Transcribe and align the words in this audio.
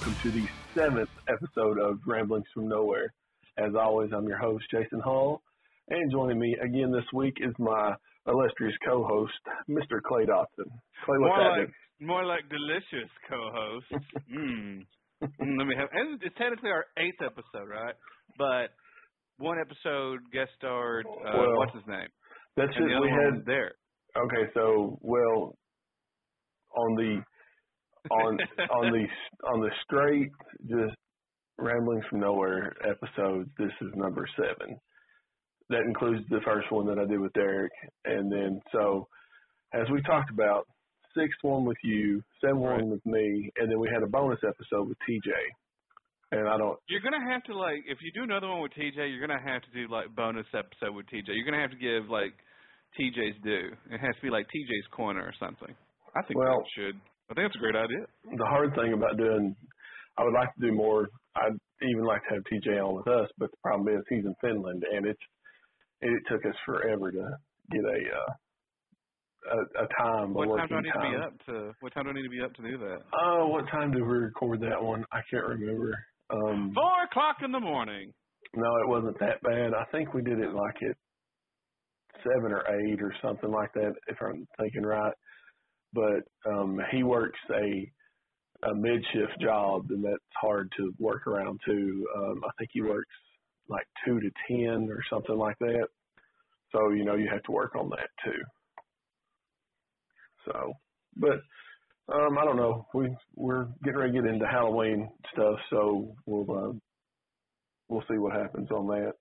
welcome 0.00 0.16
to 0.22 0.30
the 0.30 0.46
seventh 0.74 1.08
episode 1.28 1.78
of 1.78 1.98
Ramblings 2.06 2.46
from 2.54 2.68
Nowhere. 2.68 3.12
As 3.58 3.74
always, 3.78 4.10
I'm 4.16 4.26
your 4.26 4.38
host, 4.38 4.64
Jason 4.70 5.00
Hall, 5.00 5.42
and 5.88 6.10
joining 6.10 6.38
me 6.38 6.56
again 6.62 6.90
this 6.90 7.04
week 7.12 7.34
is 7.40 7.52
my 7.58 7.94
illustrious 8.26 8.74
co-host, 8.86 9.32
Mr. 9.68 10.00
Clay 10.02 10.24
Dotson. 10.24 10.70
Clay, 11.04 11.18
what's 11.18 11.36
more 11.36 11.42
happening? 11.42 11.66
like 11.66 12.06
more 12.08 12.24
like 12.24 12.48
delicious 12.48 13.10
co-host. 13.28 14.04
mm. 14.34 14.80
Mm, 15.22 15.58
Let 15.58 15.66
me 15.66 15.74
have. 15.76 15.88
And 15.92 16.22
it's 16.22 16.34
technically 16.38 16.70
our 16.70 16.86
eighth 16.96 17.20
episode, 17.22 17.68
right? 17.68 17.94
But 18.38 18.70
one 19.38 19.58
episode 19.60 20.20
guest 20.32 20.50
starred. 20.56 21.04
Uh, 21.06 21.30
Well, 21.36 21.56
what's 21.58 21.74
his 21.74 21.84
name? 21.86 22.08
That's 22.56 22.72
And 22.74 22.90
it. 22.90 23.00
We 23.00 23.10
one 23.10 23.34
had 23.36 23.44
there. 23.44 23.72
okay. 24.16 24.50
So, 24.54 24.98
well, 25.02 25.58
on 26.74 26.94
the 26.96 27.20
on 28.10 28.38
on 28.70 28.92
the 28.92 29.06
on 29.48 29.60
the 29.60 29.70
straight 29.84 30.30
just 30.68 30.96
ramblings 31.58 32.04
from 32.08 32.20
nowhere 32.20 32.72
episodes 32.88 33.48
this 33.58 33.72
is 33.82 33.88
number 33.94 34.26
seven 34.36 34.76
that 35.68 35.82
includes 35.86 36.24
the 36.30 36.40
first 36.44 36.70
one 36.72 36.86
that 36.86 36.98
i 36.98 37.04
did 37.06 37.20
with 37.20 37.32
derek 37.34 37.72
and 38.06 38.30
then 38.32 38.60
so 38.72 39.06
as 39.74 39.86
we 39.92 40.00
talked 40.02 40.30
about 40.30 40.66
sixth 41.16 41.38
one 41.42 41.64
with 41.64 41.76
you 41.84 42.22
seventh 42.40 42.64
Right. 42.64 42.80
one 42.80 42.90
with 42.90 43.04
me 43.06 43.50
and 43.58 43.70
then 43.70 43.78
we 43.78 43.88
had 43.92 44.02
a 44.02 44.06
bonus 44.10 44.38
episode 44.46 44.88
with 44.88 44.98
tj 45.08 45.30
and 46.32 46.48
i 46.48 46.56
don't 46.56 46.78
You're 46.88 47.00
gonna 47.02 47.30
have 47.30 47.42
to 47.44 47.54
like 47.56 47.82
if 47.86 47.98
you 48.00 48.10
do 48.14 48.22
another 48.22 48.48
one 48.48 48.62
with 48.62 48.72
TJ, 48.72 48.96
you're 49.10 49.20
gonna 49.26 49.42
have 49.42 49.62
to 49.62 49.70
do 49.74 49.90
like 49.92 50.14
bonus 50.14 50.46
episode 50.54 50.94
with 50.94 51.06
TJ. 51.06 51.26
You're 51.34 51.44
gonna 51.44 51.60
have 51.60 51.72
to 51.72 51.76
give 51.76 52.08
like 52.08 52.32
TJ's 52.98 53.34
due. 53.42 53.70
It 53.90 53.98
has 53.98 54.14
to 54.14 54.22
be 54.22 54.30
like 54.30 54.46
TJ's 54.46 54.86
corner 54.94 55.22
or 55.22 55.34
something. 55.40 55.74
I 56.14 56.22
think 56.22 56.38
Well- 56.38 56.62
should. 56.76 56.94
I 57.30 57.34
think 57.34 57.46
that's 57.46 57.56
a 57.56 57.58
great 57.58 57.76
idea. 57.76 58.04
the 58.36 58.44
hard 58.44 58.74
thing 58.74 58.92
about 58.92 59.16
doing 59.16 59.54
I 60.18 60.24
would 60.24 60.34
like 60.34 60.52
to 60.54 60.60
do 60.66 60.72
more 60.72 61.08
I'd 61.36 61.56
even 61.82 62.04
like 62.04 62.22
to 62.28 62.34
have 62.34 62.42
TJ 62.50 62.84
on 62.84 62.96
with 62.96 63.06
us, 63.06 63.28
but 63.38 63.50
the 63.52 63.56
problem 63.62 63.86
is 63.94 64.02
he's 64.08 64.24
in 64.24 64.34
Finland 64.40 64.82
and 64.92 65.06
it's 65.06 65.20
it 66.00 66.22
took 66.28 66.44
us 66.44 66.56
forever 66.66 67.12
to 67.12 67.24
get 67.70 67.84
a 67.84 68.00
uh 68.16 68.32
a, 69.40 69.84
a 69.84 69.88
time, 69.96 70.34
What 70.34 70.58
time 70.58 70.68
do 70.68 70.74
I 70.74 70.80
need 70.82 70.92
to 70.92 71.00
be 71.00 71.16
up 71.16 71.32
to? 71.46 71.72
What 71.80 71.94
time 71.94 72.04
do 72.04 72.10
I 72.10 72.12
need 72.12 72.24
to 72.24 72.28
be 72.28 72.42
up 72.42 72.52
to 72.54 72.62
do 72.62 72.76
that? 72.76 72.98
Oh, 73.18 73.46
what 73.48 73.64
time 73.70 73.90
did 73.90 74.02
we 74.02 74.08
record 74.08 74.60
that 74.60 74.82
one? 74.82 75.02
I 75.12 75.20
can't 75.30 75.46
remember. 75.46 75.94
Um 76.30 76.72
Four 76.74 77.04
o'clock 77.10 77.36
in 77.44 77.52
the 77.52 77.60
morning. 77.60 78.12
no, 78.54 78.68
it 78.82 78.88
wasn't 78.88 79.18
that 79.20 79.40
bad. 79.42 79.72
I 79.72 79.84
think 79.92 80.12
we 80.14 80.22
did 80.22 80.40
it 80.40 80.52
like 80.52 80.76
at 80.82 80.96
seven 82.24 82.52
or 82.52 82.64
eight 82.68 83.00
or 83.00 83.14
something 83.22 83.50
like 83.50 83.72
that, 83.74 83.92
if 84.08 84.18
I'm 84.20 84.46
thinking 84.58 84.82
right. 84.82 85.14
But 85.92 86.50
um 86.50 86.80
he 86.90 87.02
works 87.02 87.38
a 87.50 87.90
a 88.62 88.74
mid 88.74 89.04
shift 89.12 89.40
job 89.40 89.86
and 89.90 90.04
that's 90.04 90.18
hard 90.40 90.72
to 90.76 90.92
work 90.98 91.26
around 91.26 91.60
too. 91.64 92.06
Um 92.16 92.42
I 92.44 92.50
think 92.58 92.70
he 92.72 92.82
works 92.82 93.14
like 93.68 93.86
two 94.04 94.20
to 94.20 94.30
ten 94.48 94.88
or 94.90 95.02
something 95.08 95.36
like 95.36 95.58
that. 95.60 95.88
So, 96.72 96.90
you 96.90 97.04
know, 97.04 97.16
you 97.16 97.28
have 97.32 97.42
to 97.44 97.52
work 97.52 97.74
on 97.76 97.90
that 97.90 98.10
too. 98.24 98.42
So 100.46 100.72
but 101.16 101.40
um 102.12 102.38
I 102.38 102.44
don't 102.44 102.56
know. 102.56 102.86
We 102.94 103.16
we're 103.34 103.66
getting 103.84 103.98
ready 104.00 104.12
to 104.12 104.22
get 104.22 104.30
into 104.30 104.46
Halloween 104.46 105.10
stuff, 105.32 105.58
so 105.70 106.16
we'll 106.26 106.50
uh 106.50 106.72
we'll 107.88 108.04
see 108.10 108.18
what 108.18 108.34
happens 108.34 108.70
on 108.70 108.86
that. 108.88 109.12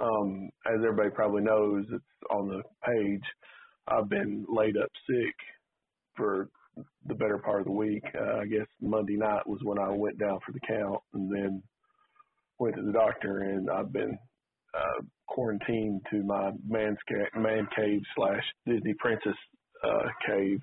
Um, 0.00 0.50
as 0.66 0.76
everybody 0.84 1.10
probably 1.10 1.42
knows, 1.42 1.84
it's 1.90 2.04
on 2.30 2.48
the 2.48 2.62
page. 2.84 3.24
I've 3.88 4.08
been 4.08 4.44
laid 4.48 4.76
up 4.76 4.90
sick 5.08 5.34
for 6.16 6.48
the 7.06 7.14
better 7.14 7.38
part 7.38 7.60
of 7.60 7.66
the 7.66 7.72
week. 7.72 8.02
Uh, 8.14 8.40
I 8.42 8.46
guess 8.46 8.66
Monday 8.80 9.16
night 9.16 9.46
was 9.46 9.60
when 9.62 9.78
I 9.78 9.88
went 9.90 10.18
down 10.18 10.38
for 10.44 10.52
the 10.52 10.60
count, 10.66 11.00
and 11.14 11.30
then 11.34 11.62
went 12.58 12.76
to 12.76 12.82
the 12.82 12.92
doctor, 12.92 13.40
and 13.40 13.68
I've 13.70 13.92
been 13.92 14.16
uh, 14.74 15.02
quarantined 15.28 16.00
to 16.10 16.22
my 16.22 16.50
man's 16.68 16.98
sca- 17.08 17.38
man 17.38 17.66
cave 17.74 18.00
slash 18.16 18.42
Disney 18.66 18.94
princess 18.98 19.36
uh, 19.84 20.08
cave. 20.26 20.60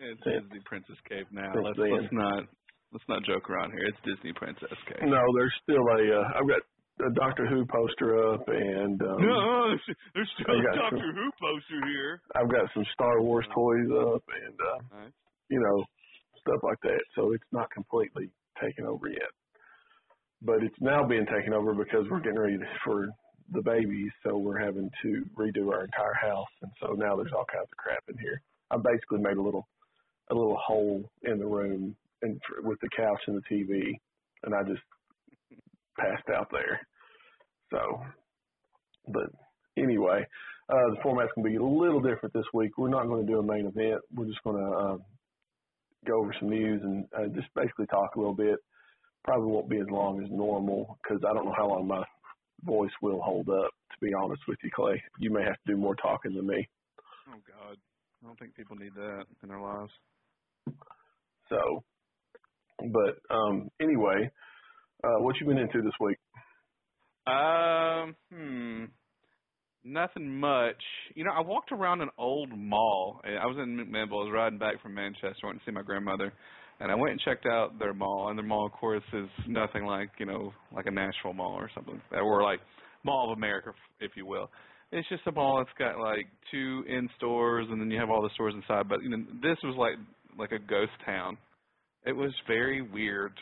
It's 0.00 0.20
Yeah. 0.26 0.40
Disney 0.40 0.60
Princess 0.64 0.96
Cave 1.08 1.26
now. 1.30 1.52
Let's 1.54 1.78
let's 1.78 2.12
not 2.12 2.44
let's 2.92 3.04
not 3.08 3.22
joke 3.24 3.48
around 3.48 3.70
here. 3.70 3.86
It's 3.86 3.98
Disney 4.04 4.32
Princess 4.32 4.74
Cave. 4.88 5.06
No, 5.08 5.22
there's 5.36 5.54
still 5.62 5.78
a. 5.86 6.20
Uh, 6.20 6.28
I've 6.34 6.48
got 6.48 6.62
a 7.00 7.10
Doctor 7.14 7.46
Who 7.46 7.66
poster 7.66 8.32
up, 8.32 8.46
and 8.48 9.00
um, 9.02 9.18
No, 9.20 9.68
there's, 9.68 9.96
there's 10.14 10.30
still 10.40 10.54
a 10.54 10.76
Doctor 10.76 10.98
some- 10.98 11.14
Who 11.14 11.30
poster 11.40 11.86
here. 11.86 12.20
I've 12.36 12.50
got 12.50 12.70
some 12.74 12.84
Star 12.92 13.20
Wars 13.20 13.46
toys 13.54 13.88
up, 14.12 14.22
and 14.28 14.54
uh, 14.60 14.96
you 15.48 15.60
know, 15.60 15.84
stuff 16.40 16.60
like 16.62 16.78
that. 16.82 17.00
So 17.16 17.32
it's 17.32 17.44
not 17.52 17.70
completely 17.70 18.30
taken 18.62 18.86
over 18.86 19.08
yet. 19.08 19.30
But 20.42 20.62
it's 20.62 20.76
now 20.80 21.06
being 21.06 21.26
taken 21.26 21.52
over 21.54 21.74
because 21.74 22.06
we're 22.10 22.20
getting 22.20 22.38
ready 22.38 22.58
for 22.84 23.08
the 23.52 23.62
babies, 23.62 24.10
so 24.24 24.36
we're 24.38 24.58
having 24.58 24.90
to 25.02 25.24
redo 25.38 25.72
our 25.72 25.84
entire 25.84 26.14
house, 26.20 26.48
and 26.62 26.70
so 26.80 26.92
now 26.94 27.16
there's 27.16 27.32
all 27.36 27.44
kinds 27.50 27.68
of 27.70 27.76
crap 27.76 28.02
in 28.08 28.16
here. 28.18 28.40
I 28.70 28.76
basically 28.76 29.18
made 29.20 29.36
a 29.36 29.42
little 29.42 29.66
a 30.30 30.34
little 30.34 30.56
hole 30.64 31.04
in 31.24 31.38
the 31.38 31.46
room 31.46 31.94
and 32.22 32.40
with 32.62 32.78
the 32.80 32.88
couch 32.96 33.20
and 33.26 33.36
the 33.36 33.42
TV, 33.54 33.82
and 34.44 34.54
I 34.54 34.62
just 34.62 34.80
passed 35.98 36.28
out 36.34 36.48
there. 36.50 36.80
So, 37.70 37.78
but 39.08 39.26
anyway, 39.76 40.26
uh, 40.68 40.90
the 40.90 40.96
format's 41.02 41.32
going 41.34 41.44
to 41.44 41.50
be 41.50 41.62
a 41.62 41.66
little 41.66 42.00
different 42.00 42.32
this 42.32 42.44
week. 42.54 42.76
We're 42.78 42.88
not 42.88 43.06
going 43.06 43.26
to 43.26 43.32
do 43.32 43.38
a 43.38 43.42
main 43.42 43.66
event. 43.66 44.00
We're 44.14 44.26
just 44.26 44.42
going 44.44 44.56
to 44.56 44.76
um, 44.76 45.02
go 46.06 46.20
over 46.20 46.34
some 46.38 46.50
news 46.50 46.80
and 46.82 47.04
uh, 47.16 47.28
just 47.34 47.48
basically 47.54 47.86
talk 47.86 48.14
a 48.14 48.18
little 48.18 48.34
bit. 48.34 48.58
Probably 49.24 49.50
won't 49.50 49.70
be 49.70 49.78
as 49.78 49.90
long 49.90 50.22
as 50.22 50.30
normal 50.30 50.98
because 51.02 51.22
I 51.28 51.32
don't 51.34 51.46
know 51.46 51.54
how 51.56 51.68
long 51.68 51.86
my 51.86 52.02
voice 52.62 52.92
will 53.02 53.20
hold 53.20 53.48
up. 53.48 53.70
To 53.92 54.06
be 54.06 54.12
honest 54.14 54.42
with 54.48 54.58
you, 54.62 54.70
Clay, 54.74 55.00
you 55.18 55.30
may 55.30 55.42
have 55.44 55.54
to 55.54 55.72
do 55.72 55.76
more 55.76 55.94
talking 55.94 56.34
than 56.34 56.46
me. 56.46 56.68
Oh 57.28 57.38
God, 57.46 57.76
I 58.22 58.26
don't 58.26 58.38
think 58.38 58.56
people 58.56 58.76
need 58.76 58.94
that 58.96 59.24
in 59.42 59.48
their 59.48 59.60
lives. 59.60 59.92
So, 61.48 61.84
but 62.80 63.34
um, 63.34 63.68
anyway, 63.80 64.30
uh, 65.04 65.22
what 65.22 65.36
you 65.40 65.46
been 65.46 65.58
into 65.58 65.82
this 65.82 65.92
week? 66.00 66.18
Um, 67.26 68.14
hmm, 68.32 68.84
nothing 69.84 70.38
much. 70.40 70.82
You 71.14 71.24
know, 71.24 71.32
I 71.32 71.40
walked 71.40 71.72
around 71.72 72.00
an 72.00 72.10
old 72.18 72.50
mall. 72.56 73.20
I 73.24 73.46
was 73.46 73.56
in 73.62 73.76
McMinnville. 73.76 74.22
I 74.22 74.24
was 74.24 74.32
riding 74.32 74.58
back 74.58 74.82
from 74.82 74.94
Manchester, 74.94 75.46
went 75.46 75.58
to 75.58 75.64
see 75.64 75.72
my 75.72 75.82
grandmother, 75.82 76.32
and 76.80 76.90
I 76.90 76.94
went 76.94 77.12
and 77.12 77.20
checked 77.20 77.46
out 77.46 77.78
their 77.78 77.94
mall. 77.94 78.28
And 78.28 78.38
their 78.38 78.46
mall, 78.46 78.66
of 78.66 78.72
course, 78.72 79.02
is 79.12 79.28
nothing 79.48 79.84
like 79.84 80.10
you 80.18 80.26
know, 80.26 80.52
like 80.74 80.86
a 80.86 80.90
Nashville 80.90 81.34
mall 81.34 81.54
or 81.54 81.70
something, 81.74 82.00
or 82.12 82.42
like 82.42 82.60
Mall 83.04 83.30
of 83.30 83.36
America, 83.36 83.72
if 84.00 84.12
you 84.16 84.26
will. 84.26 84.50
It's 84.92 85.08
just 85.08 85.26
a 85.26 85.32
mall 85.32 85.58
that's 85.58 85.76
got 85.78 86.00
like 86.00 86.26
two 86.50 86.84
in 86.88 87.08
stores, 87.16 87.66
and 87.70 87.80
then 87.80 87.90
you 87.90 87.98
have 87.98 88.10
all 88.10 88.22
the 88.22 88.30
stores 88.34 88.54
inside. 88.54 88.88
But 88.88 89.02
you 89.02 89.10
know, 89.10 89.24
this 89.42 89.58
was 89.62 89.76
like 89.76 89.94
like 90.38 90.52
a 90.52 90.58
ghost 90.58 90.92
town. 91.04 91.36
It 92.06 92.12
was 92.12 92.32
very 92.46 92.82
weird, 92.82 93.32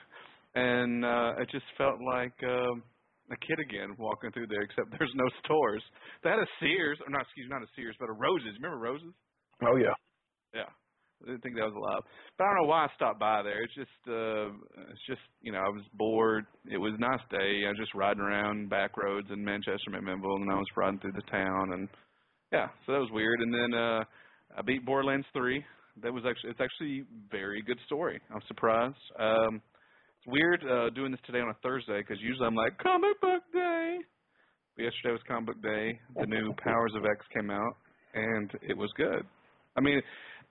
and 0.55 1.05
uh, 1.05 1.35
it 1.39 1.49
just 1.51 1.67
felt 1.77 2.01
like. 2.01 2.35
Um, 2.43 2.83
a 3.31 3.37
kid 3.47 3.57
again 3.59 3.97
walking 3.99 4.31
through 4.33 4.47
there, 4.49 4.61
except 4.61 4.91
there's 4.99 5.13
no 5.15 5.25
stores. 5.45 5.83
They 6.23 6.31
had 6.31 6.39
a 6.39 6.47
Sears, 6.61 6.99
or 7.01 7.09
not, 7.09 7.23
excuse 7.23 7.49
me, 7.49 7.55
not 7.55 7.63
a 7.63 7.71
Sears, 7.75 7.97
but 7.99 8.11
a 8.11 8.13
Roses. 8.13 8.59
Remember 8.61 8.77
Roses? 8.79 9.15
Oh 9.63 9.77
yeah, 9.77 9.95
Yeah. 10.53 10.69
I 11.23 11.27
didn't 11.31 11.43
think 11.43 11.55
that 11.55 11.71
was 11.71 11.79
allowed. 11.79 12.03
But 12.37 12.45
I 12.45 12.47
don't 12.49 12.63
know 12.63 12.69
why 12.69 12.85
I 12.85 12.89
stopped 12.97 13.21
by 13.21 13.43
there. 13.43 13.63
It's 13.63 13.75
just, 13.75 14.01
uh, 14.09 14.51
it's 14.91 15.07
just, 15.07 15.23
you 15.41 15.53
know, 15.53 15.61
I 15.61 15.69
was 15.69 15.85
bored. 15.95 16.47
It 16.67 16.79
was 16.79 16.95
a 16.97 17.01
nice 17.01 17.23
day. 17.31 17.63
I 17.65 17.69
was 17.69 17.79
just 17.79 17.95
riding 17.95 18.23
around 18.23 18.71
back 18.71 18.97
roads 18.97 19.29
in 19.31 19.45
Manchester, 19.45 19.91
McMinnville, 19.91 20.43
and 20.43 20.51
I 20.51 20.57
was 20.57 20.67
riding 20.77 20.99
through 20.99 21.13
the 21.13 21.31
town, 21.31 21.75
and 21.75 21.89
yeah, 22.51 22.67
so 22.85 22.93
that 22.93 22.99
was 22.99 23.11
weird. 23.13 23.41
And 23.41 23.55
then 23.55 23.73
uh, 23.79 24.05
I 24.59 24.63
beat 24.67 24.85
Borderlands 24.85 25.27
3. 25.33 25.65
That 26.03 26.13
was 26.13 26.25
actually, 26.29 26.51
it's 26.51 26.61
actually 26.61 27.01
a 27.01 27.31
very 27.31 27.63
good 27.63 27.79
story. 27.87 28.21
I'm 28.35 28.43
surprised. 28.49 28.97
Um, 29.19 29.63
it's 30.23 30.33
weird 30.33 30.63
uh, 30.65 30.91
doing 30.91 31.11
this 31.11 31.21
today 31.27 31.41
on 31.41 31.49
a 31.49 31.57
Thursday 31.63 31.99
because 31.99 32.19
usually 32.21 32.47
I'm 32.47 32.55
like 32.55 32.79
comic 32.79 33.21
book 33.21 33.43
day. 33.53 33.99
But 34.77 34.85
yesterday 34.85 35.13
was 35.13 35.21
comic 35.27 35.47
book 35.47 35.63
day. 35.63 35.99
The 36.19 36.27
new 36.27 36.55
Powers 36.63 36.93
of 36.97 37.05
X 37.05 37.27
came 37.35 37.51
out, 37.51 37.77
and 38.15 38.51
it 38.63 38.77
was 38.77 38.91
good. 38.97 39.25
I 39.77 39.81
mean, 39.81 40.01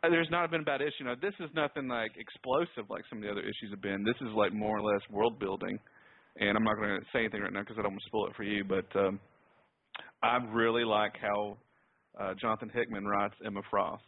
uh, 0.03 0.09
there's 0.09 0.27
not 0.29 0.51
been 0.51 0.61
a 0.61 0.65
bad 0.65 0.81
issue. 0.81 1.05
Now, 1.05 1.15
this 1.15 1.33
is 1.39 1.49
nothing 1.55 1.87
like 1.87 2.11
explosive 2.17 2.89
like 2.89 3.03
some 3.09 3.19
of 3.19 3.23
the 3.23 3.31
other 3.31 3.41
issues 3.41 3.71
have 3.71 3.81
been. 3.81 4.03
This 4.03 4.19
is 4.21 4.33
like 4.35 4.53
more 4.53 4.77
or 4.77 4.81
less 4.81 5.01
world 5.09 5.39
building, 5.39 5.79
and 6.37 6.57
I'm 6.57 6.63
not 6.63 6.75
going 6.75 6.99
to 6.99 7.05
say 7.13 7.19
anything 7.19 7.41
right 7.41 7.53
now 7.53 7.61
because 7.61 7.77
I 7.79 7.83
don't 7.83 7.93
want 7.93 8.01
to 8.01 8.07
spoil 8.07 8.27
it 8.27 8.35
for 8.35 8.43
you. 8.43 8.63
But 8.63 8.99
um, 8.99 9.19
I 10.21 10.37
really 10.51 10.83
like 10.83 11.13
how 11.21 11.57
uh, 12.19 12.33
Jonathan 12.39 12.71
Hickman 12.73 13.05
writes 13.05 13.35
Emma 13.45 13.61
Frost. 13.69 14.03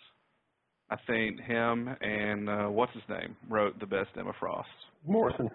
I 0.93 0.97
think 1.07 1.41
him 1.41 1.89
and 2.01 2.49
uh, 2.49 2.67
what's 2.69 2.93
his 2.93 3.01
name 3.09 3.35
wrote 3.49 3.79
the 3.79 3.87
best 3.87 4.09
Emma 4.15 4.31
Frost. 4.39 4.69
Morrison. 5.07 5.49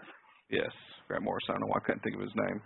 Yes, 0.50 0.73
Grant 1.06 1.23
Morrison. 1.23 1.50
I 1.50 1.52
don't 1.55 1.61
know 1.61 1.67
why 1.69 1.79
I 1.79 1.87
couldn't 1.87 2.02
think 2.02 2.17
of 2.17 2.23
his 2.23 2.35
name. 2.35 2.61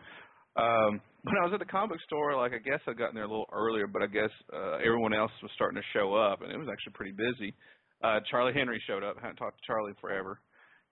Um, 0.57 1.01
when 1.25 1.37
I 1.37 1.45
was 1.45 1.53
at 1.53 1.61
the 1.61 1.69
comic 1.69 2.01
store, 2.07 2.37
like 2.37 2.53
I 2.53 2.59
guess 2.65 2.81
I'd 2.89 2.97
gotten 2.97 3.15
there 3.15 3.25
a 3.25 3.29
little 3.29 3.49
earlier, 3.53 3.87
but 3.87 4.03
I 4.03 4.07
guess 4.07 4.31
uh, 4.53 4.81
everyone 4.85 5.13
else 5.13 5.33
was 5.43 5.51
starting 5.55 5.81
to 5.81 5.89
show 5.93 6.15
up, 6.15 6.41
and 6.41 6.51
it 6.51 6.57
was 6.57 6.69
actually 6.73 6.93
pretty 6.95 7.13
busy. 7.13 7.55
Uh, 8.03 8.21
Charlie 8.31 8.55
Henry 8.55 8.83
showed 8.87 9.05
up. 9.05 9.17
I 9.19 9.21
hadn't 9.21 9.37
talked 9.37 9.59
to 9.59 9.67
Charlie 9.67 9.93
forever, 10.01 10.41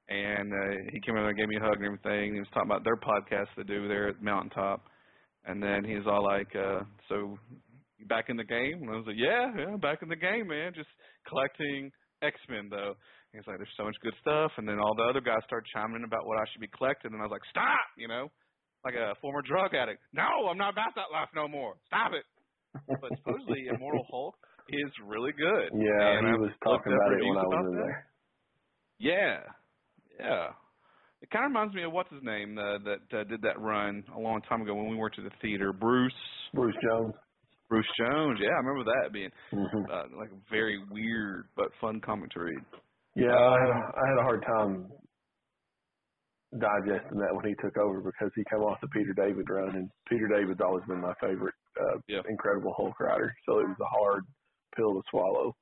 and 0.08 0.52
uh, 0.52 0.76
he 0.92 1.00
came 1.00 1.16
over 1.16 1.28
and 1.28 1.38
gave 1.38 1.48
me 1.48 1.56
a 1.56 1.60
hug 1.60 1.80
and 1.80 1.84
everything. 1.86 2.34
He 2.34 2.40
was 2.40 2.48
talking 2.52 2.70
about 2.70 2.84
their 2.84 2.96
podcast 2.96 3.48
they 3.56 3.64
do 3.64 3.88
there 3.88 4.08
at 4.08 4.22
Mountaintop, 4.22 4.84
and 5.44 5.62
then 5.62 5.84
he 5.84 5.94
was 5.94 6.06
all 6.06 6.24
like, 6.24 6.54
uh, 6.56 6.84
"So, 7.08 7.38
back 8.08 8.28
in 8.28 8.36
the 8.36 8.44
game?" 8.44 8.82
And 8.82 8.90
I 8.90 8.96
was 8.96 9.06
like, 9.06 9.18
"Yeah, 9.18 9.50
yeah, 9.56 9.76
back 9.76 10.02
in 10.02 10.08
the 10.08 10.16
game, 10.16 10.48
man. 10.48 10.72
Just 10.74 10.88
collecting 11.28 11.90
X 12.22 12.36
Men 12.48 12.68
though." 12.70 12.94
He's 13.32 13.46
like, 13.46 13.58
"There's 13.58 13.76
so 13.76 13.84
much 13.84 13.96
good 14.02 14.14
stuff," 14.20 14.52
and 14.58 14.66
then 14.68 14.78
all 14.78 14.94
the 14.94 15.04
other 15.04 15.20
guys 15.20 15.42
started 15.46 15.68
chiming 15.72 15.96
in 15.96 16.04
about 16.04 16.26
what 16.26 16.38
I 16.38 16.44
should 16.50 16.60
be 16.60 16.68
collecting, 16.76 17.12
and 17.12 17.20
I 17.20 17.24
was 17.26 17.32
like, 17.32 17.44
"Stop!" 17.50 17.86
You 17.96 18.08
know, 18.08 18.30
like 18.84 18.94
a 18.94 19.14
former 19.20 19.42
drug 19.42 19.74
addict. 19.74 20.00
No, 20.12 20.48
I'm 20.50 20.58
not 20.58 20.72
about 20.72 20.94
that 20.96 21.12
life 21.12 21.28
no 21.34 21.46
more. 21.48 21.74
Stop 21.86 22.12
it. 22.12 22.24
but 23.00 23.10
supposedly, 23.18 23.66
Immortal 23.66 24.06
Hulk 24.10 24.36
is 24.68 24.90
really 25.04 25.32
good. 25.32 25.70
Yeah, 25.74 26.18
and 26.18 26.26
he 26.26 26.32
I've 26.32 26.40
was 26.40 26.50
talking 26.62 26.92
about 26.92 27.12
it 27.12 27.24
when 27.24 27.36
I 27.38 27.42
was 27.42 27.66
in 27.70 27.76
that. 27.76 27.82
there. 27.82 28.06
Yeah, 28.98 29.38
yeah. 30.18 30.48
It 31.22 31.30
kind 31.30 31.44
of 31.44 31.50
reminds 31.50 31.74
me 31.74 31.82
of 31.82 31.92
what's 31.92 32.10
his 32.10 32.22
name 32.22 32.56
uh, 32.56 32.78
that 32.84 33.18
uh, 33.18 33.24
did 33.24 33.42
that 33.42 33.60
run 33.60 34.04
a 34.16 34.18
long 34.18 34.40
time 34.48 34.62
ago 34.62 34.74
when 34.74 34.88
we 34.88 34.96
worked 34.96 35.18
at 35.18 35.24
the 35.24 35.30
theater. 35.42 35.72
Bruce 35.72 36.12
Bruce 36.54 36.74
Jones. 36.82 37.14
Bruce 37.70 37.88
Jones. 37.98 38.40
Yeah, 38.42 38.50
I 38.50 38.60
remember 38.66 38.84
that 38.92 39.14
being 39.14 39.30
hmm 39.52 39.84
uh, 39.90 40.04
like 40.18 40.30
a 40.32 40.40
very 40.50 40.78
weird 40.90 41.48
but 41.56 41.68
fun 41.80 42.02
comic 42.04 42.30
to 42.32 42.40
read. 42.40 42.64
Yeah, 43.16 43.32
I 43.34 43.58
had, 43.60 43.70
a, 43.70 43.80
I 43.96 44.04
had 44.10 44.18
a 44.20 44.22
hard 44.24 44.42
time 44.46 44.92
digesting 46.52 47.18
that 47.18 47.34
when 47.34 47.46
he 47.46 47.54
took 47.62 47.76
over 47.78 48.00
because 48.02 48.32
he 48.36 48.44
came 48.50 48.60
off 48.60 48.80
the 48.82 48.88
Peter 48.88 49.14
David 49.14 49.48
run, 49.50 49.76
and 49.76 49.90
Peter 50.08 50.28
David's 50.28 50.60
always 50.64 50.84
been 50.88 51.00
my 51.00 51.14
favorite 51.20 51.54
uh, 51.80 51.98
Yeah. 52.08 52.22
Incredible 52.28 52.74
Hulk 52.76 52.98
writer. 53.00 53.34
So 53.46 53.60
it 53.60 53.68
was 53.68 53.78
a 53.80 53.90
hard 54.00 54.24
pill 54.76 54.94
to 54.94 55.02
swallow. 55.10 55.56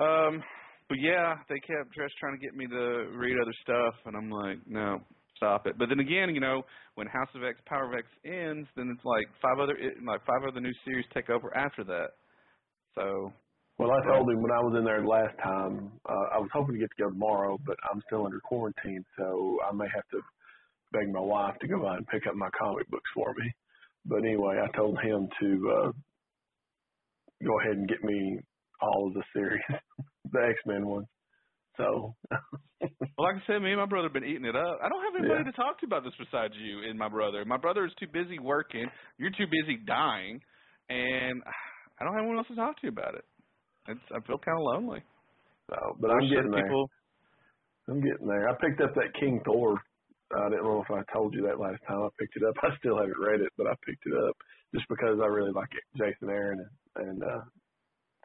Um, 0.00 0.42
but 0.88 0.98
yeah, 1.00 1.36
they 1.48 1.60
kept 1.60 1.94
just 1.94 2.14
trying 2.20 2.38
to 2.38 2.44
get 2.44 2.54
me 2.54 2.66
to 2.66 3.10
read 3.16 3.36
other 3.40 3.54
stuff, 3.62 3.94
and 4.06 4.16
I'm 4.16 4.30
like, 4.30 4.58
no, 4.66 5.00
stop 5.42 5.66
it. 5.66 5.74
But 5.78 5.88
then 5.88 5.98
again, 5.98 6.30
you 6.34 6.40
know, 6.40 6.62
when 6.94 7.08
House 7.08 7.28
of 7.34 7.42
X, 7.42 7.58
Power 7.66 7.90
of 7.90 7.98
X 7.98 8.06
ends, 8.24 8.68
then 8.76 8.94
it's 8.94 9.04
like 9.04 9.26
five 9.42 9.58
other 9.58 9.74
it, 9.74 9.98
like 10.06 10.24
five 10.24 10.46
other 10.46 10.60
new 10.60 10.72
series 10.84 11.04
take 11.12 11.30
over 11.30 11.50
after 11.56 11.82
that. 11.82 12.14
So 12.94 13.32
Well, 13.78 13.90
I 13.90 14.06
told 14.06 14.30
him 14.30 14.42
when 14.42 14.52
I 14.52 14.62
was 14.62 14.76
in 14.78 14.84
there 14.84 15.04
last 15.04 15.34
time, 15.42 15.90
uh, 16.08 16.36
I 16.36 16.38
was 16.38 16.48
hoping 16.52 16.74
to 16.74 16.80
get 16.80 16.90
to 16.96 17.02
go 17.02 17.10
tomorrow, 17.10 17.58
but 17.66 17.76
I'm 17.90 18.02
still 18.06 18.24
under 18.24 18.38
quarantine, 18.40 19.04
so 19.18 19.58
I 19.68 19.74
may 19.74 19.86
have 19.92 20.06
to 20.12 20.20
beg 20.92 21.10
my 21.10 21.20
wife 21.20 21.54
to 21.60 21.68
go 21.68 21.88
out 21.88 21.96
and 21.96 22.06
pick 22.06 22.26
up 22.28 22.36
my 22.36 22.50
comic 22.56 22.88
books 22.90 23.10
for 23.14 23.34
me. 23.38 23.50
But 24.04 24.18
anyway, 24.18 24.60
I 24.62 24.76
told 24.76 24.98
him 25.02 25.28
to 25.40 25.48
uh, 25.70 25.92
go 27.44 27.60
ahead 27.60 27.76
and 27.78 27.88
get 27.88 28.04
me 28.04 28.38
all 28.80 29.08
of 29.08 29.14
the 29.14 29.24
series, 29.32 29.62
the 30.32 30.40
X 30.40 30.58
Men 30.66 30.86
ones. 30.86 31.06
So, 31.76 32.14
Well, 33.16 33.28
like 33.30 33.36
I 33.36 33.46
said, 33.46 33.62
me 33.62 33.70
and 33.70 33.78
my 33.80 33.86
brother 33.86 34.08
have 34.08 34.12
been 34.12 34.24
eating 34.24 34.44
it 34.44 34.56
up. 34.56 34.78
I 34.82 34.88
don't 34.88 35.02
have 35.04 35.14
anybody 35.18 35.44
Yeah. 35.46 35.50
to 35.50 35.56
talk 35.56 35.78
to 35.80 35.86
about 35.86 36.02
this 36.04 36.14
besides 36.18 36.54
you 36.58 36.88
and 36.88 36.98
my 36.98 37.08
brother. 37.08 37.44
My 37.44 37.56
brother 37.56 37.84
is 37.86 37.92
too 38.00 38.08
busy 38.12 38.38
working. 38.38 38.86
You're 39.18 39.30
too 39.30 39.46
busy 39.46 39.78
dying, 39.86 40.40
and 40.90 41.42
I 42.00 42.04
don't 42.04 42.14
have 42.14 42.22
anyone 42.22 42.38
else 42.38 42.48
to 42.48 42.56
talk 42.56 42.80
to 42.80 42.88
about 42.88 43.14
it. 43.14 43.24
It's 43.88 44.00
I 44.10 44.20
feel 44.26 44.38
kind 44.38 44.58
of 44.58 44.64
lonely. 44.64 45.02
so, 45.70 45.96
but 46.00 46.10
I'm 46.10 46.28
getting 46.28 46.50
there. 46.50 46.62
people. 46.64 46.90
I'm 47.88 48.00
getting 48.00 48.26
there. 48.26 48.48
I 48.48 48.54
picked 48.60 48.80
up 48.80 48.94
that 48.94 49.14
King 49.18 49.40
Thor. 49.44 49.78
I 50.34 50.48
didn't 50.48 50.64
know 50.64 50.82
if 50.82 50.90
I 50.90 51.02
told 51.12 51.34
you 51.34 51.42
that 51.42 51.60
last 51.60 51.80
time. 51.86 52.02
I 52.02 52.08
picked 52.18 52.36
it 52.36 52.42
up. 52.44 52.54
I 52.62 52.74
still 52.78 52.96
haven't 52.96 53.18
read 53.20 53.40
it, 53.40 53.52
but 53.58 53.66
I 53.66 53.74
picked 53.86 54.06
it 54.06 54.14
up 54.26 54.36
just 54.74 54.88
because 54.88 55.18
I 55.22 55.26
really 55.26 55.52
like 55.52 55.68
it, 55.76 55.84
Jason 55.98 56.30
Aaron, 56.30 56.64
and, 56.96 57.08
and 57.08 57.22
uh, 57.22 57.42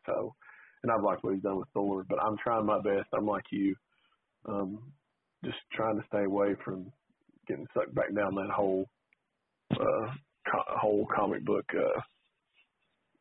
so, 0.06 0.34
and 0.84 0.92
I've 0.92 1.04
liked 1.04 1.24
what 1.24 1.34
he's 1.34 1.44
done 1.44 1.58
with 1.58 1.70
Thor. 1.74 2.04
But 2.08 2.20
I'm 2.22 2.38
trying 2.44 2.66
my 2.66 2.80
best. 2.82 3.08
I'm 3.14 3.26
like 3.26 3.46
you, 3.52 3.76
um, 4.48 4.92
just 5.44 5.58
trying 5.74 5.98
to 6.00 6.06
stay 6.08 6.24
away 6.26 6.56
from 6.64 6.92
getting 7.48 7.68
sucked 7.74 7.96
back 7.96 8.14
down 8.16 8.36
that 8.36 8.52
whole 8.56 8.86
uh, 9.72 10.08
co- 10.52 10.78
whole 10.82 11.08
comic 11.16 11.46
book 11.46 11.66
uh, 11.74 12.02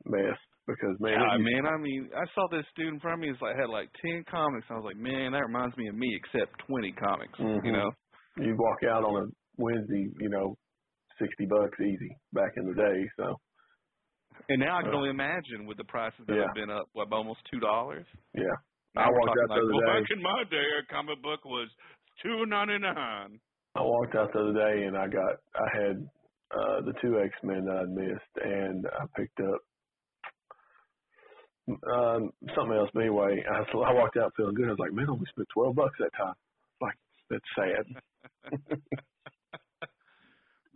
mess. 0.07 0.39
Because 0.67 0.97
man, 0.99 1.13
Yeah, 1.15 1.39
man. 1.39 1.65
I 1.67 1.77
mean, 1.79 2.11
I 2.13 2.25
saw 2.35 2.49
this 2.51 2.67
dude 2.77 2.93
in 2.95 2.99
front 3.01 3.15
of 3.15 3.21
me. 3.21 3.29
He's 3.33 3.41
like 3.41 3.55
had 3.57 3.71
like 3.71 3.89
ten 4.03 4.25
comics. 4.29 4.67
I 4.69 4.75
was 4.75 4.85
like, 4.85 4.97
man, 4.97 5.31
that 5.33 5.47
reminds 5.47 5.77
me 5.77 5.87
of 5.89 5.95
me, 5.95 6.11
except 6.19 6.59
twenty 6.67 6.93
comics. 6.93 7.39
Mhm. 7.39 7.65
You 7.65 7.73
know. 7.73 7.91
you 8.37 8.57
walk 8.59 8.83
out 8.91 9.05
on 9.05 9.15
a 9.15 9.27
Wednesday, 9.63 10.11
you 10.19 10.29
know, 10.29 10.57
sixty 11.21 11.47
bucks 11.47 11.79
easy 11.81 12.11
back 12.33 12.51
in 12.57 12.67
the 12.67 12.75
day. 12.75 13.09
So 13.17 13.37
And 14.49 14.61
now 14.61 14.79
I 14.79 14.83
can 14.83 14.95
Uh, 14.95 14.97
only 14.99 15.11
imagine 15.11 15.67
with 15.67 15.77
the 15.77 15.85
prices 15.85 16.25
that 16.27 16.35
yeah. 16.37 16.47
have 16.47 16.55
been 16.55 16.71
up, 16.71 16.89
what, 16.93 17.09
by 17.11 17.17
almost 17.17 17.41
two 17.51 17.61
dollars. 17.61 18.07
yeah, 18.35 18.45
Now 18.95 19.07
I 19.07 19.11
walked 19.11 19.39
out 19.39 19.49
the 19.49 19.55
like, 19.55 19.63
other 19.63 19.73
well, 19.75 19.81
day. 19.81 20.01
back 20.01 20.11
in 20.11 20.23
my 20.23 20.45
day, 20.51 20.69
a 20.83 20.93
comic 20.93 21.23
book 21.23 21.45
was 21.45 21.69
two 22.23 22.47
ninety 22.47 22.79
nine. 22.79 23.41
I 23.75 23.83
walked 23.83 24.15
out 24.15 24.33
the 24.33 24.41
other 24.41 24.55
day 24.55 24.85
and 24.87 24.97
I 24.97 25.07
got 25.09 25.35
I 25.55 25.69
had 25.77 25.97
uh 26.51 26.81
the 26.87 26.95
two 27.03 27.19
X 27.21 27.35
Men 27.43 27.65
that 27.67 27.77
I'd 27.77 27.91
missed 27.91 28.35
and 28.43 28.87
I 28.87 29.05
picked 29.19 29.41
up 29.41 29.61
um 31.91 32.31
something 32.55 32.77
else. 32.77 32.91
But 32.95 33.01
anyway, 33.01 33.43
I 33.51 33.59
I 33.63 33.93
walked 33.93 34.17
out 34.17 34.33
feeling 34.37 34.55
good. 34.55 34.67
I 34.69 34.71
was 34.71 34.79
like, 34.79 34.93
man, 34.93 35.07
I 35.09 35.13
only 35.13 35.27
spent 35.31 35.49
twelve 35.53 35.75
bucks 35.75 35.97
that 35.99 36.15
time. 36.17 36.35
Like 36.81 36.97
that's 37.29 37.51
sad. 37.57 37.85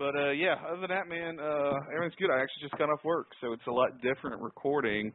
But 0.00 0.17
uh 0.17 0.32
yeah, 0.32 0.56
other 0.67 0.88
than 0.88 0.97
that, 0.97 1.08
man, 1.08 1.38
uh 1.38 1.76
everything's 1.94 2.17
good. 2.19 2.32
I 2.32 2.41
actually 2.41 2.64
just 2.64 2.79
got 2.81 2.88
off 2.91 3.05
work, 3.05 3.29
so 3.43 3.52
it's 3.52 3.69
a 3.69 3.73
lot 3.73 4.00
different 4.02 4.41
recording, 4.43 5.12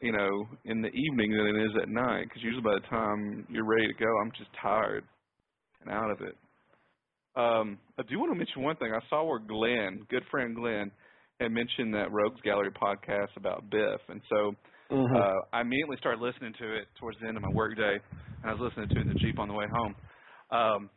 you 0.00 0.12
know, 0.12 0.30
in 0.64 0.82
the 0.82 0.88
evening 0.88 1.32
than 1.36 1.46
it 1.56 1.66
is 1.66 1.72
at 1.82 1.90
night. 1.90 2.24
Because 2.24 2.42
usually 2.42 2.64
by 2.64 2.74
the 2.80 2.88
time 2.88 3.46
you're 3.50 3.68
ready 3.68 3.86
to 3.88 3.94
go, 4.00 4.08
I'm 4.24 4.32
just 4.38 4.50
tired 4.62 5.04
and 5.82 5.92
out 5.92 6.10
of 6.10 6.22
it. 6.22 6.36
Um, 7.36 7.78
I 7.98 8.02
do 8.08 8.18
want 8.18 8.32
to 8.32 8.38
mention 8.38 8.62
one 8.62 8.76
thing. 8.76 8.92
I 8.92 9.04
saw 9.10 9.24
where 9.24 9.38
Glenn, 9.40 10.06
good 10.10 10.24
friend 10.30 10.56
Glenn, 10.56 10.90
had 11.40 11.52
mentioned 11.52 11.94
that 11.94 12.10
Rogues 12.12 12.40
Gallery 12.42 12.70
podcast 12.72 13.36
about 13.36 13.70
Biff, 13.70 14.00
and 14.08 14.22
so 14.30 14.54
Mm-hmm. 14.90 15.20
uh, 15.20 15.40
I 15.52 15.60
immediately 15.60 15.98
started 15.98 16.22
listening 16.22 16.54
to 16.60 16.76
it 16.76 16.88
towards 16.98 17.18
the 17.20 17.28
end 17.28 17.36
of 17.36 17.42
my 17.42 17.50
workday, 17.50 18.00
and 18.42 18.50
I 18.50 18.54
was 18.54 18.60
listening 18.62 18.88
to 18.88 18.98
it 19.00 19.02
in 19.02 19.08
the 19.08 19.20
Jeep 19.20 19.38
on 19.38 19.48
the 19.48 19.54
way 19.54 19.66
home. 19.70 19.94
Um, 20.50 20.90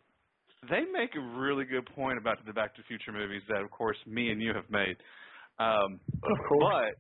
they 0.68 0.84
make 0.92 1.16
a 1.16 1.40
really 1.40 1.66
good 1.66 1.88
point 1.96 2.18
about 2.18 2.44
the 2.46 2.54
Back 2.54 2.76
to 2.76 2.82
the 2.82 2.88
Future 2.88 3.12
movies 3.12 3.42
that, 3.48 3.62
of 3.62 3.72
course, 3.72 3.98
me 4.06 4.32
and 4.32 4.42
you 4.42 4.54
have 4.54 4.70
made. 4.70 4.98
Um, 5.60 6.00
of 6.24 6.38
course. 6.48 6.94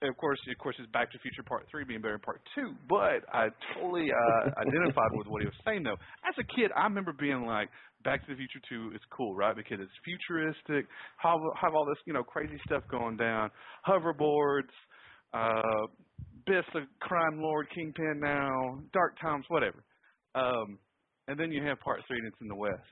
but 0.00 0.08
of 0.08 0.16
course, 0.16 0.38
of 0.50 0.58
course, 0.58 0.76
it's 0.78 0.90
Back 0.92 1.10
to 1.12 1.18
the 1.18 1.22
Future 1.22 1.42
Part 1.42 1.66
Three 1.70 1.84
being 1.84 2.00
better 2.00 2.14
than 2.14 2.20
Part 2.20 2.42
Two. 2.54 2.74
But 2.88 3.24
I 3.32 3.48
totally 3.74 4.08
uh, 4.10 4.50
identified 4.60 5.12
with 5.12 5.26
what 5.26 5.40
he 5.42 5.46
was 5.46 5.56
saying, 5.64 5.84
though. 5.84 5.96
As 6.26 6.34
a 6.38 6.44
kid, 6.56 6.70
I 6.76 6.84
remember 6.84 7.12
being 7.12 7.46
like, 7.46 7.68
Back 8.04 8.26
to 8.26 8.32
the 8.32 8.36
Future 8.36 8.60
Two 8.68 8.92
is 8.94 9.00
cool, 9.16 9.34
right? 9.34 9.54
Because 9.54 9.78
it's 9.80 9.92
futuristic, 10.04 10.86
have 11.18 11.38
have 11.60 11.74
all 11.74 11.86
this, 11.86 11.98
you 12.04 12.12
know, 12.12 12.24
crazy 12.24 12.58
stuff 12.66 12.82
going 12.90 13.16
down, 13.16 13.50
hoverboards, 13.86 14.74
uh, 15.32 15.86
Biff's 16.46 16.68
a 16.74 16.80
crime 17.00 17.40
lord, 17.40 17.68
kingpin 17.74 18.20
now, 18.20 18.80
dark 18.92 19.18
times, 19.20 19.44
whatever. 19.48 19.84
Um, 20.34 20.78
and 21.28 21.38
then 21.38 21.52
you 21.52 21.62
have 21.64 21.80
Part 21.80 22.00
Three, 22.06 22.18
and 22.18 22.26
it's 22.26 22.40
in 22.40 22.48
the 22.48 22.54
West. 22.54 22.82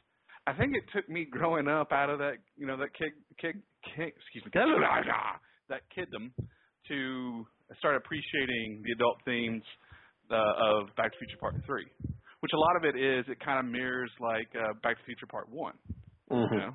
I 0.46 0.52
think 0.54 0.74
it 0.74 0.84
took 0.94 1.08
me 1.08 1.26
growing 1.30 1.68
up 1.68 1.92
out 1.92 2.10
of 2.10 2.18
that, 2.18 2.34
you 2.56 2.66
know, 2.66 2.76
that 2.78 2.94
kid, 2.96 3.12
kid, 3.40 3.60
kid 3.94 4.12
excuse 4.16 4.44
me, 4.44 4.50
that 5.68 5.82
kiddom 5.96 6.32
to 6.88 7.46
start 7.78 7.94
appreciating 7.96 8.82
the 8.84 8.92
adult 8.92 9.18
themes 9.24 9.62
uh, 10.30 10.34
of 10.34 10.88
Back 10.96 11.12
to 11.12 11.16
the 11.20 11.26
Future 11.26 11.38
Part 11.40 11.54
Three, 11.66 11.86
which 12.40 12.52
a 12.54 12.58
lot 12.58 12.76
of 12.76 12.84
it 12.84 12.98
is 12.98 13.24
it 13.28 13.38
kind 13.44 13.58
of 13.60 13.70
mirrors 13.70 14.10
like 14.20 14.48
uh, 14.56 14.72
Back 14.82 14.96
to 14.96 15.02
the 15.02 15.06
Future 15.06 15.26
Part 15.30 15.48
One, 15.50 15.74
Mm-hmm. 16.30 16.54
you 16.54 16.60
know, 16.60 16.74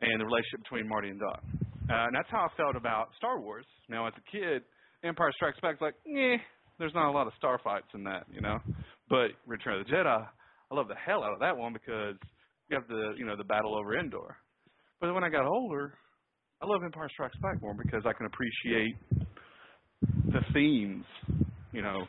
and 0.00 0.20
the 0.20 0.24
relationship 0.24 0.62
between 0.62 0.88
Marty 0.88 1.10
and 1.10 1.18
Doc. 1.18 1.42
Uh, 1.90 2.06
and 2.06 2.14
that's 2.14 2.28
how 2.30 2.46
I 2.46 2.56
felt 2.56 2.76
about 2.76 3.08
Star 3.16 3.40
Wars. 3.40 3.66
Now, 3.88 4.06
as 4.06 4.12
a 4.16 4.30
kid, 4.30 4.62
Empire 5.02 5.32
Strikes 5.34 5.58
Back 5.60 5.74
is 5.76 5.80
like, 5.80 5.94
eh, 6.06 6.36
there's 6.78 6.94
not 6.94 7.08
a 7.08 7.12
lot 7.12 7.26
of 7.26 7.32
star 7.36 7.58
fights 7.64 7.88
in 7.94 8.04
that, 8.04 8.26
you 8.30 8.40
know. 8.40 8.58
But 9.08 9.30
Return 9.46 9.80
of 9.80 9.86
the 9.86 9.92
Jedi, 9.92 10.26
I 10.70 10.74
love 10.74 10.88
the 10.88 10.94
hell 10.94 11.22
out 11.22 11.32
of 11.32 11.40
that 11.40 11.56
one 11.56 11.72
because 11.72 12.16
you 12.68 12.76
have 12.76 12.86
the, 12.88 13.14
you 13.16 13.24
know, 13.24 13.36
the 13.36 13.44
battle 13.44 13.76
over 13.76 13.98
Endor. 13.98 14.36
But 15.00 15.14
when 15.14 15.24
I 15.24 15.28
got 15.30 15.46
older, 15.46 15.94
I 16.60 16.66
love 16.66 16.82
Empire 16.84 17.08
Strikes 17.12 17.36
Back 17.40 17.62
more 17.62 17.74
because 17.74 18.02
I 18.04 18.12
can 18.12 18.26
appreciate 18.26 18.96
the 20.26 20.40
themes, 20.52 21.04
you 21.72 21.82
know, 21.82 22.04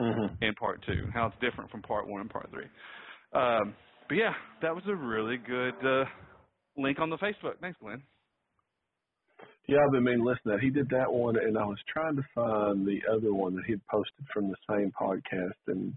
Mm-hmm. 0.00 0.42
in 0.42 0.54
part 0.54 0.82
two, 0.86 1.08
how 1.12 1.26
it's 1.26 1.36
different 1.42 1.70
from 1.70 1.82
part 1.82 2.08
one 2.08 2.22
and 2.22 2.30
part 2.30 2.48
three. 2.50 2.64
Um, 3.34 3.74
but 4.08 4.14
yeah, 4.14 4.32
that 4.62 4.74
was 4.74 4.82
a 4.88 4.94
really 4.94 5.36
good 5.36 5.74
uh, 5.84 6.04
link 6.78 6.98
on 6.98 7.10
the 7.10 7.18
Facebook. 7.18 7.60
Thanks, 7.60 7.78
Glenn. 7.82 8.02
Yeah, 9.68 9.76
I've 9.84 9.92
been 9.92 10.04
meaning 10.04 10.20
to 10.20 10.24
listen 10.24 10.42
to 10.46 10.50
that. 10.52 10.60
He 10.60 10.70
did 10.70 10.88
that 10.88 11.12
one, 11.12 11.36
and 11.36 11.58
I 11.58 11.64
was 11.64 11.76
trying 11.92 12.16
to 12.16 12.22
find 12.34 12.86
the 12.86 13.00
other 13.12 13.34
one 13.34 13.54
that 13.56 13.64
he'd 13.66 13.86
posted 13.88 14.26
from 14.32 14.48
the 14.48 14.56
same 14.70 14.90
podcast, 14.98 15.52
and 15.66 15.94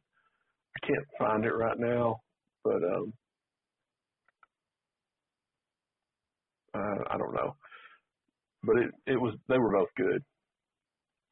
I 0.76 0.88
can't 0.88 1.08
find 1.20 1.46
it 1.46 1.54
right 1.54 1.78
now. 1.80 2.22
But 2.64 2.84
um, 2.84 3.14
uh, 6.76 7.04
I 7.12 7.18
don't 7.18 7.34
know. 7.36 7.56
But 8.64 8.78
it 8.78 8.92
it 9.14 9.18
was 9.22 9.36
they 9.50 9.58
were 9.58 9.74
both 9.74 9.90
good. 9.98 10.24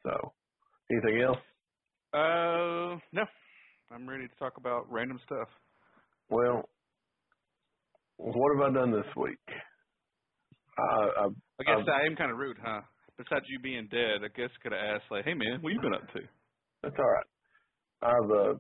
So, 0.04 0.34
anything 0.92 1.22
else? 1.22 1.38
Uh, 2.14 3.00
no, 3.14 3.24
I'm 3.92 4.10
ready 4.10 4.28
to 4.28 4.36
talk 4.36 4.58
about 4.58 4.92
random 4.92 5.20
stuff. 5.26 5.50
Well, 6.30 6.70
what 8.18 8.58
have 8.58 8.72
I 8.72 8.74
done 8.74 8.92
this 8.92 9.16
week? 9.16 9.40
I, 10.78 10.84
I, 10.84 11.26
I 11.60 11.64
guess 11.64 11.78
I, 11.88 11.92
I 12.04 12.06
am 12.08 12.16
kind 12.16 12.32
of 12.32 12.38
rude, 12.38 12.58
huh? 12.62 12.82
Besides 13.18 13.46
you 13.50 13.60
being 13.60 13.88
dead, 13.92 14.24
I 14.24 14.30
guess 14.36 14.50
I 14.56 14.64
could 14.64 14.72
have 14.72 14.82
asked 14.82 15.12
like, 15.12 15.26
"Hey 15.26 15.34
man, 15.36 15.62
what 15.62 15.74
you 15.74 15.82
been 15.82 15.94
up 15.94 16.08
to?" 16.14 16.22
that's 16.84 16.96
all 16.98 17.06
right. 17.06 17.26
I've 18.02 18.32
uh, 18.32 18.60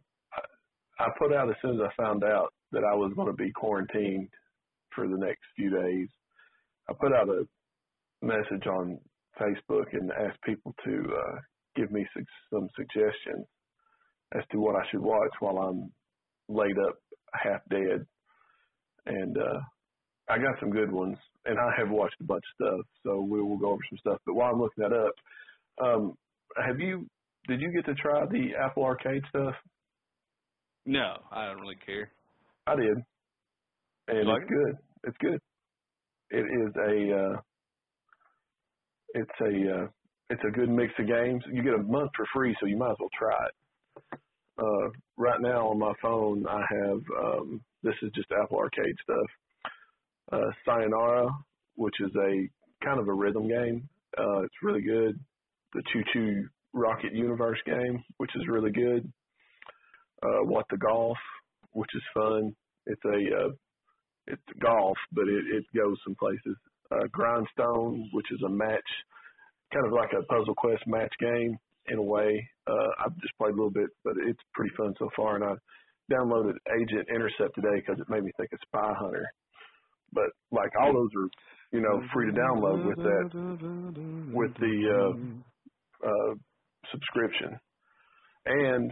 I, 1.01 1.10
put 1.17 1.34
out 1.34 1.50
as 1.50 1.55
soon 1.62 1.75
as 1.75 1.81
I 1.81 2.01
found 2.01 2.24
out 2.24 2.53
that 2.72 2.84
I 2.84 2.96
was 2.96 3.13
going 3.15 3.27
to 3.27 3.34
be 3.34 3.51
quarantined 3.51 4.29
for 4.96 5.08
the 5.08 5.17
next 5.17 5.41
few 5.55 5.70
days. 5.70 6.08
I 6.89 6.93
put 6.93 7.13
out 7.13 7.29
a 7.29 7.48
message 8.22 8.67
on 8.67 9.00
Facebook 9.39 9.86
and 9.93 10.12
asked 10.12 10.41
people 10.43 10.74
to 10.86 10.91
uh, 10.91 11.39
give 11.75 11.91
me 11.91 12.05
su- 12.13 12.25
some 12.53 12.67
suggestions 12.75 13.46
as 14.36 14.43
to 14.51 14.60
what 14.60 14.75
I 14.75 14.84
should 14.89 15.01
watch 15.01 15.31
while 15.39 15.58
I'm 15.58 15.91
laid 16.48 16.77
up 16.88 16.96
half 17.34 17.62
dead. 17.70 18.05
And 19.05 19.38
uh, 19.38 19.60
I 20.29 20.38
got 20.38 20.60
some 20.60 20.70
good 20.70 20.91
ones, 20.91 21.17
and 21.46 21.58
I 21.60 21.72
have 21.77 21.89
watched 21.89 22.22
a 22.22 22.25
bunch 22.25 22.43
of 22.60 22.65
stuff, 22.65 22.86
so 23.03 23.22
we 23.22 23.41
will 23.41 23.58
go 23.58 23.72
over 23.72 23.81
some 23.89 23.98
stuff. 24.00 24.20
But 24.25 24.36
while 24.36 24.53
I'm 24.53 24.62
looking 24.62 24.84
that 24.84 24.93
up, 24.93 25.13
um, 25.84 26.13
have 26.63 26.79
you? 26.79 27.08
Did 27.48 27.60
you 27.60 27.72
get 27.74 27.86
to 27.88 27.96
try 27.96 28.25
the 28.27 28.51
Apple 28.63 28.84
Arcade 28.84 29.24
stuff? 29.29 29.55
No, 30.86 31.18
I 31.32 31.46
don't 31.46 31.62
really 31.62 31.78
care. 31.86 32.12
I 32.68 32.76
did, 32.76 32.98
and 34.08 34.28
like 34.28 34.42
it's 34.42 34.50
good. 34.50 34.78
It's 35.04 35.18
good. 35.20 35.40
It 36.32 36.46
is 36.46 36.76
a. 36.76 37.18
Uh, 37.18 37.42
it's 39.14 39.42
a. 39.42 39.84
Uh, 39.84 39.88
it's 40.30 40.42
a 40.48 40.52
good 40.52 40.70
mix 40.70 40.94
of 40.98 41.08
games. 41.08 41.44
You 41.52 41.62
get 41.62 41.74
a 41.74 41.84
month 41.84 42.12
for 42.16 42.26
free, 42.34 42.56
so 42.60 42.66
you 42.66 42.78
might 42.78 42.92
as 42.92 42.98
well 43.00 43.10
try 43.18 43.36
it. 43.48 44.20
Uh, 44.58 44.90
right 45.18 45.42
now 45.42 45.68
on 45.68 45.80
my 45.80 45.94
phone, 46.02 46.46
I 46.48 46.62
have. 46.70 47.02
Um, 47.22 47.62
this 47.84 47.96
is 48.02 48.12
just 48.16 48.32
Apple 48.32 48.58
Arcade 48.58 48.96
stuff. 49.04 49.72
Uh, 50.32 50.52
Sayonara, 50.66 51.28
which 51.76 51.96
is 52.00 52.12
a 52.16 52.48
kind 52.86 53.00
of 53.00 53.08
a 53.08 53.14
rhythm 53.14 53.48
game. 53.48 53.90
Uh, 54.18 54.44
it's 54.44 54.56
really 54.64 54.82
good. 54.82 55.20
The 55.74 55.84
Choo 55.92 56.04
Choo 56.14 56.48
Rocket 56.74 57.14
Universe 57.14 57.60
game, 57.66 58.04
which 58.18 58.32
is 58.36 58.48
really 58.48 58.72
good. 58.72 59.12
Uh, 60.24 60.44
What 60.46 60.66
the 60.70 60.78
Golf, 60.78 61.18
which 61.74 61.90
is 61.96 62.04
fun. 62.13 62.56
It's 62.86 63.06
a 63.06 63.46
uh, 63.46 63.50
it's 64.28 64.42
golf, 64.62 64.98
but 65.12 65.28
it, 65.28 65.44
it 65.51 65.66
goes 65.75 65.98
some 66.04 66.16
places. 66.16 66.56
Uh, 66.92 67.08
Grindstone, 67.12 68.10
which 68.13 68.32
is 68.32 68.42
a 68.46 68.50
match, 68.50 68.90
kind 69.74 69.86
of 69.86 69.94
like 69.94 70.10
a 70.13 70.24
Puzzle 70.25 70.56
Quest 70.56 70.84
match 70.88 71.13
game 71.20 71.58
in 71.88 71.98
a 71.98 72.01
way. 72.01 72.48
Uh, 72.68 72.90
I've 73.06 73.18
just 73.20 73.36
played 73.38 73.54
a 73.54 73.56
little 73.56 73.72
bit, 73.72 73.90
but 74.04 74.13
it's 74.28 74.40
pretty 74.54 74.74
fun 74.78 74.94
so 75.00 75.10
far. 75.16 75.36
And 75.36 75.44
I 75.44 75.54
downloaded 76.12 76.54
Agent 76.80 77.08
Intercept 77.13 77.56
today 77.56 77.80
because 77.80 78.00
it 78.00 78.10
made 78.10 78.24
me 78.24 78.32
think 78.38 78.51
of 78.54 78.60
Spy 78.68 78.94
Hunter. 79.00 79.25
But 80.13 80.30
like 80.51 80.72
all 80.80 80.94
those 80.94 81.10
are, 81.18 81.30
you 81.72 81.82
know, 81.82 82.01
free 82.13 82.28
to 82.28 82.38
download 82.38 82.86
with 82.86 82.98
that 82.98 84.34
with 84.34 84.54
the 84.60 84.75
uh, 85.00 86.08
uh, 86.08 86.34
subscription. 86.92 87.58
And 88.46 88.92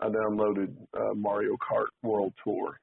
I 0.00 0.06
downloaded 0.08 0.74
uh, 0.94 1.14
Mario 1.14 1.56
Kart 1.56 1.86
World 2.02 2.32
Tour. 2.44 2.76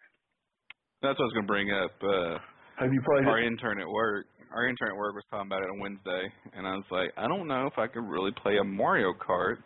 That's 1.01 1.19
what 1.19 1.25
I 1.25 1.27
was 1.27 1.33
gonna 1.33 1.47
bring 1.47 1.71
up. 1.71 1.91
Uh, 2.01 2.37
Have 2.79 2.91
you 2.93 3.01
played 3.05 3.27
our 3.27 3.39
it? 3.39 3.47
intern 3.47 3.79
at 3.79 3.87
work, 3.89 4.25
our 4.53 4.67
intern 4.67 4.89
at 4.89 4.97
work 4.97 5.13
was 5.15 5.23
talking 5.29 5.47
about 5.47 5.61
it 5.61 5.69
on 5.69 5.79
Wednesday, 5.79 6.31
and 6.55 6.65
I 6.67 6.75
was 6.75 6.85
like, 6.91 7.11
I 7.17 7.27
don't 7.27 7.47
know 7.47 7.67
if 7.67 7.77
I 7.77 7.87
could 7.87 8.03
really 8.07 8.31
play 8.41 8.57
a 8.57 8.63
Mario 8.63 9.13
Kart 9.13 9.57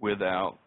without 0.00 0.58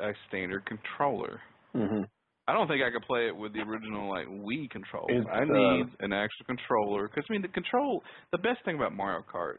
a 0.00 0.12
standard 0.28 0.64
controller. 0.66 1.40
hmm 1.74 2.02
I 2.48 2.54
don't 2.54 2.66
think 2.66 2.80
I 2.82 2.90
could 2.90 3.06
play 3.06 3.26
it 3.28 3.36
with 3.36 3.52
the 3.52 3.60
original 3.60 4.08
like 4.08 4.26
Wii 4.26 4.70
controller. 4.70 5.10
It's, 5.10 5.26
I 5.30 5.42
uh, 5.42 5.44
need 5.44 5.84
an 6.00 6.14
actual 6.14 6.46
controller 6.46 7.06
because 7.06 7.24
I 7.28 7.32
mean 7.34 7.42
the 7.42 7.48
control. 7.48 8.02
The 8.32 8.38
best 8.38 8.64
thing 8.64 8.76
about 8.76 8.96
Mario 8.96 9.22
Kart, 9.30 9.58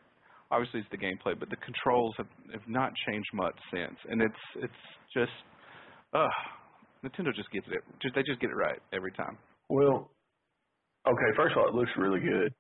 obviously, 0.50 0.80
is 0.80 0.88
the 0.90 0.98
gameplay, 0.98 1.38
but 1.40 1.52
the 1.52 1.58
controls 1.58 2.16
have 2.18 2.26
have 2.52 2.68
not 2.68 2.92
changed 3.08 3.30
much 3.34 3.54
since, 3.72 3.94
and 4.10 4.24
it's 4.24 4.44
it's 4.66 4.82
just, 5.14 5.32
uh 6.14 6.28
Nintendo 7.04 7.34
just 7.34 7.50
gets 7.52 7.68
it. 7.68 7.82
Just 8.02 8.16
they 8.16 8.24
just 8.24 8.42
get 8.42 8.50
it 8.50 8.56
right 8.56 8.80
every 8.94 9.12
time. 9.14 9.38
Well, 9.70 10.12
okay. 11.08 11.30
First 11.38 11.56
of 11.56 11.64
all, 11.64 11.70
it 11.70 11.76
looks 11.76 11.92
really 11.98 12.20
good. 12.20 12.54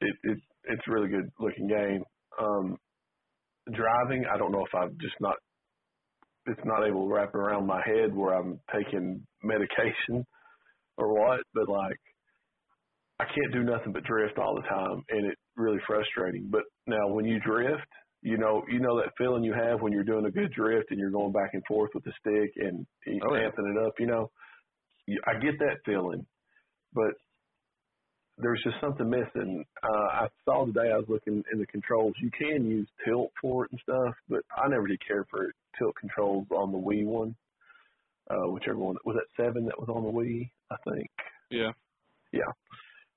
It 0.00 0.16
it 0.24 0.38
it's 0.64 0.82
a 0.88 0.92
really 0.92 1.08
good 1.08 1.30
looking 1.38 1.68
game. 1.68 2.02
Um, 2.40 2.76
driving, 3.72 4.24
I 4.32 4.36
don't 4.38 4.52
know 4.52 4.64
if 4.64 4.74
I've 4.74 4.96
just 4.98 5.14
not. 5.20 5.36
It's 6.46 6.60
not 6.64 6.86
able 6.86 7.06
to 7.06 7.14
wrap 7.14 7.34
around 7.34 7.66
my 7.66 7.82
head 7.84 8.14
where 8.14 8.34
I'm 8.34 8.58
taking 8.74 9.22
medication 9.42 10.24
or 10.96 11.12
what, 11.12 11.40
but 11.54 11.68
like 11.68 12.00
I 13.20 13.24
can't 13.24 13.52
do 13.52 13.64
nothing 13.64 13.92
but 13.92 14.04
drift 14.04 14.38
all 14.38 14.54
the 14.54 14.68
time, 14.68 15.02
and 15.10 15.26
it's 15.26 15.40
really 15.56 15.78
frustrating. 15.86 16.48
But 16.50 16.62
now, 16.86 17.08
when 17.08 17.26
you 17.26 17.38
drift, 17.40 17.86
you 18.22 18.36
know, 18.38 18.62
you 18.68 18.80
know 18.80 18.96
that 19.00 19.12
feeling 19.16 19.44
you 19.44 19.54
have 19.54 19.80
when 19.80 19.92
you're 19.92 20.04
doing 20.04 20.26
a 20.26 20.30
good 20.30 20.52
drift 20.52 20.90
and 20.90 20.98
you're 20.98 21.10
going 21.10 21.32
back 21.32 21.50
and 21.54 21.62
forth 21.66 21.90
with 21.94 22.04
the 22.04 22.12
stick 22.20 22.52
and 22.56 22.86
Oh, 23.06 23.34
yeah. 23.34 23.48
amping 23.48 23.70
it 23.76 23.86
up. 23.86 23.94
You 23.98 24.06
know, 24.06 24.30
I 25.26 25.34
get 25.40 25.58
that 25.60 25.76
feeling, 25.86 26.26
but 26.92 27.12
there's 28.36 28.60
just 28.62 28.76
something 28.80 29.08
missing. 29.08 29.64
Uh, 29.82 29.88
I 30.12 30.28
saw 30.44 30.64
today 30.66 30.90
I 30.92 30.96
was 30.96 31.06
looking 31.08 31.42
in 31.52 31.58
the 31.58 31.66
controls. 31.66 32.14
You 32.22 32.30
can 32.30 32.70
use 32.70 32.88
tilt 33.04 33.32
for 33.40 33.64
it 33.64 33.72
and 33.72 33.80
stuff, 33.82 34.14
but 34.28 34.42
I 34.56 34.68
never 34.68 34.86
did 34.86 35.00
care 35.06 35.26
for 35.30 35.50
tilt 35.78 35.94
controls 35.98 36.46
on 36.50 36.70
the 36.72 36.78
Wii 36.78 37.04
one. 37.04 37.34
Uh, 38.30 38.48
whichever 38.50 38.78
one 38.78 38.96
was 39.04 39.16
that 39.16 39.42
seven 39.42 39.64
that 39.64 39.78
was 39.80 39.88
on 39.88 40.02
the 40.04 40.10
Wii, 40.10 40.50
I 40.70 40.76
think. 40.90 41.08
Yeah. 41.50 41.70
Yeah. 42.30 42.52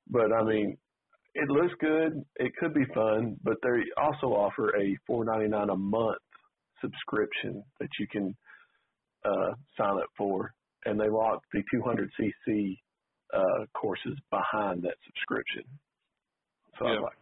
But 0.10 0.32
I 0.32 0.42
mean, 0.44 0.78
it 1.34 1.50
looks 1.50 1.74
good. 1.80 2.24
It 2.38 2.52
could 2.60 2.74
be 2.74 2.86
fun, 2.94 3.38
but 3.44 3.56
they 3.64 3.70
also 4.02 4.28
offer 4.28 4.76
a 4.78 4.98
four 5.08 5.26
ninety 5.26 5.48
nine 5.48 5.70
a 5.70 5.76
month 5.78 6.18
subscription 6.82 7.64
that 7.80 7.90
you 8.00 8.08
can 8.12 8.36
uh, 9.24 9.54
sign 9.78 9.98
up 9.98 10.10
for, 10.18 10.54
and 10.86 11.00
they 11.00 11.10
lock 11.10 11.42
the 11.54 11.62
two 11.72 11.82
hundred 11.82 12.10
cc 12.20 12.78
uh, 13.34 13.66
courses 13.74 14.18
behind 14.30 14.84
that 14.84 14.96
subscription. 15.06 15.64
So 16.80 16.86
I 16.86 16.92
was 16.92 17.04
like, 17.04 17.18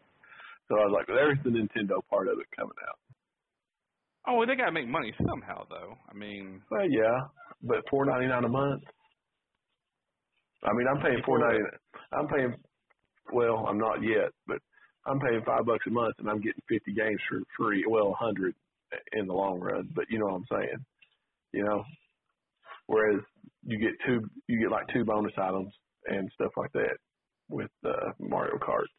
so 0.70 0.76
I 0.76 0.86
was 0.86 0.94
like, 0.96 1.08
there's 1.08 1.38
the 1.44 1.50
Nintendo 1.50 2.00
part 2.10 2.28
of 2.28 2.40
it 2.40 2.48
coming 2.56 2.78
out. 2.88 3.00
Oh, 4.28 4.36
well, 4.36 4.48
they 4.48 4.56
gotta 4.56 4.72
make 4.72 4.88
money 4.88 5.14
somehow, 5.28 5.66
though. 5.70 5.96
I 6.10 6.14
mean, 6.14 6.62
Well, 6.70 6.90
yeah, 6.90 7.18
but 7.64 7.78
four 7.90 8.06
ninety 8.06 8.28
nine 8.28 8.44
a 8.44 8.50
month. 8.50 8.84
I 10.64 10.74
mean, 10.74 10.88
I'm 10.88 11.02
paying 11.02 11.22
four 11.26 11.40
ninety. 11.40 11.60
I'm 12.14 12.28
paying. 12.28 12.56
Well, 13.34 13.66
I'm 13.68 13.78
not 13.78 14.02
yet, 14.02 14.32
but 14.48 14.58
I'm 15.06 15.20
paying 15.20 15.42
five 15.46 15.66
bucks 15.66 15.86
a 15.88 15.92
month, 15.92 16.16
and 16.20 16.30
I'm 16.30 16.42
getting 16.42 16.62
fifty 16.68 16.94
games 16.94 17.20
for 17.30 17.42
free. 17.58 17.84
Well, 17.88 18.10
a 18.10 18.24
hundred 18.24 18.56
in 19.14 19.28
the 19.28 19.34
long 19.34 19.60
run, 19.60 19.90
but 19.96 20.06
you 20.10 20.20
know 20.20 20.26
what 20.26 20.36
I'm 20.36 20.46
saying. 20.52 20.86
You 21.54 21.64
know, 21.64 21.84
whereas 22.88 23.22
you 23.64 23.80
get 23.80 23.94
two, 24.06 24.22
you 24.48 24.60
get 24.60 24.72
like 24.72 24.88
two 24.94 25.06
bonus 25.06 25.34
items 25.38 25.74
and 26.06 26.30
stuff 26.36 26.52
like 26.58 26.72
that 26.74 26.98
with 27.50 27.72
uh, 27.86 28.12
Mario 28.20 28.58
Kart. 28.58 28.90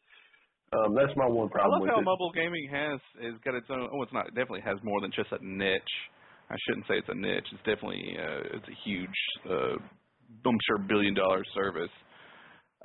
Um, 0.73 0.95
that's 0.95 1.15
my 1.17 1.27
one 1.27 1.49
problem. 1.49 1.73
I 1.73 1.75
love 1.75 1.81
with 1.81 1.91
how 1.91 1.99
it. 1.99 2.03
mobile 2.03 2.31
gaming 2.31 2.69
has 2.71 2.99
has 3.21 3.33
got 3.43 3.55
its 3.55 3.67
own. 3.69 3.89
Oh, 3.91 4.01
it's 4.03 4.13
not. 4.13 4.27
It 4.27 4.35
definitely 4.35 4.61
has 4.61 4.77
more 4.83 5.01
than 5.01 5.11
just 5.15 5.31
a 5.31 5.39
niche. 5.41 5.95
I 6.49 6.55
shouldn't 6.67 6.87
say 6.87 6.95
it's 6.95 7.09
a 7.09 7.15
niche. 7.15 7.47
It's 7.51 7.63
definitely 7.63 8.15
uh, 8.19 8.57
it's 8.57 8.67
a 8.67 8.77
huge, 8.83 9.19
uh, 9.49 9.79
I'm 9.79 10.59
sure, 10.67 10.79
billion 10.79 11.13
dollar 11.13 11.43
service 11.55 11.91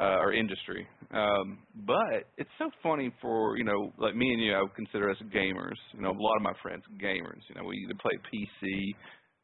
uh, 0.01 0.19
or 0.21 0.33
industry. 0.33 0.87
Um, 1.13 1.59
but 1.87 2.29
it's 2.37 2.51
so 2.59 2.71
funny 2.83 3.13
for 3.21 3.57
you 3.57 3.65
know, 3.65 3.93
like 3.99 4.15
me 4.15 4.33
and 4.33 4.43
you. 4.43 4.55
I 4.55 4.63
would 4.63 4.75
consider 4.75 5.11
us 5.11 5.17
gamers. 5.35 5.79
You 5.95 6.03
know, 6.03 6.11
a 6.11 6.19
lot 6.23 6.37
of 6.37 6.43
my 6.43 6.55
friends 6.63 6.85
gamers. 7.01 7.43
You 7.49 7.57
know, 7.57 7.65
we 7.65 7.77
either 7.85 7.99
play 8.01 8.13
PC, 8.29 8.95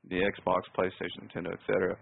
the 0.09 0.21
Xbox, 0.23 0.63
PlayStation, 0.77 1.25
Nintendo, 1.29 1.53
etc. 1.53 1.97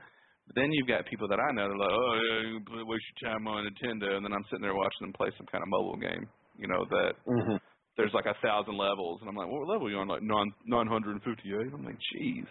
But 0.47 0.57
then 0.57 0.73
you've 0.73 0.89
got 0.89 1.07
people 1.07 1.29
that 1.29 1.39
I 1.39 1.53
know 1.53 1.69
that 1.69 1.75
are 1.75 1.79
like, 1.79 1.91
oh 1.91 2.15
yeah, 2.19 2.49
you 2.51 2.87
waste 2.87 3.05
your 3.23 3.33
time 3.33 3.47
on 3.47 3.67
Nintendo, 3.67 4.17
and 4.17 4.25
then 4.25 4.33
I'm 4.33 4.45
sitting 4.51 4.63
there 4.63 4.75
watching 4.75 5.03
them 5.07 5.13
play 5.13 5.31
some 5.39 5.47
kind 5.47 5.63
of 5.63 5.69
mobile 5.69 5.97
game. 5.97 6.27
You 6.59 6.69
know 6.69 6.85
that 6.91 7.13
hmm 7.27 7.57
there's 7.97 8.15
like 8.15 8.27
a 8.27 8.35
thousand 8.43 8.77
levels, 8.77 9.21
and 9.21 9.29
I'm 9.29 9.37
like, 9.37 9.49
what 9.49 9.69
level 9.69 9.87
are 9.87 9.91
you 9.91 9.99
on? 9.99 10.09
Like 10.09 10.23
nine 10.23 10.53
nine 10.67 10.87
hundred 10.87 11.13
and 11.13 11.23
fifty 11.23 11.51
eight. 11.51 11.73
I'm 11.73 11.85
like, 11.85 11.99
jeez. 12.17 12.47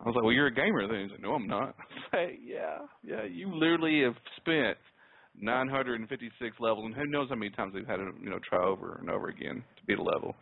I 0.00 0.04
was 0.04 0.14
like, 0.14 0.24
well, 0.24 0.32
you're 0.32 0.46
a 0.46 0.54
gamer 0.54 0.86
then. 0.86 1.02
He's 1.02 1.10
like, 1.12 1.22
no, 1.22 1.34
I'm 1.34 1.46
not. 1.48 1.74
I 2.12 2.16
like, 2.16 2.38
yeah, 2.44 2.78
yeah. 3.02 3.24
You 3.24 3.54
literally 3.54 4.02
have 4.04 4.14
spent 4.36 4.78
956 5.40 6.56
levels, 6.60 6.86
and 6.86 6.94
who 6.94 7.06
knows 7.06 7.28
how 7.28 7.36
many 7.36 7.50
times 7.50 7.72
they've 7.74 7.86
had 7.86 7.96
to, 7.96 8.10
you 8.22 8.30
know, 8.30 8.38
try 8.48 8.64
over 8.64 8.96
and 9.00 9.10
over 9.10 9.28
again 9.28 9.62
to 9.76 9.84
beat 9.86 9.98
a 9.98 10.02
level. 10.02 10.34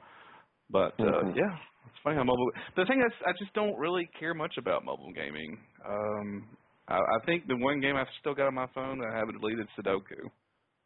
But 0.70 0.94
uh, 1.00 1.22
Mhm. 1.24 1.36
yeah, 1.36 1.56
it's 1.86 1.98
funny 2.02 2.16
how 2.16 2.24
mobile. 2.24 2.50
The 2.76 2.86
thing 2.86 3.00
is, 3.00 3.12
I 3.26 3.32
just 3.38 3.52
don't 3.54 3.76
really 3.78 4.06
care 4.18 4.34
much 4.34 4.56
about 4.58 4.84
mobile 4.84 5.12
gaming. 5.12 5.58
Um, 5.88 6.48
I, 6.88 6.96
I 6.98 7.18
think 7.26 7.46
the 7.46 7.56
one 7.56 7.80
game 7.80 7.96
I've 7.96 8.10
still 8.20 8.34
got 8.34 8.46
on 8.48 8.54
my 8.54 8.66
phone 8.74 8.98
that 8.98 9.10
I 9.12 9.16
haven't 9.18 9.40
deleted 9.40 9.60
is 9.66 9.84
Sudoku. 9.84 10.30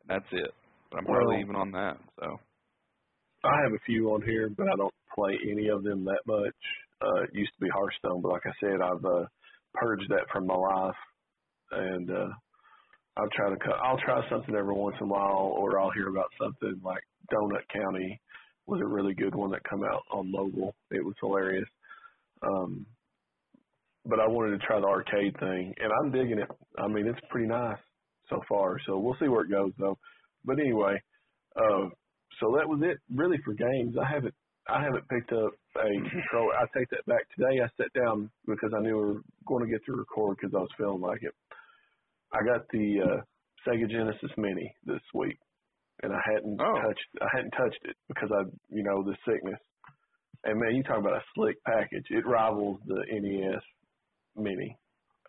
That's 0.06 0.26
it. 0.32 0.52
But 0.90 0.98
I'm 0.98 1.06
hardly 1.06 1.36
Well- 1.36 1.40
even 1.44 1.56
on 1.56 1.70
that. 1.72 1.98
So. 2.18 2.40
I 3.42 3.56
have 3.64 3.72
a 3.72 3.78
few 3.86 4.12
on 4.12 4.20
here, 4.22 4.50
but 4.50 4.68
I 4.68 4.76
don't 4.76 4.92
play 5.14 5.38
any 5.50 5.68
of 5.68 5.82
them 5.82 6.04
that 6.04 6.20
much. 6.26 6.54
Uh, 7.00 7.22
it 7.22 7.30
used 7.32 7.52
to 7.54 7.60
be 7.64 7.70
Hearthstone, 7.70 8.20
but 8.20 8.32
like 8.32 8.44
I 8.44 8.52
said, 8.60 8.82
I've 8.82 9.02
uh, 9.04 9.24
purge 9.72 10.06
that 10.08 10.28
from 10.30 10.46
my 10.46 10.54
life, 10.56 10.96
and 11.70 12.10
uh, 12.10 12.28
I'll 13.16 13.28
try 13.34 13.50
to 13.50 13.56
cut. 13.56 13.76
I'll 13.82 13.98
try 13.98 14.20
something 14.30 14.54
every 14.54 14.74
once 14.74 14.96
in 15.00 15.06
a 15.06 15.10
while, 15.10 15.52
or 15.56 15.78
I'll 15.80 15.90
hear 15.90 16.08
about 16.08 16.30
something 16.40 16.80
like 16.82 17.02
Donut 17.32 17.66
County 17.72 18.20
was 18.66 18.80
a 18.80 18.86
really 18.86 19.14
good 19.14 19.34
one 19.34 19.50
that 19.50 19.64
come 19.68 19.82
out 19.82 20.02
on 20.12 20.30
mobile. 20.30 20.74
It 20.90 21.04
was 21.04 21.14
hilarious. 21.20 21.68
Um, 22.42 22.86
but 24.04 24.20
I 24.20 24.28
wanted 24.28 24.58
to 24.58 24.66
try 24.66 24.80
the 24.80 24.86
arcade 24.86 25.34
thing, 25.38 25.74
and 25.76 25.92
I'm 25.92 26.12
digging 26.12 26.38
it. 26.38 26.48
I 26.78 26.88
mean, 26.88 27.06
it's 27.06 27.20
pretty 27.30 27.48
nice 27.48 27.78
so 28.28 28.40
far. 28.48 28.78
So 28.86 28.98
we'll 28.98 29.16
see 29.20 29.28
where 29.28 29.44
it 29.44 29.50
goes, 29.50 29.72
though. 29.78 29.98
But 30.44 30.58
anyway, 30.60 31.02
uh, 31.56 31.90
so 32.38 32.54
that 32.56 32.68
was 32.68 32.80
it 32.82 32.98
really 33.14 33.38
for 33.44 33.54
games. 33.54 33.96
I 34.00 34.10
haven't 34.10 34.34
I 34.68 34.82
haven't 34.82 35.08
picked 35.08 35.32
up 35.32 35.52
a 35.76 35.88
controller. 36.10 36.54
I 36.54 36.64
take 36.76 36.88
that 36.90 37.04
back. 37.06 37.26
Today 37.36 37.60
I 37.60 37.68
sat 37.76 37.92
down 37.92 38.30
because 38.46 38.70
I 38.76 38.80
knew 38.80 38.96
we 38.96 39.02
were 39.02 39.20
going 39.46 39.66
to 39.66 39.70
get 39.70 39.84
to 39.86 39.92
record 39.92 40.36
because 40.36 40.54
I 40.54 40.60
was 40.60 40.70
feeling 40.78 41.00
like 41.00 41.22
it. 41.22 41.34
I 42.32 42.38
got 42.44 42.66
the 42.72 43.00
uh, 43.02 43.20
Sega 43.66 43.90
Genesis 43.90 44.30
Mini 44.36 44.72
this 44.84 45.00
week, 45.14 45.36
and 46.02 46.12
I 46.12 46.20
hadn't 46.34 46.60
Oh. 46.60 46.74
touched 46.80 47.08
I 47.20 47.26
hadn't 47.34 47.50
touched 47.52 47.80
it 47.84 47.96
because 48.08 48.30
I 48.32 48.42
you 48.68 48.82
know 48.82 49.02
the 49.02 49.16
sickness. 49.26 49.58
And 50.44 50.58
man, 50.58 50.74
you 50.74 50.82
talk 50.82 50.98
about 50.98 51.14
a 51.16 51.22
slick 51.34 51.56
package. 51.66 52.04
It 52.10 52.24
rivals 52.26 52.80
the 52.86 53.02
NES 53.12 53.62
Mini, 54.36 54.74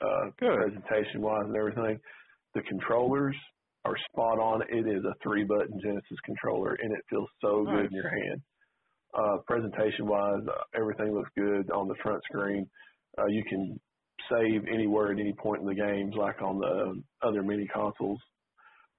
uh, 0.01 0.25
Good. 0.39 0.55
presentation 0.55 1.21
wise 1.21 1.43
and 1.45 1.55
everything. 1.57 1.99
The 2.55 2.61
controllers 2.63 3.35
are 3.83 3.95
spot 4.11 4.39
on. 4.39 4.61
It 4.69 4.87
is 4.87 5.03
a 5.03 5.13
three 5.23 5.43
button 5.43 5.79
Genesis 5.83 6.19
controller, 6.23 6.77
and 6.81 6.93
it 6.93 7.03
feels 7.09 7.27
so 7.41 7.63
Nice. 7.63 7.75
good 7.75 7.85
in 7.87 7.91
your 7.93 8.09
hand. 8.09 8.41
Uh, 9.13 9.37
presentation 9.45 10.05
wise, 10.07 10.47
uh, 10.47 10.63
everything 10.79 11.11
looks 11.13 11.29
good 11.35 11.69
on 11.71 11.87
the 11.89 11.95
front 12.03 12.21
screen. 12.31 12.65
Uh, 13.17 13.25
you 13.27 13.43
can 13.49 13.77
save 14.31 14.65
anywhere 14.71 15.11
at 15.11 15.19
any 15.19 15.33
point 15.33 15.61
in 15.61 15.67
the 15.67 15.75
games, 15.75 16.15
like 16.15 16.41
on 16.41 16.59
the 16.59 17.01
other 17.21 17.43
mini 17.43 17.67
consoles. 17.67 18.19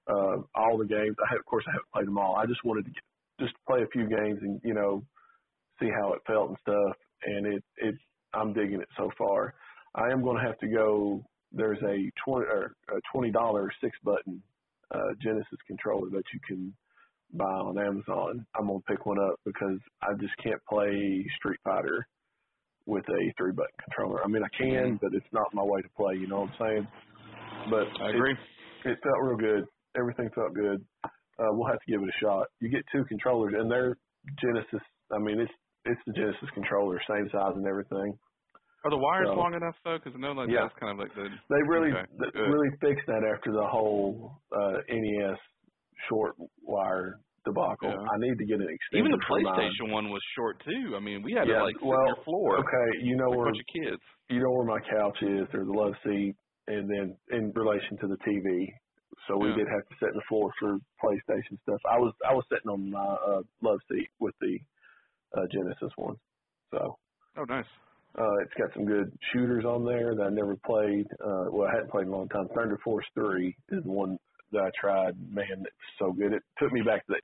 Uh, 0.09 0.39
all 0.55 0.77
the 0.79 0.87
games, 0.87 1.17
I 1.25 1.31
have, 1.31 1.39
of 1.39 1.47
course, 1.47 1.65
I 1.69 1.73
haven't 1.73 1.93
played 1.95 2.07
them 2.07 2.19
all. 2.19 2.37
I 2.37 2.47
just 2.47 2.65
wanted 2.65 2.85
to 2.87 2.91
get, 2.91 3.03
just 3.41 3.55
play 3.69 3.83
a 3.83 3.89
few 3.89 4.09
games 4.09 4.39
and 4.43 4.61
you 4.65 4.75
know 4.75 5.03
see 5.81 5.89
how 6.01 6.13
it 6.13 6.23
felt 6.27 6.51
and 6.51 6.59
stuff. 6.61 6.97
And 7.25 7.47
it 7.47 7.65
it 7.77 7.95
I'm 8.35 8.53
digging 8.53 8.81
it 8.81 8.89
so 8.97 9.11
far. 9.17 9.55
I 9.95 10.11
am 10.11 10.23
going 10.23 10.39
to 10.39 10.47
have 10.47 10.59
to 10.59 10.69
go. 10.69 11.25
There's 11.53 11.83
a 11.83 12.11
twenty 12.25 12.47
or 12.47 12.75
a 12.89 13.01
twenty 13.13 13.31
dollar 13.31 13.71
six 13.81 13.97
button 14.03 14.43
uh, 14.93 15.15
Genesis 15.23 15.59
controller 15.67 16.11
that 16.11 16.25
you 16.33 16.41
can 16.47 16.75
buy 17.35 17.45
on 17.45 17.79
Amazon. 17.79 18.45
I'm 18.55 18.67
gonna 18.67 18.81
pick 18.89 19.07
one 19.07 19.19
up 19.19 19.37
because 19.45 19.79
I 20.03 20.15
just 20.21 20.37
can't 20.43 20.61
play 20.69 21.25
Street 21.37 21.61
Fighter 21.65 22.07
with 22.87 23.05
a 23.09 23.33
three 23.39 23.53
button 23.53 23.77
controller. 23.85 24.25
I 24.25 24.29
mean, 24.29 24.43
I 24.43 24.49
can, 24.57 24.99
but 25.01 25.11
it's 25.15 25.27
not 25.33 25.47
my 25.55 25.63
way 25.63 25.81
to 25.83 25.89
play. 25.97 26.15
You 26.15 26.27
know 26.29 26.41
what 26.43 26.51
I'm 26.51 26.57
saying? 26.61 26.89
But 27.71 27.87
I 28.03 28.11
agree. 28.11 28.33
it 28.85 28.99
felt 29.03 29.21
real 29.23 29.37
good. 29.37 29.65
Everything 29.97 30.29
felt 30.35 30.55
good. 30.55 30.85
Uh, 31.05 31.49
we'll 31.53 31.69
have 31.69 31.81
to 31.81 31.91
give 31.93 32.03
it 32.03 32.09
a 32.09 32.19
shot. 32.25 32.47
You 32.61 32.69
get 32.71 32.83
two 32.93 33.05
controllers, 33.05 33.55
and 33.57 33.71
they're 33.71 33.97
Genesis. 34.41 34.81
I 35.13 35.19
mean, 35.19 35.41
it's 35.41 35.53
it's 35.85 36.01
the 36.07 36.13
Genesis 36.13 36.49
controller, 36.55 37.01
same 37.09 37.29
size 37.33 37.53
and 37.57 37.67
everything. 37.67 38.15
Are 38.85 38.91
the 38.91 38.99
wires 38.99 39.29
So- 39.29 39.35
long 39.35 39.55
enough 39.55 39.75
though? 39.85 39.99
Because 39.99 40.15
I 40.17 40.19
know 40.21 40.33
like 40.33 40.49
Yeah. 40.51 40.63
that's 40.63 40.79
kind 40.79 40.93
of 40.93 40.99
like 40.99 41.15
the 41.15 41.29
They 41.51 41.63
really 41.69 41.93
Okay, 41.93 42.39
really 42.39 42.71
fixed 42.81 43.07
that 43.07 43.23
after 43.25 43.53
the 43.53 43.67
whole 43.67 44.39
uh, 44.53 44.79
NES 44.89 45.39
short 46.09 46.35
wire 46.63 47.19
debacle. 47.45 48.01
Yeah. 48.01 48.07
I 48.07 48.19
need 48.19 48.39
to 48.39 48.47
get 48.47 48.61
an 48.61 48.69
extension. 48.71 49.07
even 49.07 49.13
the. 49.13 49.19
PlayStation 49.31 49.93
one 49.93 50.11
was 50.11 50.23
short 50.37 50.63
too. 50.65 50.95
I 50.97 51.01
mean, 51.01 51.23
we 51.23 51.33
had 51.39 51.47
Yeah, 51.47 51.55
to 51.55 51.57
like 51.61 51.77
sit 51.81 51.83
well, 51.83 51.99
on 51.99 52.07
your 52.07 52.17
floor 52.25 52.59
Okay, 52.61 52.89
you 53.05 53.17
know 53.17 53.31
like 53.31 53.41
a 53.41 53.43
where 53.43 53.47
bunch 53.47 53.59
of 53.61 53.67
kids. 53.83 54.03
you 54.31 54.41
know 54.43 54.51
where 54.53 54.67
my 54.67 54.81
couch 54.81 55.19
is. 55.23 55.49
There's 55.53 55.69
a 55.69 55.73
love 55.73 55.95
seat, 56.05 56.37
and 56.69 56.91
then 56.91 57.17
in 57.33 57.53
relation 57.55 57.99
to 58.03 58.09
the 58.09 58.19
TV. 58.27 58.67
So 59.29 59.39
we 59.39 59.53
Yeah. 59.53 59.55
did 59.55 59.67
have 59.69 59.87
to 59.89 59.95
sit 60.01 60.09
on 60.11 60.17
the 60.17 60.23
floor 60.29 60.51
for 60.61 60.79
PlayStation 61.05 61.61
stuff. 61.63 61.81
I 61.91 61.99
was 61.99 62.15
I 62.29 62.35
was 62.35 62.45
sitting 62.51 62.71
on 62.71 62.91
my 62.91 63.01
uh, 63.01 63.43
love 63.63 63.81
seat 63.91 64.09
with 64.21 64.35
the 64.41 64.59
uh, 65.37 65.47
Genesis 65.53 65.93
one. 65.97 66.17
So 66.73 66.99
Oh, 67.39 67.45
nice. 67.45 67.67
uh, 68.19 68.37
it's 68.45 68.55
got 68.59 68.75
some 68.75 68.87
good 68.87 69.13
shooters 69.33 69.65
on 69.65 69.85
there 69.87 70.15
that 70.17 70.23
I 70.25 70.31
never 70.31 70.57
played. 70.67 71.07
Uh, 71.25 71.51
well, 71.53 71.69
I 71.69 71.75
hadn't 71.77 71.91
played 71.93 72.07
in 72.07 72.13
a 72.13 72.17
long 72.17 72.29
time. 72.29 72.49
Thunder 72.55 72.79
Force 72.85 73.07
Three 73.15 73.57
is 73.71 73.85
the 73.85 73.91
one 73.93 74.19
that 74.53 74.63
I 74.63 74.71
tried. 74.81 75.15
Man, 75.31 75.47
it's 75.65 75.93
so 75.99 76.13
good. 76.13 76.33
It 76.33 76.43
took 76.59 76.73
me 76.73 76.83
back 76.83 77.07
to 77.07 77.13
that. 77.15 77.23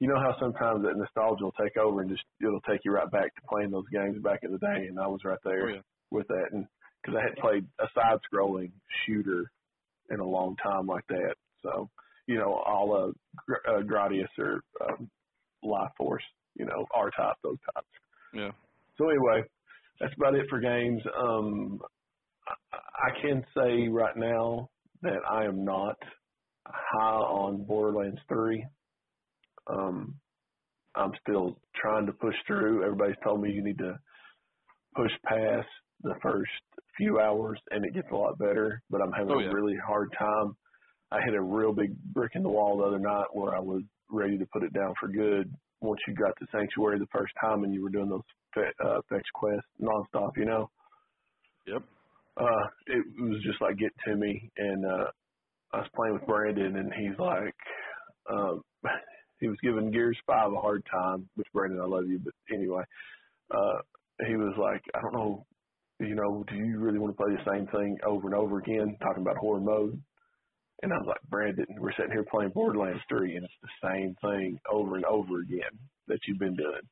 You 0.00 0.08
know 0.08 0.20
how 0.20 0.36
sometimes 0.38 0.82
that 0.84 0.96
nostalgia 0.96 1.44
will 1.44 1.52
take 1.60 1.76
over 1.76 2.00
and 2.02 2.10
just 2.10 2.22
it'll 2.40 2.60
take 2.62 2.80
you 2.84 2.92
right 2.92 3.10
back 3.10 3.34
to 3.34 3.40
playing 3.48 3.70
those 3.70 3.88
games 3.92 4.22
back 4.22 4.40
in 4.42 4.52
the 4.52 4.58
day, 4.58 4.86
and 4.88 4.98
I 5.00 5.06
was 5.08 5.20
right 5.24 5.38
there 5.44 5.64
Oh, 5.68 5.74
yeah. 5.74 5.80
with 6.10 6.28
that, 6.28 6.46
and 6.52 6.66
because 7.02 7.18
I 7.18 7.22
hadn't 7.22 7.38
played 7.38 7.66
a 7.80 7.86
side-scrolling 7.94 8.70
shooter 9.04 9.50
in 10.10 10.20
a 10.20 10.24
long 10.26 10.56
time 10.56 10.86
like 10.86 11.06
that. 11.08 11.34
So, 11.62 11.90
you 12.26 12.36
know, 12.36 12.54
all 12.54 13.12
Gr- 13.46 13.54
uh 13.68 13.82
Gradius 13.82 14.28
or 14.38 14.62
um, 14.80 15.10
Life 15.62 15.90
Force, 15.96 16.22
you 16.56 16.64
know, 16.64 16.86
R 16.94 17.10
type, 17.10 17.36
those 17.42 17.58
types. 17.74 17.86
Yeah. 18.32 18.50
So 18.98 19.08
anyway, 19.08 19.42
that's 20.00 20.14
about 20.16 20.34
it 20.34 20.46
for 20.48 20.60
games. 20.60 21.02
Um, 21.20 21.80
I, 22.72 22.76
I 22.76 23.20
can 23.20 23.44
say 23.56 23.88
right 23.88 24.16
now 24.16 24.68
that 25.02 25.20
I 25.28 25.44
am 25.44 25.64
not 25.64 25.96
high 26.72 27.16
on 27.16 27.64
Borderlands 27.64 28.20
3. 28.28 28.64
Um, 29.68 30.14
I'm 30.94 31.12
still 31.22 31.58
trying 31.80 32.06
to 32.06 32.12
push 32.12 32.34
through. 32.46 32.84
Everybody's 32.84 33.16
told 33.22 33.40
me 33.42 33.50
you 33.52 33.62
need 33.62 33.78
to 33.78 33.98
push 34.96 35.12
past 35.24 35.68
the 36.02 36.14
first 36.22 36.50
few 36.96 37.20
hours 37.20 37.58
and 37.70 37.84
it 37.84 37.94
gets 37.94 38.08
a 38.12 38.16
lot 38.16 38.38
better, 38.38 38.82
but 38.90 39.00
I'm 39.00 39.12
having 39.12 39.32
Oh, 39.34 39.38
yeah. 39.38 39.50
a 39.50 39.54
really 39.54 39.76
hard 39.86 40.12
time. 40.18 40.56
I 41.10 41.20
hit 41.24 41.34
a 41.34 41.40
real 41.42 41.72
big 41.72 41.96
brick 42.12 42.32
in 42.34 42.42
the 42.42 42.48
wall 42.48 42.78
the 42.78 42.84
other 42.84 42.98
night 42.98 43.26
where 43.32 43.54
I 43.54 43.60
was 43.60 43.82
ready 44.10 44.38
to 44.38 44.46
put 44.52 44.62
it 44.62 44.72
down 44.72 44.94
for 45.00 45.08
good 45.08 45.52
once 45.80 46.00
you 46.08 46.14
got 46.14 46.34
to 46.38 46.46
Sanctuary 46.52 46.98
the 46.98 47.06
first 47.12 47.32
time 47.40 47.64
and 47.64 47.72
you 47.72 47.82
were 47.82 47.90
doing 47.90 48.08
those 48.08 48.22
fe- 48.54 48.84
uh, 48.84 49.00
fetch 49.08 49.26
quests 49.34 49.68
nonstop, 49.80 50.32
you 50.36 50.44
know. 50.44 50.70
Yep. 51.66 51.82
Uh, 52.36 52.66
it 52.86 53.04
was 53.20 53.42
just 53.44 53.60
like 53.60 53.76
get 53.78 53.90
to 54.06 54.16
me, 54.16 54.50
and 54.56 54.84
uh, 54.86 55.06
I 55.72 55.78
was 55.78 55.88
playing 55.94 56.14
with 56.14 56.26
Brandon, 56.26 56.76
and 56.76 56.92
he's 56.94 57.18
like, 57.18 57.54
um, 58.30 58.62
he 59.40 59.48
was 59.48 59.58
giving 59.62 59.90
Gears 59.90 60.18
Five 60.26 60.52
a 60.52 60.60
hard 60.60 60.82
time. 60.90 61.28
Which 61.34 61.46
Brandon, 61.52 61.80
I 61.80 61.86
love 61.86 62.06
you, 62.06 62.18
but 62.18 62.34
anyway, 62.52 62.82
uh, 63.50 63.78
he 64.26 64.36
was 64.36 64.54
like, 64.58 64.82
I 64.94 65.00
don't 65.00 65.14
know, 65.14 65.46
you 66.00 66.14
know, 66.14 66.44
do 66.48 66.56
you 66.56 66.78
really 66.78 66.98
want 66.98 67.16
to 67.16 67.22
play 67.22 67.32
the 67.32 67.50
same 67.50 67.66
thing 67.68 67.96
over 68.06 68.26
and 68.28 68.36
over 68.36 68.58
again? 68.58 68.96
Talking 69.00 69.22
about 69.22 69.36
Horde 69.36 69.64
mode. 69.64 70.00
And 70.82 70.92
I 70.92 70.96
was 70.96 71.06
like, 71.08 71.20
Brandon, 71.28 71.66
we're 71.80 71.92
sitting 71.92 72.12
here 72.12 72.24
playing 72.30 72.52
Borderlands 72.54 73.02
3, 73.08 73.34
and 73.34 73.44
it's 73.44 73.54
the 73.62 73.88
same 73.88 74.14
thing 74.22 74.60
over 74.70 74.94
and 74.94 75.04
over 75.06 75.40
again 75.40 75.74
that 76.06 76.20
you've 76.26 76.38
been 76.38 76.54
doing. 76.54 76.82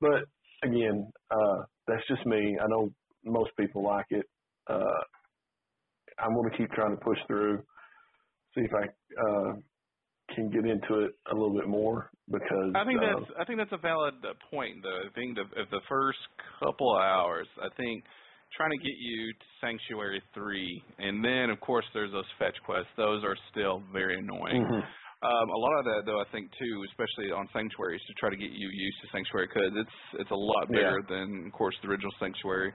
But 0.00 0.24
again, 0.62 1.10
uh, 1.30 1.64
that's 1.86 2.06
just 2.08 2.24
me. 2.24 2.58
I 2.58 2.66
know 2.68 2.90
most 3.24 3.50
people 3.58 3.84
like 3.84 4.06
it. 4.10 4.24
Uh, 4.66 5.02
I'm 6.18 6.34
going 6.34 6.50
to 6.50 6.56
keep 6.56 6.70
trying 6.72 6.96
to 6.96 7.04
push 7.04 7.18
through, 7.26 7.62
see 8.58 8.66
if 8.66 8.74
I 8.74 8.84
uh, 9.22 9.52
can 10.34 10.50
get 10.50 10.64
into 10.66 11.04
it 11.04 11.12
a 11.30 11.34
little 11.34 11.54
bit 11.54 11.68
more 11.68 12.10
because 12.30 12.72
I 12.74 12.84
think 12.84 13.00
uh, 13.00 13.06
that's 13.06 13.30
I 13.40 13.44
think 13.44 13.58
that's 13.58 13.72
a 13.72 13.78
valid 13.78 14.14
uh, 14.24 14.34
point 14.50 14.82
though. 14.82 15.00
I 15.06 15.12
think 15.14 15.36
the 15.36 15.44
if 15.60 15.70
the 15.70 15.80
first 15.88 16.18
couple 16.60 16.94
of 16.96 17.02
hours, 17.02 17.46
I 17.62 17.68
think 17.76 18.04
trying 18.56 18.70
to 18.70 18.78
get 18.78 18.96
you 18.98 19.32
to 19.32 19.46
Sanctuary 19.60 20.22
three, 20.34 20.82
and 20.98 21.24
then 21.24 21.50
of 21.50 21.60
course 21.60 21.84
there's 21.94 22.12
those 22.12 22.28
fetch 22.38 22.56
quests. 22.66 22.90
Those 22.96 23.24
are 23.24 23.36
still 23.50 23.82
very 23.92 24.18
annoying. 24.18 24.62
mhm. 24.62 24.82
Um, 25.20 25.50
a 25.50 25.58
lot 25.58 25.78
of 25.80 25.84
that, 25.90 26.02
though, 26.06 26.20
I 26.20 26.24
think 26.30 26.46
too, 26.54 26.84
especially 26.94 27.32
on 27.34 27.48
Sanctuary, 27.52 27.96
is 27.96 28.02
to 28.06 28.14
try 28.22 28.30
to 28.30 28.36
get 28.36 28.52
you 28.54 28.68
used 28.70 28.98
to 29.02 29.08
Sanctuary 29.10 29.48
because 29.48 29.72
it's 29.74 30.20
it's 30.20 30.30
a 30.30 30.36
lot 30.36 30.70
Yeah. 30.70 30.94
bigger 30.94 31.02
than, 31.08 31.46
of 31.46 31.52
course, 31.52 31.74
the 31.82 31.88
original 31.88 32.12
Sanctuary, 32.20 32.72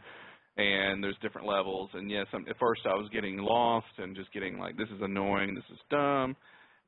and 0.58 1.04
there's 1.04 1.18
different 1.22 1.48
levels. 1.48 1.90
And 1.94 2.10
yes, 2.10 2.28
I'm, 2.34 2.46
at 2.50 2.60
first 2.60 2.82
I 2.86 2.96
was 2.96 3.10
getting 3.12 3.38
lost 3.38 3.88
and 3.98 4.16
just 4.16 4.32
getting 4.34 4.60
like, 4.60 4.78
this 4.78 4.90
is 4.90 5.02
annoying, 5.02 5.56
this 5.56 5.64
is 5.72 5.80
dumb, 5.90 6.36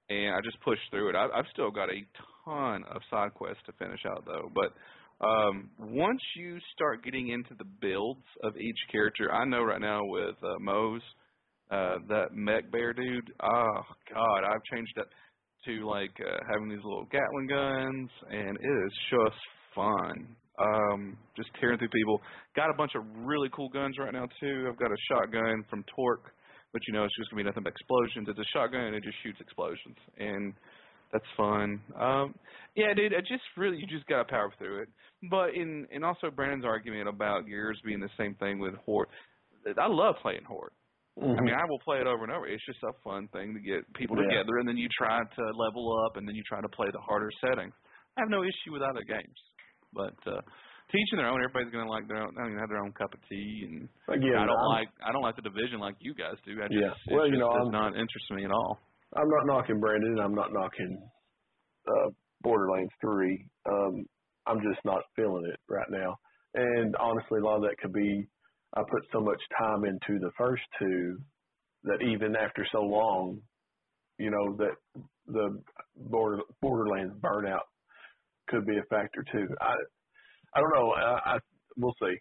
and 0.10 0.36
I 0.36 0.39
just 0.43 0.62
pushed 0.62 0.82
through 0.91 1.10
it. 1.10 1.15
I, 1.15 1.25
I've 1.25 1.49
still 1.51 1.71
got 1.71 1.89
a 1.89 2.06
ton 2.45 2.84
of 2.93 3.01
side 3.10 3.34
quests 3.34 3.63
to 3.65 3.73
finish 3.73 4.01
out 4.08 4.23
though, 4.25 4.51
but 4.54 4.73
um, 5.25 5.69
once 5.80 6.21
you 6.36 6.58
start 6.73 7.04
getting 7.04 7.30
into 7.30 7.56
the 7.58 7.65
builds 7.82 8.25
of 8.43 8.56
each 8.58 8.80
character, 8.91 9.32
I 9.32 9.45
know 9.45 9.63
right 9.63 9.82
now 9.82 10.01
with 10.04 10.36
uh, 10.43 10.60
Moze, 10.60 11.01
uh, 11.71 11.95
that 12.10 12.28
mech 12.34 12.71
bear 12.71 12.93
dude. 12.93 13.32
Oh 13.41 13.82
God, 14.13 14.43
I've 14.43 14.63
changed 14.71 14.91
that 14.97 15.08
to 15.65 15.88
like 15.88 16.12
uh, 16.19 16.38
having 16.51 16.69
these 16.69 16.84
little 16.84 17.08
Gatling 17.12 17.47
guns, 17.47 18.10
and 18.30 18.58
it 18.58 18.86
is 18.86 18.93
just 19.10 19.41
fun. 19.73 20.36
Um, 20.58 21.18
just 21.36 21.50
tearing 21.60 21.78
through 21.78 21.89
people. 21.89 22.22
Got 22.56 22.70
a 22.70 22.78
bunch 22.78 22.91
of 22.96 23.04
really 23.26 23.50
cool 23.54 23.70
guns 23.70 23.98
right 24.00 24.13
now 24.13 24.28
too. 24.39 24.68
I've 24.72 24.80
got 24.80 24.91
a 24.91 24.98
shotgun 25.12 25.65
from 25.70 25.84
Torque, 25.96 26.32
but 26.72 26.82
you 26.88 26.94
know 26.94 27.04
it's 27.04 27.15
just 27.18 27.30
gonna 27.30 27.44
be 27.44 27.48
nothing 27.48 27.63
but 27.63 27.74
explosions. 27.74 28.28
It's 28.30 28.39
a 28.39 28.50
shotgun 28.54 28.82
and 28.82 28.96
it 28.96 29.04
just 29.04 29.18
shoots 29.24 29.39
explosions, 29.41 29.98
and 30.18 30.54
that's 31.12 31.26
fun. 31.36 31.82
Um, 32.00 32.36
yeah, 32.76 32.94
dude, 32.96 33.13
I 33.13 33.20
just 33.20 33.44
really 33.58 33.78
you 33.78 33.88
just 33.88 34.08
gotta 34.08 34.24
power 34.26 34.54
through 34.58 34.84
it. 34.84 34.89
But 35.30 35.56
in 35.56 35.88
and 35.91 36.06
also 36.06 36.30
Brandon's 36.32 36.65
argument 36.65 37.10
about 37.10 37.46
Gears 37.48 37.80
being 37.84 38.00
the 38.00 38.10
same 38.18 38.36
thing 38.36 38.60
with 38.60 38.76
Horde. 38.86 39.10
I 39.65 39.88
love 39.88 40.15
playing 40.22 40.44
Horde. 40.48 40.72
Mm-hmm. 41.20 41.39
I 41.39 41.41
mean, 41.41 41.56
I 41.56 41.63
will 41.68 41.80
play 41.80 41.98
it 42.00 42.08
over 42.08 42.24
and 42.24 42.32
over. 42.32 42.46
It's 42.46 42.65
just 42.65 42.84
a 42.84 42.91
fun 43.04 43.28
thing 43.32 43.54
to 43.56 43.60
get 43.60 43.82
people 43.96 44.15
Yeah. 44.20 44.28
together, 44.28 44.60
and 44.60 44.68
then 44.68 44.78
you 44.78 44.88
try 44.98 45.24
to 45.24 45.44
level 45.56 45.96
up, 46.06 46.18
and 46.18 46.28
then 46.28 46.36
you 46.36 46.44
try 46.44 46.60
to 46.62 46.68
play 46.70 46.88
the 46.91 47.00
harder 47.00 47.32
settings. 47.39 47.74
I 48.18 48.22
have 48.22 48.30
no 48.30 48.44
issue 48.44 48.72
with 48.72 48.82
other 48.82 49.04
games, 49.04 49.36
but 49.96 50.16
uh, 50.28 50.42
teaching 50.92 51.18
their 51.18 51.28
own. 51.28 51.42
Everybody's 51.42 51.72
gonna 51.72 51.90
like 51.90 52.08
their 52.08 52.22
own. 52.22 52.36
I 52.38 52.48
mean, 52.48 52.58
have 52.60 52.70
their 52.70 52.84
own 52.84 52.92
cup 52.94 53.14
of 53.14 53.20
tea, 53.30 53.66
and 53.68 53.90
Again, 54.12 54.36
I 54.38 54.46
don't 54.46 54.60
I'm, 54.60 54.76
like 54.76 54.90
I 55.02 55.12
don't 55.12 55.24
like 55.24 55.36
the 55.36 55.48
division 55.48 55.80
like 55.80 55.96
you 56.00 56.14
guys 56.14 56.36
do. 56.46 56.60
I 56.62 56.68
just, 56.68 56.80
Yeah. 56.80 57.16
Well, 57.16 57.28
you 57.28 57.38
know, 57.38 57.50
does 57.50 57.72
I'm- 57.72 57.72
not 57.72 57.96
interest 57.96 58.30
me 58.32 58.46
at 58.46 58.52
all. 58.52 58.80
I'm 59.16 59.30
not 59.30 59.46
knocking 59.46 59.80
Brandon. 59.80 60.20
I'm 60.20 60.36
not 60.36 60.52
knocking 60.52 61.10
uh, 61.88 62.10
Borderlands 62.42 62.92
3. 63.00 63.46
Um, 63.72 64.06
I'm 64.46 64.60
just 64.60 64.84
not 64.84 65.04
feeling 65.16 65.46
it 65.46 65.60
right 65.70 65.88
now. 65.90 66.18
And 66.54 66.96
honestly, 67.00 67.40
a 67.40 67.44
lot 67.46 67.58
of 67.58 67.62
that 67.64 67.78
could 67.82 67.94
be 67.94 68.28
I 68.76 68.82
put 68.82 69.04
so 69.14 69.22
much 69.22 69.42
time 69.58 69.86
into 69.86 70.20
the 70.20 70.32
first 70.38 70.64
two 70.80 71.18
that 71.84 72.02
even 72.02 72.36
after 72.36 72.66
so 72.72 72.82
long, 72.82 73.40
you 74.18 74.32
know, 74.32 74.56
that 74.58 75.02
the 75.28 75.62
border, 75.96 76.42
Borderlands 76.62 77.14
burnout 77.22 77.68
could 78.48 78.66
be 78.66 78.78
a 78.78 78.84
factor 78.90 79.24
too. 79.32 79.48
I 79.62 79.76
I 80.56 80.62
don't 80.62 80.74
know. 80.74 80.92
I, 80.92 81.36
I 81.36 81.40
we'll 81.78 81.96
see. 82.00 82.16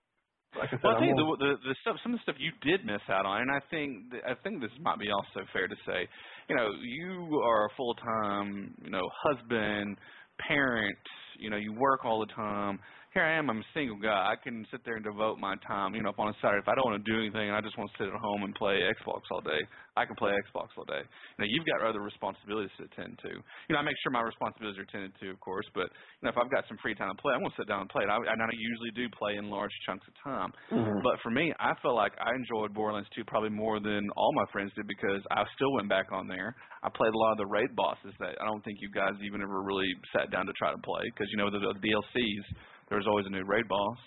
Like 0.59 0.69
I 0.69 0.77
said, 0.77 0.81
Well, 0.85 0.97
I 0.97 1.01
think 1.01 1.17
the, 1.17 1.25
the 1.39 1.55
the 1.69 1.75
stuff, 1.83 1.97
some 2.03 2.15
of 2.15 2.21
the 2.21 2.23
stuff 2.23 2.37
you 2.39 2.53
did 2.63 2.85
miss 2.87 3.03
out 3.09 3.27
on, 3.27 3.43
and 3.43 3.51
I 3.51 3.61
think 3.71 4.13
I 4.27 4.35
think 4.43 4.61
this 4.61 4.71
might 4.81 4.99
be 4.99 5.11
also 5.11 5.47
fair 5.53 5.69
to 5.69 5.77
say. 5.87 6.09
You 6.49 6.57
know, 6.57 6.71
you 6.83 7.41
are 7.45 7.67
a 7.67 7.75
full 7.77 7.95
time, 7.95 8.75
you 8.83 8.91
know, 8.91 9.09
husband, 9.23 9.97
parent. 10.47 10.99
You 11.39 11.51
know, 11.51 11.57
you 11.57 11.73
work 11.73 12.05
all 12.05 12.21
the 12.21 12.33
time. 12.33 12.79
Here 13.15 13.23
I 13.23 13.39
am. 13.39 13.47
I'm 13.47 13.63
a 13.63 13.71
single 13.79 13.95
guy. 13.95 14.35
I 14.35 14.35
can 14.35 14.67
sit 14.75 14.83
there 14.83 14.99
and 14.99 15.05
devote 15.07 15.39
my 15.39 15.55
time. 15.63 15.95
You 15.95 16.03
know, 16.03 16.11
up 16.11 16.19
on 16.19 16.35
a 16.35 16.37
Saturday, 16.43 16.59
if 16.59 16.67
I 16.67 16.75
don't 16.75 16.83
want 16.83 16.99
to 16.99 17.07
do 17.07 17.15
anything 17.15 17.47
and 17.47 17.55
I 17.55 17.63
just 17.63 17.79
want 17.79 17.87
to 17.95 17.97
sit 17.97 18.11
at 18.11 18.19
home 18.19 18.43
and 18.43 18.51
play 18.59 18.83
Xbox 18.83 19.23
all 19.31 19.39
day, 19.39 19.63
I 19.95 20.03
can 20.03 20.19
play 20.19 20.35
Xbox 20.35 20.75
all 20.75 20.83
day. 20.83 20.99
You 20.99 21.39
know, 21.39 21.47
you've 21.47 21.63
got 21.63 21.87
other 21.87 22.03
responsibilities 22.03 22.75
to 22.83 22.91
attend 22.91 23.15
to. 23.23 23.31
You 23.39 23.71
know, 23.71 23.79
I 23.79 23.87
make 23.87 23.95
sure 24.03 24.11
my 24.11 24.27
responsibilities 24.27 24.83
are 24.83 24.87
attended 24.91 25.15
to, 25.23 25.31
of 25.31 25.39
course. 25.39 25.63
But 25.79 25.95
you 26.19 26.27
know, 26.27 26.35
if 26.35 26.39
I've 26.43 26.51
got 26.51 26.67
some 26.67 26.75
free 26.83 26.99
time 26.99 27.15
to 27.15 27.19
play, 27.23 27.39
I'm 27.39 27.47
to 27.47 27.55
sit 27.55 27.71
down 27.71 27.87
and 27.87 27.91
play 27.91 28.03
it. 28.03 28.11
I, 28.11 28.19
and 28.19 28.43
I 28.43 28.51
usually 28.51 28.91
do 28.99 29.07
play 29.15 29.39
in 29.39 29.47
large 29.47 29.71
chunks 29.87 30.03
of 30.11 30.15
time. 30.27 30.51
Mhm. 30.75 30.99
But 31.07 31.23
for 31.23 31.31
me, 31.31 31.55
I 31.63 31.71
feel 31.87 31.95
like 31.95 32.19
I 32.19 32.35
enjoyed 32.35 32.75
Borderlands 32.75 33.07
2 33.15 33.23
probably 33.31 33.55
more 33.55 33.79
than 33.79 34.11
all 34.19 34.35
my 34.35 34.51
friends 34.51 34.75
did 34.75 34.91
because 34.91 35.23
I 35.31 35.47
still 35.55 35.71
went 35.79 35.87
back 35.87 36.11
on 36.11 36.27
there. 36.27 36.51
I 36.83 36.91
played 36.91 37.15
a 37.15 37.19
lot 37.19 37.33
of 37.33 37.39
the 37.39 37.47
raid 37.47 37.71
bosses 37.79 38.13
that 38.19 38.35
I 38.43 38.45
don't 38.45 38.63
think 38.67 38.83
you 38.83 38.91
guys 38.91 39.15
even 39.23 39.41
ever 39.41 39.63
really 39.63 39.89
sat 40.11 40.35
down 40.35 40.47
to 40.47 40.53
try 40.59 40.75
to 40.75 40.83
play 40.83 41.07
because 41.15 41.24
you 41.31 41.39
know 41.39 41.51
the, 41.51 41.59
the 41.61 41.75
DLCs 41.89 42.45
there 42.89 42.99
was 42.99 43.07
always 43.07 43.27
a 43.27 43.31
new 43.31 43.45
raid 43.45 43.69
boss. 43.69 43.99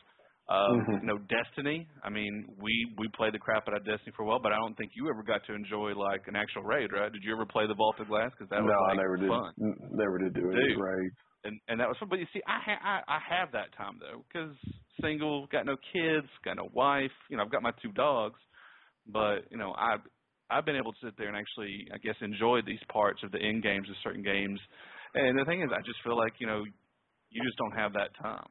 Um, 0.50 0.80
Mhm. 0.80 1.02
You 1.02 1.08
know 1.08 1.18
Destiny. 1.28 1.88
I 2.04 2.10
mean, 2.10 2.56
we 2.62 2.72
we 2.98 3.08
played 3.16 3.34
the 3.34 3.40
crap 3.40 3.68
out 3.68 3.76
of 3.76 3.86
Destiny 3.86 4.14
for 4.16 4.24
a 4.24 4.26
while, 4.26 4.40
but 4.40 4.54
I 4.54 4.58
don't 4.58 4.76
think 4.78 4.92
you 4.96 5.10
ever 5.10 5.24
got 5.24 5.44
to 5.48 5.54
enjoy 5.54 5.94
like 5.94 6.28
an 6.28 6.36
actual 6.36 6.64
raid, 6.64 6.92
right? 6.94 7.12
Did 7.12 7.24
you 7.24 7.34
ever 7.34 7.46
play 7.46 7.68
the 7.68 7.74
Vault 7.76 8.00
of 8.00 8.08
Glass? 8.08 8.32
Because 8.32 8.50
that 8.50 8.64
was 8.64 8.72
like 8.88 9.00
I 9.00 9.02
never 9.02 9.18
did. 9.18 9.30
fun 9.30 9.54
Never 9.58 10.18
did 10.20 10.34
do 10.34 10.52
any 10.52 10.76
raids. 10.76 11.16
and 11.44 11.60
and 11.68 11.80
that 11.80 11.88
was 11.88 11.98
fun. 12.00 12.08
But 12.10 12.20
you 12.20 12.28
see, 12.34 12.42
I 12.48 12.60
ha- 12.64 12.84
I, 13.08 13.16
I 13.16 13.20
have 13.28 13.52
that 13.52 13.76
time 13.76 14.00
though, 14.00 14.24
because 14.28 14.56
single, 15.02 15.48
got 15.48 15.66
no 15.66 15.76
kids, 15.94 16.28
got 16.46 16.56
no 16.58 16.70
wife. 16.74 17.12
You 17.30 17.38
know, 17.38 17.44
I've 17.44 17.52
got 17.52 17.62
my 17.62 17.72
two 17.82 17.92
dogs, 17.92 18.40
but 19.08 19.52
you 19.52 19.58
know, 19.58 19.74
I've 19.78 20.02
I've 20.50 20.66
been 20.66 20.78
able 20.78 20.94
to 20.94 21.00
sit 21.04 21.18
there 21.18 21.28
and 21.28 21.36
actually, 21.36 21.88
I 21.94 21.98
guess, 21.98 22.16
enjoy 22.22 22.62
these 22.66 22.80
parts 22.90 23.22
of 23.24 23.32
the 23.32 23.40
end 23.40 23.64
games 23.64 23.90
of 23.90 23.96
certain 24.04 24.24
games. 24.24 24.60
And 25.14 25.38
the 25.38 25.44
thing 25.46 25.62
is, 25.62 25.70
I 25.76 25.82
just 25.86 26.02
feel 26.04 26.16
like 26.18 26.34
you 26.40 26.48
know, 26.48 26.64
you 27.30 27.44
just 27.44 27.58
don't 27.58 27.76
have 27.78 27.94
that 27.94 28.10
time. 28.22 28.48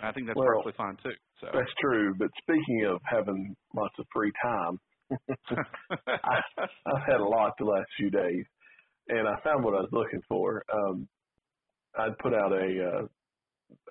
And 0.00 0.08
I 0.08 0.12
think 0.12 0.26
that's 0.26 0.36
Well, 0.36 0.46
perfectly 0.46 0.74
fine 0.76 0.96
too. 1.02 1.16
So. 1.40 1.48
That's 1.52 1.72
true. 1.80 2.14
But 2.18 2.28
speaking 2.42 2.86
of 2.86 3.00
having 3.04 3.54
lots 3.74 3.94
of 3.98 4.06
free 4.12 4.32
time, 4.42 4.78
I, 5.10 6.40
I've 6.58 7.06
had 7.06 7.20
a 7.20 7.24
lot 7.24 7.52
the 7.58 7.64
last 7.64 7.88
few 7.96 8.10
days, 8.10 8.44
and 9.08 9.26
I 9.26 9.34
found 9.42 9.64
what 9.64 9.74
I 9.74 9.80
was 9.80 9.90
looking 9.92 10.20
for. 10.28 10.64
Um, 10.72 11.08
I'd 11.98 12.18
put 12.18 12.34
out 12.34 12.52
a, 12.52 12.84
uh, 12.84 13.06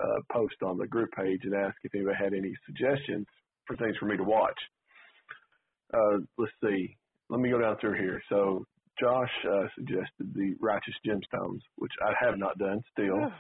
a 0.06 0.34
post 0.34 0.56
on 0.64 0.78
the 0.78 0.88
group 0.88 1.10
page 1.18 1.42
and 1.44 1.54
asked 1.56 1.80
if 1.84 1.96
anybody 1.96 2.16
had 2.22 2.34
any 2.34 2.54
suggestions 2.66 3.26
for 3.66 3.76
things 3.78 3.96
for 4.00 4.06
me 4.06 4.18
to 4.18 4.24
watch. 4.24 4.60
Uh, 5.94 6.20
let's 6.38 6.54
see. 6.64 6.96
Let 7.30 7.40
me 7.40 7.50
go 7.50 7.60
down 7.60 7.78
through 7.80 7.98
here. 8.00 8.22
So 8.30 8.66
Josh 9.00 9.32
uh, 9.46 9.68
suggested 9.76 10.34
the 10.34 10.56
Righteous 10.60 10.94
Gemstones, 11.06 11.60
which 11.78 11.92
I 12.02 12.14
have 12.26 12.38
not 12.38 12.58
done 12.58 12.82
still. 12.92 13.32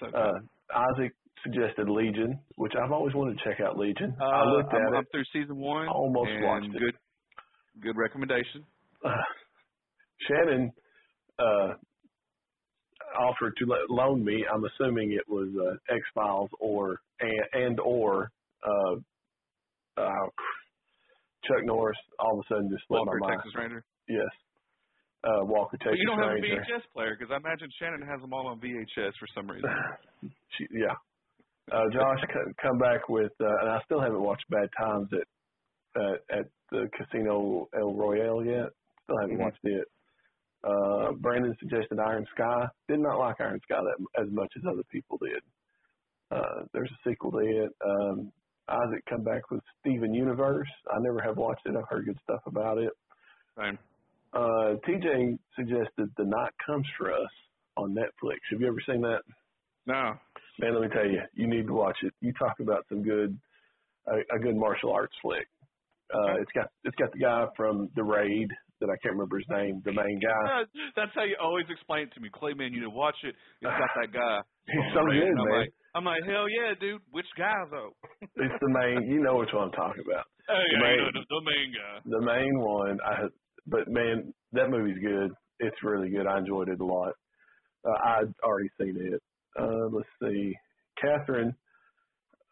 So. 0.00 0.06
Uh, 0.06 0.32
Isaac 0.74 1.12
suggested 1.42 1.88
Legion, 1.88 2.38
which 2.56 2.72
I've 2.82 2.92
always 2.92 3.14
wanted 3.14 3.38
to 3.38 3.44
check 3.44 3.60
out 3.60 3.78
Legion. 3.78 4.14
Uh, 4.20 4.24
I 4.24 4.44
looked 4.44 4.72
at 4.74 4.80
I'm 4.80 4.94
it. 4.94 5.06
through 5.12 5.24
season 5.32 5.56
one. 5.56 5.88
Almost 5.88 6.30
watched 6.42 6.66
it. 6.74 6.78
Good, 6.78 6.94
good 7.80 7.96
recommendation. 7.96 8.64
uh, 9.04 9.10
Shannon 10.26 10.72
uh, 11.38 11.74
offered 13.18 13.54
to 13.58 13.66
let, 13.66 13.88
loan 13.88 14.24
me. 14.24 14.44
I'm 14.52 14.64
assuming 14.64 15.12
it 15.12 15.28
was 15.28 15.48
uh, 15.56 15.94
X 15.94 16.02
Files 16.14 16.50
or 16.60 17.00
and, 17.20 17.64
and 17.64 17.80
or 17.80 18.30
uh, 18.66 18.94
uh, 19.96 20.26
Chuck 21.44 21.64
Norris. 21.64 21.96
All 22.18 22.38
of 22.38 22.44
a 22.44 22.54
sudden, 22.54 22.68
just 22.70 22.82
slipped 22.88 23.06
Walker, 23.06 23.18
my 23.20 23.28
mind. 23.28 23.40
Texas 23.40 23.54
Ranger. 23.56 23.84
Yes, 24.08 24.28
uh, 25.24 25.44
Walker 25.44 25.76
But 25.78 25.84
Texas 25.90 25.98
you 26.00 26.06
don't 26.06 26.18
have 26.18 26.30
a 26.32 26.40
VHS 26.40 26.84
player 26.94 27.16
because 27.18 27.32
I 27.32 27.36
imagine 27.36 27.68
Shannon 27.78 28.02
has 28.06 28.20
them 28.20 28.32
all 28.32 28.46
on 28.48 28.60
VHS 28.60 29.12
for 29.18 29.26
some 29.34 29.50
reason. 29.50 29.68
she, 30.56 30.66
yeah. 30.72 30.94
Uh, 31.70 31.84
Josh 31.92 32.20
c- 32.22 32.52
come 32.62 32.78
back 32.78 33.08
with, 33.08 33.32
uh, 33.40 33.46
and 33.60 33.68
I 33.70 33.80
still 33.84 34.00
haven't 34.00 34.22
watched 34.22 34.44
Bad 34.48 34.68
Times 34.78 35.08
at 35.12 36.00
uh, 36.00 36.14
at 36.38 36.46
the 36.70 36.88
Casino 36.96 37.68
El 37.78 37.94
Royale 37.94 38.44
yet. 38.44 38.70
Still 39.04 39.16
haven't 39.20 39.36
Mhm. 39.36 39.40
watched 39.40 39.64
it. 39.64 39.84
Uh, 40.64 41.12
Brandon 41.20 41.54
suggested 41.60 41.98
Iron 41.98 42.26
Sky. 42.34 42.66
Did 42.88 43.00
not 43.00 43.18
like 43.18 43.40
Iron 43.40 43.60
Sky 43.64 43.80
that 43.80 44.22
as 44.22 44.28
much 44.30 44.52
as 44.56 44.62
other 44.70 44.82
people 44.90 45.18
did. 45.18 45.42
Uh, 46.30 46.64
there's 46.72 46.90
a 46.90 47.08
sequel 47.08 47.30
to 47.32 47.38
it. 47.38 47.70
Um, 47.84 48.32
Isaac 48.68 49.02
come 49.08 49.22
back 49.22 49.50
with 49.50 49.60
Steven 49.80 50.12
Universe. 50.14 50.68
I 50.90 50.96
never 51.00 51.20
have 51.22 51.36
watched 51.38 51.64
it. 51.66 51.74
I've 51.76 51.88
heard 51.88 52.04
good 52.06 52.18
stuff 52.22 52.42
about 52.46 52.78
it. 52.78 52.92
Same. 53.58 53.78
Uh, 54.32 54.76
TJ 54.86 55.38
suggested 55.56 56.10
The 56.16 56.24
Night 56.24 56.52
Comes 56.66 56.86
for 56.98 57.12
Us 57.12 57.30
on 57.76 57.94
Netflix. 57.94 58.38
Have 58.50 58.60
you 58.60 58.68
ever 58.68 58.82
seen 58.86 59.00
that? 59.02 59.20
No. 59.86 60.14
Man, 60.60 60.74
let 60.74 60.82
me 60.82 60.88
tell 60.94 61.06
you, 61.06 61.20
you 61.34 61.46
need 61.46 61.66
to 61.66 61.72
watch 61.72 61.96
it. 62.02 62.12
You 62.20 62.32
talk 62.38 62.60
about 62.60 62.84
some 62.88 63.02
good, 63.02 63.38
a, 64.06 64.16
a 64.36 64.38
good 64.38 64.56
martial 64.56 64.92
arts 64.92 65.14
flick. 65.22 65.46
Uh, 66.12 66.40
it's 66.40 66.50
got 66.54 66.68
it's 66.84 66.96
got 66.96 67.12
the 67.12 67.18
guy 67.18 67.44
from 67.56 67.88
The 67.94 68.02
Raid 68.02 68.48
that 68.80 68.88
I 68.88 68.96
can't 69.02 69.12
remember 69.12 69.36
his 69.38 69.46
name, 69.50 69.82
the 69.84 69.92
main 69.92 70.20
guy. 70.20 70.64
That's 70.96 71.10
how 71.14 71.24
you 71.24 71.36
always 71.40 71.66
explain 71.68 72.04
it 72.04 72.14
to 72.14 72.20
me. 72.20 72.30
Clayman, 72.32 72.72
you 72.72 72.80
know, 72.80 72.90
watch 72.90 73.16
it. 73.24 73.34
It's 73.60 73.68
got 73.68 73.90
that 74.00 74.12
guy. 74.12 74.38
He's 74.72 74.88
so 74.94 75.04
good, 75.04 75.28
I'm 75.28 75.44
man. 75.44 75.60
Like, 75.60 75.72
I'm 75.94 76.04
like, 76.04 76.22
hell 76.24 76.48
yeah, 76.48 76.72
dude. 76.80 77.00
Which 77.10 77.26
guy 77.36 77.52
though? 77.70 77.92
It's 78.22 78.54
the 78.60 78.68
main. 78.72 79.08
You 79.10 79.20
know 79.20 79.36
which 79.36 79.50
one 79.52 79.64
I'm 79.68 79.72
talking 79.72 80.04
about. 80.04 80.24
Hey, 80.48 80.64
yeah, 80.72 80.80
main- 80.80 81.12
the, 81.12 81.20
the 81.28 81.42
main 81.44 81.68
guy. 81.76 81.94
The 82.08 82.24
main 82.24 82.58
one. 82.60 82.96
I 83.04 83.28
but 83.68 83.88
man, 83.88 84.32
that 84.52 84.70
movie's 84.70 84.98
good. 84.98 85.32
It's 85.60 85.82
really 85.82 86.08
good. 86.10 86.26
I 86.26 86.38
enjoyed 86.38 86.68
it 86.68 86.80
a 86.80 86.84
lot. 86.84 87.14
Uh, 87.84 87.98
I'd 88.04 88.34
already 88.42 88.70
seen 88.80 88.96
it. 88.96 89.22
Uh, 89.58 89.86
let's 89.90 90.08
see. 90.22 90.54
Catherine 91.00 91.54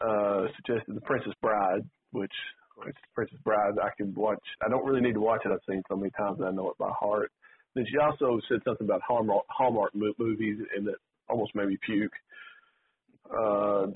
uh, 0.00 0.46
suggested 0.56 0.94
The 0.94 1.00
Princess 1.02 1.32
Bride, 1.40 1.82
which 2.12 2.32
The 2.84 2.92
Princess 3.14 3.38
Bride 3.44 3.74
I 3.82 3.90
can 3.96 4.14
watch. 4.14 4.42
I 4.64 4.68
don't 4.68 4.84
really 4.84 5.00
need 5.00 5.14
to 5.14 5.20
watch 5.20 5.42
it. 5.44 5.52
I've 5.52 5.58
seen 5.68 5.82
so 5.88 5.96
many 5.96 6.10
times 6.10 6.38
that 6.38 6.46
I 6.46 6.50
know 6.50 6.70
it 6.70 6.78
by 6.78 6.90
heart. 6.98 7.30
Then 7.74 7.86
she 7.90 7.98
also 7.98 8.40
said 8.48 8.60
something 8.64 8.86
about 8.86 9.02
Hallmark, 9.06 9.44
Hallmark 9.48 9.92
movies, 9.94 10.58
and 10.76 10.86
that 10.86 10.96
almost 11.28 11.54
made 11.54 11.68
me 11.68 11.78
puke. 11.84 12.12
Uh. 13.30 13.86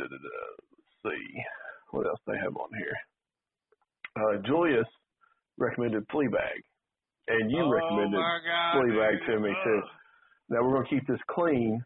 Let's 1.03 1.17
see 1.17 1.43
what 1.93 2.07
else 2.07 2.21
they 2.27 2.37
have 2.37 2.57
on 2.57 2.69
here. 2.77 2.97
Uh, 4.17 4.43
Julius 4.47 4.87
recommended 5.59 6.07
Fleabag, 6.09 6.63
and 7.31 7.51
you 7.51 7.63
oh 7.63 7.71
recommended 7.71 8.19
God, 8.19 8.75
Fleabag 8.75 9.15
dude. 9.27 9.27
to 9.35 9.41
me 9.41 9.53
too. 9.65 9.81
Now 10.51 10.63
we're 10.67 10.75
gonna 10.83 10.89
keep 10.91 11.07
this 11.07 11.21
clean, 11.31 11.79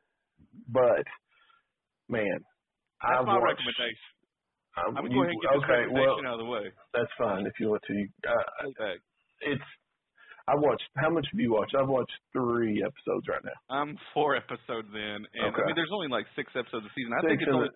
but 0.69 1.05
man, 2.09 2.39
That's 3.03 3.21
I've 3.21 3.27
my 3.27 3.35
watched. 3.39 3.61
recommendation. 3.61 4.09
um, 4.81 4.97
I'm 4.97 5.07
you- 5.07 5.15
going 5.21 5.29
to 5.31 5.37
get 5.43 5.51
this 5.55 5.65
okay, 5.65 5.83
well, 5.93 6.17
out 6.27 6.41
of 6.41 6.43
the 6.45 6.51
way. 6.51 6.65
that's 6.93 7.13
fine 7.19 7.47
if 7.47 7.53
you 7.61 7.69
want 7.71 7.83
to. 7.87 7.97
Uh, 8.27 8.65
Fleabag. 8.65 8.97
it's. 9.43 9.69
I 10.47 10.53
watched. 10.57 10.85
How 11.01 11.09
much 11.09 11.25
have 11.33 11.41
you 11.41 11.53
watched? 11.57 11.73
I've 11.75 11.89
watched 11.89 12.13
three 12.37 12.85
episodes 12.85 13.25
right 13.33 13.41
now. 13.45 13.57
I'm 13.73 13.97
four 14.13 14.37
episodes 14.37 14.93
in, 14.93 15.19
and 15.25 15.49
I 15.57 15.65
mean, 15.65 15.73
there's 15.75 15.89
only 15.95 16.09
like 16.09 16.27
six 16.37 16.53
episodes 16.53 16.85
a 16.85 16.93
season. 16.93 17.13
I 17.17 17.21
Six 17.25 17.29
think 17.33 17.41
it's 17.41 17.55
only, 17.55 17.69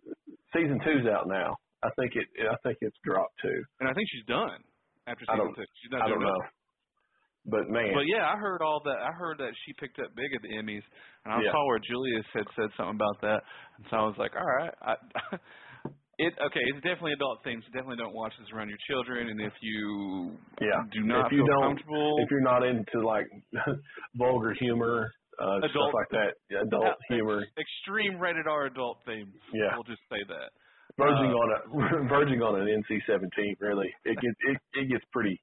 season 0.52 0.76
two's 0.84 1.06
out 1.08 1.28
now. 1.28 1.56
I 1.82 1.88
think 1.96 2.12
it. 2.16 2.28
I 2.44 2.56
think 2.66 2.76
it's 2.82 2.96
dropped 3.04 3.40
too. 3.40 3.62
and 3.80 3.88
I 3.88 3.94
think 3.94 4.04
she's 4.12 4.26
done 4.28 4.60
after 5.08 5.24
season 5.24 5.54
two. 5.56 5.64
She's 5.80 5.92
not 5.92 6.02
I 6.04 6.08
don't 6.12 6.20
know, 6.20 6.28
nothing. 6.28 6.52
But 7.50 7.68
man, 7.68 7.92
But 7.94 8.06
yeah, 8.06 8.28
I 8.28 8.36
heard 8.36 8.60
all 8.62 8.80
that. 8.84 8.98
I 9.02 9.12
heard 9.12 9.38
that 9.38 9.52
she 9.64 9.72
picked 9.80 9.98
up 9.98 10.14
big 10.14 10.30
at 10.34 10.42
the 10.42 10.48
Emmys, 10.54 10.84
and 11.24 11.34
I 11.34 11.40
Yeah. 11.42 11.52
saw 11.52 11.66
where 11.66 11.78
Julius 11.80 12.26
had 12.34 12.46
said 12.56 12.70
something 12.76 12.96
about 12.96 13.20
that, 13.22 13.40
and 13.78 13.86
so 13.90 13.96
I 13.96 14.02
was 14.06 14.16
like, 14.18 14.32
all 14.36 14.46
right. 14.46 14.74
I, 14.82 14.94
It 16.20 16.34
okay. 16.34 16.58
It's 16.74 16.82
definitely 16.82 17.12
adult 17.12 17.44
themes. 17.44 17.62
Definitely 17.70 17.98
don't 18.02 18.12
watch 18.12 18.32
this 18.40 18.50
around 18.52 18.68
your 18.68 18.82
children. 18.90 19.28
And 19.28 19.40
if 19.40 19.52
you 19.62 20.36
Yeah. 20.60 20.82
do 20.90 21.04
not 21.06 21.26
If 21.26 21.32
you 21.32 21.46
feel 21.46 21.46
don't- 21.46 21.62
comfortable, 21.78 22.16
If 22.18 22.28
you're 22.32 22.40
not 22.42 22.64
into 22.66 23.06
like 23.06 23.24
vulgar 24.18 24.52
humor, 24.58 25.12
uh, 25.38 25.58
stuff 25.60 25.70
Adult- 25.70 25.94
like 25.94 26.08
that, 26.10 26.32
yeah, 26.50 26.62
adult 26.66 26.84
uh, 26.86 26.94
humor, 27.08 27.46
extreme 27.56 28.18
rated 28.18 28.48
R 28.48 28.66
adult 28.66 28.98
themes. 29.06 29.32
Yeah. 29.54 29.70
we'll 29.74 29.84
just 29.84 30.02
say 30.10 30.18
that. 30.26 30.50
verging 30.98 31.30
uh, 31.30 31.38
on 31.38 31.48
a 31.54 32.08
verging 32.10 32.42
on 32.42 32.60
an 32.60 32.66
NC-17. 32.66 33.54
Really, 33.60 33.86
it 34.04 34.18
gets 34.18 34.36
it 34.50 34.58
it 34.74 34.88
gets 34.90 35.04
pretty 35.12 35.40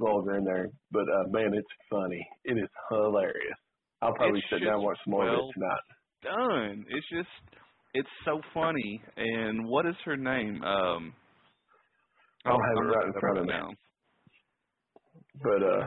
vulgar 0.00 0.36
in 0.36 0.44
there. 0.44 0.68
But 0.90 1.02
uh, 1.02 1.24
man, 1.30 1.50
it's 1.54 1.68
funny. 1.90 2.26
It 2.44 2.58
is 2.58 2.68
hilarious. 2.90 3.58
I'll 4.02 4.14
probably 4.14 4.40
It's 4.40 4.48
sit 4.50 4.64
down 4.64 4.74
and 4.74 4.82
watch 4.84 4.98
some 5.04 5.12
more 5.12 5.28
of 5.28 5.32
well 5.32 5.48
it 5.50 5.54
tonight. 5.54 5.84
Done. 6.22 6.86
It's 6.88 7.08
just 7.10 7.58
it's 7.94 8.08
so 8.24 8.40
funny. 8.52 9.02
And 9.16 9.66
what 9.68 9.86
is 9.86 9.94
her 10.04 10.16
name? 10.16 10.62
Um, 10.62 11.14
I 12.44 12.50
don't 12.50 12.60
have 12.60 12.76
it 12.76 12.88
right 12.88 13.06
in 13.06 13.12
front 13.20 13.38
of 13.38 13.46
me. 13.46 13.52
now. 13.52 13.68
But 15.42 15.62
uh, 15.62 15.86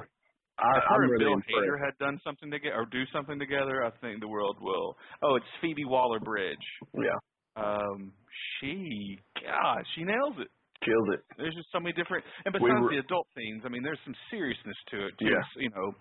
I, 0.59 0.65
I'm 0.89 1.01
and 1.03 1.11
really 1.11 1.25
Bill. 1.25 1.61
Hader 1.61 1.77
had 1.83 1.97
done 1.99 2.19
something 2.23 2.49
together 2.49 2.75
or 2.75 2.85
do 2.85 3.03
something 3.13 3.37
together, 3.39 3.83
I 3.85 3.91
think 4.01 4.19
the 4.21 4.27
world 4.27 4.57
will. 4.59 4.97
Oh, 5.21 5.35
it's 5.35 5.45
Phoebe 5.61 5.85
Waller-Bridge. 5.85 6.57
Yeah, 6.95 7.19
Um, 7.55 8.11
she, 8.59 9.19
God, 9.43 9.77
she 9.95 10.03
nails 10.03 10.33
it. 10.39 10.47
Killed 10.83 11.09
it. 11.13 11.21
There's 11.37 11.53
just 11.55 11.71
so 11.71 11.79
many 11.79 11.93
different, 11.93 12.23
and 12.45 12.53
We 12.53 12.59
besides 12.69 12.81
were- 12.81 12.89
the 12.91 12.99
adult 12.99 13.27
themes, 13.35 13.63
I 13.65 13.69
mean, 13.69 13.83
there's 13.83 13.99
some 14.05 14.15
seriousness 14.29 14.77
to 14.91 15.07
it 15.07 15.13
too. 15.19 15.25
Yeah. 15.29 15.41
You 15.57 15.69
know, 15.71 15.93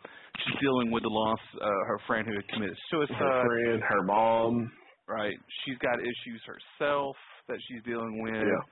she's 0.45 0.59
dealing 0.61 0.91
with 0.91 1.03
the 1.03 1.11
loss 1.11 1.41
uh, 1.61 1.67
her 1.87 1.99
friend 2.07 2.27
who 2.27 2.35
had 2.35 2.47
committed 2.49 2.77
suicide. 2.91 3.17
Her 3.17 3.45
friend, 3.47 3.83
her 3.83 4.03
mom. 4.05 4.73
Right. 5.09 5.37
She's 5.65 5.79
got 5.79 6.01
issues 6.01 6.43
herself 6.47 7.17
that 7.49 7.59
she's 7.69 7.83
dealing 7.85 8.23
with. 8.23 8.35
Yeah. 8.35 8.63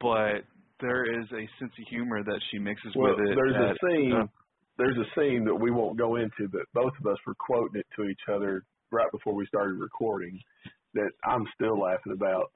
But 0.00 0.44
there 0.80 1.04
is 1.20 1.26
a 1.32 1.44
sense 1.58 1.72
of 1.78 1.84
humor 1.88 2.22
that 2.24 2.40
she 2.50 2.58
mixes 2.58 2.92
Well, 2.96 3.16
with 3.16 3.28
it. 3.28 3.34
there's 3.36 3.54
a 3.56 3.74
scene. 3.86 4.12
uh, 4.12 4.26
there's 4.78 4.96
a 4.98 5.08
scene 5.18 5.44
that 5.44 5.54
we 5.54 5.70
won't 5.70 5.96
go 5.98 6.16
into, 6.16 6.48
but 6.52 6.62
both 6.74 6.92
of 7.00 7.06
us 7.06 7.16
were 7.26 7.34
quoting 7.38 7.80
it 7.80 7.86
to 7.96 8.04
each 8.08 8.20
other 8.28 8.62
right 8.92 9.10
before 9.12 9.34
we 9.34 9.46
started 9.46 9.78
recording. 9.78 10.38
That 10.94 11.10
I'm 11.24 11.46
still 11.54 11.78
laughing 11.78 12.12
about. 12.14 12.50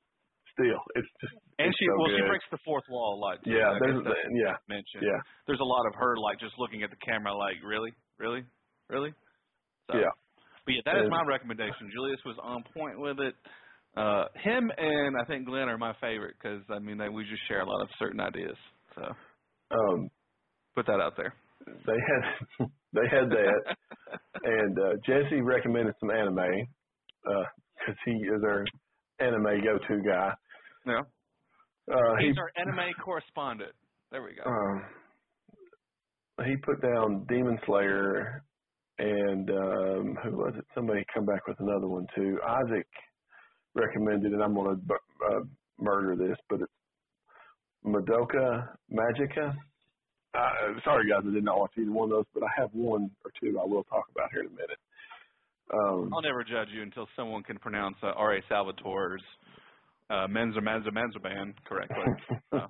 Still, 0.52 0.80
it's 0.96 1.08
just 1.20 1.34
and 1.58 1.68
it's 1.68 1.78
she 1.78 1.86
so 1.86 1.94
well, 1.98 2.10
she 2.16 2.22
breaks 2.26 2.44
the 2.50 2.58
fourth 2.64 2.84
wall 2.90 3.16
a 3.16 3.20
lot. 3.20 3.38
Too. 3.44 3.52
Yeah, 3.52 3.76
there's 3.80 4.02
that's 4.04 4.18
yeah, 4.34 4.56
mentioned. 4.68 5.02
yeah, 5.06 5.20
There's 5.46 5.60
a 5.60 5.64
lot 5.64 5.86
of 5.86 5.94
her 5.94 6.16
like 6.18 6.40
just 6.40 6.54
looking 6.58 6.82
at 6.82 6.90
the 6.90 6.96
camera, 7.04 7.34
like 7.34 7.56
really, 7.64 7.92
really, 8.18 8.42
really. 8.88 9.12
So, 9.90 9.98
yeah. 9.98 10.10
But 10.66 10.74
yeah, 10.74 10.80
that 10.86 10.96
is 10.96 11.02
And- 11.02 11.10
my 11.10 11.22
recommendation. 11.24 11.90
Julius 11.92 12.20
was 12.24 12.36
on 12.42 12.62
point 12.74 12.98
with 12.98 13.20
it. 13.20 13.34
Uh, 13.96 14.26
him 14.42 14.70
and 14.76 15.16
I 15.20 15.24
think 15.26 15.46
Glenn 15.46 15.68
are 15.68 15.78
my 15.78 15.94
favorite 16.00 16.36
because 16.40 16.62
I 16.70 16.78
mean 16.78 16.96
they, 16.98 17.08
we 17.08 17.24
just 17.24 17.42
share 17.48 17.60
a 17.62 17.66
lot 17.68 17.82
of 17.82 17.88
certain 17.98 18.20
ideas. 18.20 18.56
So 18.94 19.02
Um, 19.70 20.08
put 20.74 20.86
that 20.86 21.00
out 21.00 21.16
there. 21.16 21.34
they 21.66 21.98
had 22.10 22.22
they 22.92 23.06
had 23.10 23.30
that, 23.30 23.76
and 24.44 24.78
uh, 24.78 24.92
Jesse 25.06 25.40
recommended 25.42 25.94
some 26.00 26.10
anime 26.10 26.36
because 27.24 27.96
he 28.04 28.12
is 28.12 28.42
our 28.46 28.64
anime 29.20 29.62
go-to 29.64 30.02
guy. 30.02 30.32
Yeah. 30.86 31.00
Uh, 31.92 32.16
he 32.20 32.28
He's 32.28 32.36
our 32.38 32.50
anime 32.56 32.92
correspondent. 33.04 33.72
There 34.10 34.22
we 34.22 34.34
go. 34.34 34.42
um, 34.48 34.82
he 36.46 36.56
put 36.64 36.80
down 36.80 37.26
Demon 37.28 37.58
Slayer, 37.66 38.42
and 38.98 39.50
um, 39.50 40.16
who 40.24 40.36
was 40.36 40.54
it? 40.56 40.64
Somebody 40.74 41.04
come 41.12 41.26
back 41.26 41.46
with 41.46 41.58
another 41.60 41.86
one 41.88 42.06
too. 42.16 42.38
Isaac 42.46 42.86
recommended, 43.74 44.32
and 44.32 44.42
I'm 44.42 44.54
going 44.54 44.76
to 44.76 44.94
uh, 44.94 45.40
murder 45.78 46.16
this, 46.16 46.36
but 46.48 46.60
it's 46.62 46.72
Madoka 47.84 48.68
Magica. 48.92 49.54
Uh, 50.32 50.80
sorry, 50.84 51.08
guys, 51.10 51.24
I 51.28 51.32
did 51.32 51.44
not 51.44 51.58
watch 51.58 51.72
either 51.78 51.90
one 51.92 52.04
of 52.04 52.10
those, 52.10 52.24
but 52.34 52.42
I 52.44 52.60
have 52.60 52.70
one 52.72 53.10
or 53.24 53.30
two 53.42 53.58
I 53.58 53.66
will 53.66 53.84
talk 53.84 54.04
about 54.14 54.30
here 54.32 54.42
in 54.42 54.46
a 54.46 54.50
minute. 54.50 54.78
Um, 55.72 56.10
I'll 56.12 56.22
never 56.22 56.42
judge 56.42 56.68
you 56.74 56.82
until 56.82 57.06
someone 57.16 57.42
can 57.42 57.58
pronounce 57.58 57.96
uh, 58.02 58.08
R.A. 58.16 58.42
Salvatore's 58.50 59.22
uh, 60.10 60.26
Menza 60.28 60.60
Menza 60.60 60.90
Menza 60.90 61.20
band 61.22 61.54
correctly. 61.66 62.04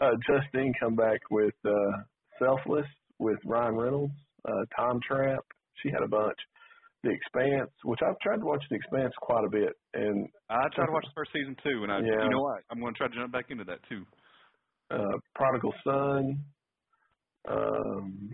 Oh. 0.00 0.06
uh, 0.06 0.12
Justine 0.26 0.72
come 0.80 0.94
back 0.96 1.20
with 1.30 1.54
uh, 1.66 1.70
Selfless 2.38 2.86
with 3.18 3.38
Ryan 3.44 3.74
Reynolds, 3.76 4.14
uh, 4.48 4.64
Time 4.76 4.98
Trap. 5.06 5.40
She 5.82 5.90
had 5.90 6.02
a 6.02 6.08
bunch. 6.08 6.36
The 7.04 7.10
Expanse, 7.10 7.70
which 7.84 8.00
I've 8.06 8.18
tried 8.20 8.36
to 8.38 8.44
watch 8.46 8.62
The 8.70 8.76
Expanse 8.76 9.12
quite 9.20 9.44
a 9.44 9.50
bit, 9.50 9.72
and 9.92 10.26
I 10.48 10.62
tried 10.74 10.86
to 10.86 10.92
watch 10.92 11.04
the 11.04 11.12
first 11.14 11.32
season 11.34 11.54
too, 11.62 11.82
and 11.82 11.92
I, 11.92 11.98
Yeah. 11.98 12.24
you 12.24 12.30
know 12.30 12.40
what? 12.40 12.62
I'm 12.70 12.80
going 12.80 12.94
to 12.94 12.98
try 12.98 13.08
to 13.08 13.14
jump 13.14 13.32
back 13.32 13.46
into 13.50 13.64
that 13.64 13.80
too. 13.88 14.04
uh, 14.90 15.18
Prodigal 15.34 15.74
Son, 15.84 16.38
um, 17.48 18.30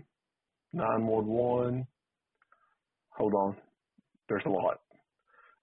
911. 0.73 1.85
Hold 3.19 3.33
on. 3.35 3.55
There's 4.27 4.43
a 4.45 4.49
lot. 4.49 4.79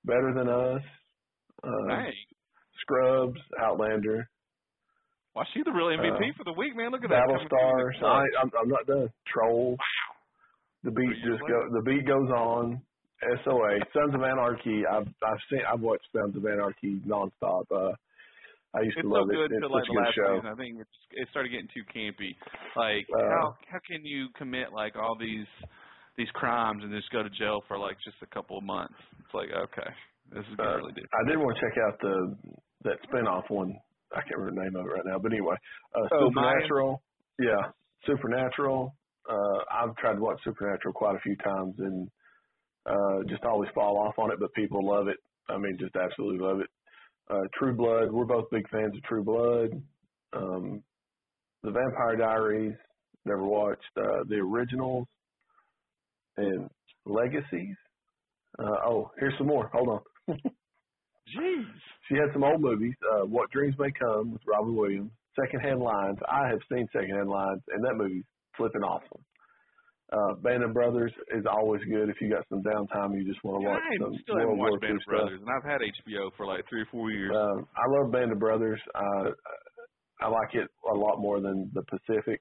Better 0.04 0.32
Than 0.36 0.48
Us, 0.48 0.82
uh, 1.64 1.88
Dang, 1.88 2.12
Scrubs, 2.80 3.40
Outlander, 3.60 4.28
why 5.32 5.44
she 5.52 5.60
the 5.64 5.72
real 5.72 5.88
MVP 5.88 6.30
uh, 6.30 6.32
for 6.36 6.44
the 6.44 6.52
week, 6.52 6.76
man? 6.76 6.92
Look 6.92 7.04
at 7.04 7.10
that. 7.10 7.28
Battlestar. 7.28 7.92
I, 7.96 7.98
clutch. 7.98 8.28
I'm, 8.40 8.50
I'm 8.62 8.68
not 8.68 8.86
done. 8.86 9.08
Trolls. 9.26 9.76
The 10.84 10.90
beat 10.90 11.12
just 11.28 11.40
go. 11.48 11.60
The 11.72 11.82
beat 11.84 12.06
goes 12.06 12.30
on. 12.30 12.80
SOA. 13.44 13.80
Sons 13.92 14.14
of 14.14 14.22
Anarchy. 14.22 14.84
I've 14.86 15.08
I've 15.24 15.42
seen. 15.50 15.60
I've 15.70 15.80
watched 15.80 16.06
Sons 16.16 16.36
of 16.36 16.44
Anarchy 16.46 17.00
nonstop. 17.06 17.64
Uh, 17.70 17.92
I 18.74 18.80
used 18.82 18.96
It's 18.96 19.04
to 19.04 19.08
so 19.08 19.14
love 19.14 19.28
good 19.28 19.52
it. 19.52 19.60
It's 19.60 19.72
like 19.72 19.84
such 19.84 19.88
a 19.88 19.92
good 19.92 20.00
last 20.04 20.14
show. 20.14 20.32
season. 20.36 20.52
I 20.52 20.56
think 20.56 20.80
it's, 20.80 20.96
it 21.12 21.28
started 21.30 21.48
getting 21.50 21.68
too 21.72 21.84
campy. 21.92 22.32
Like 22.76 23.04
Uh, 23.12 23.28
how 23.28 23.56
how 23.72 23.80
can 23.88 24.04
you 24.04 24.28
commit 24.38 24.72
like 24.72 24.96
all 24.96 25.16
these 25.18 25.48
these 26.16 26.30
crimes 26.34 26.82
and 26.82 26.92
just 26.92 27.10
go 27.10 27.22
to 27.22 27.30
jail 27.30 27.62
for 27.68 27.78
like 27.78 27.96
just 28.04 28.16
a 28.22 28.26
couple 28.34 28.56
of 28.58 28.64
months? 28.64 28.94
It's 29.20 29.34
like 29.34 29.48
okay, 29.50 29.90
this 30.32 30.44
is 30.52 30.58
Uh, 30.58 30.76
really 30.76 30.92
different. 30.92 31.10
I 31.14 31.28
did 31.28 31.38
want 31.38 31.56
to 31.56 31.60
check 31.60 31.76
out 31.86 31.94
the 32.00 32.36
that 32.84 32.98
spinoff 33.08 33.48
one. 33.50 33.74
I 34.14 34.20
can't 34.22 34.38
remember 34.38 34.60
the 34.60 34.64
name 34.70 34.76
of 34.76 34.86
it 34.86 34.90
right 34.94 35.04
now, 35.06 35.18
but 35.18 35.32
anyway, 35.32 35.56
uh, 35.94 36.08
Oh, 36.12 36.28
Supernatural. 36.28 37.02
Yeah, 37.38 37.72
Supernatural. 38.06 38.94
Uh, 39.28 39.58
I've 39.70 39.94
tried 39.96 40.14
to 40.14 40.20
watch 40.20 40.38
Supernatural 40.44 40.94
quite 40.94 41.16
a 41.16 41.20
few 41.20 41.36
times 41.36 41.74
and 41.78 42.08
uh, 42.86 43.24
just 43.28 43.42
always 43.44 43.68
fall 43.74 43.98
off 43.98 44.14
on 44.18 44.30
it, 44.30 44.38
but 44.38 44.52
people 44.54 44.86
love 44.86 45.08
it. 45.08 45.16
I 45.48 45.58
mean, 45.58 45.76
just 45.80 45.96
absolutely 45.96 46.38
love 46.38 46.60
it. 46.60 46.70
Uh, 47.28 47.42
True 47.58 47.74
Blood. 47.74 48.12
We're 48.12 48.24
both 48.24 48.48
big 48.52 48.68
fans 48.70 48.94
of 48.96 49.02
True 49.02 49.24
Blood. 49.24 49.70
Um, 50.32 50.82
the 51.64 51.72
Vampire 51.72 52.16
Diaries. 52.16 52.74
Never 53.24 53.42
watched 53.44 53.82
uh, 53.96 54.22
the 54.28 54.36
originals 54.36 55.08
and 56.36 56.68
Legacies. 57.04 57.76
Uh, 58.58 58.76
oh, 58.86 59.10
here's 59.18 59.34
some 59.38 59.46
more. 59.46 59.70
Hold 59.72 59.88
on. 59.88 60.00
Jeez. 61.36 61.64
She 62.08 62.14
had 62.14 62.32
some 62.32 62.44
old 62.44 62.60
movies. 62.60 62.94
Uh, 63.12 63.26
what 63.26 63.50
Dreams 63.50 63.74
May 63.78 63.90
Come 63.98 64.32
with 64.32 64.42
Robin 64.46 64.74
Williams. 64.74 65.10
Secondhand 65.38 65.80
Lions. 65.80 66.18
I 66.28 66.48
have 66.48 66.60
seen 66.72 66.86
Secondhand 66.92 67.28
Lions, 67.28 67.62
and 67.68 67.84
that 67.84 67.94
movie's 67.94 68.24
flipping 68.56 68.82
awesome. 68.82 69.22
Uh, 70.12 70.34
Band 70.40 70.62
of 70.62 70.72
Brothers 70.72 71.12
is 71.36 71.44
always 71.50 71.82
good 71.84 72.08
if 72.08 72.16
you 72.20 72.30
got 72.30 72.46
some 72.48 72.62
downtime. 72.62 73.18
You 73.18 73.26
just 73.26 73.42
want 73.42 73.60
to 73.62 73.68
watch 73.68 73.82
I 73.82 73.96
some 73.98 74.14
still 74.22 74.38
haven't 74.38 74.56
War 74.56 74.70
watched 74.70 74.82
Band 74.82 74.94
of 74.96 75.02
stuff. 75.02 75.10
Brothers, 75.18 75.40
and 75.42 75.50
I've 75.50 75.68
had 75.68 75.80
HBO 75.82 76.30
for 76.36 76.46
like 76.46 76.64
three 76.68 76.82
or 76.82 76.88
four 76.92 77.10
years. 77.10 77.32
Um, 77.34 77.66
I 77.76 77.84
love 77.90 78.12
Band 78.12 78.30
of 78.32 78.38
Brothers. 78.38 78.80
Uh, 78.94 79.30
I 80.22 80.28
like 80.28 80.54
it 80.54 80.68
a 80.90 80.94
lot 80.94 81.18
more 81.18 81.40
than 81.40 81.70
the 81.74 81.82
Pacific, 81.82 82.40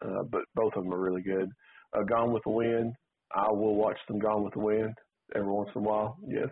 uh, 0.00 0.22
but 0.30 0.42
both 0.54 0.72
of 0.76 0.84
them 0.84 0.94
are 0.94 1.00
really 1.00 1.22
good. 1.22 1.50
Uh, 1.92 2.04
Gone 2.08 2.32
with 2.32 2.42
the 2.44 2.50
Wind. 2.52 2.94
I 3.34 3.46
will 3.50 3.74
watch 3.76 3.96
some 4.08 4.18
Gone 4.18 4.44
with 4.44 4.54
the 4.54 4.60
Wind 4.60 4.94
every 5.34 5.50
once 5.52 5.70
in 5.74 5.82
a 5.82 5.84
while. 5.84 6.16
Yes. 6.26 6.48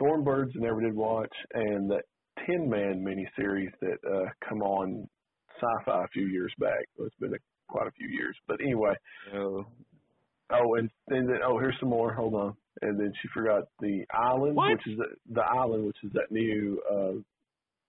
Thornbirds 0.00 0.50
I 0.56 0.60
never 0.60 0.80
did 0.80 0.94
watch, 0.94 1.32
and 1.54 1.90
that 1.90 2.02
Tin 2.46 2.68
Man 2.68 3.04
miniseries 3.04 3.70
that 3.80 3.98
uh, 4.10 4.28
come 4.48 4.62
on 4.62 5.06
Sci-Fi 5.60 6.04
a 6.04 6.08
few 6.08 6.26
years 6.26 6.52
back. 6.58 6.84
Well, 6.96 7.06
it's 7.06 7.16
been 7.20 7.34
a, 7.34 7.38
quite 7.68 7.86
a 7.86 7.92
few 7.92 8.08
years, 8.08 8.36
but 8.48 8.60
anyway. 8.60 8.94
So, 9.32 9.66
Oh, 10.50 10.74
and, 10.74 10.90
and 11.08 11.26
then 11.30 11.38
oh, 11.46 11.58
here's 11.58 11.76
some 11.80 11.88
more. 11.88 12.12
Hold 12.12 12.34
on. 12.34 12.54
And 12.82 12.98
then 13.00 13.10
she 13.22 13.28
forgot 13.32 13.62
the 13.80 14.04
Island, 14.12 14.54
What? 14.56 14.72
which 14.72 14.86
is 14.86 14.98
the, 14.98 15.06
the 15.34 15.40
Island, 15.40 15.86
which 15.86 15.96
is 16.04 16.10
that 16.12 16.30
new 16.30 16.78
uh 16.90 17.12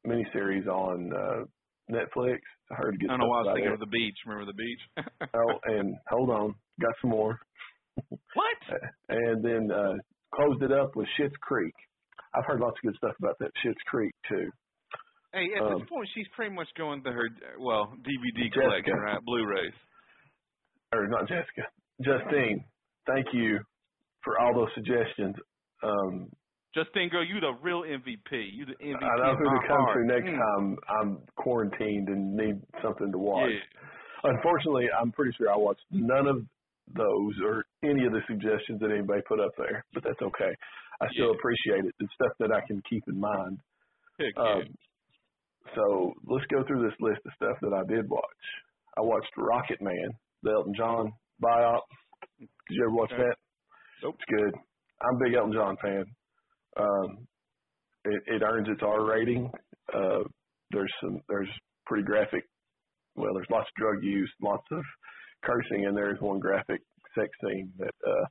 miniseries 0.07 0.67
on 0.67 1.11
uh 1.13 1.43
Netflix. 1.91 2.37
I 2.71 2.75
heard 2.75 2.99
good 2.99 3.09
I 3.09 3.13
don't 3.13 3.19
know 3.21 3.27
why 3.27 3.39
I 3.39 3.41
was 3.43 3.51
thinking 3.55 3.71
it. 3.71 3.73
of 3.73 3.79
the 3.81 3.87
beach. 3.87 4.15
Remember 4.25 4.45
the 4.49 4.55
beach? 4.55 4.79
Oh, 5.35 5.53
and 5.65 5.95
hold 6.09 6.29
on, 6.29 6.55
got 6.79 6.91
some 7.01 7.09
more. 7.11 7.37
What? 8.09 8.57
And 9.09 9.43
then 9.43 9.71
uh 9.71 9.93
closed 10.33 10.63
it 10.63 10.71
up 10.71 10.95
with 10.95 11.07
Schitt's 11.19 11.35
Creek. 11.41 11.73
I've 12.35 12.45
heard 12.45 12.59
lots 12.59 12.77
of 12.77 12.89
good 12.91 12.97
stuff 12.97 13.13
about 13.19 13.37
that 13.39 13.51
Schitt's 13.63 13.81
Creek 13.87 14.13
too. 14.29 14.49
Hey, 15.33 15.49
at 15.55 15.61
Um, 15.63 15.79
this 15.79 15.89
point, 15.89 16.07
she's 16.13 16.27
pretty 16.35 16.53
much 16.53 16.67
going 16.77 17.03
to 17.03 17.11
her 17.11 17.27
well 17.59 17.93
DVD 18.01 18.49
Jessica. 18.49 18.61
collection, 18.61 18.97
right? 18.99 19.19
Blu-rays. 19.23 19.73
Or 20.93 21.07
not 21.07 21.27
Jessica, 21.27 21.63
Justine. 22.01 22.65
Thank 23.07 23.27
you 23.33 23.59
for 24.23 24.39
all 24.39 24.53
those 24.53 24.69
suggestions. 24.75 25.35
Um, 25.81 26.29
Justine, 26.75 27.09
girl, 27.09 27.23
you 27.25 27.39
the 27.39 27.53
real 27.61 27.81
MVP. 27.81 28.49
You 28.53 28.65
the 28.65 28.73
MVP. 28.81 29.03
I 29.03 29.17
know 29.17 29.35
who 29.35 29.43
to 29.45 29.67
come 29.67 29.85
to 29.93 30.05
next 30.05 30.27
Mm. 30.29 30.37
time 30.37 30.77
I'm 30.89 31.17
quarantined 31.35 32.07
and 32.09 32.35
need 32.35 32.55
something 32.81 33.11
to 33.11 33.17
watch. 33.17 33.51
Yeah. 33.51 34.29
Unfortunately, 34.31 34.87
I'm 34.91 35.11
pretty 35.11 35.33
sure 35.37 35.51
I 35.51 35.55
watched 35.57 35.83
none 35.91 36.27
of 36.27 36.45
those 36.91 37.33
or 37.43 37.63
any 37.83 38.05
of 38.05 38.11
the 38.11 38.21
suggestions 38.27 38.79
that 38.81 38.91
anybody 38.91 39.21
put 39.27 39.39
up 39.39 39.51
there, 39.57 39.85
but 39.93 40.03
that's 40.03 40.21
okay. 40.21 40.53
I 41.01 41.07
still 41.13 41.31
Yeah. 41.31 41.37
appreciate 41.37 41.85
it. 41.85 41.95
It's 41.99 42.13
stuff 42.13 42.33
that 42.39 42.51
I 42.51 42.61
can 42.67 42.81
keep 42.89 43.03
in 43.07 43.19
mind. 43.19 43.59
Heck 44.19 44.33
yeah. 44.35 44.43
Um, 44.43 44.75
so 45.75 46.13
let's 46.25 46.45
go 46.47 46.63
through 46.67 46.83
this 46.83 46.99
list 46.99 47.21
of 47.25 47.33
stuff 47.35 47.57
that 47.61 47.73
I 47.73 47.83
did 47.87 48.09
watch. 48.09 48.43
I 48.97 49.01
watched 49.01 49.31
Rocket 49.37 49.81
Man, 49.81 50.09
the 50.43 50.51
Elton 50.51 50.73
John 50.77 51.11
biop. 51.41 51.81
Did 52.39 52.49
you 52.69 52.83
ever 52.83 52.95
watch 52.95 53.11
Okay. 53.13 53.23
that? 53.23 53.37
Nope. 54.03 54.15
It's 54.19 54.25
good. 54.41 54.53
I'm 55.01 55.15
a 55.15 55.19
big 55.23 55.33
Elton 55.33 55.53
John 55.53 55.77
fan. 55.81 56.05
Um, 56.77 57.27
it, 58.05 58.23
it 58.27 58.41
earns 58.43 58.67
its 58.69 58.81
R 58.83 59.05
rating. 59.05 59.51
Uh, 59.93 60.23
there's 60.71 60.93
some, 61.01 61.21
there's 61.29 61.49
pretty 61.85 62.03
graphic. 62.03 62.43
Well, 63.15 63.33
there's 63.33 63.49
lots 63.49 63.69
of 63.69 63.75
drug 63.75 64.03
use, 64.03 64.31
lots 64.41 64.65
of 64.71 64.83
cursing, 65.43 65.85
and 65.85 65.95
there's 65.95 66.19
one 66.21 66.39
graphic 66.39 66.81
sex 67.15 67.29
scene 67.43 67.71
that 67.77 67.93
uh, 68.07 68.25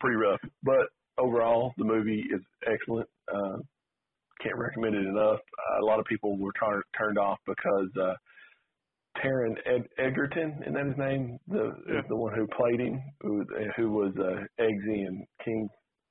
pretty 0.00 0.16
rough. 0.16 0.40
But 0.62 0.86
overall, 1.18 1.72
the 1.78 1.84
movie 1.84 2.24
is 2.34 2.40
excellent. 2.70 3.08
Uh, 3.32 3.58
can't 4.42 4.56
recommend 4.56 4.94
it 4.94 5.06
enough. 5.06 5.38
Uh, 5.40 5.82
a 5.82 5.86
lot 5.86 5.98
of 5.98 6.04
people 6.06 6.36
were 6.38 6.52
tar- 6.58 6.82
turned 6.98 7.18
off 7.18 7.38
because 7.46 7.88
uh, 8.00 8.14
Taron 9.24 9.54
Ed- 9.64 9.88
Egerton, 9.98 10.58
isn't 10.62 10.74
that 10.74 10.86
his 10.86 10.98
name? 10.98 11.38
The 11.48 11.72
Yeah. 11.88 12.02
the 12.08 12.16
one 12.16 12.34
who 12.34 12.46
played 12.48 12.80
him, 12.80 13.00
who 13.22 13.44
who 13.76 13.90
was 13.90 14.12
uh, 14.18 14.44
Eggsy 14.62 15.06
and 15.06 15.24
King, 15.44 15.68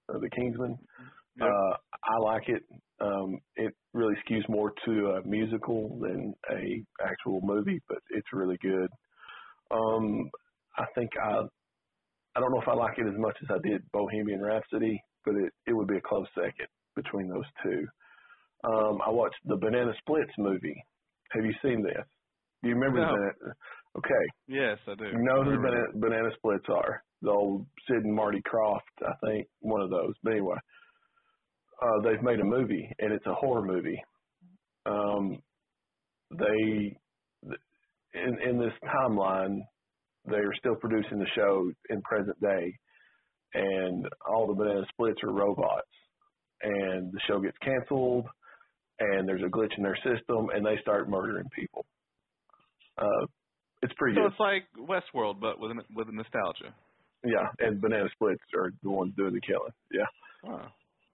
uh, 0.09 0.17
the 0.19 0.29
Kingsman. 0.35 0.77
Yep. 1.37 1.49
Uh, 1.49 1.73
I 2.03 2.17
like 2.23 2.47
it. 2.47 2.63
Um, 3.01 3.37
it 3.57 3.73
really 3.93 4.15
skews 4.25 4.47
more 4.47 4.71
to 4.85 5.09
a 5.21 5.27
musical 5.27 5.99
than 5.99 6.33
a 6.49 6.81
actual 7.05 7.41
movie, 7.43 7.81
but 7.89 7.97
it's 8.09 8.27
really 8.33 8.57
good. 8.61 8.89
Um, 9.71 10.29
I 10.77 10.85
think 10.95 11.09
I 11.23 11.41
I 12.35 12.39
don't 12.39 12.51
know 12.51 12.61
if 12.61 12.67
I 12.67 12.73
like 12.75 12.97
it 12.97 13.07
as 13.07 13.17
much 13.17 13.37
as 13.41 13.49
I 13.49 13.67
did 13.67 13.81
Bohemian 13.91 14.41
Rhapsody, 14.41 14.99
but 15.23 15.35
it 15.35 15.53
it 15.67 15.73
would 15.73 15.87
be 15.87 15.97
a 15.97 16.01
close 16.01 16.27
second 16.35 16.67
between 16.95 17.27
those 17.29 17.45
two. 17.63 17.85
Um, 18.63 18.99
I 19.05 19.09
watched 19.09 19.39
the 19.45 19.57
Banana 19.57 19.93
Splits 19.99 20.31
movie. 20.37 20.75
Have 21.31 21.45
you 21.45 21.53
seen 21.61 21.83
this? 21.83 22.05
Do 22.63 22.69
you 22.69 22.75
remember 22.75 22.99
No. 23.01 23.07
Banana? 23.13 23.55
Okay, 23.97 24.25
yes, 24.47 24.77
I 24.87 24.95
do. 24.95 25.05
you 25.05 25.23
know 25.23 25.43
who 25.43 25.55
banana, 25.57 25.85
banana 25.95 26.29
Splits 26.37 26.65
are? 26.69 27.01
The 27.21 27.29
old 27.31 27.65
Sid 27.87 28.03
and 28.03 28.13
Marty 28.13 28.41
Krofft, 28.41 28.81
I 29.01 29.13
think, 29.25 29.47
one 29.59 29.81
of 29.81 29.89
those. 29.89 30.13
But 30.21 30.31
anyway, 30.33 30.57
uh, 31.81 32.01
they've 32.03 32.21
made 32.21 32.39
a 32.41 32.43
movie, 32.43 32.87
and 32.99 33.13
it's 33.13 33.25
a 33.25 33.33
horror 33.33 33.63
movie. 33.63 34.01
Um, 34.85 35.41
they 36.31 36.97
in 38.15 38.49
in 38.49 38.59
this 38.59 38.73
timeline, 38.83 39.59
they 40.27 40.37
are 40.37 40.53
still 40.59 40.75
producing 40.75 41.19
the 41.19 41.27
show 41.35 41.71
in 41.89 42.01
present 42.01 42.39
day, 42.41 42.73
and 43.53 44.07
all 44.29 44.47
the 44.47 44.53
banana 44.53 44.85
splits 44.89 45.19
are 45.23 45.31
robots, 45.33 45.87
and 46.63 47.11
the 47.11 47.19
show 47.27 47.39
gets 47.39 47.57
canceled, 47.59 48.25
and 48.99 49.27
there's 49.27 49.43
a 49.43 49.49
glitch 49.49 49.77
in 49.77 49.83
their 49.83 49.97
system, 49.97 50.49
and 50.53 50.65
they 50.65 50.77
start 50.81 51.09
murdering 51.09 51.47
people. 51.55 51.85
Uh, 52.97 53.25
it's 53.81 53.93
pretty 53.97 54.15
So 54.15 54.23
good. 54.23 54.31
it's 54.31 54.39
like 54.39 54.63
Westworld, 54.77 55.39
but 55.39 55.59
with 55.59 55.71
with 55.95 56.09
a 56.09 56.11
nostalgia. 56.11 56.73
Yeah, 57.23 57.47
and 57.59 57.81
banana 57.81 58.07
splits 58.13 58.41
are 58.55 58.71
the 58.83 58.89
ones 58.89 59.13
doing 59.17 59.33
the 59.33 59.41
killing. 59.41 59.73
Yeah, 59.91 60.49
Oh, 60.51 60.67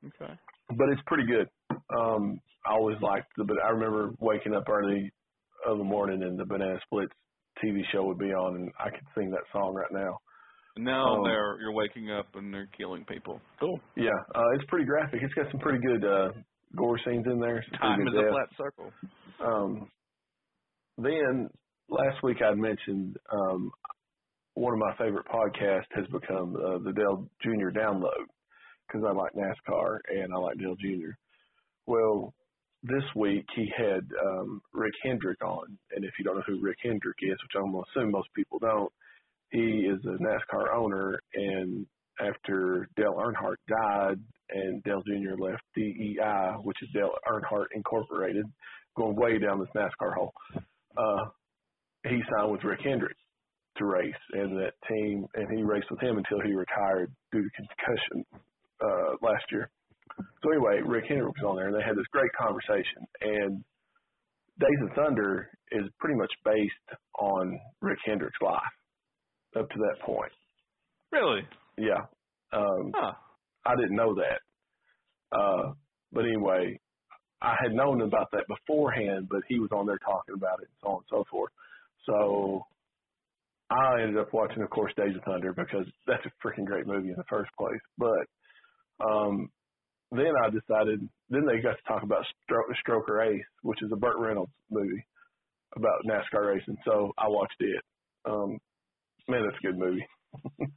okay. 0.07 0.33
but 0.77 0.89
it's 0.89 1.01
pretty 1.07 1.25
good. 1.25 1.47
Um, 1.97 2.39
I 2.65 2.73
always 2.73 2.97
liked 3.01 3.27
the, 3.37 3.45
but 3.45 3.57
I 3.65 3.69
remember 3.69 4.11
waking 4.19 4.53
up 4.53 4.67
early 4.69 5.11
of 5.67 5.77
the 5.77 5.83
morning 5.83 6.23
and 6.23 6.37
the 6.39 6.45
banana 6.45 6.79
splits 6.85 7.13
TV 7.63 7.81
show 7.91 8.03
would 8.05 8.17
be 8.17 8.33
on, 8.33 8.55
and 8.55 8.71
I 8.79 8.89
could 8.89 9.05
sing 9.15 9.29
that 9.31 9.43
song 9.51 9.73
right 9.73 9.91
now. 9.91 10.17
Now 10.77 11.17
Um, 11.17 11.23
they're 11.25 11.59
you're 11.59 11.73
waking 11.73 12.09
up 12.11 12.27
and 12.35 12.53
they're 12.53 12.69
killing 12.77 13.03
people. 13.05 13.41
Cool. 13.59 13.79
Yeah, 13.97 14.09
uh, 14.33 14.49
it's 14.55 14.63
pretty 14.69 14.85
graphic. 14.85 15.19
It's 15.21 15.33
got 15.33 15.51
some 15.51 15.59
pretty 15.59 15.79
good 15.85 16.05
uh, 16.05 16.29
gore 16.77 16.97
scenes 17.05 17.25
in 17.25 17.39
there. 17.39 17.63
Time 17.79 18.07
is 18.07 18.13
good 18.13 18.25
a 18.27 18.29
flat 18.31 18.47
circle. 18.57 18.91
Um, 19.43 19.89
then 20.97 21.49
last 21.89 22.23
week 22.23 22.37
I'd 22.41 22.57
mentioned 22.57 23.17
um, 23.31 23.71
one 24.53 24.73
of 24.73 24.79
my 24.79 24.95
favorite 24.97 25.25
podcasts 25.27 25.91
has 25.95 26.05
become 26.07 26.55
uh, 26.55 26.77
the 26.83 26.93
Dale 26.95 27.27
Jr. 27.41 27.77
Download 27.77 28.25
because 28.87 29.03
I 29.07 29.11
like 29.11 29.33
NASCAR 29.33 29.97
and 30.09 30.33
I 30.33 30.37
like 30.39 30.57
Dale 30.57 30.75
Jr. 30.75 31.11
Well, 31.85 32.33
this 32.83 33.03
week 33.15 33.45
he 33.55 33.71
had 33.77 34.07
um, 34.25 34.61
Rick 34.73 34.93
Hendrick 35.03 35.43
on, 35.43 35.77
and 35.95 36.03
if 36.03 36.11
you 36.17 36.25
don't 36.25 36.35
know 36.35 36.43
who 36.47 36.61
Rick 36.61 36.77
Hendrick 36.83 37.17
is, 37.21 37.37
which 37.43 37.55
I'm 37.55 37.71
gonna 37.71 37.83
assume 37.95 38.11
most 38.11 38.29
people 38.35 38.59
don't, 38.59 38.91
he 39.51 39.87
is 39.87 39.99
a 40.05 40.17
NASCAR 40.23 40.73
owner, 40.75 41.19
and 41.33 41.85
after 42.19 42.87
Dale 42.95 43.15
Earnhardt 43.19 43.57
died 43.67 44.19
and 44.49 44.83
Dale 44.83 45.01
Jr. 45.05 45.41
left 45.41 45.61
DEI, 45.75 46.55
which 46.63 46.77
is 46.81 46.89
Dale 46.93 47.11
Earnhardt 47.29 47.67
Incorporated, 47.73 48.45
going 48.97 49.15
way 49.15 49.37
down 49.37 49.59
this 49.59 49.69
NASCAR 49.75 50.13
hole, 50.15 50.33
uh, 50.97 51.25
he 52.07 52.21
signed 52.35 52.51
with 52.51 52.63
Rick 52.63 52.81
Hendrick 52.83 53.15
to 53.77 53.85
race, 53.85 54.13
and 54.33 54.57
that 54.57 54.73
team, 54.89 55.25
and 55.35 55.47
he 55.55 55.63
raced 55.63 55.89
with 55.89 56.01
him 56.01 56.17
until 56.17 56.41
he 56.45 56.53
retired 56.53 57.11
due 57.31 57.43
to 57.43 57.49
concussion 57.55 58.25
uh, 58.81 59.15
last 59.21 59.45
year. 59.51 59.69
So 60.43 60.51
anyway, 60.51 60.81
Rick 60.85 61.05
Hendrick 61.07 61.35
was 61.37 61.45
on 61.47 61.55
there, 61.55 61.67
and 61.67 61.75
they 61.75 61.83
had 61.85 61.97
this 61.97 62.07
great 62.11 62.31
conversation. 62.39 63.05
And 63.21 63.63
Days 64.59 64.79
of 64.83 64.95
Thunder 64.95 65.49
is 65.71 65.83
pretty 65.99 66.15
much 66.15 66.31
based 66.45 66.99
on 67.19 67.59
Rick 67.81 67.99
Hendrick's 68.05 68.41
life 68.41 68.61
up 69.57 69.69
to 69.69 69.77
that 69.79 70.05
point. 70.05 70.31
Really? 71.11 71.41
Yeah, 71.77 72.05
um, 72.53 72.91
Huh. 72.95 73.13
I 73.65 73.75
didn't 73.75 73.95
know 73.95 74.15
that. 74.15 75.37
Uh, 75.37 75.73
but 76.11 76.25
anyway, 76.25 76.79
I 77.41 77.55
had 77.61 77.73
known 77.73 78.01
about 78.01 78.29
that 78.31 78.45
beforehand, 78.47 79.27
but 79.29 79.41
he 79.47 79.59
was 79.59 79.69
on 79.71 79.85
there 79.87 79.97
talking 79.99 80.35
about 80.35 80.59
it 80.61 80.67
and 80.69 80.77
so 80.81 80.87
on 80.89 80.95
and 80.97 81.05
so 81.09 81.23
forth. 81.31 81.51
So 82.05 82.65
I 83.71 84.01
ended 84.01 84.17
up 84.17 84.33
watching, 84.33 84.61
of 84.61 84.69
course, 84.69 84.93
Days 84.97 85.15
of 85.15 85.23
Thunder 85.23 85.53
because 85.53 85.85
that's 86.05 86.25
a 86.25 86.47
freaking 86.47 86.65
great 86.65 86.85
movie 86.85 87.09
in 87.09 87.15
the 87.15 87.23
first 87.29 87.51
place. 87.57 87.79
But 87.97 88.27
um, 89.05 89.49
then 90.11 90.33
I 90.43 90.49
decided, 90.49 91.07
then 91.29 91.45
they 91.45 91.61
got 91.61 91.77
to 91.77 91.87
talk 91.87 92.03
about 92.03 92.25
Stro- 92.49 92.75
Stroker 92.85 93.25
Ace, 93.27 93.45
which 93.63 93.81
is 93.81 93.91
a 93.91 93.95
Burt 93.95 94.17
Reynolds 94.19 94.51
movie 94.69 95.05
about 95.75 96.03
NASCAR 96.05 96.53
racing. 96.53 96.77
So 96.85 97.13
I 97.17 97.27
watched 97.27 97.55
it. 97.59 97.81
Um, 98.25 98.59
man, 99.27 99.43
that's 99.45 99.57
a 99.63 99.67
good 99.67 99.77
movie. 99.77 100.05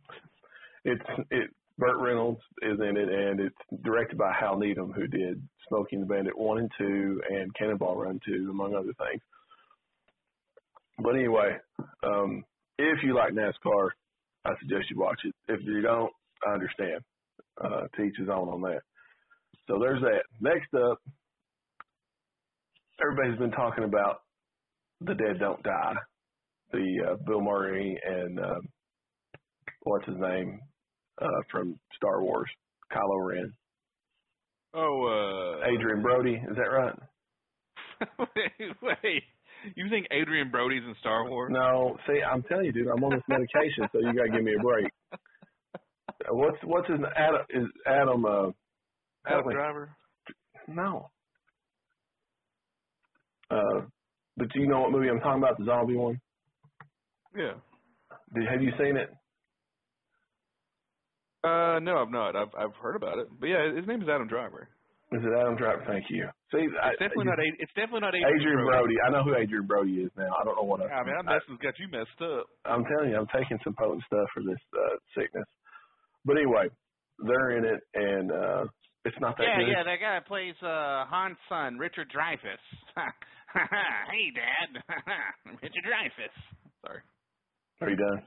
it's 0.85 1.03
it. 1.31 1.51
Burt 1.77 1.99
Reynolds 2.01 2.41
is 2.63 2.79
in 2.79 2.97
it, 2.97 3.09
and 3.09 3.41
it's 3.41 3.83
directed 3.83 4.17
by 4.17 4.33
Hal 4.39 4.57
Needham, 4.57 4.93
who 4.93 5.09
did 5.09 5.43
Smokey 5.69 5.97
and 5.97 6.05
the 6.05 6.15
Bandit 6.15 6.39
one 6.39 6.59
and 6.59 6.71
two, 6.79 7.21
and 7.29 7.53
Cannonball 7.57 7.97
Run 7.97 8.21
two, 8.25 8.49
among 8.49 8.77
other 8.77 8.95
things. 9.09 9.23
But 11.03 11.17
anyway, 11.17 11.57
um, 12.05 12.45
if 12.79 13.03
you 13.03 13.17
like 13.17 13.33
NASCAR, 13.33 13.89
I 14.45 14.51
suggest 14.61 14.91
you 14.91 15.01
watch 15.01 15.19
it. 15.25 15.35
If 15.49 15.61
you 15.65 15.83
don't, 15.83 16.13
I 16.47 16.53
understand. 16.53 17.01
Uh, 17.57 17.87
to 17.97 18.03
his 18.03 18.29
own 18.29 18.49
on 18.49 18.63
that. 18.63 18.83
So 19.69 19.79
there's 19.81 20.01
that. 20.03 20.23
Next 20.41 20.69
up, 20.75 20.99
everybody's 23.03 23.39
been 23.39 23.51
talking 23.53 23.85
about 23.85 24.21
The 25.01 25.15
Dead 25.15 25.39
Don't 25.41 25.63
Die, 25.63 25.95
the 26.73 27.13
uh, 27.13 27.17
Bill 27.27 27.41
Murray 27.41 27.99
and 28.05 28.39
uh, 28.39 28.61
what's 29.83 30.07
his 30.07 30.17
name 30.19 30.61
uh, 31.21 31.27
from 31.51 31.79
Star 31.97 32.23
Wars, 32.23 32.49
Kylo 32.93 33.27
Ren, 33.27 33.53
Oh, 34.77 35.07
uh. 35.63 35.67
Adrien 35.73 36.03
Brody. 36.03 36.35
Is 36.35 36.57
that 36.57 36.63
right? 36.63 36.95
wait, 38.19 38.73
wait. 38.83 39.23
You 39.77 39.89
think 39.89 40.07
Adrien 40.13 40.51
Brody's 40.51 40.83
in 40.83 40.95
Star 40.99 41.31
Wars? 41.31 41.53
No, 41.55 41.97
see, 42.09 42.21
I'm 42.23 42.43
telling 42.43 42.67
you, 42.67 42.73
dude, 42.73 42.89
I'm 42.89 43.03
on 43.05 43.13
this 43.13 43.23
medication, 43.29 43.89
so 43.93 44.01
you 44.01 44.13
gotta 44.13 44.31
give 44.31 44.43
me 44.43 44.55
a 44.59 44.63
break. 44.63 44.87
What's 46.31 46.57
what's 46.65 46.89
his 46.89 46.99
Adam? 47.17 47.43
Is 47.51 47.69
Adam? 47.87 48.25
Uh, 48.25 48.47
Adam 49.27 49.41
Adam- 49.41 49.53
Driver? 49.53 49.97
No. 50.69 51.11
Uh, 53.51 53.87
but 54.37 54.49
do 54.53 54.61
you 54.61 54.67
know 54.67 54.81
what 54.81 54.93
movie 54.93 55.09
I'm 55.09 55.21
talking 55.21 55.43
about? 55.43 55.59
The 55.59 55.65
zombie 55.67 55.97
one. 55.97 56.19
Yeah. 57.37 57.55
Did, 58.35 58.49
have 58.51 58.63
you 58.63 58.73
seen 58.79 58.97
it? 58.97 59.11
Uh, 61.45 61.79
no, 61.81 61.99
I've 62.01 62.11
not. 62.11 62.35
I've 62.37 62.49
I've 62.57 62.75
heard 62.81 62.97
about 62.97 63.19
it, 63.19 63.29
but 63.39 63.47
yeah, 63.47 63.69
his 63.77 63.87
name 63.87 64.01
is 64.01 64.09
Adam 64.09 64.27
Driver. 64.29 64.69
Is 65.13 65.21
it 65.23 65.31
Adam 65.39 65.57
Driver? 65.57 65.85
Thank 65.87 66.07
you. 66.09 66.25
See, 66.51 66.65
It's 66.65 66.75
I, 66.83 66.93
definitely 66.97 67.27
not. 67.29 67.39
A- 67.39 67.57
It's 67.61 67.73
definitely 67.77 68.01
not 68.01 68.15
Adrien, 68.17 68.33
Adrien 68.41 68.65
Brody. 68.65 68.95
I 69.07 69.11
know 69.13 69.23
who 69.23 69.37
Adrien 69.37 69.67
Brody 69.67 69.95
is 70.09 70.11
now. 70.17 70.33
I 70.41 70.43
don't 70.45 70.57
know 70.57 70.65
what 70.65 70.81
I, 70.81 70.89
I 70.89 71.05
mean, 71.05 71.15
that 71.21 71.25
mess 71.29 71.45
has 71.47 71.59
got 71.61 71.77
you 71.79 71.87
messed 71.93 72.19
up. 72.25 72.47
I'm 72.65 72.83
telling 72.89 73.11
you, 73.13 73.19
I'm 73.21 73.29
taking 73.29 73.59
some 73.63 73.75
potent 73.79 74.03
stuff 74.09 74.27
for 74.33 74.41
this 74.43 74.59
uh, 74.73 74.97
sickness. 75.15 75.45
But 76.25 76.39
anyway, 76.41 76.73
they're 77.21 77.61
in 77.61 77.65
it, 77.69 77.81
and 77.95 78.33
uh 78.33 78.65
it's 79.05 79.17
not 79.21 79.37
that 79.39 79.45
yeah, 79.45 79.59
good. 79.59 79.69
yeah, 79.69 79.83
that 79.85 80.01
guy 80.01 80.19
plays 80.27 80.55
uh 80.63 81.05
Han's 81.11 81.37
son, 81.49 81.77
Richard 81.79 82.09
Dreyfuss. 82.11 82.65
hey, 84.11 84.27
Dad, 84.35 84.83
Richard 85.63 85.85
Dreyfuss. 85.85 86.37
Sorry. 86.85 87.01
Are 87.81 87.91
you 87.91 87.97
done? 87.97 88.23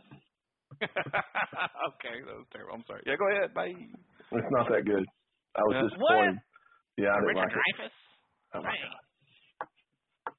okay, 0.84 2.16
that 2.26 2.36
was 2.38 2.46
terrible. 2.54 2.76
I'm 2.76 2.84
sorry. 2.88 3.02
Yeah, 3.06 3.16
go 3.18 3.26
ahead. 3.32 3.54
Bye. 3.54 3.74
It's 3.74 4.52
not 4.52 4.68
that 4.70 4.86
good. 4.86 5.06
I 5.56 5.62
was 5.62 5.76
Uh, 5.78 5.84
disappointed. 5.90 6.38
Yeah, 6.98 7.10
I 7.14 7.20
didn't 7.22 7.28
Richard 7.42 7.58
like 7.58 7.80
it. 7.86 7.92
Oh 8.54 8.62
my 8.62 8.70
Hey. 8.70 8.82
God. 8.84 9.68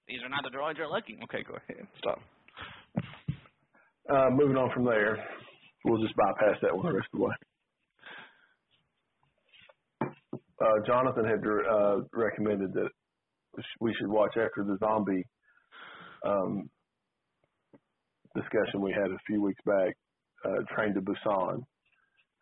These 0.06 0.22
are 0.22 0.28
not 0.28 0.42
the 0.44 0.50
droids 0.56 0.76
you're 0.78 0.88
looking. 0.90 1.18
Okay, 1.24 1.42
go 1.42 1.56
ahead. 1.56 1.86
Stop. 1.98 2.20
Uh, 4.08 4.30
moving 4.32 4.56
on 4.56 4.70
from 4.72 4.84
there, 4.84 5.18
we'll 5.84 6.00
just 6.02 6.14
bypass 6.16 6.56
that 6.62 6.74
one 6.74 6.86
the 6.86 6.92
rest 6.96 7.08
of 7.12 7.20
the 7.20 7.24
way. 7.26 7.34
Uh, 10.60 10.84
Jonathan 10.86 11.24
had 11.24 11.40
uh, 11.46 12.00
recommended 12.12 12.72
that 12.72 12.88
we 13.80 13.94
should 13.94 14.08
watch 14.08 14.32
after 14.36 14.64
the 14.64 14.76
zombie 14.80 15.24
um, 16.26 16.68
discussion 18.34 18.80
we 18.80 18.92
had 18.92 19.10
a 19.10 19.18
few 19.26 19.42
weeks 19.42 19.60
back, 19.64 19.94
uh, 20.44 20.62
Train 20.74 20.94
to 20.94 21.00
Busan, 21.00 21.62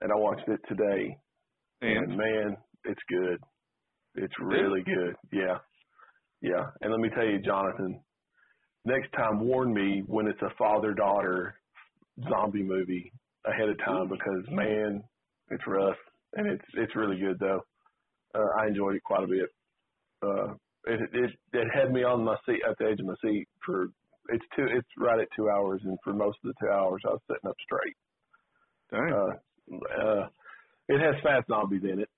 and 0.00 0.12
I 0.12 0.16
watched 0.16 0.48
it 0.48 0.60
today. 0.68 1.16
And 1.82 1.98
And 1.98 2.16
man, 2.16 2.56
it's 2.84 3.00
good. 3.08 3.38
It's 4.14 4.34
really 4.40 4.82
good. 4.82 5.14
Yeah. 5.32 5.58
Yeah. 6.40 6.64
And 6.80 6.90
let 6.90 7.00
me 7.00 7.10
tell 7.14 7.26
you, 7.26 7.38
Jonathan, 7.40 8.00
next 8.84 9.12
time 9.12 9.40
warn 9.40 9.72
me 9.74 10.02
when 10.06 10.26
it's 10.26 10.40
a 10.42 10.54
father 10.58 10.94
daughter 10.94 11.54
zombie 12.30 12.62
movie 12.62 13.12
ahead 13.44 13.68
of 13.68 13.78
time 13.84 14.08
because 14.08 14.44
man, 14.50 15.02
it's 15.50 15.62
rough 15.66 15.96
and 16.34 16.46
it's 16.46 16.64
it's 16.74 16.96
really 16.96 17.18
good 17.18 17.38
though. 17.38 17.60
Uh, 18.37 18.62
I 18.62 18.68
enjoyed 18.68 18.97
it 18.97 19.05
quite 19.05 19.24
a 19.24 19.28
bit. 19.28 19.51
Uh 20.22 20.55
it 20.87 21.01
it 21.14 21.30
it 21.53 21.68
had 21.74 21.93
me 21.93 22.05
on 22.05 22.24
my 22.24 22.37
seat 22.47 22.62
at 22.68 22.78
the 22.78 22.87
edge 22.87 23.01
of 23.01 23.07
my 23.07 23.14
seat 23.22 23.49
for 23.64 23.89
it's 24.30 24.45
two 24.57 24.66
it's 24.70 24.89
right 24.99 25.20
at 25.20 25.28
two 25.37 25.51
hours 25.51 25.80
and 25.84 25.99
for 26.05 26.12
most 26.12 26.39
of 26.45 26.49
the 26.53 26.55
two 26.61 26.72
hours 26.72 27.03
I 27.07 27.11
was 27.11 27.22
sitting 27.28 27.49
up 27.51 27.57
straight. 27.64 27.97
dang. 28.91 29.12
Uh, 29.12 30.03
uh, 30.03 30.28
it 30.89 31.01
has 31.01 31.22
fast 31.22 31.49
zombies 31.49 31.82
in 31.84 32.01
it, 32.01 32.11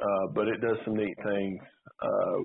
uh, 0.00 0.28
but 0.34 0.48
it 0.48 0.60
does 0.60 0.78
some 0.84 0.96
neat 0.96 1.16
things 1.24 1.60
uh, 2.02 2.38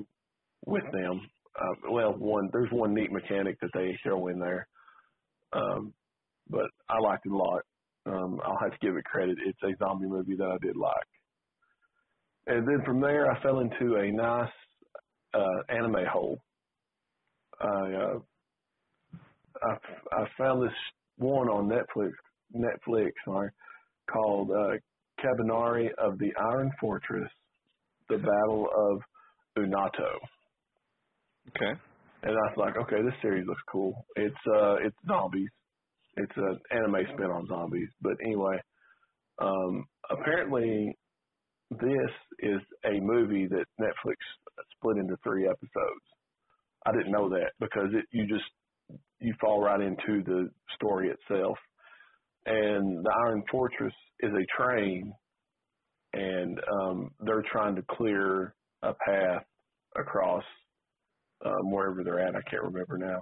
with 0.66 0.84
them. 0.92 1.22
Uh, 1.60 1.92
well, 1.92 2.14
one 2.18 2.50
there's 2.54 2.72
one 2.72 2.94
neat 2.94 3.12
mechanic 3.12 3.60
that 3.62 3.72
they 3.74 3.98
throw 4.04 4.28
in 4.28 4.40
there, 4.40 4.68
um, 5.54 5.94
but 6.50 6.68
I 6.90 7.00
liked 7.00 7.26
it 7.26 7.32
a 7.34 7.38
lot. 7.38 7.64
Um, 8.06 8.42
I'll 8.44 8.60
have 8.62 8.72
to 8.80 8.86
give 8.86 8.98
it 8.98 9.06
credit. 9.06 9.38
It's 9.46 9.60
a 9.64 9.78
zombie 9.84 10.08
movie 10.08 10.36
that 10.38 10.46
I 10.46 10.58
did 10.66 10.78
like. 10.78 11.11
And 12.48 12.68
then 12.68 12.82
from 12.86 13.02
there, 13.02 13.32
I 13.32 13.42
fell 13.44 13.60
into 13.60 13.96
a 13.96 14.12
nice 14.12 14.52
uh, 15.34 15.62
anime 15.70 16.06
hole. 16.12 16.40
I, 17.60 17.66
uh, 17.94 18.20
I 19.64 20.16
I 20.16 20.26
found 20.38 20.64
this 20.64 20.76
one 21.18 21.50
on 21.50 21.70
Netflix. 21.70 22.12
Netflix, 22.56 23.12
sorry, 23.26 23.50
called 24.12 24.52
uh, 24.52 24.78
Kabaneri 25.24 25.90
of 25.98 26.18
the 26.20 26.32
Iron 26.52 26.72
Fortress: 26.80 27.30
The 28.10 28.18
Battle 28.18 28.68
of 28.76 29.02
Unato. 29.58 30.20
okay. 31.50 31.80
And 32.24 32.32
I 32.32 32.36
was 32.36 32.56
like, 32.58 32.78
okay, 32.78 33.04
this 33.04 33.16
series 33.22 33.48
looks 33.48 33.62
cool. 33.72 34.06
It's 34.16 34.36
uh, 34.56 34.76
it's 34.86 34.98
zombies. 35.08 35.50
It's 36.18 36.32
an 36.38 36.60
anime 36.72 37.06
spin 37.14 37.28
on 37.32 37.48
zombies. 37.48 37.90
But 38.02 38.14
anyway, 38.26 38.58
um, 39.42 39.86
apparently 40.10 40.98
this 41.80 42.12
is 42.40 42.60
a 42.86 43.00
movie 43.00 43.48
that 43.48 43.66
Netflix 43.80 44.16
split 44.76 44.98
into 44.98 45.16
three 45.24 45.48
episodes. 45.48 46.04
I 46.86 46.92
didn't 46.92 47.12
know 47.12 47.30
that 47.30 47.52
because 47.60 47.90
it 47.94 48.06
you 48.12 48.28
just 48.28 48.44
you 49.20 49.34
fall 49.40 49.62
right 49.62 49.80
into 49.80 50.24
the 50.24 50.50
story 50.76 51.10
itself. 51.10 51.58
And 52.46 53.06
the 53.06 53.14
Iron 53.28 53.44
Fortress 53.52 53.94
is 54.22 54.32
a 54.32 54.62
train, 54.62 55.14
and 56.14 56.60
um, 56.82 57.12
they're 57.20 57.46
trying 57.52 57.76
to 57.76 57.84
clear 57.92 58.56
a 58.82 58.94
path 59.06 59.44
across 59.96 60.44
um, 61.46 61.72
wherever 61.72 62.04
they're 62.04 62.20
at. 62.20 62.36
I 62.36 62.42
can't 62.50 62.64
remember 62.64 62.98
now. 62.98 63.20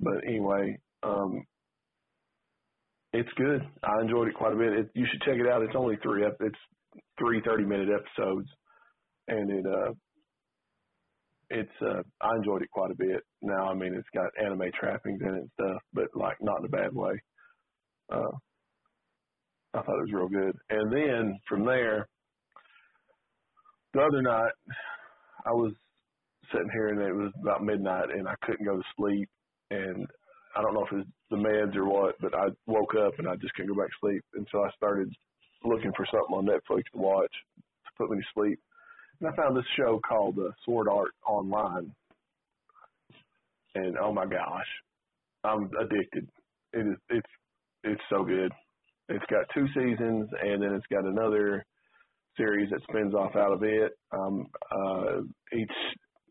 But 0.00 0.24
anyway, 0.26 0.76
um, 1.04 1.44
it's 3.12 3.30
good. 3.36 3.62
I 3.84 4.02
enjoyed 4.02 4.28
it 4.28 4.34
quite 4.34 4.52
a 4.52 4.56
bit. 4.56 4.72
It, 4.72 4.90
you 4.94 5.06
should 5.10 5.22
check 5.22 5.36
it 5.38 5.48
out. 5.48 5.62
It's 5.62 5.76
only 5.76 5.96
three. 6.02 6.24
It's 6.24 6.56
three 7.18 7.40
thirty 7.44 7.64
minute 7.64 7.88
episodes, 7.88 8.48
and 9.28 9.50
it 9.50 9.66
uh, 9.66 9.92
it's 11.50 11.82
uh, 11.82 12.02
I 12.20 12.36
enjoyed 12.36 12.62
it 12.62 12.70
quite 12.70 12.90
a 12.90 12.96
bit. 12.96 13.22
Now, 13.42 13.70
I 13.70 13.74
mean, 13.74 13.94
it's 13.94 14.08
got 14.14 14.30
anime 14.44 14.70
trappings 14.78 15.20
in 15.20 15.34
it 15.34 15.40
and 15.40 15.50
stuff, 15.54 15.82
but 15.92 16.08
like 16.14 16.36
not 16.40 16.60
in 16.60 16.66
a 16.66 16.68
bad 16.68 16.94
way. 16.94 17.20
Uh, 18.12 18.32
I 19.74 19.82
thought 19.82 19.98
it 19.98 20.06
was 20.06 20.12
real 20.14 20.28
good. 20.28 20.56
And 20.70 20.92
then 20.92 21.38
from 21.48 21.66
there, 21.66 22.08
the 23.92 24.00
other 24.00 24.22
night, 24.22 24.52
I 25.46 25.50
was 25.52 25.74
sitting 26.52 26.70
here 26.72 26.88
and 26.88 27.00
it 27.00 27.12
was 27.12 27.32
about 27.42 27.64
midnight 27.64 28.10
and 28.10 28.28
I 28.28 28.34
couldn't 28.42 28.64
go 28.66 28.76
to 28.76 28.82
sleep 28.96 29.28
and 29.70 30.06
I 30.56 30.62
don't 30.62 30.74
know 30.74 30.86
if 30.86 30.92
it's 31.00 31.10
the 31.30 31.36
meds 31.36 31.76
or 31.76 31.86
what, 31.86 32.14
but 32.20 32.34
I 32.34 32.46
woke 32.66 32.94
up 32.94 33.18
and 33.18 33.28
I 33.28 33.34
just 33.36 33.54
couldn't 33.54 33.74
go 33.74 33.82
back 33.82 33.90
to 33.90 33.96
sleep. 34.00 34.22
And 34.34 34.46
so 34.52 34.62
I 34.62 34.70
started 34.76 35.12
looking 35.64 35.92
for 35.96 36.06
something 36.06 36.36
on 36.36 36.46
Netflix 36.46 36.84
to 36.92 36.98
watch 36.98 37.32
to 37.56 37.90
put 37.98 38.10
me 38.10 38.18
to 38.18 38.24
sleep. 38.34 38.58
And 39.20 39.28
I 39.30 39.36
found 39.36 39.56
this 39.56 39.64
show 39.76 40.00
called 40.06 40.38
uh, 40.38 40.50
Sword 40.64 40.88
Art 40.88 41.12
Online. 41.26 41.92
And 43.74 43.96
oh 43.98 44.12
my 44.12 44.26
gosh, 44.26 44.66
I'm 45.42 45.70
addicted. 45.80 46.28
It 46.72 46.86
is 46.86 46.96
it's 47.10 47.30
it's 47.84 48.02
so 48.10 48.24
good. 48.24 48.52
It's 49.08 49.24
got 49.30 49.46
two 49.54 49.66
seasons 49.68 50.28
and 50.42 50.62
then 50.62 50.72
it's 50.74 50.86
got 50.90 51.04
another 51.04 51.64
series 52.36 52.70
that 52.70 52.80
spins 52.88 53.14
off 53.14 53.36
out 53.36 53.52
of 53.52 53.62
it. 53.62 53.92
Um 54.12 54.46
uh 54.70 55.20
each 55.56 55.70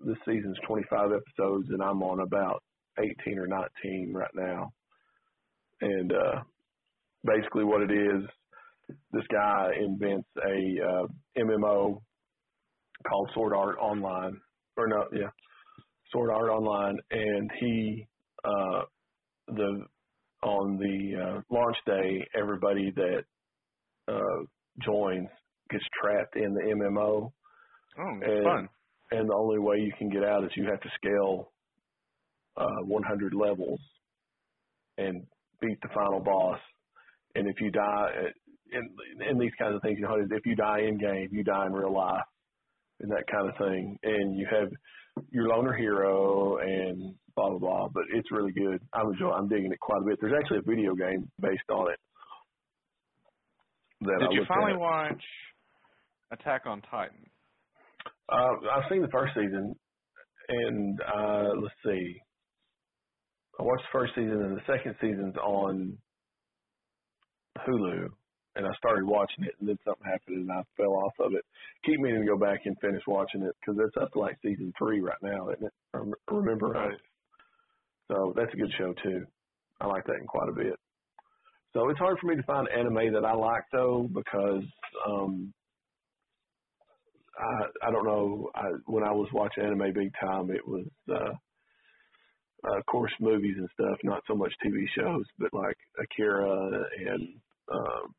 this 0.05 0.17
season's 0.25 0.57
25 0.67 1.11
episodes 1.11 1.69
and 1.69 1.81
I'm 1.81 2.01
on 2.03 2.21
about 2.21 2.61
18 2.99 3.39
or 3.39 3.47
19 3.47 4.13
right 4.13 4.31
now. 4.35 4.71
And 5.81 6.11
uh 6.11 6.41
basically 7.25 7.63
what 7.63 7.81
it 7.81 7.91
is, 7.91 8.23
this 9.11 9.23
guy 9.31 9.69
invents 9.79 10.27
a 10.37 10.85
uh 10.87 11.07
MMO 11.37 11.99
called 13.07 13.29
Sword 13.33 13.53
Art 13.53 13.77
Online 13.79 14.39
or 14.77 14.87
no, 14.87 15.05
yeah, 15.13 15.29
Sword 16.11 16.29
Art 16.31 16.49
Online 16.49 16.97
and 17.11 17.51
he 17.59 18.07
uh 18.43 18.81
the 19.47 19.85
on 20.43 20.77
the 20.77 21.21
uh, 21.21 21.41
launch 21.49 21.77
day 21.85 22.25
everybody 22.37 22.91
that 22.95 23.23
uh 24.07 24.43
joins 24.83 25.27
gets 25.69 25.83
trapped 26.01 26.35
in 26.35 26.53
the 26.53 26.61
MMO 26.75 27.31
Oh, 27.97 28.09
And- 28.23 28.43
fun. 28.43 28.69
and 29.11 29.29
the 29.29 29.35
only 29.35 29.59
way 29.59 29.77
you 29.77 29.91
can 29.97 30.09
get 30.09 30.23
out 30.23 30.43
is 30.43 30.49
you 30.55 30.65
have 30.69 30.81
to 30.81 30.89
scale 30.95 31.51
uh, 32.57 32.81
100 32.85 33.33
levels 33.33 33.79
and 34.97 35.25
beat 35.61 35.79
the 35.81 35.89
final 35.93 36.19
boss. 36.19 36.59
And 37.35 37.47
if 37.47 37.55
you 37.61 37.71
die, 37.71 38.09
in, 38.73 39.27
in 39.29 39.37
these 39.37 39.51
kinds 39.59 39.75
of 39.75 39.81
things, 39.81 39.97
you 39.99 40.05
know, 40.05 40.17
if 40.29 40.45
you 40.45 40.55
die 40.55 40.81
in 40.81 40.97
game, 40.97 41.29
you 41.31 41.43
die 41.43 41.65
in 41.65 41.73
real 41.73 41.93
life, 41.93 42.23
and 42.99 43.11
that 43.11 43.25
kind 43.31 43.49
of 43.49 43.57
thing. 43.57 43.97
And 44.03 44.37
you 44.37 44.47
have 44.51 44.69
your 45.31 45.47
loner 45.47 45.73
hero 45.73 46.57
and 46.57 47.15
blah 47.35 47.49
blah 47.49 47.59
blah. 47.59 47.87
But 47.93 48.03
it's 48.13 48.31
really 48.31 48.51
good. 48.51 48.81
I'm 48.93 49.11
enjoying. 49.11 49.33
I'm 49.35 49.47
digging 49.47 49.71
it 49.71 49.79
quite 49.79 50.01
a 50.01 50.05
bit. 50.05 50.19
There's 50.21 50.33
actually 50.39 50.59
a 50.59 50.61
video 50.61 50.95
game 50.95 51.29
based 51.39 51.69
on 51.69 51.91
it. 51.91 51.99
Did 54.03 54.27
I 54.29 54.31
you 54.31 54.45
finally 54.47 54.73
at. 54.73 54.79
watch 54.79 55.23
Attack 56.31 56.63
on 56.65 56.81
Titan? 56.89 57.25
Uh, 58.31 58.55
I've 58.75 58.89
seen 58.89 59.01
the 59.01 59.09
first 59.09 59.33
season, 59.35 59.75
and 60.49 60.99
uh, 61.01 61.49
let's 61.61 61.75
see. 61.85 62.17
I 63.59 63.63
watched 63.63 63.83
the 63.83 63.99
first 63.99 64.15
season, 64.15 64.41
and 64.41 64.57
the 64.57 64.61
second 64.65 64.95
season's 64.99 65.35
on 65.37 65.97
Hulu, 67.59 68.09
and 68.55 68.67
I 68.67 68.73
started 68.77 69.05
watching 69.05 69.45
it, 69.45 69.55
and 69.59 69.67
then 69.67 69.77
something 69.85 70.05
happened, 70.05 70.49
and 70.49 70.51
I 70.51 70.61
fell 70.77 70.93
off 70.93 71.13
of 71.19 71.33
it. 71.33 71.43
Keep 71.85 71.99
meaning 71.99 72.21
to 72.21 72.27
go 72.27 72.37
back 72.37 72.61
and 72.65 72.77
finish 72.79 73.01
watching 73.07 73.43
it 73.43 73.55
because 73.59 73.81
it's 73.85 73.97
up 73.97 74.11
to 74.13 74.19
like 74.19 74.37
season 74.41 74.73
three 74.77 75.01
right 75.01 75.21
now, 75.21 75.49
isn't 75.49 75.65
it? 75.65 75.73
I 75.93 75.99
remember 76.33 76.67
right. 76.67 76.97
So 78.11 78.33
that's 78.35 78.53
a 78.53 78.57
good 78.57 78.71
show 78.77 78.93
too. 79.03 79.25
I 79.81 79.87
like 79.87 80.05
that 80.05 80.19
in 80.19 80.27
quite 80.27 80.49
a 80.49 80.53
bit. 80.53 80.75
So 81.73 81.89
it's 81.89 81.99
hard 81.99 82.17
for 82.19 82.27
me 82.27 82.35
to 82.35 82.43
find 82.43 82.67
anime 82.69 83.13
that 83.13 83.25
I 83.25 83.33
like 83.33 83.63
though 83.71 84.07
because 84.13 84.63
um 85.07 85.53
I 87.37 87.87
I 87.87 87.91
don't 87.91 88.05
know. 88.05 88.49
I 88.53 88.65
when 88.85 89.03
I 89.03 89.11
was 89.11 89.29
watching 89.33 89.63
anime 89.63 89.93
big 89.93 90.11
time, 90.21 90.51
it 90.51 90.67
was 90.67 90.85
uh, 91.09 91.33
uh, 92.67 92.77
of 92.77 92.85
course 92.85 93.11
movies 93.19 93.55
and 93.57 93.69
stuff, 93.73 93.97
not 94.03 94.21
so 94.27 94.35
much 94.35 94.53
TV 94.63 94.85
shows, 94.95 95.25
but 95.39 95.53
like 95.53 95.77
Akira 95.99 96.85
and 97.07 97.35
um, 97.71 98.13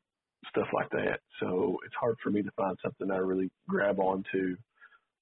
stuff 0.49 0.67
like 0.73 0.89
that. 0.91 1.19
So 1.39 1.77
it's 1.85 1.95
hard 1.99 2.15
for 2.23 2.29
me 2.31 2.41
to 2.43 2.51
find 2.57 2.75
something 2.83 3.11
I 3.11 3.17
really 3.17 3.49
grab 3.67 3.99
onto. 3.99 4.55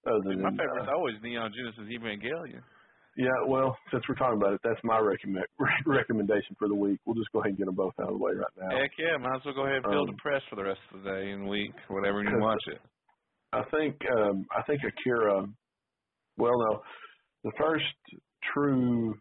Other 0.05 0.35
My 0.35 0.49
than 0.51 0.57
favorite's 0.57 0.89
uh, 0.91 0.95
always 0.95 1.15
Neon 1.23 1.51
Genesis 1.55 1.87
Evangelion. 1.87 2.59
yeah, 3.15 3.31
well, 3.47 3.77
since 3.91 4.03
we're 4.09 4.15
talking 4.15 4.35
about 4.37 4.53
it, 4.53 4.59
that's 4.63 4.83
my 4.83 4.99
recommend 4.99 5.45
recommendation 5.85 6.55
for 6.59 6.67
the 6.67 6.75
week. 6.75 6.99
We'll 7.05 7.15
just 7.15 7.31
go 7.31 7.39
ahead 7.39 7.49
and 7.51 7.57
get 7.57 7.67
them 7.67 7.75
both 7.75 7.93
out 8.01 8.11
of 8.11 8.17
the 8.19 8.23
way 8.23 8.33
right 8.33 8.51
now. 8.59 8.75
Heck 8.77 8.91
yeah, 8.99 9.15
might 9.17 9.37
as 9.37 9.45
well 9.45 9.53
go 9.55 9.63
ahead 9.65 9.77
and 9.83 9.85
feel 9.85 10.01
Um, 10.01 10.11
depressed 10.15 10.43
for 10.49 10.57
the 10.57 10.63
rest 10.65 10.81
of 10.93 11.03
the 11.03 11.09
day 11.09 11.31
and 11.31 11.47
week, 11.47 11.71
whatever 11.87 12.21
you 12.21 12.37
watch 12.39 12.59
it. 12.67 12.81
I 13.53 13.63
think 13.71 13.95
um 14.17 14.45
I 14.51 14.61
think 14.63 14.81
Akira 14.83 15.47
well 16.37 16.57
no. 16.69 16.81
The 17.45 17.51
first 17.57 17.85
true 18.53 19.15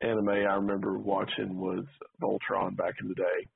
anime 0.00 0.28
I 0.28 0.54
remember 0.54 0.98
watching 0.98 1.58
was 1.58 1.84
Voltron 2.22 2.76
back 2.76 2.94
in 3.00 3.08
the 3.08 3.14
day 3.14 3.48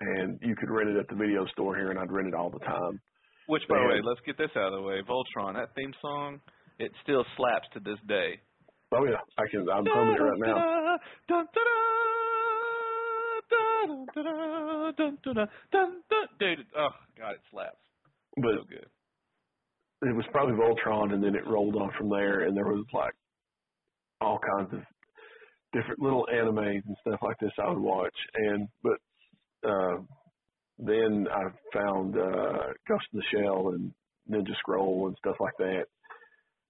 and 0.00 0.38
you 0.42 0.54
could 0.56 0.70
rent 0.70 0.90
it 0.90 0.96
at 0.96 1.08
the 1.08 1.14
video 1.14 1.46
store 1.46 1.76
here, 1.76 1.90
and 1.90 1.98
I'd 1.98 2.12
rent 2.12 2.28
it 2.28 2.34
all 2.34 2.50
the 2.50 2.60
time. 2.60 3.00
Which, 3.46 3.62
by 3.68 3.78
the 3.78 3.86
way, 3.86 4.00
let's 4.02 4.20
get 4.26 4.36
this 4.36 4.50
out 4.56 4.72
of 4.72 4.80
the 4.80 4.82
way. 4.82 5.00
Voltron, 5.08 5.54
that 5.54 5.74
theme 5.76 5.94
song, 6.02 6.40
it 6.78 6.90
still 7.02 7.24
slaps 7.36 7.68
to 7.74 7.80
this 7.80 7.98
day. 8.08 8.40
Oh 8.92 9.04
yeah, 9.04 9.20
I 9.38 9.46
can. 9.50 9.68
I'm 9.70 9.86
humming 9.86 10.16
it 10.16 10.22
right 10.22 10.38
now. 10.38 10.98
Dude, 16.38 16.66
oh 16.76 16.90
god, 17.18 17.34
it 17.34 17.40
slaps. 17.50 17.76
But 18.36 18.54
so 18.58 18.64
good. 18.68 18.86
It 20.02 20.14
was 20.14 20.26
probably 20.30 20.54
Voltron, 20.54 21.14
and 21.14 21.22
then 21.22 21.34
it 21.34 21.46
rolled 21.46 21.76
on 21.76 21.90
from 21.96 22.10
there, 22.10 22.42
and 22.42 22.56
there 22.56 22.66
was 22.66 22.84
like 22.92 23.14
all 24.20 24.38
kinds 24.56 24.72
of 24.72 24.80
different 25.72 26.00
little 26.00 26.26
animes 26.32 26.82
and 26.86 26.96
stuff 27.00 27.20
like 27.22 27.38
this 27.40 27.52
I 27.58 27.68
would 27.70 27.78
watch. 27.78 28.14
And 28.34 28.68
but 28.82 28.98
then 30.78 31.26
I 31.30 31.42
found 31.72 32.16
uh 32.16 32.72
Ghost 32.88 33.06
in 33.12 33.20
the 33.20 33.24
Shell 33.32 33.70
and 33.70 33.92
Ninja 34.30 34.56
Scroll 34.58 35.08
and 35.08 35.16
stuff 35.18 35.36
like 35.40 35.56
that. 35.58 35.84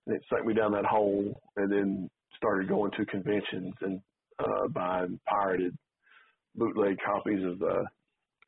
And 0.06 0.16
it 0.16 0.22
sucked 0.30 0.46
me 0.46 0.54
down 0.54 0.72
that 0.72 0.84
hole 0.84 1.40
and 1.56 1.70
then 1.70 2.08
started 2.36 2.68
going 2.68 2.92
to 2.92 3.06
conventions 3.06 3.74
and 3.80 4.00
uh 4.38 4.68
buying 4.72 5.18
pirated 5.28 5.76
bootleg 6.54 6.96
copies 7.04 7.44
of 7.44 7.60
uh 7.62 7.84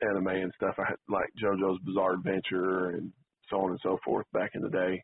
anime 0.03 0.29
and 0.29 0.53
stuff. 0.57 0.75
I 0.79 0.91
had 0.91 0.97
like 1.09 1.29
JoJo's 1.43 1.81
Bizarre 1.85 2.15
Adventure 2.15 2.91
and 2.91 3.13
so 3.51 3.61
on 3.61 3.71
and 3.71 3.81
so 3.83 3.99
forth 4.05 4.27
back 4.33 4.51
in 4.55 4.63
the 4.63 4.69
day, 4.69 5.03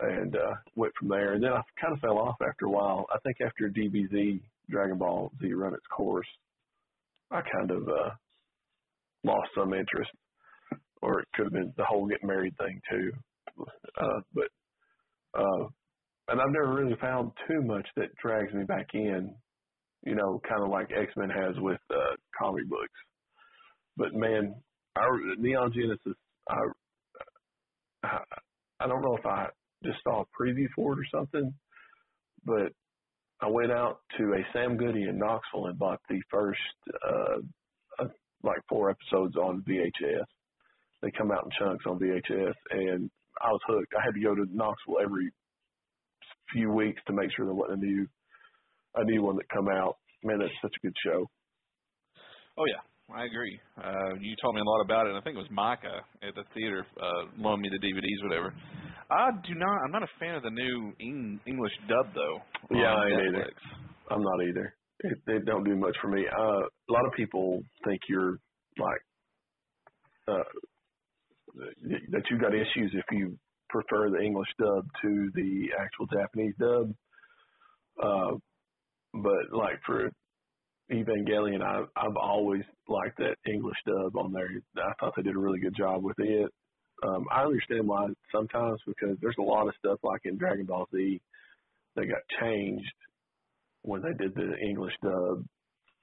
and 0.00 0.34
uh, 0.34 0.54
went 0.74 0.92
from 0.98 1.08
there. 1.08 1.34
And 1.34 1.42
then 1.42 1.52
I 1.52 1.60
kind 1.80 1.94
of 1.94 2.00
fell 2.00 2.18
off 2.18 2.36
after 2.46 2.66
a 2.66 2.70
while. 2.70 3.06
I 3.14 3.18
think 3.20 3.36
after 3.40 3.68
DBZ 3.68 4.40
Dragon 4.68 4.98
Ball 4.98 5.30
Z 5.40 5.52
run 5.52 5.74
its 5.74 5.86
course, 5.94 6.26
I 7.30 7.40
kind 7.40 7.70
of 7.70 7.88
uh, 7.88 8.10
lost 9.24 9.48
some 9.56 9.72
interest, 9.74 10.10
or 11.02 11.20
it 11.20 11.28
could 11.34 11.46
have 11.46 11.52
been 11.52 11.72
the 11.76 11.84
whole 11.84 12.06
getting 12.06 12.28
married 12.28 12.56
thing 12.58 12.80
too. 12.90 13.12
Uh, 14.00 14.20
but 14.34 14.48
uh, 15.38 15.66
and 16.28 16.40
I've 16.40 16.50
never 16.50 16.74
really 16.74 16.96
found 17.00 17.32
too 17.48 17.62
much 17.62 17.86
that 17.96 18.14
drags 18.22 18.52
me 18.52 18.64
back 18.64 18.88
in. 18.94 19.34
You 20.02 20.14
know, 20.14 20.40
kind 20.46 20.62
of 20.62 20.70
like 20.70 20.90
X 20.94 21.12
Men 21.16 21.30
has 21.30 21.54
with 21.58 21.80
uh, 21.90 22.16
comic 22.38 22.68
books 22.68 22.92
but 23.96 24.14
man, 24.14 24.54
I, 24.96 25.06
Neon 25.38 25.72
Genesis, 25.72 26.18
I, 26.48 26.58
I, 28.02 28.18
I 28.80 28.86
don't 28.86 29.02
know 29.02 29.16
if 29.16 29.26
I 29.26 29.46
just 29.84 29.98
saw 30.02 30.22
a 30.22 30.42
preview 30.42 30.66
for 30.74 30.92
it 30.92 30.98
or 30.98 31.06
something, 31.12 31.52
but 32.44 32.72
I 33.40 33.48
went 33.48 33.72
out 33.72 34.00
to 34.18 34.24
a 34.34 34.46
Sam 34.52 34.76
Goody 34.76 35.04
in 35.04 35.18
Knoxville 35.18 35.66
and 35.66 35.78
bought 35.78 36.00
the 36.08 36.20
first, 36.30 36.60
uh, 37.06 37.38
like 38.44 38.60
four 38.68 38.90
episodes 38.90 39.36
on 39.36 39.64
VHS. 39.68 40.24
They 41.02 41.10
come 41.10 41.30
out 41.30 41.44
in 41.44 41.50
chunks 41.58 41.84
on 41.86 41.98
VHS, 41.98 42.54
and 42.70 43.10
I 43.42 43.48
was 43.50 43.60
hooked. 43.66 43.92
I 43.98 44.04
had 44.04 44.14
to 44.14 44.20
go 44.20 44.34
to 44.34 44.44
Knoxville 44.52 45.00
every 45.02 45.30
few 46.52 46.70
weeks 46.70 47.00
to 47.06 47.12
make 47.12 47.30
sure 47.36 47.44
there 47.46 47.54
wasn't 47.54 47.82
a 47.82 47.86
new, 47.86 48.06
a 48.96 49.04
new 49.04 49.22
one 49.22 49.36
that 49.36 49.48
come 49.52 49.68
out. 49.68 49.96
Man, 50.22 50.38
that's 50.38 50.52
such 50.62 50.72
a 50.76 50.86
good 50.86 50.94
show. 51.04 51.26
Oh 52.56 52.64
yeah, 52.66 52.80
I 53.14 53.24
agree. 53.24 53.58
Uh, 53.76 54.14
you 54.20 54.34
told 54.40 54.54
me 54.54 54.60
a 54.60 54.64
lot 54.70 54.80
about 54.84 55.06
it. 55.06 55.10
and 55.10 55.18
I 55.18 55.20
think 55.20 55.36
it 55.36 55.40
was 55.40 55.50
Micah 55.50 56.00
at 56.26 56.34
the 56.34 56.44
theater 56.54 56.86
uh, 57.00 57.28
loaned 57.36 57.62
me 57.62 57.68
the 57.68 57.84
DVDs, 57.86 58.22
whatever. 58.22 58.54
I 59.10 59.30
do 59.46 59.54
not. 59.54 59.76
I'm 59.84 59.92
not 59.92 60.02
a 60.02 60.12
fan 60.18 60.34
of 60.36 60.42
the 60.42 60.50
new 60.50 60.92
Eng- 61.00 61.40
English 61.46 61.72
dub 61.88 62.06
though. 62.14 62.38
Yeah, 62.70 62.94
I 62.94 63.06
ain't 63.08 63.34
Netflix. 63.34 63.58
I'm 64.10 64.22
not 64.22 64.42
either. 64.48 64.74
It, 65.04 65.18
it 65.26 65.44
don't 65.44 65.64
do 65.64 65.76
much 65.76 65.94
for 66.00 66.08
me. 66.08 66.24
Uh, 66.26 66.62
a 66.62 66.92
lot 66.92 67.04
of 67.04 67.12
people 67.12 67.62
think 67.84 68.00
you're 68.08 68.38
like 68.78 69.00
uh, 70.26 70.42
that 72.10 72.22
you 72.30 72.38
got 72.38 72.54
issues 72.54 72.92
if 72.94 73.04
you 73.12 73.36
prefer 73.68 74.08
the 74.08 74.20
English 74.20 74.48
dub 74.58 74.86
to 75.02 75.30
the 75.34 75.68
actual 75.78 76.06
Japanese 76.06 76.54
dub. 76.58 76.94
Uh, 78.02 78.36
but 79.12 79.52
like 79.52 79.78
for 79.84 80.10
Evangelion, 80.90 81.62
I, 81.62 81.82
I've 81.96 82.16
always 82.16 82.62
liked 82.88 83.18
that 83.18 83.36
English 83.46 83.76
dub 83.86 84.16
on 84.16 84.32
there. 84.32 84.48
I 84.78 84.92
thought 84.98 85.12
they 85.16 85.22
did 85.22 85.36
a 85.36 85.38
really 85.38 85.60
good 85.60 85.76
job 85.76 86.02
with 86.02 86.18
it. 86.18 86.50
Um, 87.06 87.26
I 87.30 87.42
understand 87.42 87.86
why 87.86 88.06
sometimes 88.32 88.80
because 88.86 89.18
there's 89.20 89.36
a 89.38 89.42
lot 89.42 89.68
of 89.68 89.74
stuff 89.78 89.98
like 90.02 90.22
in 90.24 90.38
Dragon 90.38 90.64
Ball 90.64 90.86
Z 90.94 91.20
that 91.96 92.06
got 92.06 92.40
changed 92.40 92.94
when 93.84 94.02
they 94.02 94.14
did 94.24 94.34
the 94.34 94.52
English 94.68 94.94
dub 95.02 95.46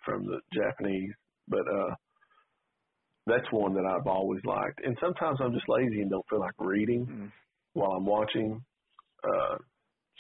from 0.06 0.26
the 0.26 0.40
Japanese. 0.54 1.14
But 1.48 1.68
uh 1.68 1.96
that's 3.28 3.52
one 3.52 3.76
that 3.76 3.86
I've 3.86 4.08
always 4.08 4.42
liked. 4.46 4.82
And 4.84 4.98
sometimes 5.02 5.40
I'm 5.42 5.54
just 5.54 5.70
lazy 5.70 6.02
and 6.02 6.10
don't 6.12 6.26
feel 6.30 6.40
like 6.42 6.54
reading 6.60 7.06
Mm. 7.10 7.32
while 7.74 7.92
I'm 7.94 8.06
watching. 8.06 8.64
Uh 9.24 9.58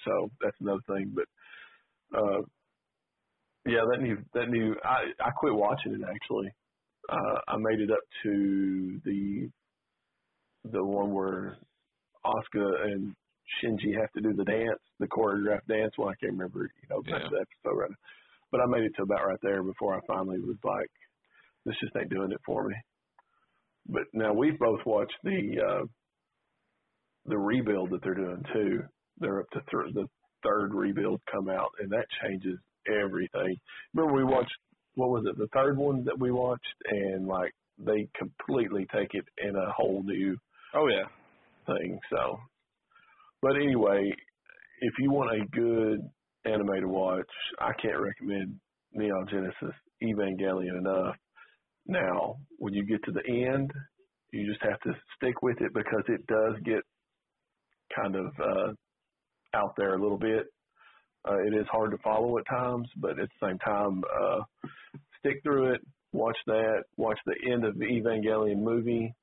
so 0.05 0.29
that's 0.41 0.57
another 0.61 0.81
thing. 0.87 1.13
But 1.15 1.27
uh 2.19 2.41
yeah, 3.67 3.83
that 3.91 4.01
new 4.01 4.17
that 4.33 4.49
new 4.49 4.75
I 4.83 5.11
I 5.19 5.31
quit 5.37 5.53
watching 5.55 5.93
it 5.93 6.01
actually. 6.03 6.51
Uh 7.09 7.39
I 7.47 7.57
made 7.57 7.79
it 7.81 7.91
up 7.91 8.05
to 8.23 9.01
the 9.05 9.49
the 10.65 10.83
one 10.85 11.13
where 11.13 11.57
Asuka 12.25 12.67
and 12.85 13.15
Shinji 13.63 13.99
have 13.99 14.11
to 14.13 14.21
do 14.21 14.33
the 14.33 14.45
dance, 14.45 14.79
the 14.99 15.07
choreographed 15.07 15.67
dance. 15.67 15.93
Well, 15.97 16.09
I 16.09 16.15
can't 16.15 16.33
remember, 16.33 16.63
you 16.81 16.89
know, 16.89 17.01
Yeah. 17.05 17.27
the 17.29 17.41
episode 17.41 17.77
right 17.79 17.89
now. 17.89 17.95
But 18.51 18.61
I 18.61 18.65
made 18.65 18.83
it 18.83 18.93
to 18.97 19.03
about 19.03 19.25
right 19.25 19.39
there 19.41 19.63
before 19.63 19.95
I 19.95 19.99
finally 20.07 20.39
was 20.39 20.57
like, 20.63 20.89
this 21.65 21.75
just 21.79 21.95
ain't 21.95 22.09
doing 22.09 22.31
it 22.31 22.41
for 22.45 22.67
me. 22.67 22.75
But 23.87 24.03
now 24.13 24.33
we've 24.33 24.59
both 24.59 24.85
watched 24.85 25.17
the 25.23 25.59
uh 25.61 25.85
the 27.25 27.37
rebuild 27.37 27.91
that 27.91 28.01
they're 28.03 28.13
doing 28.15 28.43
too. 28.53 28.83
They're 29.19 29.41
up 29.41 29.49
to 29.51 29.59
th- 29.71 29.93
the 29.93 30.07
third 30.43 30.73
rebuild 30.73 31.21
come 31.31 31.49
out, 31.49 31.69
and 31.79 31.91
that 31.91 32.05
changes 32.23 32.57
everything. 32.87 33.55
Remember 33.93 34.15
we 34.17 34.23
watched 34.23 34.55
what 34.95 35.09
was 35.09 35.25
it, 35.27 35.37
the 35.37 35.47
third 35.53 35.77
one 35.77 36.03
that 36.05 36.19
we 36.19 36.31
watched, 36.31 36.65
and 36.89 37.27
like 37.27 37.51
they 37.77 38.07
completely 38.17 38.87
take 38.93 39.13
it 39.13 39.25
in 39.37 39.55
a 39.55 39.71
whole 39.71 40.03
new 40.03 40.35
Oh 40.73 40.87
yeah. 40.87 41.05
thing. 41.67 41.99
So, 42.09 42.39
but 43.41 43.55
anyway, 43.55 44.11
if 44.81 44.93
you 44.99 45.11
want 45.11 45.31
a 45.31 45.45
good 45.55 45.99
anime 46.45 46.81
to 46.81 46.87
watch, 46.87 47.29
I 47.59 47.71
can't 47.81 47.99
recommend 47.99 48.55
Neon 48.93 49.27
Genesis 49.29 49.75
Evangelion 50.03 50.77
enough. 50.77 51.15
Now, 51.87 52.37
when 52.57 52.73
you 52.73 52.85
get 52.85 53.03
to 53.05 53.11
the 53.11 53.23
end, 53.27 53.71
you 54.31 54.47
just 54.47 54.63
have 54.63 54.79
to 54.81 54.93
stick 55.15 55.41
with 55.41 55.59
it 55.61 55.73
because 55.73 56.03
it 56.07 56.25
does 56.27 56.55
get 56.63 56.81
kind 57.95 58.15
of 58.15 58.27
uh, 58.39 58.73
out 59.53 59.73
there 59.77 59.95
a 59.95 60.01
little 60.01 60.17
bit. 60.17 60.45
Uh, 61.27 61.37
it 61.45 61.53
is 61.53 61.67
hard 61.71 61.91
to 61.91 61.97
follow 61.99 62.37
at 62.37 62.47
times, 62.47 62.87
but 62.97 63.19
at 63.19 63.29
the 63.29 63.47
same 63.47 63.59
time, 63.59 64.03
uh, 64.21 64.39
stick 65.19 65.41
through 65.43 65.73
it. 65.73 65.81
Watch 66.13 66.37
that. 66.47 66.83
Watch 66.97 67.19
the 67.25 67.51
end 67.51 67.63
of 67.63 67.77
the 67.77 67.85
Evangelion 67.85 68.57
movie. 68.57 69.13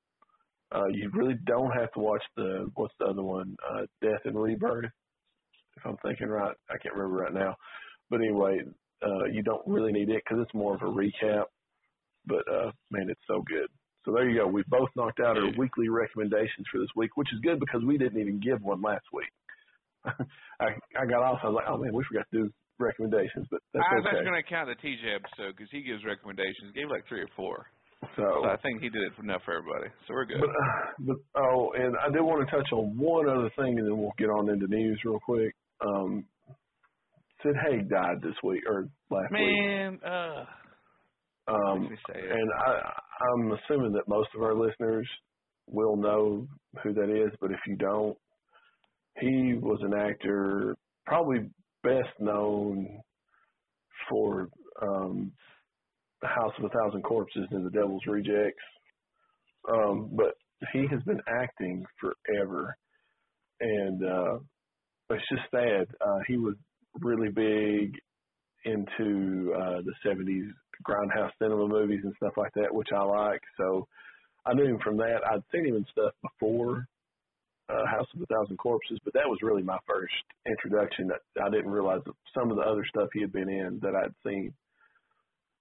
Uh, 0.75 0.87
you 0.89 1.11
really 1.15 1.37
don't 1.47 1.71
have 1.71 1.91
to 1.93 2.01
watch 2.01 2.23
the 2.37 2.71
what's 2.75 2.95
the 2.99 3.07
other 3.07 3.23
one, 3.23 3.57
uh, 3.71 3.83
Death 4.03 4.21
and 4.25 4.41
Rebirth. 4.41 4.91
If 5.77 5.87
I'm 5.87 5.97
thinking 6.05 6.29
right, 6.29 6.55
I 6.69 6.77
can't 6.83 6.95
remember 6.95 7.23
right 7.23 7.33
now. 7.33 7.55
But 8.11 8.21
anyway, 8.21 8.61
uh, 9.05 9.25
you 9.25 9.43
don't 9.43 9.67
really 9.67 9.93
need 9.93 10.11
it 10.11 10.23
because 10.25 10.43
it's 10.43 10.55
more 10.55 10.75
of 10.75 10.83
a 10.83 10.85
recap. 10.85 11.45
But 12.27 12.45
uh, 12.53 12.71
man, 12.91 13.09
it's 13.09 13.21
so 13.27 13.43
good. 13.47 13.69
So 14.05 14.13
there 14.13 14.29
you 14.29 14.39
go. 14.39 14.47
We 14.47 14.63
both 14.69 14.89
knocked 14.97 15.21
out 15.21 15.37
our 15.37 15.51
weekly 15.57 15.89
recommendations 15.89 16.67
for 16.71 16.79
this 16.79 16.89
week, 16.97 17.17
which 17.17 17.33
is 17.33 17.41
good 17.41 17.61
because 17.61 17.83
we 17.85 17.99
didn't 17.99 18.21
even 18.21 18.41
give 18.41 18.63
one 18.63 18.83
last 18.83 19.05
week. 19.13 19.31
I 20.61 20.77
I 20.99 21.07
got 21.07 21.23
off. 21.23 21.41
I 21.43 21.49
was 21.49 21.57
like, 21.57 21.69
oh 21.69 21.79
man, 21.79 21.93
we 21.93 22.05
forgot 22.05 22.27
to 22.33 22.45
do 22.45 22.51
recommendations, 22.79 23.47
but 23.51 23.61
that's 23.73 23.85
I 23.85 23.95
was 23.97 24.05
okay. 24.07 24.17
actually 24.17 24.31
going 24.31 24.43
to 24.43 24.49
count 24.49 24.69
the 24.69 24.79
TJ 24.81 25.17
episode 25.17 25.57
because 25.57 25.71
he 25.71 25.83
gives 25.83 26.05
recommendations. 26.05 26.73
He 26.75 26.81
gave 26.81 26.91
like 26.91 27.07
three 27.09 27.21
or 27.21 27.29
four. 27.37 27.67
So 28.17 28.23
So 28.43 28.45
I 28.49 28.57
think 28.59 28.83
he 28.83 28.89
did 28.89 29.03
it 29.03 29.13
enough 29.23 29.43
for 29.45 29.55
everybody. 29.55 29.91
So 30.07 30.15
we're 30.15 30.25
good. 30.25 30.41
But, 30.41 30.51
uh, 30.51 30.93
but 31.01 31.43
oh, 31.43 31.73
and 31.77 31.95
I 32.05 32.11
did 32.13 32.23
want 32.23 32.47
to 32.49 32.57
touch 32.57 32.69
on 32.73 32.97
one 32.99 33.29
other 33.29 33.51
thing, 33.57 33.79
and 33.79 33.87
then 33.87 33.99
we'll 33.99 34.13
get 34.19 34.27
on 34.29 34.51
into 34.51 34.67
news 34.69 35.01
real 35.05 35.21
quick. 35.25 35.55
Um, 35.85 36.25
Sid 37.43 37.55
Haig 37.67 37.89
died 37.89 38.21
this 38.23 38.35
week 38.43 38.63
or 38.69 38.89
last 39.11 39.31
week. 39.33 39.41
Man, 39.41 39.99
uh, 40.05 40.45
Um, 41.49 41.83
me 41.89 41.97
say 42.13 42.19
it. 42.21 42.31
and 42.31 42.51
I 42.67 42.93
I'm 43.33 43.53
assuming 43.53 43.93
that 43.93 44.09
most 44.09 44.29
of 44.35 44.43
our 44.43 44.55
listeners 44.55 45.09
will 45.67 45.97
know 45.97 46.47
who 46.83 46.93
that 46.95 47.11
is, 47.11 47.33
but 47.41 47.51
if 47.51 47.59
you 47.67 47.77
don't, 47.77 48.17
he 49.21 49.55
was 49.61 49.81
an 49.83 49.95
actor 49.95 50.77
probably 51.07 51.49
best 51.83 52.09
known 52.21 53.01
for 54.09 54.49
um, 54.83 55.33
The 56.23 56.29
House 56.29 56.53
of 56.59 56.65
a 56.65 56.69
Thousand 56.69 57.03
Corpses 57.03 57.47
and 57.51 57.65
The 57.65 57.71
Devil's 57.71 58.03
Rejects. 58.07 58.63
Um, 59.73 60.11
but 60.13 60.35
he 60.73 60.87
has 60.91 61.03
been 61.03 61.21
acting 61.29 61.85
forever, 62.01 62.77
and 63.61 64.05
uh, 64.05 64.39
it's 65.11 65.29
just 65.31 65.51
sad. 65.51 65.87
Uh, 66.01 66.19
he 66.27 66.37
was 66.37 66.55
really 67.01 67.29
big 67.29 67.95
into 68.65 69.53
uh, 69.55 69.81
the 69.83 69.95
'70s 70.05 70.51
grindhouse 70.87 71.31
cinema 71.41 71.69
movies 71.69 72.01
and 72.03 72.15
stuff 72.17 72.33
like 72.37 72.53
that, 72.55 72.75
which 72.75 72.89
I 72.95 73.03
like. 73.03 73.41
So 73.59 73.87
I 74.47 74.55
knew 74.55 74.65
him 74.65 74.79
from 74.83 74.97
that. 74.99 75.21
I'd 75.31 75.43
seen 75.53 75.67
him 75.67 75.77
in 75.77 75.87
stuff 75.93 76.13
before 76.23 76.87
uh, 77.69 77.87
House 77.87 78.07
of 78.15 78.23
a 78.23 78.27
Thousand 78.27 78.57
Corpses, 78.57 78.99
but 79.05 79.13
that 79.15 79.29
was 79.29 79.39
really 79.43 79.63
my 79.63 79.79
first 79.87 80.15
introduction. 80.47 81.09
That 81.09 81.21
I 81.43 81.51
didn't 81.51 81.71
realize 81.71 82.01
some 82.37 82.51
of 82.51 82.57
the 82.57 82.63
other 82.63 82.85
stuff 82.89 83.09
he 83.13 83.21
had 83.21 83.33
been 83.33 83.49
in 83.49 83.79
that 83.83 83.95
I'd 83.95 84.15
seen. 84.27 84.53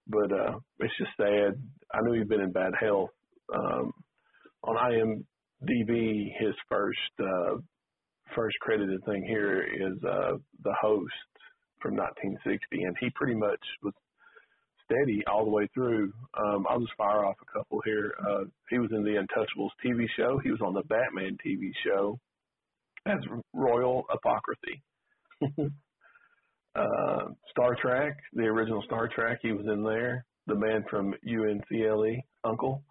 But 0.09 0.31
uh, 0.31 0.59
it's 0.79 0.97
just 0.97 1.11
sad. 1.17 1.61
I 1.93 2.01
knew 2.01 2.13
he'd 2.13 2.29
been 2.29 2.41
in 2.41 2.51
bad 2.51 2.73
health. 2.79 3.09
Um, 3.53 3.91
on 4.63 4.75
IMDb, 4.75 6.25
his 6.39 6.55
first 6.69 6.99
uh, 7.19 7.57
first 8.35 8.57
credited 8.59 9.03
thing 9.05 9.23
here 9.27 9.61
is 9.61 10.03
uh, 10.03 10.37
the 10.63 10.73
host 10.81 11.13
from 11.81 11.95
1960, 11.95 12.83
and 12.83 12.95
he 12.99 13.09
pretty 13.15 13.35
much 13.35 13.59
was 13.83 13.93
steady 14.85 15.23
all 15.27 15.45
the 15.45 15.51
way 15.51 15.67
through. 15.73 16.11
Um, 16.37 16.65
I'll 16.69 16.79
just 16.79 16.95
fire 16.97 17.25
off 17.25 17.35
a 17.41 17.57
couple 17.57 17.81
here. 17.85 18.13
Uh, 18.19 18.45
he 18.69 18.79
was 18.79 18.89
in 18.91 19.03
the 19.03 19.21
Untouchables 19.21 19.69
TV 19.85 20.05
show. 20.15 20.39
He 20.43 20.51
was 20.51 20.61
on 20.61 20.73
the 20.73 20.83
Batman 20.83 21.37
TV 21.45 21.71
show 21.85 22.19
as 23.05 23.19
Royal 23.53 24.05
Apothecary. 24.11 24.83
uh, 26.77 27.25
Star 27.51 27.75
Trek, 27.81 28.13
the 28.33 28.43
original 28.43 28.81
Star 28.83 29.09
Trek, 29.13 29.39
he 29.41 29.51
was 29.51 29.65
in 29.71 29.83
there. 29.83 30.25
The 30.47 30.55
man 30.55 30.83
from 30.89 31.13
UNCLE, 31.27 32.15
Uncle. 32.45 32.83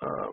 Um, 0.00 0.32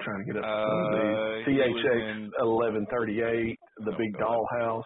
trying 0.00 0.26
to 0.26 0.32
get 0.32 0.42
up 0.42 0.44
Uh, 0.44 0.66
some 0.68 1.52
he 1.52 1.60
of 1.60 1.70
was 1.70 1.82
these. 1.82 1.84
THX 1.84 2.30
1138, 2.38 3.58
The 3.78 3.92
Oh, 3.92 3.96
Big 3.98 4.12
God. 4.18 4.22
Dollhouse. 4.22 4.82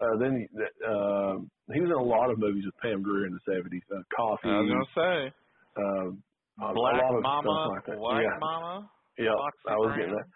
Uh, 0.00 0.16
then 0.20 0.36
he- 0.36 0.84
uh, 0.84 1.38
he 1.72 1.80
was 1.80 1.90
in 1.90 1.96
a 1.96 2.02
lot 2.02 2.30
of 2.30 2.38
movies 2.38 2.64
with 2.66 2.76
Pam 2.82 3.02
Grier 3.02 3.26
in 3.26 3.32
the 3.32 3.40
70s. 3.52 3.82
Uh, 3.90 4.02
Coffy, 4.14 4.48
I 4.50 4.60
was 4.60 4.70
gonna 4.70 4.84
say 4.94 5.32
um, 5.78 6.22
a- 6.60 6.74
Black 6.74 7.00
a 7.00 7.04
lot 7.06 7.14
of 7.16 7.22
Mama, 7.22 7.42
stuff 7.42 7.70
like 7.72 7.86
that. 7.86 7.98
White 7.98 8.22
yeah, 8.22 8.38
Mama. 8.40 8.90
yeah, 9.18 9.30
I 9.68 9.76
was 9.76 9.96
getting 9.96 10.14
that. 10.14 10.26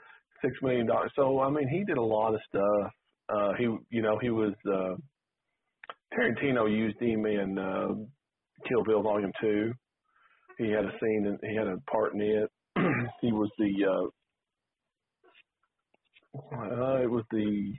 Six 0.43 0.55
million 0.63 0.87
dollars. 0.87 1.11
So 1.17 1.41
I 1.41 1.51
mean, 1.51 1.69
he 1.69 1.85
did 1.85 1.99
a 1.99 2.03
lot 2.03 2.35
of 2.35 2.41
stuff. 2.49 2.93
Uh, 3.29 3.53
he, 3.59 3.65
you 3.91 4.03
know, 4.03 4.19
he 4.21 4.31
was 4.31 4.55
uh, 4.67 4.97
Tarantino 6.15 6.71
used 6.71 7.01
him 7.01 7.27
in 7.27 7.59
uh, 7.59 7.89
Kill 8.69 8.83
Bill 8.85 9.03
Volume 9.03 9.33
Two. 9.41 9.73
He 10.59 10.71
had 10.71 10.85
a 10.85 10.93
scene 11.01 11.27
and 11.27 11.39
he 11.49 11.57
had 11.57 11.67
a 11.69 11.79
part 11.91 12.15
in 12.15 12.21
it. 12.21 12.51
he 13.21 13.33
was 13.33 13.51
the 13.59 13.73
uh, 13.87 14.07
uh, 16.37 17.03
it 17.03 17.11
was 17.11 17.25
the 17.31 17.75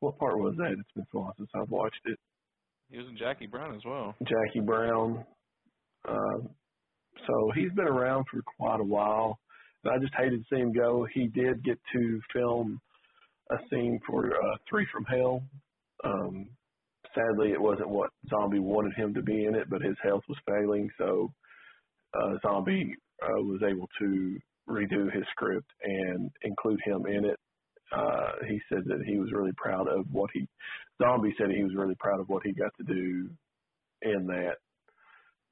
what 0.00 0.18
part 0.18 0.38
was 0.38 0.54
that? 0.58 0.72
It's 0.72 0.92
been 0.94 1.06
so 1.12 1.18
long 1.18 1.32
since 1.36 1.48
I've 1.54 1.70
watched 1.70 2.00
it. 2.04 2.18
He 2.90 2.98
was 2.98 3.06
in 3.08 3.16
Jackie 3.16 3.46
Brown 3.46 3.74
as 3.74 3.82
well. 3.84 4.14
Jackie 4.22 4.64
Brown. 4.64 5.24
Um, 6.08 6.48
so 7.26 7.50
he's 7.54 7.72
been 7.72 7.88
around 7.88 8.26
for 8.30 8.42
quite 8.58 8.80
a 8.80 8.84
while. 8.84 9.38
And 9.86 9.94
I 9.94 9.98
just 9.98 10.14
hated 10.16 10.40
to 10.40 10.46
see 10.54 10.60
him 10.60 10.72
go. 10.72 11.06
He 11.14 11.28
did 11.28 11.62
get 11.62 11.78
to 11.92 12.20
film 12.32 12.80
a 13.50 13.56
scene 13.70 14.00
for 14.06 14.26
uh, 14.26 14.56
Three 14.68 14.86
from 14.92 15.04
Hell. 15.04 15.42
Um, 16.04 16.48
sadly, 17.14 17.52
it 17.52 17.60
wasn't 17.60 17.88
what 17.88 18.10
Zombie 18.28 18.58
wanted 18.58 18.94
him 18.94 19.14
to 19.14 19.22
be 19.22 19.44
in 19.44 19.54
it, 19.54 19.70
but 19.70 19.82
his 19.82 19.96
health 20.02 20.24
was 20.28 20.38
failing, 20.48 20.90
so 20.98 21.32
uh, 22.14 22.34
Zombie 22.42 22.94
uh, 23.22 23.42
was 23.42 23.60
able 23.62 23.88
to 24.00 24.38
redo 24.68 25.12
his 25.12 25.22
script 25.30 25.70
and 25.84 26.30
include 26.42 26.80
him 26.84 27.06
in 27.06 27.24
it. 27.24 27.38
Uh, 27.96 28.32
he 28.48 28.60
said 28.68 28.82
that 28.86 29.04
he 29.06 29.18
was 29.18 29.30
really 29.32 29.52
proud 29.56 29.86
of 29.86 30.06
what 30.10 30.30
he. 30.34 30.48
Zombie 31.00 31.34
said 31.38 31.50
he 31.50 31.62
was 31.62 31.76
really 31.76 31.94
proud 32.00 32.18
of 32.18 32.28
what 32.28 32.42
he 32.44 32.52
got 32.52 32.72
to 32.78 32.92
do 32.92 33.30
in 34.02 34.26
that, 34.26 34.56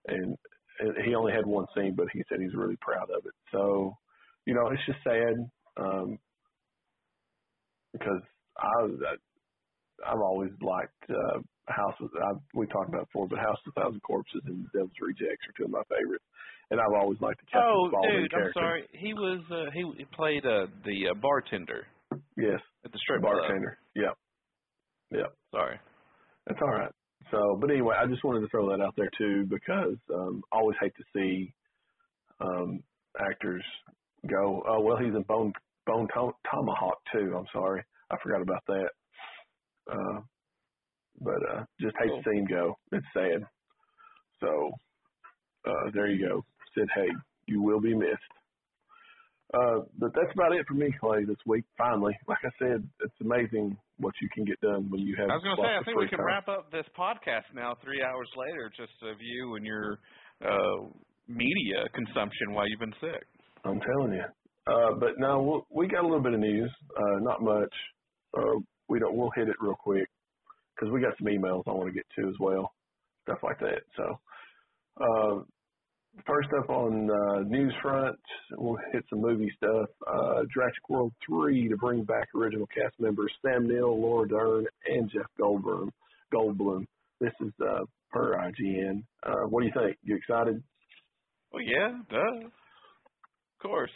and 0.09 0.37
and 0.80 1.07
he 1.07 1.14
only 1.14 1.32
had 1.32 1.47
one 1.47 1.66
scene, 1.76 1.95
but 1.97 2.09
he 2.12 2.24
said 2.28 2.41
he's 2.41 2.55
really 2.57 2.76
proud 2.80 3.09
of 3.16 3.24
it. 3.24 3.32
So, 3.53 3.97
you 4.47 4.55
know, 4.55 4.68
it's 4.72 4.84
just 4.86 4.99
sad 5.05 5.34
um, 5.76 6.18
because 7.92 8.22
I, 8.59 8.66
I 8.66 10.12
I've 10.12 10.20
always 10.20 10.51
liked 10.61 10.92
uh, 11.09 11.40
House. 11.68 11.95
Of, 12.01 12.11
I, 12.20 12.32
we 12.55 12.66
talked 12.66 12.88
about 12.88 13.07
before, 13.09 13.28
but 13.28 13.38
House 13.38 13.59
of 13.66 13.72
a 13.76 13.80
Thousand 13.80 14.01
Corpses 14.03 14.42
and 14.47 14.66
Devil's 14.72 14.90
Rejects 15.01 15.47
are 15.49 15.55
two 15.57 15.64
of 15.64 15.70
my 15.70 15.82
favorites, 15.88 16.24
and 16.70 16.80
I've 16.80 17.01
always 17.01 17.20
liked 17.20 17.40
the 17.40 17.47
Captain 17.47 17.70
Oh, 17.72 17.88
Spaulding 17.88 18.22
dude, 18.22 18.30
character. 18.30 18.61
I'm 18.61 18.64
sorry. 18.64 18.88
He 18.92 19.14
was 19.14 19.40
uh, 19.51 19.70
he, 19.72 19.82
he 19.99 20.05
played 20.12 20.45
uh, 20.45 20.66
the 20.84 21.11
uh, 21.11 21.14
bartender 21.14 21.86
Yes, 22.36 22.61
at 22.84 22.92
the 22.92 22.99
strip 22.99 23.22
club. 23.22 23.34
bartender. 23.38 23.78
Yeah, 23.95 24.12
yeah. 25.11 25.30
Sorry. 25.51 25.78
That's 26.47 26.61
all 26.61 26.70
right. 26.70 26.90
So, 27.30 27.57
but 27.61 27.70
anyway, 27.70 27.97
I 27.99 28.07
just 28.07 28.22
wanted 28.24 28.40
to 28.40 28.49
throw 28.49 28.68
that 28.70 28.82
out 28.82 28.95
there 28.97 29.09
too 29.16 29.47
because 29.49 29.97
um, 30.12 30.42
I 30.53 30.57
always 30.59 30.76
hate 30.80 30.92
to 30.97 31.05
see 31.16 31.55
um, 32.40 32.82
actors 33.18 33.64
go. 34.29 34.62
Oh 34.68 34.81
well, 34.81 34.97
he's 34.97 35.14
in 35.14 35.22
Bone 35.22 35.53
Bone 35.87 36.09
Tom- 36.14 36.33
Tomahawk 36.51 36.99
too. 37.12 37.35
I'm 37.37 37.47
sorry, 37.53 37.83
I 38.11 38.16
forgot 38.22 38.43
about 38.43 38.62
that. 38.66 38.89
Uh, 39.91 40.20
but 41.20 41.41
uh, 41.53 41.64
just 41.81 41.95
hate 42.01 42.09
Cool. 42.11 42.22
to 42.22 42.31
see 42.31 42.39
him 42.39 42.47
go. 42.47 42.75
It's 42.93 43.07
sad. 43.14 43.47
So 44.41 44.70
uh, 45.66 45.91
there 45.95 46.09
you 46.09 46.27
go. 46.27 46.45
Sid 46.75 46.89
Haig, 46.95 47.12
you 47.47 47.62
will 47.62 47.81
be 47.81 47.95
missed. 47.95 48.33
Uh, 49.53 49.87
but 50.01 50.11
that's 50.14 50.33
about 50.35 50.53
it 50.53 50.66
for 50.66 50.75
me, 50.75 50.89
Clay, 51.01 51.22
this 51.25 51.37
week. 51.47 51.64
Finally, 51.79 52.16
like 52.27 52.43
I 52.45 52.51
said, 52.59 52.83
it's 53.01 53.14
amazing 53.20 53.77
what 53.99 54.12
you 54.20 54.29
can 54.35 54.45
get 54.45 54.61
done 54.61 54.91
when 54.91 55.01
you 55.03 55.14
have. 55.16 55.31
I 55.31 55.35
was 55.35 55.45
going 55.45 55.57
to 55.57 55.62
say, 55.62 55.77
I 55.79 55.85
think 55.85 55.97
we 55.97 56.09
can 56.09 56.18
time. 56.18 56.27
wrap 56.27 56.49
up 56.49 56.72
this 56.72 56.87
podcast 56.99 57.47
now, 57.55 57.77
three 57.85 58.03
hours 58.03 58.29
later, 58.37 58.72
just 58.77 58.93
of 59.09 59.18
you 59.20 59.55
and 59.55 59.64
your 59.64 60.01
uh, 60.45 60.89
media 61.29 61.87
consumption 61.95 62.53
while 62.53 62.66
you've 62.68 62.81
been 62.81 62.99
sick. 63.01 63.22
I'm 63.64 63.80
telling 63.80 64.12
you. 64.12 64.24
Uh, 64.66 64.94
but 64.98 65.18
no, 65.18 65.42
we'll, 65.42 65.66
we 65.70 65.88
got 65.88 66.04
a 66.04 66.06
little 66.06 66.22
bit 66.22 66.34
of 66.34 66.40
news. 66.40 66.70
Uh, 66.96 67.20
not 67.20 67.42
much. 67.42 67.72
Uh, 68.36 68.60
we 68.88 68.98
don't. 68.98 69.16
We'll 69.16 69.30
hit 69.34 69.48
it 69.48 69.56
real 69.60 69.76
quick 69.78 70.08
because 70.74 70.92
we 70.92 71.00
got 71.00 71.16
some 71.18 71.28
emails 71.28 71.62
I 71.66 71.72
want 71.72 71.88
to 71.88 71.94
get 71.94 72.06
to 72.18 72.28
as 72.28 72.34
well, 72.40 72.72
stuff 73.24 73.38
like 73.42 73.58
that. 73.60 73.82
So, 73.96 74.20
uh, 75.00 75.42
first 76.26 76.48
up 76.58 76.70
on 76.70 77.10
uh, 77.10 77.40
news 77.40 77.74
front, 77.82 78.18
we'll 78.52 78.78
hit 78.92 79.04
some 79.10 79.20
movie 79.20 79.52
stuff. 79.56 79.88
Uh, 80.06 80.42
Jurassic 80.52 80.88
World 80.88 81.12
three 81.26 81.68
to 81.68 81.76
bring 81.76 82.04
back 82.04 82.28
original 82.34 82.66
cast 82.66 82.98
members 82.98 83.32
Sam 83.42 83.68
Neill, 83.68 84.00
Laura 84.00 84.28
Dern, 84.28 84.66
and 84.86 85.10
Jeff 85.10 85.26
Goldblum. 85.40 85.90
Goldblum. 86.32 86.86
This 87.20 87.32
is 87.40 87.52
uh, 87.62 87.84
per 88.10 88.34
IGN. 88.36 89.04
Uh, 89.22 89.46
what 89.48 89.60
do 89.60 89.66
you 89.66 89.72
think? 89.74 89.96
You 90.02 90.16
excited? 90.16 90.62
Well, 91.52 91.62
yeah, 91.62 91.98
duh. 92.10 92.48
Of 93.64 93.70
course. 93.70 93.90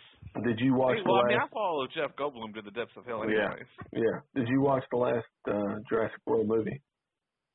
Did 0.45 0.61
you 0.61 0.75
watch 0.75 0.97
Hey, 0.97 1.03
the 1.05 1.11
well, 1.11 1.19
last? 1.23 1.27
I 1.27 1.29
mean, 1.29 1.39
I 1.41 1.49
follow 1.53 1.87
Jeff 1.95 2.17
Goldblum 2.17 2.55
to 2.55 2.63
the 2.63 2.71
depths 2.71 2.97
of 2.97 3.05
hell, 3.05 3.29
Yeah. 3.29 3.47
anyways. 3.53 3.67
Yeah. 3.93 4.21
Did 4.35 4.49
you 4.49 4.61
watch 4.61 4.85
the 4.91 4.97
last 4.97 5.27
uh, 5.47 5.81
Jurassic 5.89 6.21
World 6.27 6.49
movie? 6.49 6.81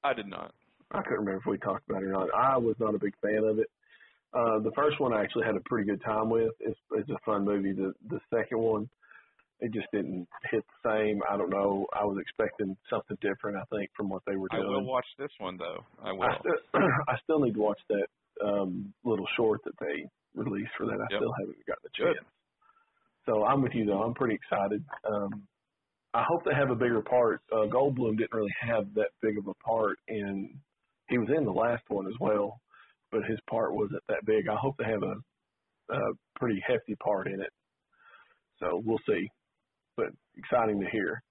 I 0.03 0.13
did 0.13 0.27
not. 0.27 0.53
I 0.91 1.01
couldn't 1.01 1.19
remember 1.25 1.39
if 1.39 1.45
we 1.47 1.57
talked 1.57 1.89
about 1.89 2.03
it 2.03 2.07
or 2.07 2.11
not. 2.11 2.29
I 2.35 2.57
was 2.57 2.75
not 2.79 2.93
a 2.93 2.99
big 2.99 3.13
fan 3.21 3.43
of 3.43 3.57
it. 3.57 3.67
Uh, 4.33 4.59
the 4.59 4.71
first 4.75 4.99
one 4.99 5.13
I 5.13 5.23
actually 5.23 5.45
had 5.45 5.55
a 5.55 5.61
pretty 5.65 5.89
good 5.89 6.01
time 6.03 6.29
with. 6.29 6.51
It's, 6.59 6.79
it's 6.91 7.09
a 7.09 7.17
fun 7.25 7.45
movie. 7.45 7.71
The 7.71 7.93
the 8.09 8.19
second 8.33 8.57
one, 8.59 8.89
it 9.59 9.71
just 9.71 9.87
didn't 9.93 10.27
hit 10.51 10.63
the 10.83 10.89
same. 10.89 11.21
I 11.29 11.37
don't 11.37 11.49
know. 11.51 11.85
I 11.93 12.03
was 12.03 12.17
expecting 12.19 12.75
something 12.89 13.17
different. 13.21 13.57
I 13.57 13.63
think 13.75 13.89
from 13.95 14.09
what 14.09 14.23
they 14.27 14.35
were 14.35 14.47
doing. 14.51 14.63
I 14.65 14.67
will 14.69 14.85
watch 14.85 15.05
this 15.17 15.29
one 15.39 15.57
though. 15.57 15.83
I 16.03 16.11
will. 16.13 16.23
I 16.23 16.37
still, 16.39 16.81
I 17.07 17.15
still 17.23 17.39
need 17.39 17.53
to 17.53 17.59
watch 17.59 17.79
that 17.89 18.07
um, 18.43 18.93
little 19.03 19.27
short 19.37 19.61
that 19.65 19.73
they 19.79 20.05
released 20.35 20.71
for 20.77 20.85
that. 20.87 20.99
I 20.99 21.07
Yep. 21.11 21.19
still 21.19 21.33
haven't 21.39 21.65
gotten 21.65 21.85
a 21.85 21.89
Good. 21.97 22.15
chance. 22.15 22.27
So 23.25 23.43
I'm 23.45 23.61
with 23.61 23.73
you 23.73 23.85
though. 23.85 24.03
I'm 24.03 24.13
pretty 24.13 24.35
excited. 24.35 24.83
Um, 25.05 25.47
I 26.13 26.23
hope 26.27 26.43
they 26.43 26.53
have 26.53 26.69
a 26.69 26.75
bigger 26.75 27.01
part. 27.01 27.41
Uh, 27.51 27.65
Goldblum 27.67 28.17
didn't 28.17 28.33
really 28.33 28.53
have 28.61 28.93
that 28.95 29.09
big 29.21 29.37
of 29.37 29.47
a 29.47 29.53
part 29.55 29.97
in. 30.07 30.59
He 31.09 31.17
was 31.17 31.29
in 31.35 31.45
the 31.45 31.51
last 31.51 31.83
one 31.89 32.07
as 32.07 32.13
well, 32.19 32.59
but 33.11 33.23
his 33.25 33.39
part 33.49 33.73
wasn't 33.73 34.03
that 34.07 34.25
big. 34.25 34.47
I 34.47 34.55
hope 34.55 34.75
they 34.77 34.85
have 34.85 35.03
a, 35.03 35.15
a 35.93 35.99
pretty 36.35 36.61
hefty 36.67 36.95
part 36.95 37.27
in 37.27 37.41
it. 37.41 37.51
So 38.59 38.81
we'll 38.85 38.99
see. 39.07 39.27
But 39.97 40.07
exciting 40.35 40.79
to 40.81 40.89
hear. 40.91 41.21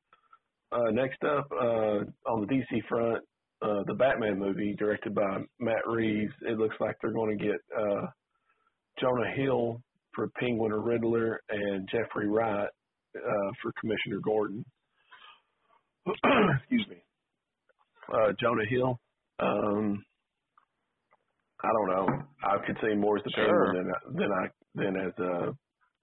Uh, 0.72 0.90
next 0.90 1.22
up, 1.24 1.46
uh, 1.52 2.04
on 2.30 2.40
the 2.40 2.46
DC 2.46 2.86
front, 2.88 3.22
uh, 3.60 3.82
the 3.86 3.94
Batman 3.94 4.38
movie 4.38 4.74
directed 4.78 5.14
by 5.14 5.38
Matt 5.60 5.86
Reeves, 5.86 6.32
it 6.42 6.58
looks 6.58 6.76
like 6.80 6.96
they're 7.00 7.12
going 7.12 7.36
to 7.38 7.44
get 7.44 7.56
uh, 7.78 8.06
Jonah 9.02 9.30
Hill 9.36 9.82
for 10.14 10.28
Penguin 10.38 10.72
or 10.72 10.80
Riddler 10.80 11.40
and 11.50 11.88
Jeffrey 11.90 12.28
Wright 12.28 12.68
uh, 13.16 13.50
for 13.62 13.72
Commissioner 13.80 14.20
Gordon. 14.24 14.64
Excuse 16.06 16.86
me. 16.88 16.96
Uh, 18.12 18.32
Jonah 18.40 18.64
Hill. 18.68 18.98
Um, 19.38 20.04
I 21.62 21.68
don't 21.68 21.88
know. 21.88 22.08
I 22.44 22.56
could 22.66 22.76
see 22.82 22.94
more 22.96 23.18
as 23.18 23.24
the 23.24 23.32
Sure. 23.34 23.66
Penguin 23.72 23.92
than 24.06 24.14
than 24.16 24.32
I 24.32 24.46
than 24.74 24.96
as 25.06 25.12
uh, 25.18 25.52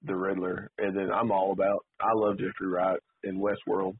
the 0.03 0.15
Riddler. 0.15 0.71
And 0.77 0.95
then 0.97 1.09
I'm 1.11 1.31
all 1.31 1.51
about. 1.51 1.85
I 1.99 2.11
love 2.15 2.37
Jeffrey 2.37 2.67
Wright 2.67 2.99
in 3.23 3.39
Westworld. 3.39 3.95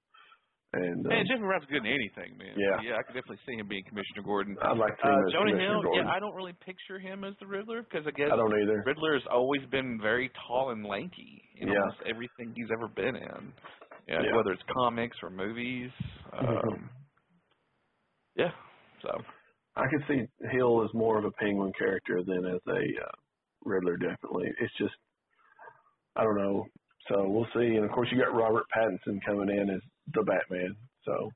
And 0.72 1.01
um, 1.05 1.09
Man, 1.09 1.26
Jeffrey 1.26 1.47
Wright's 1.47 1.65
good 1.65 1.82
in 1.82 1.89
anything, 1.89 2.38
man. 2.38 2.53
Yeah. 2.55 2.78
yeah, 2.86 2.93
I 2.93 3.01
could 3.01 3.17
definitely 3.17 3.41
see 3.47 3.57
him 3.57 3.67
being 3.67 3.82
Commissioner 3.89 4.22
Gordon. 4.24 4.55
I'd 4.61 4.78
like 4.78 4.93
to 4.97 5.01
see 5.01 5.09
him 5.09 5.15
Uh, 5.17 5.26
as 5.26 5.34
Jonah 5.34 5.51
Commissioner 5.57 5.74
Hill, 5.74 5.82
Gordon. 5.82 6.05
yeah, 6.05 6.13
I 6.13 6.20
don't 6.20 6.36
really 6.36 6.53
picture 6.63 6.99
him 6.99 7.24
as 7.24 7.34
the 7.41 7.47
Riddler 7.47 7.82
because 7.82 8.05
I 8.05 8.11
guess 8.11 8.30
I 8.32 8.36
don't 8.38 8.53
either. 8.53 8.84
Riddler's 8.86 9.26
always 9.32 9.65
been 9.72 9.97
very 9.99 10.30
tall 10.45 10.70
and 10.70 10.86
lanky 10.86 11.41
in 11.57 11.70
Yeah. 11.70 11.80
almost 11.82 11.97
everything 12.05 12.53
he's 12.55 12.70
ever 12.72 12.88
been 12.88 13.15
in. 13.15 13.53
Yeah, 14.07 14.22
Yeah. 14.22 14.36
whether 14.36 14.51
it's 14.53 14.61
comics 14.70 15.17
or 15.24 15.32
movies. 15.32 15.89
Um, 16.34 16.45
Mhm. 16.45 16.89
Yeah, 18.36 18.51
so 19.01 19.09
I 19.76 19.88
could 19.89 20.05
see 20.07 20.28
Hill 20.51 20.84
as 20.84 20.93
more 20.93 21.17
of 21.17 21.26
a 21.26 21.32
Penguin 21.32 21.74
character 21.74 22.22
than 22.24 22.45
as 22.45 22.61
a 22.67 23.05
uh, 23.07 23.11
Riddler. 23.65 23.97
Definitely, 23.97 24.53
it's 24.59 24.74
just 24.78 24.95
I 26.15 26.24
don't 26.24 26.38
know. 26.38 26.65
So 27.07 27.28
we'll 27.28 27.47
see. 27.55 27.76
And 27.76 27.86
of 27.86 27.91
course, 27.91 28.11
you 28.11 28.20
got 28.20 28.36
Robert 28.36 28.65
Pattinson 28.76 29.20
coming 29.26 29.49
in 29.49 29.70
as 29.72 29.82
the 30.14 30.24
Batman. 30.24 30.76
So 31.05 31.30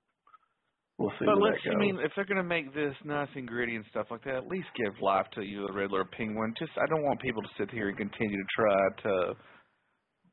we'll 0.98 1.12
see 1.20 1.26
But 1.26 1.38
let's. 1.40 1.58
I 1.72 1.78
mean, 1.78 2.00
if 2.00 2.12
they're 2.16 2.26
going 2.26 2.38
to 2.38 2.44
make 2.44 2.74
this 2.74 2.96
nice 3.04 3.30
and 3.36 3.48
gritty 3.48 3.76
and 3.76 3.86
stuff 3.90 4.08
like 4.12 4.24
that, 4.26 4.36
at 4.36 4.48
least 4.48 4.68
give 4.76 4.94
life 5.02 5.28
to 5.36 5.42
you, 5.42 5.68
the 5.68 5.74
Riddler 5.74 6.06
Penguin. 6.06 6.54
Just, 6.58 6.72
I 6.78 6.86
don't 6.88 7.04
want 7.04 7.22
people 7.22 7.42
to 7.42 7.50
sit 7.58 7.72
here 7.72 7.90
and 7.90 7.98
continue 7.98 8.38
to 8.38 8.50
try 8.56 8.90
to 9.04 9.34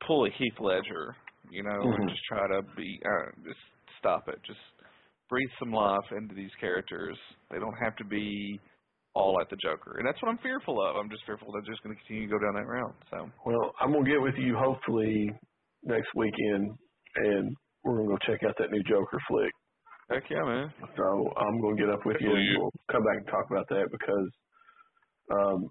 pull 0.06 0.26
a 0.26 0.30
Heath 0.30 0.58
Ledger, 0.60 1.16
you 1.50 1.62
know, 1.62 1.80
Mhm. 1.84 1.94
and 1.94 2.08
just 2.08 2.24
try 2.24 2.46
to 2.48 2.62
be, 2.76 3.00
uh, 3.04 3.30
just 3.44 3.60
stop 3.98 4.28
it. 4.28 4.40
Just 4.44 4.60
breathe 5.28 5.50
some 5.58 5.72
life 5.72 6.10
into 6.12 6.34
these 6.34 6.54
characters. 6.60 7.18
They 7.50 7.58
don't 7.58 7.76
have 7.82 7.96
to 7.96 8.04
be 8.04 8.58
all 9.14 9.40
at 9.40 9.48
the 9.50 9.56
Joker. 9.56 9.96
And 9.98 10.06
that's 10.06 10.20
what 10.22 10.28
I'm 10.28 10.38
fearful 10.38 10.80
of. 10.80 10.96
I'm 10.96 11.10
just 11.10 11.24
fearful 11.26 11.52
that 11.52 11.62
they're 11.64 11.72
just 11.72 11.82
going 11.82 11.94
to 11.94 12.00
continue 12.02 12.28
to 12.28 12.32
go 12.32 12.38
down 12.38 12.54
that 12.54 12.66
route. 12.66 12.94
So, 13.10 13.30
well, 13.44 13.74
I'm 13.80 13.92
gonna 13.92 14.08
get 14.08 14.20
with 14.22 14.36
you 14.36 14.56
hopefully 14.56 15.30
next 15.82 16.08
weekend, 16.14 16.78
and 17.16 17.56
we're 17.84 17.96
gonna 17.98 18.08
go 18.08 18.18
check 18.26 18.42
out 18.48 18.56
that 18.58 18.72
new 18.72 18.82
Joker 18.84 19.18
flick. 19.28 19.52
heck 20.10 20.24
yeah, 20.30 20.44
man. 20.44 20.72
So 20.96 21.32
I'm 21.36 21.60
going 21.60 21.76
to 21.76 21.82
get 21.82 21.92
up 21.92 22.06
with 22.06 22.18
you 22.20 22.30
for 22.30 22.36
and 22.38 22.58
we'll 22.58 22.72
come 22.90 23.04
back 23.04 23.18
and 23.18 23.26
talk 23.26 23.46
about 23.50 23.68
that 23.70 23.88
because 23.90 24.30
um, 25.32 25.70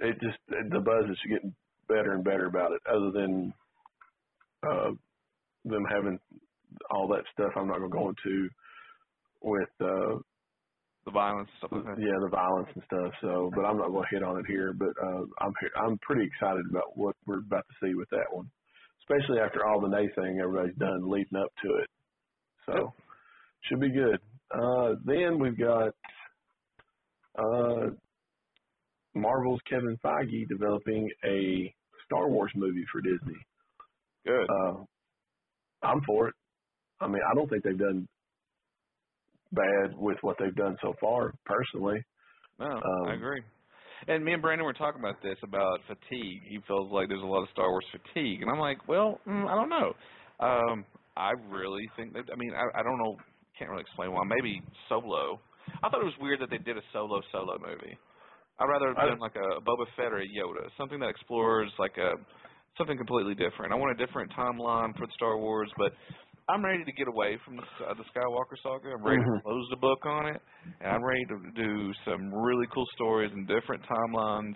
it 0.00 0.16
just 0.20 0.38
the 0.48 0.80
buzz 0.80 1.04
is 1.10 1.18
getting 1.30 1.54
better 1.88 2.12
and 2.14 2.24
better 2.24 2.46
about 2.46 2.72
it. 2.72 2.82
Other 2.88 3.10
than 3.12 3.52
uh, 4.68 4.90
them 5.64 5.84
having 5.90 6.18
all 6.90 7.08
that 7.08 7.24
stuff, 7.34 7.52
I'm 7.56 7.68
not 7.68 7.78
going 7.78 7.90
to 7.90 7.96
go 7.98 8.08
into 8.10 8.48
with 9.42 9.70
uh, 9.80 10.16
The 11.06 11.12
violence 11.12 11.50
stuff 11.58 11.72
like 11.72 11.98
yeah 11.98 12.18
the 12.20 12.30
violence 12.30 12.68
and 12.74 12.84
stuff. 12.86 13.12
So, 13.22 13.50
but 13.56 13.64
I'm 13.64 13.78
not 13.78 13.90
going 13.90 14.04
to 14.04 14.14
hit 14.14 14.22
on 14.24 14.38
it 14.38 14.46
here. 14.46 14.72
But 14.72 14.94
uh, 15.02 15.24
I'm 15.40 15.52
I'm 15.76 15.98
pretty 15.98 16.26
excited 16.26 16.66
about 16.70 16.96
what 16.96 17.16
we're 17.26 17.40
about 17.40 17.64
to 17.68 17.76
see 17.86 17.94
with 17.94 18.10
that 18.10 18.28
one, 18.32 18.50
especially 19.08 19.38
after 19.40 19.64
all 19.66 19.80
the 19.80 19.88
naysaying 19.88 20.40
everybody's 20.42 20.76
done 20.76 21.08
leading 21.10 21.38
up 21.38 21.52
to 21.62 21.68
it. 21.76 21.88
So 22.66 22.72
Yep. 22.74 22.94
should 23.64 23.80
be 23.80 23.90
good. 23.90 24.18
Uh, 24.52 24.94
then 25.04 25.38
we've 25.38 25.58
got 25.58 25.94
uh, 27.38 27.90
Marvel's 29.14 29.60
Kevin 29.68 29.96
Feige 30.04 30.48
developing 30.48 31.08
a 31.24 31.74
Star 32.04 32.28
Wars 32.28 32.52
movie 32.54 32.84
for 32.92 33.00
Disney. 33.00 33.38
Good. 34.26 34.46
Uh, 34.50 34.84
I'm 35.82 36.00
for 36.06 36.28
it. 36.28 36.34
I 37.00 37.06
mean, 37.08 37.20
I 37.30 37.34
don't 37.34 37.48
think 37.48 37.62
they've 37.64 37.78
done 37.78 38.08
bad 39.52 39.96
with 39.96 40.16
what 40.22 40.36
they've 40.38 40.54
done 40.54 40.76
so 40.82 40.94
far, 41.00 41.32
personally. 41.44 42.02
No, 42.58 42.66
Um, 42.66 43.08
I 43.08 43.14
agree. 43.14 43.42
And 44.08 44.24
me 44.24 44.32
and 44.32 44.42
Brandon 44.42 44.64
were 44.64 44.72
talking 44.72 45.00
about 45.00 45.22
this 45.22 45.36
about 45.42 45.80
fatigue. 45.86 46.42
He 46.48 46.58
feels 46.66 46.90
like 46.92 47.08
there's 47.08 47.22
a 47.22 47.26
lot 47.26 47.42
of 47.42 47.48
Star 47.52 47.70
Wars 47.70 47.84
fatigue, 47.90 48.42
and 48.42 48.50
I'm 48.50 48.58
like, 48.58 48.86
well, 48.88 49.20
mm, 49.26 49.46
I 49.48 49.54
don't 49.54 49.68
know. 49.70 49.92
Um, 50.40 50.84
I 51.16 51.32
really 51.50 51.88
think 51.96 52.12
that. 52.12 52.24
I 52.32 52.36
mean, 52.36 52.52
I, 52.54 52.80
I 52.80 52.82
don't 52.82 52.98
know. 52.98 53.16
Can't 53.58 53.70
really 53.70 53.82
explain 53.82 54.12
why. 54.12 54.22
Maybe 54.24 54.60
Solo. 54.88 55.40
I 55.82 55.88
thought 55.88 56.00
it 56.00 56.04
was 56.04 56.20
weird 56.20 56.40
that 56.40 56.50
they 56.50 56.58
did 56.58 56.76
a 56.76 56.84
solo 56.92 57.20
solo 57.32 57.58
movie. 57.58 57.98
I'd 58.58 58.68
rather 58.68 58.88
have 58.88 58.96
done 58.96 59.18
like 59.18 59.36
a 59.36 59.60
Boba 59.60 59.84
Fett 59.96 60.12
or 60.12 60.20
a 60.20 60.28
Yoda, 60.28 60.68
something 60.78 61.00
that 61.00 61.08
explores 61.08 61.70
like 61.78 61.96
a 61.98 62.12
something 62.78 62.96
completely 62.96 63.34
different. 63.34 63.72
I 63.72 63.76
want 63.76 63.98
a 63.98 64.06
different 64.06 64.30
timeline 64.32 64.96
for 64.96 65.06
Star 65.14 65.38
Wars, 65.38 65.70
but 65.76 65.92
I'm 66.48 66.64
ready 66.64 66.84
to 66.84 66.92
get 66.92 67.08
away 67.08 67.38
from 67.44 67.56
the, 67.56 67.62
uh, 67.86 67.94
the 67.94 68.04
Skywalker 68.12 68.56
saga. 68.62 68.90
I'm 68.94 69.04
ready 69.04 69.22
Mhm. 69.22 69.26
to 69.26 69.42
close 69.42 69.66
the 69.70 69.76
book 69.78 70.04
on 70.06 70.26
it, 70.28 70.42
and 70.80 70.92
I'm 70.92 71.04
ready 71.04 71.24
to 71.26 71.52
do 71.56 71.92
some 72.04 72.32
really 72.34 72.66
cool 72.74 72.86
stories 72.94 73.32
and 73.32 73.48
different 73.48 73.82
timelines. 73.84 74.54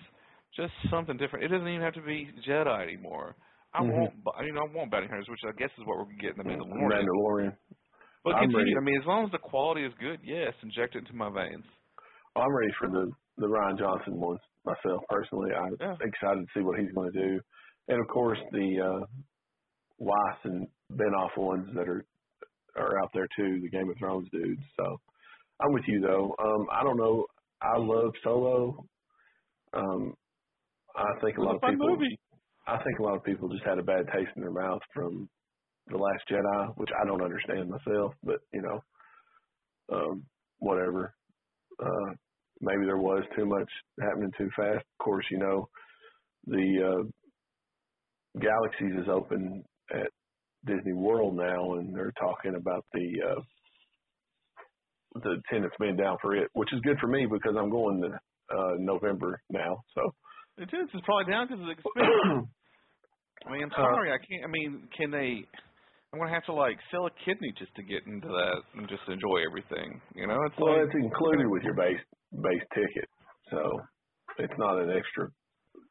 Just 0.56 0.72
something 0.90 1.16
different. 1.16 1.44
It 1.44 1.48
doesn't 1.48 1.68
even 1.68 1.82
have 1.82 1.94
to 1.94 2.02
be 2.02 2.28
Jedi 2.46 2.82
anymore. 2.82 3.36
I 3.74 3.82
Mhm. 3.82 3.82
want, 3.82 4.14
you 4.44 4.52
know, 4.52 4.62
I 4.62 4.74
want 4.74 4.90
bounty 4.90 5.08
hunters, 5.08 5.28
which 5.28 5.40
I 5.48 5.52
guess 5.58 5.70
is 5.78 5.84
what 5.86 5.98
we're 5.98 6.04
gonna 6.06 6.30
in 6.30 6.38
the 6.38 6.44
Mandalorian. 6.44 7.10
Mandalorian. 7.14 7.56
But 8.24 8.36
I'm 8.36 8.38
continue. 8.38 8.54
ready. 8.54 8.76
I 8.76 8.80
mean, 8.80 9.00
as 9.00 9.06
long 9.06 9.26
as 9.26 9.32
the 9.32 9.38
quality 9.38 9.84
is 9.84 9.94
good, 10.00 10.20
yes, 10.24 10.54
inject 10.62 10.96
it 10.96 11.00
into 11.00 11.14
my 11.14 11.30
veins. 11.30 11.64
I'm 12.36 12.54
ready 12.54 12.72
for 12.78 12.88
the 12.88 13.12
the 13.38 13.46
Rian 13.48 13.78
Johnson 13.78 14.20
ones 14.20 14.40
myself 14.64 15.02
personally. 15.08 15.50
I'm 15.54 15.76
Yeah. 15.80 15.96
excited 16.00 16.40
to 16.42 16.46
see 16.54 16.62
what 16.64 16.78
he's 16.78 16.92
going 16.92 17.12
to 17.12 17.18
do, 17.28 17.40
and 17.88 18.00
of 18.00 18.08
course 18.08 18.38
the 18.52 18.80
uh, 18.80 19.06
Weiss 19.98 20.38
and 20.44 20.68
Benioff 20.90 21.36
ones 21.36 21.68
that 21.74 21.88
are 21.88 22.04
are 22.76 23.02
out 23.02 23.10
there 23.14 23.28
too. 23.36 23.60
The 23.60 23.70
Game 23.70 23.90
of 23.90 23.96
Thrones 23.98 24.28
dudes. 24.32 24.62
So 24.76 25.00
I'm 25.60 25.72
with 25.72 25.84
you 25.86 26.00
though. 26.00 26.34
Um, 26.42 26.66
I 26.72 26.82
don't 26.82 26.96
know. 26.96 27.26
I 27.62 27.78
love 27.78 28.12
Solo. 28.24 28.84
Um, 29.74 30.14
I 30.96 31.20
think 31.20 31.38
a 31.38 31.42
lot 31.42 31.56
of 31.56 31.62
people. 31.62 31.88
movie. 31.88 32.18
I 32.66 32.76
think 32.82 32.98
a 32.98 33.02
lot 33.02 33.16
of 33.16 33.24
people 33.24 33.48
just 33.48 33.64
had 33.64 33.78
a 33.78 33.82
bad 33.82 34.06
taste 34.06 34.30
in 34.36 34.42
their 34.42 34.52
mouth 34.52 34.80
from 34.94 35.28
the 35.88 35.96
Last 35.96 36.22
Jedi, 36.30 36.68
which 36.76 36.90
I 37.00 37.06
don't 37.06 37.22
understand 37.22 37.70
myself. 37.70 38.14
But 38.22 38.40
you 38.52 38.62
know, 38.62 38.80
um, 39.92 40.24
whatever. 40.58 41.14
Uh, 41.82 42.14
maybe 42.60 42.84
there 42.84 42.98
was 42.98 43.24
too 43.36 43.46
much 43.46 43.68
happening 44.00 44.30
too 44.36 44.48
fast. 44.56 44.84
Of 44.84 45.04
course, 45.04 45.24
you 45.30 45.38
know, 45.38 45.68
the 46.46 46.66
uh, 46.84 48.38
Galaxies 48.40 49.00
is 49.02 49.08
open 49.12 49.64
at 49.92 50.10
Disney 50.66 50.92
World 50.92 51.36
now, 51.36 51.74
and 51.74 51.94
they're 51.94 52.12
talking 52.20 52.54
about 52.56 52.84
the 52.92 53.06
uh, 53.30 53.40
the 55.22 55.40
attendance 55.48 55.74
being 55.80 55.96
down 55.96 56.16
for 56.22 56.36
it, 56.36 56.48
which 56.52 56.72
is 56.72 56.80
good 56.82 56.98
for 57.00 57.08
me 57.08 57.26
because 57.26 57.54
I'm 57.58 57.70
going 57.70 58.02
to 58.02 58.56
uh, 58.56 58.74
November 58.78 59.40
now. 59.50 59.82
So. 59.94 60.02
It 60.58 60.68
is. 60.76 60.88
It's 60.92 61.04
probably 61.06 61.32
down 61.32 61.46
because 61.48 61.62
it's 61.64 61.80
expensive. 61.80 62.44
I 63.46 63.50
mean, 63.50 63.62
I'm 63.64 63.72
Uh, 63.72 63.76
sorry, 63.96 64.12
I 64.12 64.18
can't. 64.20 64.44
I 64.44 64.48
mean, 64.48 64.88
can 64.96 65.10
they? 65.10 65.40
I'm 66.12 66.18
gonna 66.18 66.34
have 66.34 66.44
to 66.46 66.52
like 66.52 66.76
sell 66.90 67.06
a 67.06 67.10
kidney 67.24 67.54
just 67.56 67.74
to 67.76 67.82
get 67.82 68.04
into 68.06 68.28
that 68.28 68.60
and 68.76 68.86
just 68.88 69.00
enjoy 69.08 69.40
everything. 69.48 70.00
You 70.14 70.26
know, 70.26 70.36
it's 70.44 70.58
Well, 70.58 70.76
like 70.76 70.86
it's 70.90 70.96
included 71.00 71.46
with 71.48 71.62
your 71.62 71.72
base 71.74 72.02
base 72.42 72.66
ticket, 72.74 73.08
so 73.50 73.62
it's 74.38 74.52
not 74.58 74.82
an 74.82 74.90
extra 74.90 75.30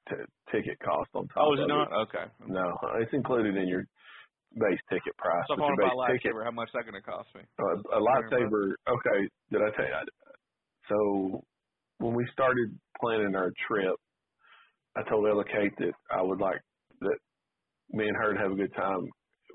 t- 0.09 0.29
ticket 0.51 0.77
cost 0.85 1.09
on 1.15 1.25
top. 1.33 1.47
oh, 1.47 1.53
is 1.55 1.61
it 1.61 1.67
not? 1.71 1.87
Okay. 2.05 2.25
No, 2.45 2.67
it's 2.99 3.13
included 3.13 3.55
in 3.55 3.67
your 3.67 3.85
base 4.55 4.81
ticket 4.89 5.15
price. 5.17 5.45
So 5.47 5.53
if 5.55 5.59
I 5.59 5.63
With 5.63 5.65
want 5.69 5.79
to 5.79 5.85
your 5.85 5.87
a 5.87 5.89
base 5.89 6.19
ticket, 6.21 6.33
lightsaber, 6.33 6.43
how 6.45 6.51
much 6.51 6.69
is 6.69 6.73
that 6.73 6.85
gonna 6.85 7.01
cost 7.01 7.29
me? 7.35 7.41
uh, 7.59 7.97
a 7.97 8.01
lightsaber. 8.01 8.73
Okay, 8.87 9.19
did 9.51 9.61
I 9.61 9.69
tell 9.75 9.85
you? 9.87 9.93
I- 9.93 10.05
So 10.89 11.43
when 11.99 12.13
we 12.15 12.25
started 12.33 12.79
planning 13.01 13.35
our 13.35 13.51
trip, 13.67 13.95
I 14.95 15.03
told 15.09 15.27
Ella 15.27 15.45
Kate 15.45 15.75
that 15.79 15.93
I 16.11 16.21
would 16.21 16.39
like 16.41 16.61
that 17.01 17.19
me 17.91 18.07
and 18.07 18.17
her 18.17 18.33
to 18.33 18.39
have 18.39 18.51
a 18.51 18.55
good 18.55 18.73
time 18.75 19.07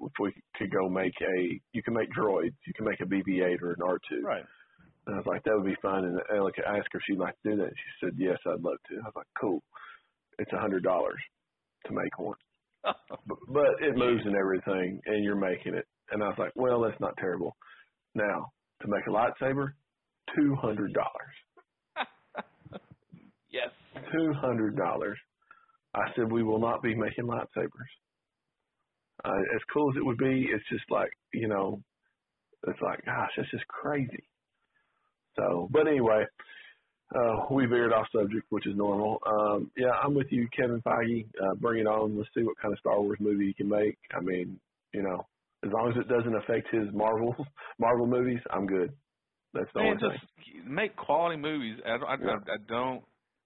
if 0.03 0.13
we 0.21 0.33
could 0.57 0.71
go 0.71 0.89
make 0.89 1.15
a. 1.21 1.61
You 1.73 1.83
can 1.83 1.95
make 1.95 2.11
droids. 2.11 2.55
You 2.67 2.75
can 2.75 2.87
make 2.87 3.01
a 3.01 3.07
BB-8 3.07 3.63
or 3.63 3.73
an 3.73 3.81
R2. 3.83 4.23
Right. 4.23 4.45
And 5.07 5.17
I 5.17 5.19
was 5.19 5.27
like, 5.27 5.43
that 5.45 5.55
would 5.55 5.67
be 5.67 5.77
fun. 5.83 6.05
And 6.05 6.21
Ella 6.35 6.51
I 6.67 6.79
asked 6.79 6.89
her 6.93 6.99
if 6.99 7.05
she'd 7.07 7.19
like 7.19 7.35
to 7.43 7.51
do 7.51 7.57
that. 7.59 7.71
She 7.77 8.07
said, 8.07 8.15
yes, 8.19 8.39
I'd 8.47 8.61
love 8.63 8.79
to. 8.89 8.95
I 8.97 9.07
was 9.07 9.13
like, 9.17 9.27
cool. 9.41 9.63
It's 10.39 10.53
a 10.53 10.59
hundred 10.61 10.83
dollars 10.83 11.21
to 11.87 11.93
make 11.93 12.19
one, 12.19 12.37
but, 12.85 13.39
but 13.49 13.71
it 13.81 13.97
moves 13.97 14.23
and 14.25 14.37
everything, 14.37 15.01
and 15.07 15.25
you're 15.25 15.37
making 15.37 15.75
it. 15.75 15.87
And 16.11 16.23
I 16.23 16.29
was 16.29 16.37
like, 16.39 16.53
well, 16.55 16.81
that's 16.81 17.01
not 17.01 17.17
terrible. 17.19 17.57
Now 18.15 18.53
to 18.83 18.89
make 18.89 19.07
a 19.07 19.11
lightsaber, 19.11 19.69
two 20.37 20.55
hundred 20.57 20.93
dollars. 20.93 22.81
yes. 23.51 23.71
Two 24.13 24.33
hundred 24.35 24.77
dollars. 24.77 25.19
I 25.95 26.11
said 26.15 26.31
we 26.31 26.43
will 26.43 26.61
not 26.61 26.83
be 26.83 26.95
making 26.95 27.25
lightsabers. 27.25 27.93
Uh, 29.25 29.31
as 29.55 29.63
cool 29.73 29.91
as 29.91 29.97
it 29.97 30.05
would 30.05 30.19
be, 30.19 30.49
it's 30.53 30.69
just 30.69 30.85
like 30.91 31.11
you 31.33 31.49
know, 31.49 31.81
it's 32.67 32.81
like 32.83 33.05
gosh, 33.05 33.31
that's 33.37 33.51
just 33.51 33.67
crazy. 33.69 34.25
So, 35.37 35.69
but 35.73 35.89
anyway, 35.89 36.25
uh, 37.15 37.47
we 37.51 37.67
veered 37.67 37.93
off 37.93 38.07
subject, 38.15 38.47
which 38.51 38.67
is 38.67 38.77
normal. 38.77 39.19
Um, 39.27 39.71
yeah, 39.77 39.91
I'm 40.03 40.15
with 40.15 40.27
you, 40.31 40.49
Kevin 40.57 40.83
Feige. 40.83 41.27
Uh, 41.43 41.55
bring 41.57 41.81
it 41.81 41.87
on. 41.87 42.17
Let's 42.17 42.29
see 42.37 42.43
what 42.43 42.59
kind 42.61 42.73
of 42.73 42.79
Star 42.81 43.01
Wars 43.01 43.19
movie 43.21 43.47
you 43.47 43.55
can 43.55 43.69
make. 43.69 43.97
I 44.17 44.21
mean, 44.21 44.59
you 44.93 45.03
know, 45.03 45.27
as 45.65 45.71
long 45.73 45.91
as 45.91 45.97
it 45.99 46.09
doesn't 46.09 46.35
affect 46.37 46.69
his 46.75 46.93
Marvel 46.93 47.35
Marvel 47.79 48.07
movies, 48.07 48.41
I'm 48.51 48.67
good. 48.67 48.93
That's 49.53 49.69
the 49.75 49.81
Man, 49.81 49.97
only 49.97 50.01
just 50.01 50.25
thing. 50.37 50.75
make 50.75 50.97
quality 50.97 51.37
movies. 51.41 51.79
I, 51.87 51.91
I, 51.91 52.17
Yeah. 52.21 52.31
I, 52.33 52.53
I 52.55 52.57
don't 52.69 53.03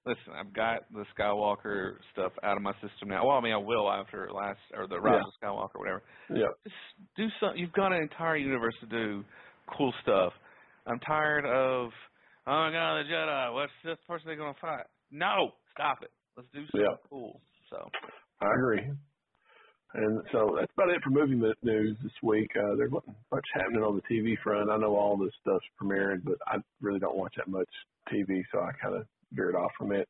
listen. 0.06 0.32
I've 0.34 0.54
got 0.54 0.90
the 0.90 1.04
Skywalker 1.18 1.96
stuff 2.12 2.32
out 2.42 2.56
of 2.56 2.62
my 2.62 2.72
system 2.74 3.08
now. 3.08 3.26
Well, 3.26 3.36
I 3.36 3.40
mean, 3.42 3.52
I 3.52 3.58
will 3.58 3.90
after 3.90 4.28
last 4.32 4.58
or 4.74 4.86
the 4.88 4.98
Rise 4.98 5.20
of 5.20 5.32
Skywalker, 5.42 5.76
whatever. 5.78 6.02
Yeah. 6.30 6.46
Just 6.64 6.74
do 7.16 7.26
something. 7.40 7.58
You've 7.60 7.72
got 7.74 7.92
an 7.92 8.00
entire 8.02 8.36
universe 8.36 8.74
to 8.80 8.86
do 8.86 9.24
cool 9.76 9.92
stuff. 10.02 10.32
I'm 10.86 10.98
tired 11.00 11.44
of 11.44 11.90
oh 12.48 12.58
my 12.64 12.70
god, 12.72 13.04
the 13.04 13.10
Jedi. 13.12 13.52
What's 13.54 13.72
this 13.84 13.98
person 14.06 14.28
they 14.28 14.36
gonna 14.36 14.54
fight? 14.60 14.86
No, 15.10 15.52
stop 15.72 15.98
it. 16.02 16.10
Let's 16.36 16.48
do 16.52 16.62
something 16.66 16.80
Yeah. 16.80 16.96
cool. 17.10 17.40
So 17.70 17.90
I 18.40 18.46
agree. 18.54 18.90
And 19.94 20.20
so 20.32 20.54
that's 20.58 20.72
about 20.76 20.90
it 20.90 21.02
for 21.02 21.10
movie 21.10 21.34
news 21.62 21.96
this 22.02 22.12
week. 22.22 22.50
Uh, 22.54 22.74
there 22.76 22.88
wasn't 22.90 23.16
much 23.32 23.46
happening 23.54 23.82
on 23.82 23.96
the 23.96 24.02
TV 24.14 24.36
front. 24.42 24.70
I 24.70 24.76
know 24.76 24.94
all 24.96 25.16
this 25.16 25.32
stuff's 25.40 25.64
premiering, 25.80 26.22
but 26.24 26.36
I 26.46 26.56
really 26.82 26.98
don't 26.98 27.16
watch 27.16 27.34
that 27.36 27.48
much 27.48 27.68
TV, 28.12 28.42
so 28.52 28.60
I 28.60 28.72
kind 28.82 28.94
of 28.96 29.06
veered 29.32 29.54
off 29.56 29.70
from 29.78 29.92
it. 29.92 30.06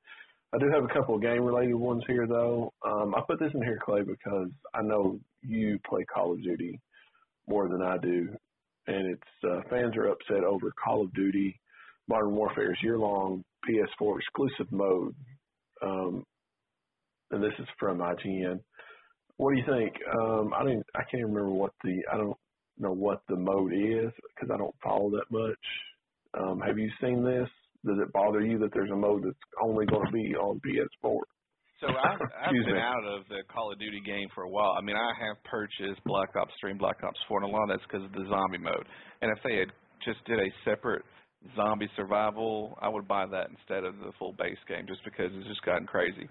I 0.53 0.59
do 0.59 0.69
have 0.73 0.83
a 0.85 0.89
couple 0.93 1.15
of 1.15 1.23
game 1.23 1.45
related 1.45 1.75
ones 1.75 2.03
here, 2.09 2.27
though. 2.27 2.73
Um, 2.85 3.15
I 3.15 3.21
put 3.27 3.39
this 3.39 3.53
in 3.55 3.63
here, 3.63 3.79
Clay, 3.85 4.03
because 4.03 4.49
I 4.75 4.83
know 4.83 5.21
you 5.43 5.79
play 5.89 6.05
Call 6.13 6.33
of 6.33 6.43
Duty 6.43 6.81
more 7.47 7.69
than 7.69 7.83
I 7.83 7.99
do, 7.99 8.29
and 8.89 9.07
it's 9.15 9.45
uh, 9.45 9.61
fans 9.71 9.97
are 9.97 10.09
upset 10.09 10.43
over 10.43 10.73
Call 10.83 11.03
of 11.03 11.15
Duty 11.15 11.59
Modern 12.09 12.35
Warfare's 12.35 12.79
year-long 12.83 13.45
PS4 13.69 14.19
exclusive 14.19 14.73
mode. 14.73 15.15
Um, 15.83 16.25
and 17.31 17.43
this 17.43 17.53
is 17.59 17.67
from 17.79 17.99
IGN. 17.99 18.61
What 19.37 19.53
do 19.55 19.59
you 19.59 19.67
think? 19.67 19.95
Um, 20.21 20.53
I 20.59 20.65
didn't. 20.65 20.87
I 20.97 21.03
can't 21.11 21.25
remember 21.25 21.51
what 21.51 21.73
the. 21.85 22.01
I 22.13 22.17
don't 22.17 22.37
know 22.79 22.93
what 22.93 23.23
the 23.29 23.37
mode 23.37 23.73
is 23.73 24.11
because 24.35 24.51
I 24.53 24.57
don't 24.57 24.75
follow 24.83 25.11
that 25.11 25.31
much. 25.31 25.59
Um, 26.39 26.61
have 26.61 26.79
you 26.79 26.91
seen 27.01 27.23
this? 27.25 27.49
Does 27.87 27.99
it 28.03 28.13
bother 28.13 28.41
you 28.41 28.59
that 28.59 28.71
there's 28.73 28.91
a 28.91 28.97
mode 28.97 29.23
that's 29.25 29.37
only 29.63 29.87
going 29.87 30.07
to 30.07 30.13
be 30.13 30.35
on 30.35 30.61
PS4? 30.67 31.19
So 31.81 31.87
I've, 31.87 32.19
I've 32.21 32.53
been 32.67 32.75
me. 32.75 32.81
out 32.81 33.05
of 33.07 33.23
the 33.29 33.43
Call 33.53 33.73
of 33.73 33.79
Duty 33.79 34.01
game 34.05 34.29
for 34.35 34.43
a 34.43 34.49
while. 34.49 34.75
I 34.77 34.83
mean, 34.83 34.97
I 34.97 35.13
have 35.27 35.43
purchased 35.45 36.03
Black 36.05 36.35
Ops 36.35 36.53
3 36.61 36.73
and 36.73 36.79
Black 36.81 36.97
Ops 37.05 37.19
4, 37.29 37.43
and 37.43 37.51
a 37.51 37.53
lot 37.53 37.63
of 37.63 37.69
that's 37.69 37.87
because 37.87 38.05
of 38.05 38.13
the 38.13 38.27
zombie 38.29 38.59
mode. 38.59 38.87
And 39.23 39.31
if 39.31 39.39
they 39.45 39.59
had 39.59 39.69
just 40.05 40.25
did 40.27 40.41
a 40.41 40.51
separate 40.65 41.03
zombie 41.57 41.89
survival, 41.97 42.77
I 42.81 42.89
would 42.89 43.07
buy 43.09 43.27
that 43.27 43.49
instead 43.51 43.85
of 43.85 43.99
the 43.99 44.13
full 44.19 44.33
base 44.33 44.59
game, 44.69 44.87
just 44.87 45.05
because 45.05 45.31
it's 45.35 45.49
just 45.49 45.63
gotten 45.63 45.87
crazy. 45.87 46.29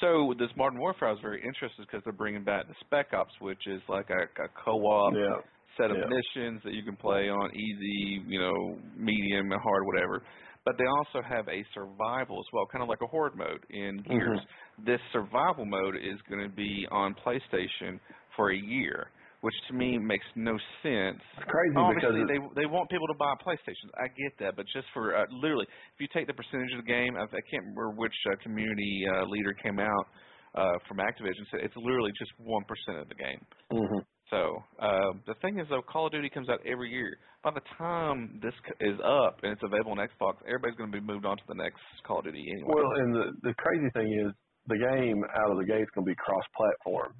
So 0.00 0.24
with 0.26 0.38
this 0.38 0.50
Modern 0.56 0.78
Warfare, 0.78 1.08
I 1.08 1.12
was 1.12 1.20
very 1.22 1.42
interested 1.42 1.86
because 1.86 2.02
they're 2.04 2.12
bringing 2.12 2.44
back 2.44 2.68
the 2.68 2.74
Spec 2.80 3.12
Ops, 3.14 3.32
which 3.40 3.66
is 3.66 3.80
like 3.88 4.10
a, 4.10 4.22
a 4.42 4.48
co-op 4.64 5.14
Yeah. 5.14 5.40
set 5.78 5.90
of 5.90 5.96
Yeah. 5.96 6.06
missions 6.08 6.62
that 6.64 6.74
you 6.74 6.82
can 6.82 6.96
play 6.96 7.28
on 7.28 7.54
easy, 7.54 8.22
you 8.26 8.38
know, 8.40 8.78
medium, 8.96 9.50
and 9.52 9.60
hard, 9.60 9.86
whatever. 9.86 10.22
But 10.64 10.76
they 10.78 10.84
also 10.98 11.22
have 11.26 11.48
a 11.48 11.64
survival 11.72 12.40
as 12.40 12.46
well, 12.52 12.66
kind 12.72 12.82
of 12.82 12.88
like 12.88 13.00
a 13.00 13.06
horde 13.06 13.36
mode 13.36 13.64
in 13.70 13.98
Gears. 14.08 14.40
Mm-hmm. 14.40 14.84
This 14.84 15.00
survival 15.12 15.64
mode 15.64 15.96
is 15.96 16.20
going 16.28 16.42
to 16.42 16.54
be 16.54 16.86
on 16.90 17.14
PlayStation 17.24 18.00
for 18.34 18.50
a 18.50 18.56
year, 18.56 19.08
which 19.40 19.54
to 19.68 19.74
me 19.74 19.98
makes 19.98 20.24
no 20.34 20.52
sense. 20.82 21.20
It's 21.36 21.50
crazy 21.50 21.74
because 21.74 21.96
Obviously, 21.96 22.22
it- 22.22 22.28
they 22.54 22.62
they 22.62 22.66
want 22.66 22.90
people 22.90 23.06
to 23.08 23.14
buy 23.18 23.32
PlayStations. 23.46 23.90
I 23.96 24.08
get 24.08 24.32
that, 24.40 24.56
but 24.56 24.66
just 24.72 24.86
for 24.94 25.16
uh, 25.16 25.24
literally, 25.30 25.66
if 25.94 25.98
you 26.00 26.08
take 26.12 26.26
the 26.26 26.34
percentage 26.34 26.72
of 26.72 26.84
the 26.84 26.90
game, 26.90 27.16
I, 27.16 27.24
I 27.24 27.42
can't 27.50 27.62
remember 27.64 27.90
which 27.90 28.14
uh, 28.32 28.36
community 28.42 29.04
uh, 29.14 29.24
leader 29.26 29.52
came 29.52 29.78
out 29.78 30.06
uh, 30.54 30.72
from 30.88 30.98
Activision 30.98 31.44
said 31.50 31.60
it's 31.62 31.76
literally 31.76 32.12
just 32.18 32.32
one 32.38 32.64
percent 32.64 32.98
of 33.02 33.08
the 33.08 33.14
game. 33.14 33.40
Mhm. 33.72 34.04
So 34.30 34.58
um, 34.80 35.22
the 35.26 35.34
thing 35.40 35.60
is, 35.60 35.68
though, 35.70 35.82
Call 35.82 36.06
of 36.06 36.12
Duty 36.12 36.28
comes 36.30 36.48
out 36.48 36.58
every 36.66 36.90
year. 36.90 37.16
By 37.44 37.52
the 37.52 37.62
time 37.78 38.40
this 38.42 38.54
is 38.80 38.98
up 39.04 39.38
and 39.44 39.52
it's 39.52 39.62
available 39.62 39.92
on 39.92 39.98
Xbox, 39.98 40.42
everybody's 40.48 40.74
going 40.76 40.90
to 40.90 40.98
be 40.98 41.04
moved 41.04 41.24
on 41.24 41.36
to 41.36 41.44
the 41.46 41.54
next 41.54 41.78
Call 42.04 42.18
of 42.18 42.24
Duty 42.24 42.42
anyway. 42.50 42.74
Well, 42.74 42.90
and 42.96 43.14
the 43.14 43.24
the 43.42 43.54
crazy 43.54 43.86
thing 43.94 44.10
is 44.26 44.32
the 44.66 44.78
game 44.78 45.22
out 45.38 45.52
of 45.52 45.58
the 45.58 45.64
gate 45.64 45.82
is 45.82 45.90
going 45.94 46.04
to 46.04 46.10
be 46.10 46.16
cross-platform. 46.18 47.14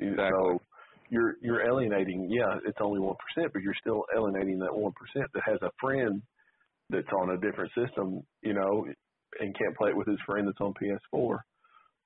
Exactly. 0.00 0.24
So 0.30 0.60
you're 1.10 1.36
you're 1.42 1.66
alienating. 1.66 2.28
Yeah, 2.30 2.58
it's 2.66 2.78
only 2.80 3.00
one 3.00 3.16
percent, 3.16 3.52
but 3.52 3.62
you're 3.62 3.74
still 3.80 4.04
alienating 4.16 4.58
that 4.60 4.74
one 4.74 4.92
percent 4.92 5.30
that 5.34 5.42
has 5.46 5.58
a 5.62 5.70
friend 5.80 6.22
that's 6.90 7.08
on 7.20 7.30
a 7.30 7.38
different 7.40 7.72
system, 7.76 8.20
you 8.42 8.54
know, 8.54 8.84
and 9.40 9.56
can't 9.58 9.76
play 9.76 9.90
it 9.90 9.96
with 9.96 10.06
his 10.06 10.18
friend 10.26 10.46
that's 10.46 10.60
on 10.60 10.74
PS4. 10.74 11.38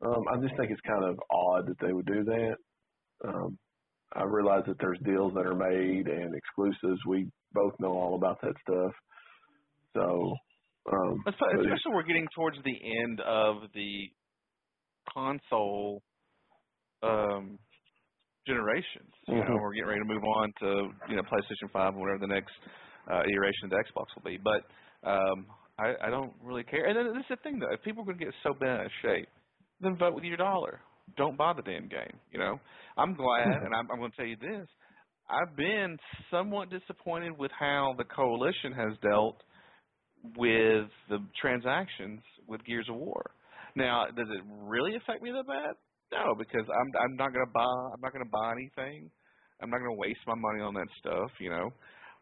Um, 0.07 0.25
I 0.33 0.41
just 0.41 0.57
think 0.57 0.71
it's 0.71 0.81
kind 0.87 1.05
of 1.05 1.19
odd 1.31 1.67
that 1.67 1.77
they 1.85 1.93
would 1.93 2.07
do 2.07 2.25
that. 2.25 2.57
Um, 3.27 3.59
I 4.15 4.25
realize 4.25 4.63
that 4.67 4.77
there's 4.81 4.99
deals 5.05 5.33
that 5.35 5.47
are 5.47 5.55
made 5.55 6.07
and 6.07 6.35
exclusives. 6.35 7.01
We 7.07 7.29
both 7.53 7.75
know 7.81 7.93
all 7.93 8.15
about 8.15 8.41
that 8.43 8.55
stuff. 8.63 8.93
So, 9.97 10.35
um, 10.93 11.25
Espe- 11.27 11.61
Especially 11.61 11.93
we're 11.93 12.05
getting 12.05 12.29
towards 12.35 12.57
the 12.65 12.79
end 13.05 13.21
of 13.21 13.57
the 13.75 14.11
console 15.13 16.03
um, 17.03 17.59
generations. 18.49 19.13
You 19.29 19.37
know, 19.37 19.61
we're 19.61 19.75
getting 19.75 19.89
ready 19.89 20.01
to 20.01 20.09
move 20.09 20.25
on 20.25 20.53
to 20.61 20.89
you 21.09 21.17
know 21.17 21.23
PlayStation 21.23 21.71
Five 21.73 21.95
or 21.95 22.01
whatever 22.01 22.21
the 22.21 22.33
next 22.33 22.53
uh, 23.11 23.23
iteration 23.31 23.65
of 23.65 23.71
the 23.71 23.77
Xbox 23.77 24.07
will 24.17 24.25
be. 24.25 24.39
But 24.43 24.65
um, 25.09 25.47
I, 25.79 26.09
I 26.09 26.11
don't 26.11 26.33
really 26.43 26.65
care. 26.65 26.87
And 26.87 26.97
then 26.97 27.15
this 27.15 27.29
is 27.29 27.37
the 27.39 27.43
thing 27.43 27.59
though: 27.59 27.73
if 27.73 27.83
people 27.83 28.03
are 28.03 28.07
going 28.07 28.19
to 28.19 28.25
get 28.25 28.35
so 28.43 28.55
bent 28.55 28.81
out 28.81 28.87
of 28.87 28.93
shape, 29.03 29.29
then 29.81 29.97
vote 29.97 30.15
with 30.15 30.25
your 30.25 30.37
dollar. 30.37 30.81
Don't 31.17 31.39
buy 31.39 31.53
the 31.53 31.63
damn 31.63 31.89
game. 31.89 32.19
You 32.33 32.39
know, 32.39 32.59
I'm 32.97 33.15
glad, 33.15 33.47
and 33.47 33.75
I'm, 33.75 33.89
I'm 33.93 33.99
going 33.99 34.11
to 34.11 34.17
tell 34.17 34.27
you 34.27 34.37
this: 34.37 34.67
I've 35.29 35.55
been 35.57 35.99
somewhat 36.31 36.71
disappointed 36.71 37.39
with 37.39 37.51
how 37.59 37.95
the 37.99 38.05
coalition 38.05 38.73
has 38.73 38.97
dealt 39.03 39.43
with 40.37 40.89
the 41.09 41.19
transactions 41.41 42.21
with 42.47 42.65
Gears 42.65 42.87
of 42.89 42.97
War. 42.97 43.31
Now, 43.77 44.07
does 44.07 44.27
it 44.29 44.43
really 44.63 44.97
affect 44.97 45.23
me 45.23 45.31
that 45.31 45.47
bad? 45.47 45.75
No, 46.13 46.35
because 46.39 46.67
I'm 46.69 46.93
I'm 47.03 47.17
not 47.17 47.33
gonna 47.33 47.53
buy 47.53 47.65
I'm 47.95 48.01
not 48.01 48.13
gonna 48.13 48.31
buy 48.33 48.53
anything. 48.53 49.11
I'm 49.61 49.71
not 49.71 49.79
gonna 49.79 49.95
waste 49.99 50.21
my 50.27 50.35
money 50.37 50.63
on 50.63 50.75
that 50.75 50.89
stuff, 51.01 51.31
you 51.41 51.51
know. 51.51 51.71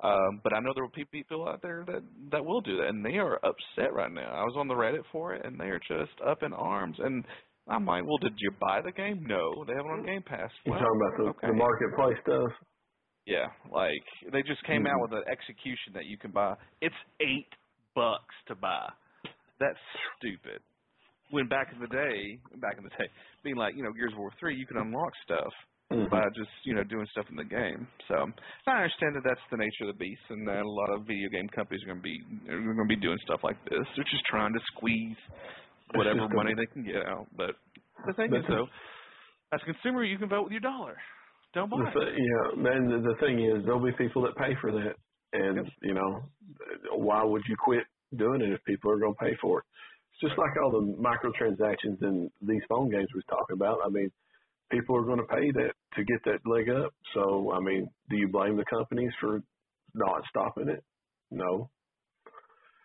Um, 0.01 0.41
but 0.45 0.53
I 0.55 0.61
know 0.61 0.72
there 0.74 0.84
will 0.84 0.93
be 0.97 1.07
people 1.07 1.49
out 1.49 1.62
there 1.62 1.84
that 1.87 2.03
that 2.32 2.45
will 2.45 2.61
do 2.62 2.76
that, 2.78 2.89
and 2.89 3.05
they 3.05 3.18
are 3.18 3.37
upset 3.45 3.93
right 3.95 4.12
now. 4.12 4.30
I 4.32 4.43
was 4.45 4.57
on 4.59 4.68
the 4.68 4.74
Reddit 4.74 5.05
for 5.12 5.34
it, 5.34 5.45
and 5.47 5.59
they 5.61 5.66
are 5.66 5.80
just 5.80 6.12
up 6.26 6.43
in 6.43 6.53
arms. 6.53 6.97
And 6.99 7.24
I'm 7.68 7.87
like, 7.87 8.05
well, 8.05 8.18
did 8.18 8.34
you 8.39 8.53
buy 8.61 8.80
the 8.84 8.93
game? 8.93 9.24
No, 9.26 9.64
they 9.66 9.72
have 9.74 9.87
it 9.87 9.89
on 9.89 10.07
Game 10.07 10.22
Pass. 10.22 10.51
You're 10.64 10.74
Well, 10.74 10.80
talking 10.80 11.01
about 11.01 11.18
the, 11.18 11.24
okay. 11.30 11.49
the 11.49 11.55
marketplace 11.55 12.18
stuff. 12.22 12.53
Yeah, 13.26 13.47
like 13.72 14.32
they 14.32 14.43
just 14.43 14.64
came 14.66 14.82
Mhm. 14.82 14.87
out 14.87 15.01
with 15.03 15.12
an 15.12 15.24
execution 15.30 15.95
that 15.95 16.07
you 16.07 16.18
can 16.18 16.32
buy. 16.32 16.57
It's 16.80 16.95
eight 17.20 17.53
bucks 17.95 18.34
to 18.49 18.55
buy. 18.57 18.91
That's 19.61 19.78
stupid. 20.18 20.62
When 21.31 21.49
back 21.49 21.72
in 21.74 21.81
the 21.81 21.89
day, 21.89 22.39
back 22.61 22.79
in 22.79 22.85
the 22.85 22.91
day, 22.99 23.09
being 23.43 23.57
like 23.57 23.74
you 23.77 23.83
know 23.83 23.93
Gears 23.93 24.12
of 24.12 24.18
War 24.18 24.31
three, 24.39 24.55
you 24.57 24.66
can 24.66 24.77
unlock 24.79 25.12
stuff 25.24 25.53
Mhm. 25.93 26.11
by 26.11 26.18
just 26.35 26.51
you 26.64 26.74
know 26.74 26.83
doing 26.83 27.07
stuff 27.12 27.27
in 27.31 27.37
the 27.37 27.45
game. 27.45 27.87
So 28.09 28.27
I 28.66 28.83
understand 28.83 29.14
that 29.14 29.22
that's 29.22 29.41
the 29.53 29.57
nature 29.57 29.87
of 29.87 29.95
the 29.95 29.99
beast, 29.99 30.20
and 30.31 30.47
that 30.49 30.62
a 30.62 30.68
lot 30.68 30.91
of 30.91 31.07
video 31.07 31.29
game 31.31 31.47
companies 31.55 31.81
are 31.85 31.95
going 31.95 31.99
to 31.99 32.03
be 32.03 32.18
are 32.51 32.59
going 32.59 32.77
to 32.89 32.91
be 32.91 32.97
doing 33.01 33.18
stuff 33.22 33.41
like 33.45 33.55
this. 33.70 33.87
They're 33.95 34.11
just 34.11 34.24
trying 34.27 34.53
to 34.55 34.61
squeeze 34.74 35.16
whatever 35.95 36.27
money 36.29 36.55
they 36.55 36.66
can 36.66 36.83
get 36.83 37.07
out. 37.07 37.27
But 37.37 37.55
the 38.07 38.14
thing 38.14 38.35
is, 38.35 38.43
though, 38.49 38.66
as 39.53 39.61
a 39.62 39.64
consumer, 39.72 40.03
you 40.03 40.18
can 40.18 40.29
vote 40.29 40.43
with 40.45 40.53
your 40.53 40.61
dollar. 40.61 40.97
Don't 41.55 41.70
buy 41.70 41.79
The 41.79 42.01
it. 42.01 42.05
th- 42.05 42.18
yeah, 42.18 42.62
man. 42.62 42.89
The, 42.91 42.99
the 43.14 43.16
thing 43.20 43.39
is, 43.39 43.64
there'll 43.64 43.79
be 43.79 43.93
people 43.93 44.22
that 44.22 44.35
pay 44.37 44.57
for 44.61 44.72
that, 44.72 44.97
and 45.35 45.57
Yep. 45.57 45.66
you 45.83 45.95
know, 45.95 46.22
why 46.99 47.22
would 47.22 47.43
you 47.49 47.55
quit 47.62 47.85
doing 48.16 48.41
it 48.43 48.51
if 48.51 48.62
people 48.64 48.91
are 48.91 48.99
going 48.99 49.14
to 49.14 49.20
pay 49.24 49.37
for 49.41 49.61
it? 49.61 49.64
Just 50.20 50.38
like 50.38 50.50
all 50.62 50.70
the 50.70 50.96
microtransactions 50.96 52.02
in 52.02 52.30
these 52.40 52.62
phone 52.68 52.90
games 52.90 53.08
we 53.14 53.20
are 53.20 53.36
talking 53.36 53.54
about. 53.54 53.78
I 53.84 53.88
mean, 53.90 54.10
people 54.70 54.96
are 54.96 55.04
going 55.04 55.18
to 55.18 55.26
pay 55.26 55.50
that 55.52 55.72
to 55.94 56.04
get 56.04 56.24
that 56.24 56.40
leg 56.48 56.70
up. 56.70 56.92
So, 57.14 57.52
I 57.52 57.60
mean, 57.60 57.88
do 58.10 58.16
you 58.16 58.28
blame 58.28 58.56
the 58.56 58.64
companies 58.64 59.12
for 59.20 59.40
not 59.94 60.22
stopping 60.30 60.68
it? 60.70 60.82
No. 61.30 61.68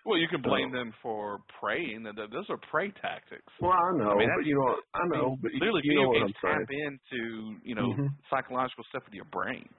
Well, 0.06 0.18
you 0.18 0.28
can 0.28 0.42
blame 0.42 0.72
So- 0.72 0.78
them 0.78 0.94
for 1.02 1.40
preying. 1.60 2.04
Th- 2.04 2.16
th- 2.16 2.32
Those 2.32 2.50
are 2.50 2.58
prey 2.72 2.92
tactics. 3.02 3.46
Well, 3.62 3.72
I 3.72 3.96
know, 3.98 4.12
I 4.12 4.16
mean, 4.18 4.30
but 4.36 4.46
you 4.46 4.56
know, 4.56 4.76
I 4.96 5.08
know, 5.08 5.38
but 5.42 5.52
you, 5.54 5.60
Literally, 5.60 5.82
you 5.86 6.02
know 6.02 6.10
what 6.10 6.22
I'm 6.24 6.34
saying. 6.42 6.66
tap 6.66 6.72
into 6.72 7.60
you 7.64 7.76
know 7.76 7.86
Mhm. 7.94 8.10
psychological 8.30 8.84
stuff 8.86 9.06
with 9.06 9.14
your 9.14 9.26
brain, 9.26 9.70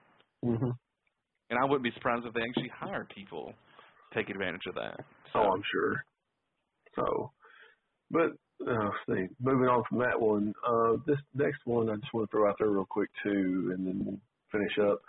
hmm 0.45 0.71
and 1.51 1.59
I 1.59 1.65
wouldn't 1.65 1.83
be 1.83 1.91
surprised 1.91 2.25
if 2.25 2.33
they 2.35 2.41
actually 2.43 2.69
hire 2.69 3.05
people 3.07 3.53
to 3.53 4.15
take 4.15 4.31
advantage 4.31 4.65
of 4.69 4.75
that. 4.77 5.01
So, 5.33 5.41
Oh, 5.41 5.53
I'm 5.53 5.63
sure. 5.73 6.05
So, 6.95 7.33
but 8.13 8.33
uh, 8.69 8.91
see. 9.09 9.27
Moving 9.41 9.69
on 9.69 9.83
from 9.89 9.99
that 9.99 10.21
one, 10.21 10.53
uh, 10.67 10.97
this 11.07 11.19
next 11.35 11.61
one 11.65 11.91
I 11.91 11.97
just 11.97 12.13
want 12.15 12.31
to 12.31 12.37
throw 12.37 12.49
out 12.49 12.57
there 12.59 12.71
real 12.71 12.87
quick 12.89 13.11
too, 13.23 13.75
and 13.75 13.87
then 13.87 14.03
we'll 14.05 14.21
finish 14.53 14.79
up. 14.79 15.01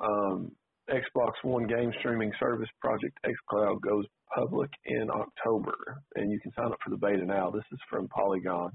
Um, 0.00 0.52
Xbox 0.90 1.32
One 1.42 1.66
game 1.66 1.92
streaming 1.98 2.32
service 2.40 2.68
Project 2.80 3.18
xCloud 3.24 3.80
goes 3.82 4.06
public 4.34 4.70
in 4.86 5.08
October, 5.10 6.02
and 6.16 6.30
you 6.30 6.40
can 6.40 6.52
sign 6.56 6.72
up 6.72 6.78
for 6.82 6.90
the 6.90 6.96
beta 6.96 7.24
now. 7.24 7.50
This 7.50 7.64
is 7.72 7.78
from 7.90 8.08
Polygon. 8.08 8.70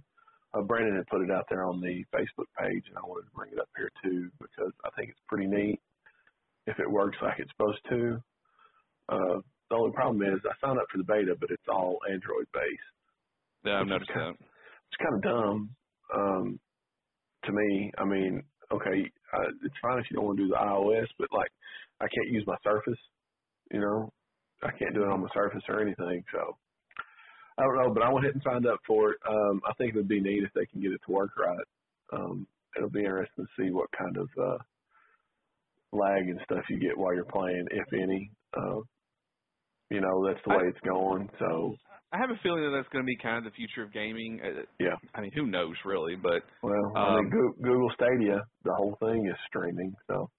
Uh, 0.53 0.61
Brandon 0.61 0.95
had 0.95 1.07
put 1.07 1.21
it 1.21 1.31
out 1.31 1.45
there 1.49 1.65
on 1.65 1.81
the 1.81 2.05
Facebook 2.13 2.45
page, 2.59 2.83
and 2.87 2.97
I 2.97 3.01
wanted 3.01 3.25
to 3.25 3.35
bring 3.35 3.51
it 3.51 3.59
up 3.59 3.69
here 3.75 3.89
too 4.03 4.29
because 4.39 4.71
I 4.85 4.89
think 4.95 5.09
it's 5.09 5.19
pretty 5.27 5.47
neat 5.47 5.79
if 6.67 6.79
it 6.79 6.89
works 6.89 7.17
like 7.21 7.39
it's 7.39 7.51
supposed 7.51 7.81
to. 7.89 8.21
Uh, 9.09 9.41
the 9.69 9.75
only 9.75 9.91
problem 9.91 10.21
is 10.21 10.39
I 10.45 10.53
signed 10.65 10.79
up 10.79 10.85
for 10.91 10.99
the 10.99 11.03
beta, 11.03 11.35
but 11.39 11.49
it's 11.49 11.67
all 11.67 11.97
Android 12.09 12.45
based. 12.53 12.93
Yeah, 13.65 13.81
I've 13.81 13.87
noticed 13.87 14.11
that. 14.15 14.35
It's 14.91 15.01
kind 15.03 15.15
of 15.15 15.23
dumb 15.23 15.75
um, 16.15 16.59
to 17.45 17.51
me. 17.53 17.91
I 17.97 18.05
mean, 18.05 18.43
okay, 18.71 19.11
uh, 19.33 19.49
it's 19.63 19.75
fine 19.81 19.99
if 19.99 20.05
you 20.11 20.17
don't 20.17 20.25
want 20.25 20.37
to 20.39 20.45
do 20.45 20.49
the 20.49 20.55
iOS, 20.57 21.07
but 21.19 21.29
like 21.33 21.51
I 22.01 22.05
can't 22.05 22.33
use 22.33 22.43
my 22.47 22.57
Surface, 22.63 22.99
you 23.71 23.81
know, 23.81 24.13
I 24.63 24.71
can't 24.77 24.95
do 24.95 25.03
it 25.03 25.09
on 25.09 25.21
my 25.21 25.29
Surface 25.33 25.63
or 25.69 25.81
anything. 25.81 26.23
So 26.33 26.57
I 27.57 27.63
don't 27.63 27.77
know, 27.77 27.93
but 27.93 28.03
I 28.03 28.11
went 28.13 28.25
ahead 28.25 28.35
and 28.35 28.43
signed 28.45 28.67
up 28.67 28.79
for 28.87 29.11
it. 29.11 29.19
Um, 29.27 29.61
I 29.67 29.73
think 29.77 29.93
it 29.93 29.97
would 29.97 30.07
be 30.09 30.21
neat 30.21 30.43
if 30.43 30.53
they 30.55 30.65
can 30.67 30.81
get 30.81 30.91
it 30.93 31.01
to 31.07 31.13
work 31.13 31.31
right. 31.37 31.67
Um, 32.13 32.47
it'll 32.77 32.89
be 32.89 33.01
interesting 33.05 33.45
to 33.45 33.51
see 33.63 33.71
what 33.71 33.89
kind 33.97 34.17
of 34.17 34.29
uh, 34.41 34.59
lag 35.93 36.29
and 36.29 36.39
stuff 36.45 36.65
you 36.69 36.79
get 36.79 36.97
while 36.97 37.15
you're 37.15 37.25
playing, 37.25 37.67
if 37.71 37.87
any. 37.93 38.31
Uh, 38.57 38.81
you 39.89 40.01
know, 40.01 40.25
that's 40.27 40.39
the 40.45 40.49
way 40.51 40.63
I- 40.63 40.67
it's 40.69 40.79
going. 40.81 41.29
So 41.39 41.75
I 42.11 42.17
have 42.17 42.29
a 42.29 42.37
feeling 42.43 42.63
that 42.63 42.71
that's 42.77 42.89
going 42.89 43.03
to 43.03 43.07
be 43.07 43.17
kind 43.17 43.37
of 43.37 43.43
the 43.43 43.55
future 43.55 43.83
of 43.83 43.91
gaming. 43.91 44.39
Uh, 44.43 44.61
yeah. 44.79 44.95
I 45.15 45.21
mean, 45.21 45.31
who 45.33 45.47
knows 45.47 45.75
really? 45.83 46.15
But 46.15 46.43
Well, 46.61 46.91
I 46.95 47.15
mean, 47.15 47.25
Um, 47.25 47.29
Google 47.61 47.89
Stadia, 47.95 48.41
the 48.63 48.73
whole 48.75 48.95
thing 48.99 49.25
is 49.27 49.35
streaming. 49.47 49.93
So 50.07 50.29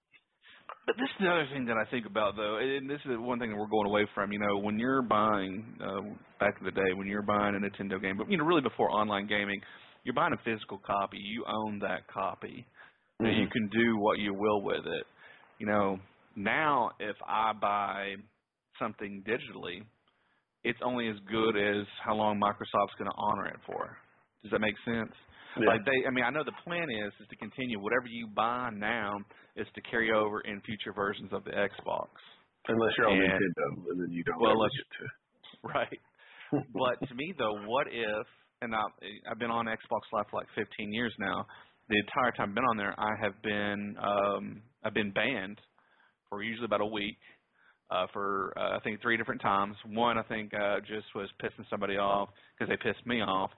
But 0.86 0.96
this 0.98 1.08
is 1.10 1.16
the 1.20 1.30
other 1.30 1.46
thing 1.52 1.64
that 1.66 1.76
I 1.76 1.84
think 1.90 2.06
about 2.06 2.36
though, 2.36 2.56
and 2.58 2.88
this 2.88 3.00
is 3.04 3.18
one 3.18 3.38
thing 3.38 3.50
that 3.50 3.56
we're 3.56 3.66
going 3.66 3.86
away 3.86 4.06
from. 4.14 4.32
You 4.32 4.38
know, 4.38 4.58
when 4.58 4.78
you're 4.78 5.02
buying 5.02 5.64
uh, 5.80 6.00
back 6.38 6.54
in 6.60 6.64
the 6.64 6.70
day, 6.72 6.92
when 6.94 7.06
you're 7.06 7.22
buying 7.22 7.54
a 7.56 7.58
Nintendo 7.58 8.00
game, 8.00 8.16
but 8.18 8.30
you 8.30 8.36
know, 8.38 8.44
really 8.44 8.60
before 8.62 8.90
online 8.90 9.26
gaming, 9.26 9.60
you're 10.04 10.14
buying 10.14 10.32
a 10.32 10.42
physical 10.44 10.78
copy. 10.78 11.18
You 11.18 11.44
own 11.46 11.78
that 11.80 12.06
copy. 12.06 12.66
That 13.20 13.32
you 13.32 13.46
can 13.48 13.68
do 13.68 13.96
what 13.98 14.18
you 14.18 14.34
will 14.34 14.60
with 14.62 14.84
it. 14.86 15.06
You 15.58 15.66
know, 15.66 15.98
now 16.36 16.90
if 16.98 17.16
I 17.26 17.52
buy 17.52 18.14
something 18.78 19.22
digitally, 19.26 19.82
it's 20.64 20.78
only 20.84 21.08
as 21.08 21.16
good 21.30 21.56
as 21.56 21.86
how 22.04 22.14
long 22.14 22.40
Microsoft's 22.40 22.94
going 22.98 23.10
to 23.10 23.16
honor 23.16 23.46
it 23.46 23.60
for. 23.66 23.96
Does 24.42 24.50
that 24.52 24.60
make 24.60 24.74
sense? 24.84 25.12
yeah. 25.60 25.68
Like 25.68 25.84
they, 25.84 26.06
I 26.06 26.10
mean, 26.10 26.24
I 26.24 26.30
know 26.30 26.44
the 26.44 26.56
plan 26.64 26.88
is 26.90 27.12
is 27.20 27.28
to 27.30 27.36
continue 27.36 27.80
whatever 27.80 28.06
you 28.08 28.28
buy 28.34 28.70
now 28.74 29.16
is 29.56 29.66
to 29.74 29.80
carry 29.82 30.10
over 30.12 30.40
in 30.40 30.60
future 30.62 30.92
versions 30.94 31.30
of 31.32 31.44
the 31.44 31.50
Xbox, 31.52 32.08
unless 32.68 32.92
you're 32.98 33.08
on 33.08 33.20
and- 33.20 33.30
Nintendo, 33.32 33.90
and 33.90 34.00
then 34.02 34.10
you 34.10 34.24
don't 34.24 34.40
Well, 34.40 34.56
get 34.56 34.88
to. 34.98 35.06
right? 35.68 36.00
but 36.74 37.08
to 37.08 37.14
me 37.14 37.32
though, 37.38 37.54
what 37.66 37.86
if? 37.90 38.26
And 38.62 38.74
I, 38.74 38.80
I've 39.30 39.38
been 39.38 39.50
on 39.50 39.66
Xbox 39.66 40.00
Live 40.12 40.26
for 40.30 40.38
like 40.40 40.48
15 40.54 40.92
years 40.92 41.12
now. 41.18 41.46
The 41.90 41.98
entire 41.98 42.32
time 42.32 42.50
I've 42.50 42.54
been 42.54 42.64
on 42.64 42.76
there, 42.78 42.94
I 42.98 43.10
have 43.22 43.34
been 43.42 43.94
um, 44.02 44.62
I've 44.82 44.94
been 44.94 45.12
banned 45.12 45.60
for 46.30 46.42
usually 46.42 46.64
about 46.64 46.80
a 46.80 46.86
week. 46.86 47.18
Uh, 47.90 48.06
for 48.12 48.52
uh, 48.56 48.76
I 48.76 48.80
think 48.80 49.00
three 49.02 49.16
different 49.16 49.42
times. 49.42 49.76
One 49.86 50.16
I 50.18 50.22
think 50.22 50.52
uh, 50.54 50.80
just 50.80 51.06
was 51.14 51.28
pissing 51.42 51.68
somebody 51.68 51.96
off 51.98 52.30
because 52.58 52.70
they 52.72 52.78
pissed 52.82 53.06
me 53.06 53.20
off, 53.20 53.50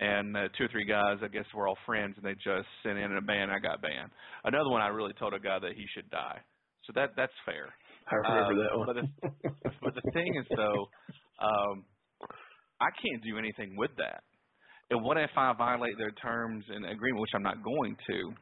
and 0.00 0.34
uh, 0.36 0.48
two 0.56 0.64
or 0.64 0.68
three 0.68 0.86
guys 0.86 1.18
I 1.22 1.28
guess 1.28 1.44
were 1.54 1.68
all 1.68 1.76
friends 1.84 2.14
and 2.16 2.24
they 2.24 2.32
just 2.34 2.66
sent 2.82 2.98
in 2.98 3.16
a 3.16 3.20
ban. 3.20 3.50
I 3.50 3.58
got 3.58 3.82
banned. 3.82 4.10
Another 4.44 4.70
one 4.70 4.80
I 4.80 4.88
really 4.88 5.12
told 5.12 5.34
a 5.34 5.38
guy 5.38 5.58
that 5.60 5.72
he 5.76 5.84
should 5.94 6.10
die. 6.10 6.38
So 6.86 6.92
that 6.96 7.10
that's 7.16 7.32
fair. 7.44 7.68
I 8.10 8.14
remember 8.16 8.52
Um, 8.52 8.58
that 8.58 8.78
one. 8.78 8.86
but 8.86 8.96
the- 8.96 9.70
But 9.82 9.94
the 9.94 10.10
thing 10.12 10.34
is 10.40 10.46
though, 10.56 10.88
um, 11.40 11.84
I 12.80 12.88
can't 13.00 13.22
do 13.22 13.38
anything 13.38 13.76
with 13.76 13.90
that. 13.98 14.24
And 14.90 15.02
what 15.04 15.16
if 15.18 15.30
I 15.36 15.52
violate 15.52 15.96
their 15.98 16.10
terms 16.12 16.64
and 16.68 16.84
agreement, 16.86 17.20
which 17.20 17.30
I'm 17.34 17.42
not 17.42 17.62
going 17.62 17.96
to? 18.10 18.32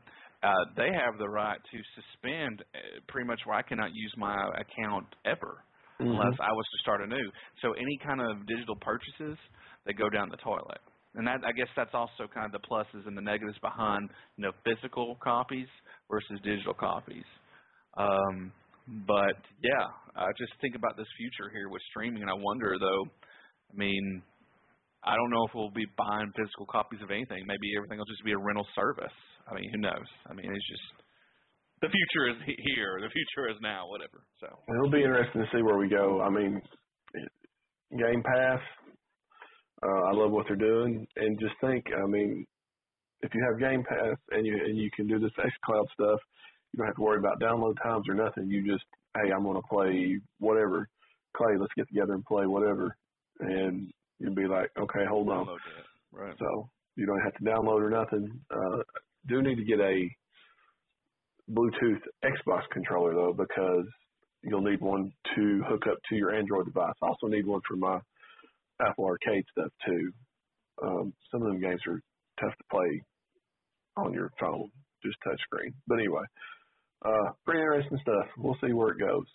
Uh, 0.42 0.64
they 0.76 0.90
have 0.92 1.18
the 1.18 1.28
right 1.28 1.58
to 1.70 1.78
suspend 1.94 2.62
uh, 2.74 3.00
pretty 3.08 3.26
much 3.26 3.40
where 3.44 3.56
I 3.56 3.62
cannot 3.62 3.94
use 3.94 4.12
my 4.16 4.34
account 4.58 5.06
ever 5.24 5.64
Mhm. 6.00 6.08
unless 6.08 6.34
I 6.40 6.52
was 6.52 6.66
to 6.66 6.78
start 6.82 7.00
anew. 7.02 7.30
So 7.62 7.72
any 7.74 7.98
kind 8.04 8.20
of 8.20 8.46
digital 8.46 8.76
purchases, 8.80 9.38
they 9.86 9.92
go 9.92 10.10
down 10.10 10.28
the 10.30 10.36
toilet. 10.38 10.80
And 11.14 11.26
that 11.26 11.44
I 11.44 11.52
guess 11.52 11.68
that's 11.76 11.94
also 11.94 12.26
kind 12.32 12.46
of 12.46 12.52
the 12.52 12.66
pluses 12.66 13.06
and 13.06 13.16
the 13.16 13.22
negatives 13.22 13.58
behind 13.60 14.10
you 14.36 14.44
know 14.44 14.52
physical 14.64 15.16
copies 15.22 15.68
versus 16.10 16.40
digital 16.42 16.74
copies. 16.74 17.24
Um, 17.96 18.52
but 19.06 19.36
yeah, 19.62 19.86
I 20.16 20.26
just 20.38 20.52
think 20.60 20.74
about 20.74 20.96
this 20.96 21.08
future 21.18 21.50
here 21.52 21.68
with 21.68 21.82
streaming, 21.90 22.22
and 22.22 22.30
I 22.30 22.34
wonder 22.34 22.76
though. 22.80 23.04
I 23.72 23.76
mean, 23.76 24.22
I 25.04 25.16
don't 25.16 25.30
know 25.30 25.44
if 25.48 25.54
we'll 25.54 25.70
be 25.70 25.86
buying 25.96 26.32
physical 26.36 26.66
copies 26.66 27.00
of 27.02 27.10
anything. 27.10 27.44
Maybe 27.46 27.76
everything 27.76 27.98
will 27.98 28.06
just 28.06 28.24
be 28.24 28.32
a 28.32 28.38
rental 28.38 28.66
service. 28.74 29.12
I 29.50 29.54
mean, 29.54 29.70
who 29.72 29.78
knows? 29.78 30.08
I 30.28 30.34
mean, 30.34 30.46
it's 30.52 30.68
just 30.68 31.02
the 31.82 31.88
future 31.88 32.30
is 32.30 32.36
here. 32.46 32.98
The 33.00 33.10
future 33.10 33.50
is 33.50 33.56
now. 33.60 33.88
Whatever. 33.88 34.22
So. 34.40 34.46
It'll 34.68 34.90
be 34.90 35.02
interesting 35.02 35.42
to 35.42 35.48
see 35.52 35.62
where 35.62 35.78
we 35.78 35.88
go. 35.88 36.22
I 36.22 36.30
mean, 36.30 36.60
Game 37.90 38.22
Pass. 38.22 38.60
Uh, 39.82 40.10
I 40.10 40.12
love 40.12 40.30
what 40.30 40.46
they're 40.46 40.56
doing, 40.56 41.04
and 41.16 41.38
just 41.40 41.54
think. 41.60 41.84
I 41.92 42.06
mean, 42.06 42.46
if 43.22 43.34
you 43.34 43.44
have 43.50 43.58
Game 43.58 43.82
Pass 43.82 44.16
and 44.30 44.46
you 44.46 44.54
and 44.54 44.78
you 44.78 44.90
can 44.94 45.08
do 45.08 45.18
this 45.18 45.32
XCloud 45.36 45.86
stuff, 45.92 46.20
you 46.72 46.78
don't 46.78 46.86
have 46.86 46.96
to 46.96 47.02
worry 47.02 47.18
about 47.18 47.40
download 47.40 47.74
times 47.82 48.04
or 48.08 48.14
nothing. 48.14 48.48
You 48.48 48.64
just, 48.64 48.84
hey, 49.16 49.32
I'm 49.32 49.42
going 49.42 49.56
to 49.56 49.68
play 49.68 50.20
whatever. 50.38 50.88
Clay, 51.36 51.54
let's 51.58 51.72
get 51.76 51.88
together 51.88 52.12
and 52.12 52.24
play 52.24 52.46
whatever, 52.46 52.96
and 53.40 53.90
you'd 54.20 54.36
be 54.36 54.46
like, 54.46 54.70
okay, 54.78 55.04
hold 55.08 55.30
on. 55.30 55.48
Right. 56.12 56.34
So 56.38 56.68
you 56.94 57.06
don't 57.06 57.22
have 57.22 57.34
to 57.34 57.44
download 57.44 57.80
or 57.80 57.90
nothing. 57.90 58.40
Uh, 58.50 58.82
do 59.28 59.42
need 59.42 59.56
to 59.56 59.64
get 59.64 59.80
a 59.80 60.08
Bluetooth 61.50 62.00
Xbox 62.24 62.62
controller 62.72 63.14
though, 63.14 63.34
because 63.36 63.86
you'll 64.42 64.62
need 64.62 64.80
one 64.80 65.12
to 65.36 65.62
hook 65.68 65.82
up 65.90 65.98
to 66.08 66.16
your 66.16 66.34
Android 66.34 66.66
device. 66.66 66.94
I 67.02 67.06
also 67.06 67.26
need 67.26 67.46
one 67.46 67.60
for 67.66 67.76
my 67.76 67.98
Apple 68.80 69.04
Arcade 69.04 69.44
stuff 69.52 69.70
too. 69.86 70.12
Um, 70.82 71.12
some 71.30 71.42
of 71.42 71.48
them 71.48 71.60
games 71.60 71.80
are 71.86 72.00
tough 72.40 72.56
to 72.56 72.64
play 72.70 73.02
on 73.96 74.12
your 74.12 74.30
phone, 74.40 74.70
just 75.04 75.16
touch 75.24 75.40
screen. 75.42 75.74
But 75.86 75.98
anyway, 75.98 76.24
uh, 77.04 77.32
pretty 77.44 77.60
interesting 77.60 77.98
stuff. 78.02 78.26
We'll 78.38 78.56
see 78.64 78.72
where 78.72 78.88
it 78.88 78.98
goes. 78.98 79.26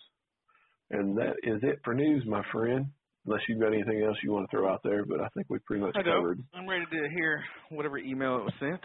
And 0.90 1.16
that 1.18 1.34
is 1.42 1.60
it 1.62 1.80
for 1.84 1.94
news, 1.94 2.24
my 2.26 2.42
friend. 2.52 2.86
Unless 3.26 3.42
you've 3.46 3.60
got 3.60 3.74
anything 3.74 4.02
else 4.02 4.16
you 4.22 4.32
want 4.32 4.48
to 4.50 4.56
throw 4.56 4.72
out 4.72 4.80
there, 4.82 5.04
but 5.04 5.20
I 5.20 5.28
think 5.34 5.48
we 5.50 5.58
pretty 5.66 5.82
much 5.84 5.94
I 5.98 6.02
don't. 6.02 6.22
covered. 6.22 6.42
I'm 6.54 6.66
ready 6.66 6.86
to 6.86 7.08
hear 7.14 7.42
whatever 7.68 7.98
email 7.98 8.36
it 8.36 8.44
was 8.44 8.54
sent. 8.58 8.80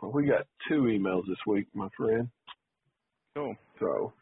Well, 0.00 0.12
we 0.12 0.26
got 0.26 0.46
two 0.68 0.82
emails 0.82 1.26
this 1.26 1.38
week, 1.46 1.66
my 1.74 1.88
friend. 1.96 2.28
Cool. 3.34 3.54
So, 3.80 4.12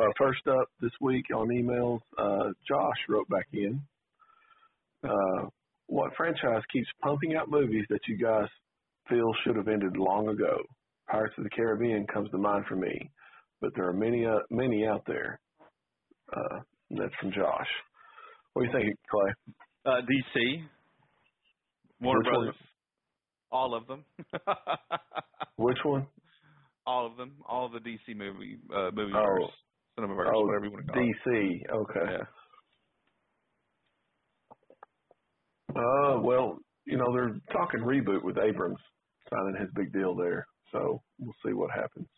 uh, 0.00 0.08
first 0.18 0.46
up 0.48 0.68
this 0.80 0.92
week 1.00 1.26
on 1.34 1.48
emails, 1.48 2.00
uh, 2.18 2.50
Josh 2.68 2.96
wrote 3.08 3.28
back 3.28 3.46
in. 3.52 3.80
Uh, 5.04 5.48
what 5.86 6.12
franchise 6.16 6.62
keeps 6.72 6.88
pumping 7.02 7.34
out 7.34 7.50
movies 7.50 7.84
that 7.90 8.00
you 8.08 8.16
guys 8.16 8.48
feel 9.08 9.30
should 9.44 9.56
have 9.56 9.68
ended 9.68 9.96
long 9.96 10.28
ago? 10.28 10.58
Pirates 11.10 11.34
of 11.36 11.44
the 11.44 11.50
Caribbean 11.50 12.06
comes 12.06 12.30
to 12.30 12.38
mind 12.38 12.64
for 12.68 12.76
me, 12.76 13.10
but 13.60 13.70
there 13.74 13.88
are 13.88 13.92
many, 13.92 14.24
uh, 14.24 14.38
many 14.50 14.86
out 14.86 15.02
there. 15.06 15.40
Uh, 16.32 16.60
and 16.90 17.00
that's 17.00 17.14
from 17.20 17.32
Josh. 17.32 17.66
What 18.52 18.62
do 18.62 18.68
you 18.68 18.72
think, 18.72 18.98
Clay? 19.10 19.32
Uh, 19.84 20.00
DC. 20.00 20.64
Warner 22.00 22.18
Which 22.20 22.26
one? 22.26 22.44
Brothers. 22.44 22.54
All 23.52 23.74
of 23.74 23.86
them. 23.86 24.04
Which 25.56 25.78
one? 25.84 26.06
all 26.84 27.06
of 27.06 27.16
them. 27.16 27.34
All 27.46 27.66
of 27.66 27.72
the 27.72 27.78
DC 27.78 28.16
movie 28.16 28.58
uh 28.74 28.90
movie 28.92 29.12
Oh. 29.14 29.22
verse. 29.22 29.52
Cinemaverse, 30.00 30.32
Oh, 30.34 30.46
whatever 30.46 30.64
you 30.64 30.70
want 30.72 30.86
to 30.86 30.92
call 30.92 31.02
it. 31.02 31.14
DC. 31.28 31.70
Okay. 31.70 32.12
Yeah. 32.12 32.24
Uh, 35.76 36.20
well, 36.20 36.58
you 36.86 36.96
know, 36.96 37.12
they're 37.12 37.38
talking 37.52 37.80
reboot 37.80 38.22
with 38.24 38.38
Abrams 38.38 38.78
signing 39.30 39.56
his 39.60 39.68
big 39.74 39.92
deal 39.92 40.14
there. 40.16 40.46
So 40.72 41.02
we'll 41.18 41.34
see 41.44 41.52
what 41.52 41.70
happens. 41.70 42.08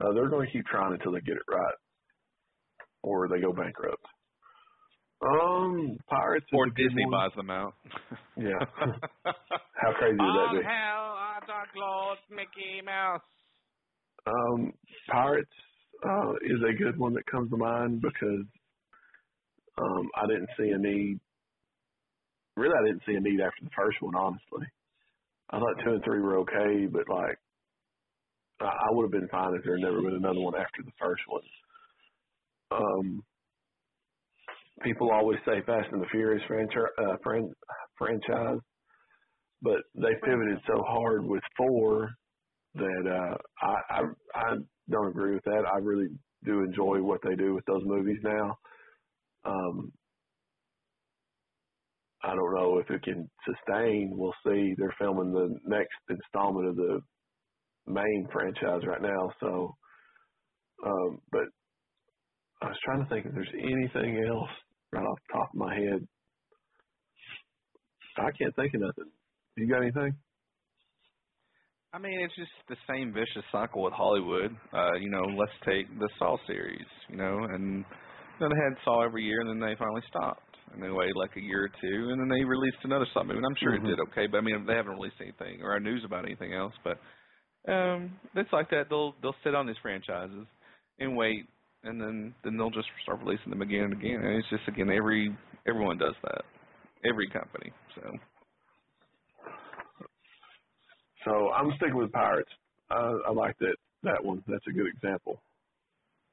Uh, 0.00 0.12
they're 0.12 0.28
going 0.28 0.46
to 0.46 0.52
keep 0.52 0.66
trying 0.66 0.92
until 0.92 1.12
they 1.12 1.20
get 1.20 1.36
it 1.36 1.42
right, 1.50 1.74
or 3.02 3.28
they 3.28 3.40
go 3.40 3.52
bankrupt. 3.52 4.04
Um, 5.24 5.96
Pirates 6.08 6.46
Or 6.52 6.66
Disney 6.66 7.06
buys 7.10 7.30
them 7.36 7.50
out. 7.50 7.74
Yeah. 8.36 8.60
How 9.24 9.92
crazy 9.98 10.16
would 10.20 10.36
that 10.36 10.52
be? 10.52 10.62
hell, 10.62 11.16
Santa 11.46 11.72
Claus, 11.72 12.18
Mickey 12.28 12.84
Mouse. 12.84 13.22
Um, 14.26 14.72
Pirates 15.10 15.48
uh, 16.04 16.32
is 16.44 16.60
a 16.68 16.76
good 16.76 16.98
one 16.98 17.14
that 17.14 17.24
comes 17.30 17.48
to 17.50 17.56
mind 17.56 18.02
because 18.02 18.44
um, 19.78 20.10
I 20.16 20.26
didn't 20.26 20.50
see 20.58 20.68
a 20.68 20.78
need. 20.78 21.18
Really, 22.56 22.74
I 22.74 22.86
didn't 22.86 23.02
see 23.06 23.14
a 23.14 23.20
need 23.20 23.40
after 23.40 23.64
the 23.64 23.70
first 23.76 23.96
one. 24.00 24.14
Honestly, 24.14 24.66
I 25.50 25.58
thought 25.58 25.84
two 25.84 25.92
and 25.92 26.04
three 26.04 26.20
were 26.20 26.38
okay, 26.40 26.86
but 26.92 27.08
like, 27.08 27.38
I, 28.60 28.66
I 28.66 28.88
would 28.90 29.04
have 29.04 29.12
been 29.12 29.28
fine 29.28 29.54
if 29.54 29.64
there 29.64 29.76
had 29.76 29.84
never 29.84 30.02
been 30.02 30.20
another 30.20 30.40
one 30.40 30.54
after 30.54 30.82
the 30.84 30.92
first 31.00 31.22
one. 31.28 31.42
Um, 32.70 33.22
people 34.82 35.10
always 35.12 35.38
say 35.46 35.62
Fast 35.66 35.88
and 35.92 36.02
the 36.02 36.08
Furious 36.10 36.42
franchise, 36.46 36.92
uh, 36.98 37.16
fran- 37.22 37.54
franchise, 37.98 38.60
but 39.62 39.80
they 39.94 40.14
pivoted 40.24 40.58
so 40.66 40.82
hard 40.88 41.24
with 41.24 41.42
four 41.56 42.10
that 42.74 43.04
uh, 43.06 43.66
I, 43.66 43.74
I 43.90 44.00
I 44.34 44.56
don't 44.90 45.08
agree 45.10 45.34
with 45.34 45.44
that. 45.44 45.64
I 45.72 45.78
really 45.78 46.08
do 46.44 46.60
enjoy 46.60 47.02
what 47.02 47.20
they 47.24 47.36
do 47.36 47.54
with 47.54 47.64
those 47.66 47.82
movies 47.84 48.18
now. 48.22 48.56
Um, 49.44 49.92
I 52.22 52.34
don't 52.34 52.54
know 52.56 52.78
if 52.78 52.90
it 52.90 53.02
can 53.02 53.30
sustain. 53.46 54.12
We'll 54.14 54.34
see. 54.44 54.74
They're 54.78 54.94
filming 54.98 55.32
the 55.32 55.58
next 55.64 55.96
installment 56.08 56.68
of 56.68 56.76
the 56.76 57.00
main 57.86 58.28
franchise 58.32 58.82
right 58.86 59.02
now, 59.02 59.30
so. 59.40 59.76
Um, 60.84 61.20
but 61.32 61.44
I 62.62 62.66
was 62.68 62.78
trying 62.84 63.04
to 63.04 63.08
think 63.10 63.26
if 63.26 63.32
there's 63.32 63.54
anything 63.54 64.24
else 64.28 64.50
right 64.96 65.06
off 65.06 65.18
the 65.28 65.32
top 65.32 65.50
of 65.50 65.56
my 65.56 65.74
head. 65.74 66.06
I 68.18 68.30
can't 68.32 68.54
think 68.56 68.74
of 68.74 68.80
nothing. 68.80 69.10
You 69.56 69.68
got 69.68 69.82
anything? 69.82 70.14
I 71.92 71.98
mean, 71.98 72.20
it's 72.20 72.34
just 72.36 72.50
the 72.68 72.76
same 72.88 73.12
vicious 73.12 73.44
cycle 73.52 73.82
with 73.82 73.92
Hollywood. 73.92 74.56
Uh, 74.72 74.94
you 74.94 75.10
know, 75.10 75.22
let's 75.22 75.52
take 75.64 75.86
the 75.98 76.08
Saw 76.18 76.36
series, 76.46 76.86
you 77.08 77.16
know, 77.16 77.38
and 77.50 77.84
know, 78.40 78.48
they 78.48 78.62
had 78.62 78.76
Saw 78.84 79.04
every 79.04 79.24
year, 79.24 79.40
and 79.40 79.48
then 79.48 79.60
they 79.60 79.74
finally 79.78 80.02
stopped, 80.08 80.56
and 80.72 80.82
they 80.82 80.90
waited 80.90 81.16
like 81.16 81.36
a 81.36 81.40
year 81.40 81.64
or 81.64 81.68
two, 81.80 82.10
and 82.10 82.20
then 82.20 82.28
they 82.28 82.44
released 82.44 82.78
another 82.84 83.06
Saw 83.12 83.22
movie. 83.22 83.38
And 83.38 83.46
I'm 83.46 83.56
sure 83.56 83.72
Mhm. 83.72 83.84
it 83.84 83.86
did 83.86 84.00
okay, 84.00 84.26
but 84.26 84.38
I 84.38 84.40
mean, 84.40 84.66
they 84.66 84.74
haven't 84.74 84.92
released 84.92 85.20
anything 85.20 85.62
or 85.62 85.78
news 85.80 86.04
about 86.04 86.24
anything 86.24 86.52
else. 86.52 86.74
But 86.84 86.98
um, 87.70 88.18
it's 88.34 88.52
like 88.52 88.70
that. 88.70 88.88
They'll 88.88 89.14
they'll 89.22 89.36
sit 89.42 89.54
on 89.54 89.66
these 89.66 89.78
franchises 89.78 90.46
and 90.98 91.16
wait, 91.16 91.48
and 91.86 92.00
then 92.00 92.34
then 92.44 92.56
they'll 92.56 92.70
just 92.70 92.88
start 93.02 93.20
releasing 93.24 93.50
them 93.50 93.62
again 93.62 93.84
and 93.84 93.92
again. 93.92 94.20
And 94.22 94.36
it's 94.36 94.48
just 94.50 94.66
again 94.68 94.90
every 94.90 95.36
everyone 95.66 95.98
does 95.98 96.14
that, 96.22 96.42
every 97.08 97.28
company. 97.30 97.72
So 97.94 98.02
So 101.24 101.50
I'm 101.50 101.72
sticking 101.76 101.96
with 101.96 102.12
Pirates. 102.12 102.50
I, 102.90 103.12
I 103.28 103.32
like 103.32 103.58
that 103.58 103.76
that 104.04 104.22
one. 104.22 104.42
That's 104.46 104.66
a 104.68 104.72
good 104.72 104.86
example. 104.86 105.42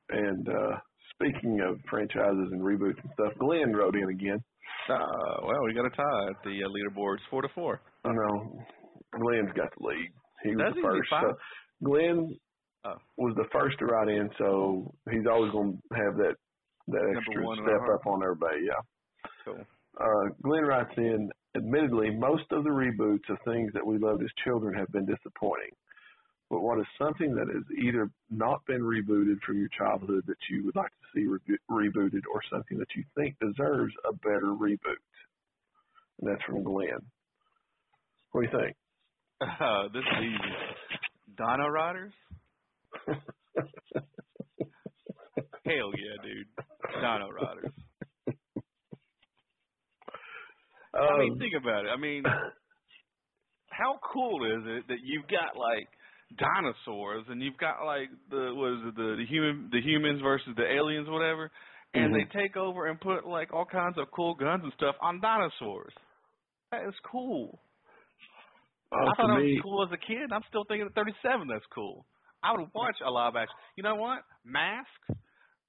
And 0.10 0.48
uh, 0.48 0.78
speaking 1.16 1.60
of 1.68 1.80
franchises 1.90 2.50
and 2.52 2.62
reboots 2.62 3.02
and 3.02 3.12
stuff, 3.14 3.34
Glenn 3.40 3.74
wrote 3.74 3.96
in 3.96 4.10
again. 4.10 4.44
uh, 4.90 4.96
well, 5.44 5.64
we 5.66 5.74
got 5.74 5.86
a 5.86 5.90
tie 5.90 6.30
at 6.30 6.44
the 6.44 6.60
uh, 6.64 6.70
leaderboards, 6.70 7.20
four 7.30 7.42
to 7.42 7.48
four. 7.56 7.82
I 8.06 8.10
know 8.10 8.60
Glenn's 9.20 9.54
got 9.56 9.70
the 9.80 9.88
lead. 9.88 10.10
He 10.44 10.56
was 10.56 10.66
Does 10.66 10.74
the 10.76 10.82
he? 10.82 10.88
Is 10.88 10.94
he 10.94 11.00
first. 11.00 11.10
So 11.22 11.36
Glenn 11.84 12.38
Oh. 12.86 12.96
was 13.18 13.34
the 13.36 13.48
first 13.52 13.80
to 13.80 13.86
ride 13.86 14.10
in, 14.10 14.30
so 14.38 14.94
he's 15.10 15.26
always 15.30 15.52
going 15.52 15.82
to 15.90 15.96
have 15.96 16.18
that 16.18 16.36
that 16.88 17.02
Number 17.02 17.18
extra 17.18 17.56
step 17.64 17.82
up 17.94 18.06
on 18.08 18.24
everybody. 18.24 18.68
Yeah. 18.68 18.82
Cool. 19.46 19.66
Uh, 20.00 20.34
Glenn 20.42 20.66
writes 20.66 20.92
in, 20.98 21.30
admittedly, 21.56 22.10
most 22.12 22.44
of 22.52 22.64
the 22.64 22.70
reboots 22.70 23.30
of 23.30 23.38
things 23.46 23.72
that 23.74 23.86
we 23.86 23.98
loved 23.98 24.22
as 24.22 24.30
children 24.44 24.74
have 24.74 24.92
been 24.92 25.06
disappointing. 25.06 25.72
But 26.50 26.62
what 26.62 26.80
is 26.80 26.86
something 27.00 27.34
that 27.36 27.48
has 27.48 27.64
either 27.84 28.10
not 28.30 28.66
been 28.68 28.82
rebooted 28.82 29.40
from 29.46 29.60
your 29.60 29.70
childhood 29.78 30.24
that 30.28 30.38
you 30.50 30.66
would 30.66 30.76
like 30.76 30.92
to 30.92 31.08
see 31.16 31.26
re- 31.26 31.58
rebooted 31.72 32.22
or 32.32 32.42
something 32.52 32.78
that 32.78 32.90
you 32.96 33.04
think 33.16 33.36
deserves 33.40 33.94
a 34.08 34.14
better 34.14 34.54
reboot? 34.54 35.02
And 36.20 36.30
that's 36.30 36.44
from 36.44 36.64
Glenn. 36.64 37.00
What 38.32 38.42
do 38.42 38.48
you 38.52 38.64
think? 38.64 38.76
Uh, 39.42 39.88
this 39.94 40.04
is 40.04 40.24
easy. 40.24 40.54
Dino 41.38 41.68
Riders? 41.70 42.14
Hell 45.66 45.92
yeah, 45.96 46.18
dude. 46.24 46.48
Dino 46.96 47.30
Riders. 47.30 47.74
I 50.94 51.18
mean, 51.20 51.34
Um, 51.34 51.40
think 51.40 51.54
about 51.60 51.86
it. 51.86 51.90
I 51.90 51.98
mean, 51.98 52.24
how 53.70 54.00
cool 54.14 54.46
is 54.46 54.64
it 54.66 54.88
that 54.88 55.00
you've 55.04 55.28
got 55.28 55.58
like 55.58 55.88
dinosaurs 56.38 57.26
and 57.30 57.42
you've 57.42 57.58
got 57.58 57.86
like 57.86 58.10
the 58.30 58.54
what 58.54 58.74
is 58.74 58.80
it 58.88 58.96
the 58.96 59.16
the 59.18 59.26
human 59.28 59.70
the 59.72 59.82
humans 59.82 60.22
versus 60.22 60.54
the 60.56 60.66
aliens 60.66 61.10
whatever, 61.10 61.50
and 61.94 62.14
they 62.14 62.26
take 62.38 62.58
over 62.58 62.88
and 62.88 63.00
put 63.00 63.26
like 63.26 63.54
all 63.54 63.66
kinds 63.66 63.98
of 63.98 64.12
cool 64.12 64.36
guns 64.36 64.62
and 64.64 64.74
stuff 64.74 64.96
on 65.02 65.20
dinosaurs. 65.20 65.94
That 66.72 66.82
is 66.88 66.96
cool. 67.12 67.60
uh, 68.92 69.12
I 69.12 69.16
thought 69.16 69.38
it 69.40 69.44
me, 69.44 69.54
was 69.54 69.62
cool 69.64 69.84
as 69.84 69.92
a 69.92 69.98
kid. 70.06 70.32
I'm 70.32 70.44
still 70.50 70.64
thinking 70.68 70.88
at 70.88 70.96
37 70.96 71.48
that's 71.48 71.66
cool. 71.74 72.06
I 72.44 72.52
would 72.52 72.68
watch 72.76 72.98
a 73.06 73.10
live 73.10 73.36
action. 73.36 73.56
You 73.78 73.84
know 73.84 73.96
what? 73.96 74.20
Masks, 74.46 74.90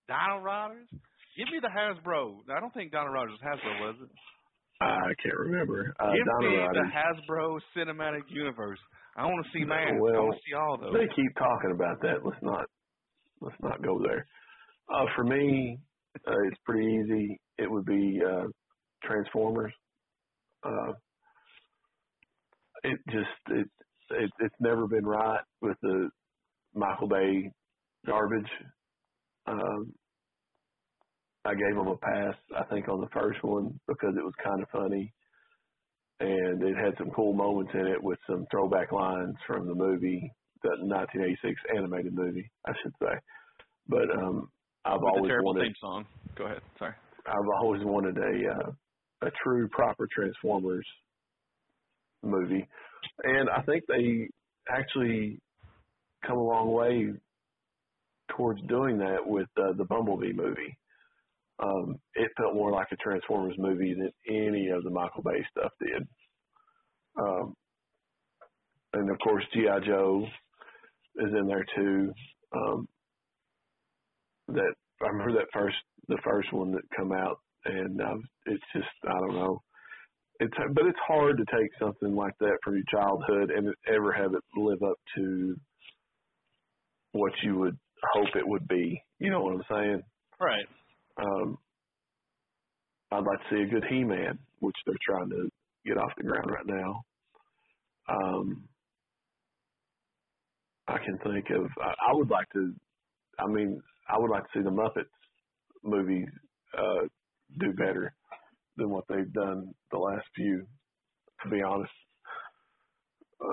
Dino 0.09 0.39
Riders. 0.43 0.89
Give 1.37 1.49
me 1.51 1.59
the 1.63 1.69
Hasbro. 1.71 2.43
I 2.51 2.61
don't 2.61 2.75
think 2.75 2.91
Dino 2.91 3.07
Riders 3.07 3.33
was 3.33 3.41
Hasbro, 3.43 3.81
was 3.87 3.97
it? 4.03 4.11
I 4.81 5.15
can't 5.23 5.39
remember. 5.39 5.95
Uh, 6.01 6.13
Give 6.13 6.25
Dino 6.41 6.51
me 6.51 6.57
Riders. 6.59 6.77
the 6.77 7.33
Hasbro 7.33 7.61
Cinematic 7.77 8.23
Universe. 8.29 8.79
I 9.17 9.25
want 9.27 9.47
to 9.47 9.51
see 9.59 9.65
masks. 9.65 9.93
I 9.95 10.01
want 10.01 10.35
to 10.35 10.41
see 10.47 10.55
all 10.55 10.77
those. 10.79 10.93
They 10.93 11.07
keep 11.15 11.35
talking 11.39 11.71
about 11.75 12.01
that. 12.03 12.25
Let's 12.25 12.43
not 12.43 12.65
let's 13.41 13.57
not 13.63 13.81
go 13.83 14.01
there. 14.05 14.27
Uh, 14.93 15.07
for 15.15 15.23
me, 15.25 15.79
uh, 16.27 16.33
it's 16.49 16.59
pretty 16.67 16.87
easy. 16.87 17.41
It 17.59 17.71
would 17.71 17.85
be 17.87 18.21
uh, 18.29 18.47
Transformers. 19.05 19.73
Uh, 20.65 20.93
it 22.83 22.99
just 23.11 23.31
it, 23.51 23.69
it 24.11 24.31
it's 24.41 24.55
never 24.61 24.87
been 24.89 25.07
right 25.07 25.41
with 25.63 25.77
the 25.83 26.11
Michael 26.75 27.09
Bay 27.09 27.51
garbage. 28.07 28.51
Um, 29.47 29.93
I 31.45 31.55
gave 31.55 31.75
them 31.75 31.89
a 31.89 31.97
pass, 31.97 32.35
I 32.57 32.65
think, 32.65 32.89
on 32.89 33.01
the 33.01 33.09
first 33.09 33.43
one 33.43 33.79
because 33.87 34.15
it 34.17 34.25
was 34.25 34.33
kind 34.43 34.63
of 34.63 34.69
funny, 34.71 35.13
and 36.21 36.63
it 36.63 36.77
had 36.77 36.95
some 36.97 37.11
cool 37.15 37.35
moments 37.35 37.73
in 37.75 37.87
it 37.87 38.03
with 38.03 38.19
some 38.29 38.47
throwback 38.51 38.93
lines 38.93 39.35
from 39.47 39.67
the 39.67 39.75
movie, 39.75 40.33
the 40.63 40.71
1986 40.81 41.61
animated 41.77 42.15
movie, 42.15 42.51
I 42.67 42.73
should 42.83 42.95
say. 43.03 43.15
But 43.89 44.11
um, 44.17 44.49
I've 44.87 45.01
With 45.01 45.13
always 45.15 45.29
terrible 45.29 45.53
wanted 45.55 45.67
theme 45.67 45.75
song. 45.81 46.07
Go 46.37 46.47
ahead. 46.47 46.63
Sorry. 46.79 46.95
I've 47.27 47.61
always 47.61 47.83
wanted 47.85 48.17
a 48.19 48.51
uh, 48.51 48.71
a 49.27 49.31
true 49.43 49.69
proper 49.69 50.07
Transformers 50.13 50.87
movie, 52.23 52.67
and 53.23 53.49
I 53.51 53.63
think 53.63 53.85
they 53.89 54.29
actually 54.71 55.39
come 56.27 56.39
a 56.39 56.43
long 56.43 56.73
way 56.73 57.13
towards 58.37 58.61
doing 58.63 58.99
that 58.99 59.27
with 59.27 59.49
uh, 59.57 59.73
the 59.77 59.85
Bumblebee 59.85 60.33
movie. 60.33 60.77
Um, 61.63 61.97
it 62.15 62.31
felt 62.37 62.55
more 62.55 62.73
like 62.73 62.89
a 62.93 62.97
Transformers 62.97 63.55
movie 63.59 63.95
than 63.95 64.11
any 64.29 64.69
of 64.69 64.83
the 64.83 64.91
Michael 64.91 65.23
Bay 65.23 65.45
stuff 65.51 65.71
did. 65.81 66.07
Um, 67.19 67.55
and 68.93 69.11
of 69.11 69.19
course, 69.19 69.45
GI 69.53 69.87
Joe 69.87 70.27
is 71.17 71.33
in 71.39 71.47
there 71.47 71.65
too. 71.77 72.13
Um, 72.57 72.89
that 74.49 74.75
I 75.03 75.09
remember 75.09 75.33
that 75.35 75.49
first 75.53 75.77
the 76.09 76.19
first 76.25 76.53
one 76.53 76.73
that 76.73 76.83
come 76.97 77.13
out, 77.13 77.39
and 77.65 78.01
uh, 78.01 78.17
it's 78.47 78.65
just 78.75 78.89
I 79.05 79.19
don't 79.21 79.35
know. 79.35 79.61
It's 80.41 80.55
but 80.75 80.87
it's 80.87 80.99
hard 81.07 81.37
to 81.39 81.45
take 81.57 81.71
something 81.79 82.15
like 82.15 82.35
that 82.41 82.59
from 82.65 82.75
your 82.75 82.85
childhood 82.91 83.51
and 83.51 83.73
ever 83.89 84.13
have 84.13 84.35
it 84.35 84.43
live 84.57 84.83
up 84.83 84.97
to 85.17 85.57
what 87.15 87.33
you 87.43 87.57
would 87.59 87.79
hope 88.15 88.37
it 88.37 88.47
would 88.47 88.69
be. 88.69 89.01
You 89.21 89.31
know 89.31 89.41
what 89.43 89.55
I'm 89.55 89.65
saying? 89.71 90.03
Right. 90.41 90.67
Um, 91.19 91.59
I'd 93.13 93.19
like 93.25 93.39
to 93.39 93.47
see 93.51 93.63
a 93.63 93.67
good 93.73 93.85
He-Man, 93.89 94.39
which 94.61 94.77
they're 94.87 94.97
trying 95.07 95.31
to 95.31 95.49
get 95.87 95.97
off 95.99 96.13
the 96.17 96.25
ground 96.25 96.51
right 96.51 96.67
now. 96.67 97.03
Um, 98.09 98.69
I 100.89 100.99
can 100.99 101.19
think 101.25 101.47
of. 101.51 101.67
I, 101.81 101.91
I 102.11 102.13
would 102.15 102.31
like 102.31 102.49
to. 102.55 102.75
I 103.39 103.47
mean, 103.49 103.81
I 104.09 104.19
would 104.19 104.31
like 104.31 104.43
to 104.45 104.49
see 104.55 104.63
the 104.65 104.71
Muppets 104.71 105.07
movies 105.83 106.29
uh, 106.77 107.07
do 107.61 107.73
better 107.75 108.15
than 108.77 108.91
what 108.91 109.05
they've 109.09 109.33
done 109.33 109.75
the 109.91 109.99
last 109.99 110.27
few. 110.35 110.67
To 111.45 111.51
be 111.51 111.63
honest. 111.63 111.93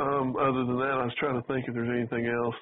Um, 0.02 0.36
other 0.38 0.66
than 0.66 0.78
that, 0.80 0.98
I 1.02 1.06
was 1.06 1.16
trying 1.20 1.42
to 1.42 1.48
think 1.48 1.66
if 1.68 1.74
there's 1.74 1.90
anything 1.90 2.26
else. 2.28 2.56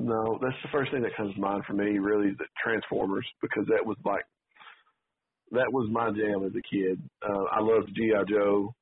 No, 0.00 0.38
that's 0.40 0.56
the 0.62 0.70
first 0.72 0.90
thing 0.92 1.02
that 1.02 1.16
comes 1.16 1.34
to 1.34 1.40
mind 1.40 1.64
for 1.66 1.74
me. 1.74 1.98
Really, 1.98 2.30
the 2.30 2.46
Transformers 2.62 3.26
because 3.42 3.66
that 3.68 3.84
was 3.84 3.96
like 4.04 4.24
that 5.52 5.72
was 5.72 5.88
my 5.90 6.10
jam 6.10 6.44
as 6.44 6.52
a 6.56 6.74
kid. 6.74 7.00
Uh, 7.22 7.44
I 7.52 7.60
loved 7.60 7.94
GI 7.94 8.32
Joe 8.32 8.74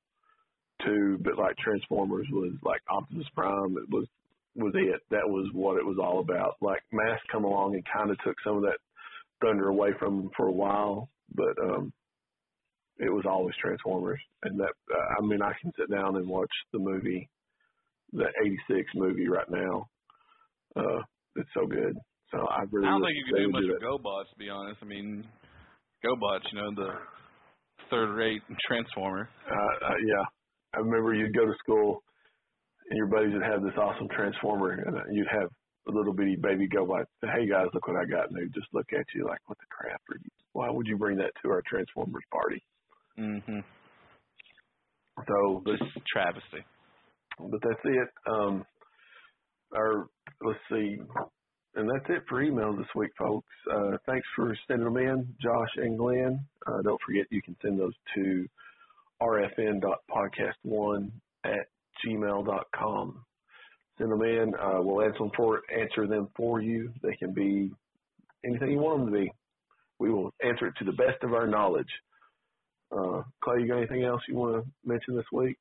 too, 0.84 1.18
but 1.22 1.38
like 1.38 1.56
Transformers 1.56 2.26
was 2.30 2.52
like 2.62 2.80
Optimus 2.88 3.26
Prime. 3.34 3.76
It 3.78 3.90
was 3.90 4.06
was 4.54 4.74
it. 4.76 5.00
That 5.10 5.28
was 5.28 5.48
what 5.52 5.78
it 5.78 5.86
was 5.86 5.98
all 6.00 6.20
about. 6.20 6.56
Like 6.60 6.82
Mask 6.92 7.22
come 7.32 7.44
along 7.44 7.74
and 7.74 7.84
kind 7.92 8.10
of 8.10 8.18
took 8.24 8.36
some 8.44 8.56
of 8.56 8.62
that 8.62 8.78
thunder 9.40 9.68
away 9.68 9.90
from 9.98 10.16
them 10.16 10.30
for 10.36 10.46
a 10.46 10.52
while, 10.52 11.08
but 11.34 11.58
um, 11.62 11.92
it 12.98 13.10
was 13.10 13.24
always 13.28 13.54
Transformers. 13.60 14.20
And 14.44 14.58
that 14.60 14.74
uh, 14.94 15.14
I 15.18 15.26
mean, 15.26 15.42
I 15.42 15.52
can 15.60 15.72
sit 15.78 15.90
down 15.90 16.16
and 16.16 16.28
watch 16.28 16.52
the 16.72 16.78
movie, 16.78 17.28
the 18.12 18.26
'86 18.44 18.90
movie 18.94 19.28
right 19.28 19.50
now. 19.50 19.88
Uh, 20.78 21.02
it's 21.36 21.50
so 21.54 21.66
good. 21.66 21.94
So 22.30 22.38
I 22.46 22.62
really 22.70 22.86
I 22.86 22.90
don't 22.90 23.02
think 23.02 23.16
you 23.16 23.24
can 23.34 23.42
do 23.44 23.50
much 23.50 23.62
do 23.62 23.72
with 23.72 23.82
GoBots, 23.82 24.30
to 24.32 24.38
be 24.38 24.48
honest. 24.50 24.78
I 24.82 24.84
mean, 24.84 25.24
GoBots, 26.04 26.44
you 26.52 26.58
know, 26.60 26.70
the 26.76 26.90
third-rate 27.90 28.42
transformer. 28.68 29.28
Uh, 29.50 29.86
uh, 29.86 29.98
yeah, 30.06 30.24
I 30.74 30.78
remember 30.78 31.14
you'd 31.14 31.34
go 31.34 31.46
to 31.46 31.54
school 31.58 32.02
and 32.90 32.96
your 32.96 33.06
buddies 33.08 33.32
would 33.34 33.42
have 33.42 33.62
this 33.62 33.76
awesome 33.76 34.08
transformer, 34.14 34.72
and 34.72 34.96
uh, 34.96 35.00
you'd 35.12 35.28
have 35.30 35.48
a 35.88 35.92
little 35.92 36.12
bitty 36.12 36.36
baby 36.40 36.68
GoBot. 36.68 37.04
Say, 37.22 37.28
hey 37.34 37.48
guys, 37.48 37.66
look 37.74 37.86
what 37.88 37.96
I 37.96 38.04
got, 38.08 38.28
and 38.30 38.36
they'd 38.36 38.52
just 38.54 38.68
look 38.72 38.86
at 38.92 39.04
you 39.14 39.24
like, 39.26 39.40
what 39.46 39.58
the 39.58 39.66
crap 39.70 40.00
are 40.10 40.16
you? 40.22 40.30
Why 40.52 40.70
would 40.70 40.86
you 40.86 40.96
bring 40.98 41.16
that 41.18 41.32
to 41.42 41.50
our 41.50 41.62
Transformers 41.68 42.24
party? 42.32 42.62
Mhm. 43.18 43.64
So, 45.26 45.62
Just 45.66 45.82
travesty. 46.12 46.62
but 47.38 47.60
that's 47.62 47.80
it. 47.84 48.08
Um, 48.30 48.64
our 49.74 50.08
let's 50.42 50.58
see, 50.70 50.98
and 51.74 51.88
that's 51.88 52.08
it 52.08 52.22
for 52.28 52.42
emails 52.42 52.78
this 52.78 52.86
week, 52.94 53.10
folks. 53.18 53.48
Uh, 53.72 53.96
thanks 54.06 54.26
for 54.34 54.56
sending 54.66 54.84
them 54.84 54.96
in, 54.96 55.34
Josh 55.42 55.70
and 55.76 55.98
Glenn. 55.98 56.40
Uh, 56.66 56.82
don't 56.82 57.00
forget 57.06 57.26
you 57.30 57.42
can 57.42 57.56
send 57.62 57.78
those 57.78 57.94
to 58.14 58.46
rfn.podcast1 59.20 61.10
at 61.44 61.66
gmail.com. 62.04 63.24
Send 63.98 64.12
them 64.12 64.22
in. 64.22 64.52
Uh, 64.54 64.80
we'll 64.80 65.04
answer 65.04 65.18
them 65.18 65.30
for 65.36 65.62
answer 65.76 66.06
them 66.06 66.28
for 66.36 66.60
you. 66.60 66.92
They 67.02 67.16
can 67.16 67.32
be 67.32 67.72
anything 68.44 68.70
you 68.70 68.78
want 68.78 69.04
them 69.04 69.12
to 69.12 69.18
be. 69.20 69.32
We 69.98 70.10
will 70.10 70.32
answer 70.44 70.66
it 70.68 70.74
to 70.78 70.84
the 70.84 70.92
best 70.92 71.22
of 71.22 71.32
our 71.32 71.48
knowledge. 71.48 71.88
Uh, 72.92 73.22
Clay, 73.42 73.60
you 73.60 73.68
got 73.68 73.78
anything 73.78 74.04
else 74.04 74.22
you 74.28 74.36
want 74.36 74.64
to 74.64 74.70
mention 74.84 75.16
this 75.16 75.26
week? 75.32 75.58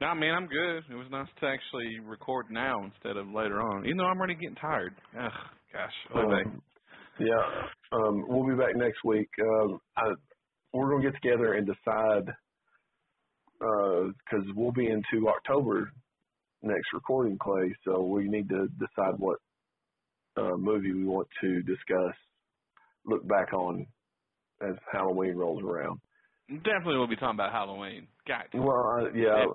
No, 0.00 0.14
man, 0.14 0.34
I'm 0.34 0.46
good. 0.46 0.84
It 0.90 0.94
was 0.94 1.06
nice 1.10 1.28
to 1.40 1.46
actually 1.46 1.98
record 2.04 2.46
now 2.50 2.84
instead 2.84 3.16
of 3.16 3.28
later 3.28 3.60
on. 3.60 3.84
Even 3.86 3.96
though 3.96 4.04
I'm 4.04 4.18
already 4.18 4.34
getting 4.34 4.56
tired. 4.56 4.94
Ugh, 5.18 5.32
gosh. 5.72 5.92
Um, 6.14 6.62
yeah, 7.18 7.62
um, 7.92 8.24
we'll 8.28 8.46
be 8.46 8.60
back 8.60 8.76
next 8.76 8.98
week. 9.04 9.28
Um, 9.40 9.78
I, 9.96 10.02
we're 10.74 10.90
gonna 10.90 11.10
get 11.10 11.14
together 11.22 11.54
and 11.54 11.66
decide 11.66 12.26
because 13.58 14.44
we'll 14.54 14.72
be 14.72 14.86
into 14.86 15.28
October 15.28 15.90
next 16.62 16.92
recording, 16.92 17.38
Clay. 17.40 17.74
So 17.86 18.02
we 18.02 18.28
need 18.28 18.48
to 18.50 18.68
decide 18.78 19.14
what 19.18 19.38
uh, 20.36 20.56
movie 20.58 20.92
we 20.92 21.04
want 21.04 21.28
to 21.40 21.62
discuss, 21.62 22.14
look 23.06 23.26
back 23.26 23.52
on 23.52 23.86
as 24.62 24.74
Halloween 24.92 25.36
rolls 25.36 25.62
around. 25.62 26.00
Definitely 26.48 26.98
we'll 26.98 27.08
be 27.08 27.16
talking 27.16 27.34
about 27.34 27.52
Halloween. 27.52 28.06
Got 28.26 28.50
to. 28.52 28.58
Well, 28.58 29.08
yeah, 29.14 29.46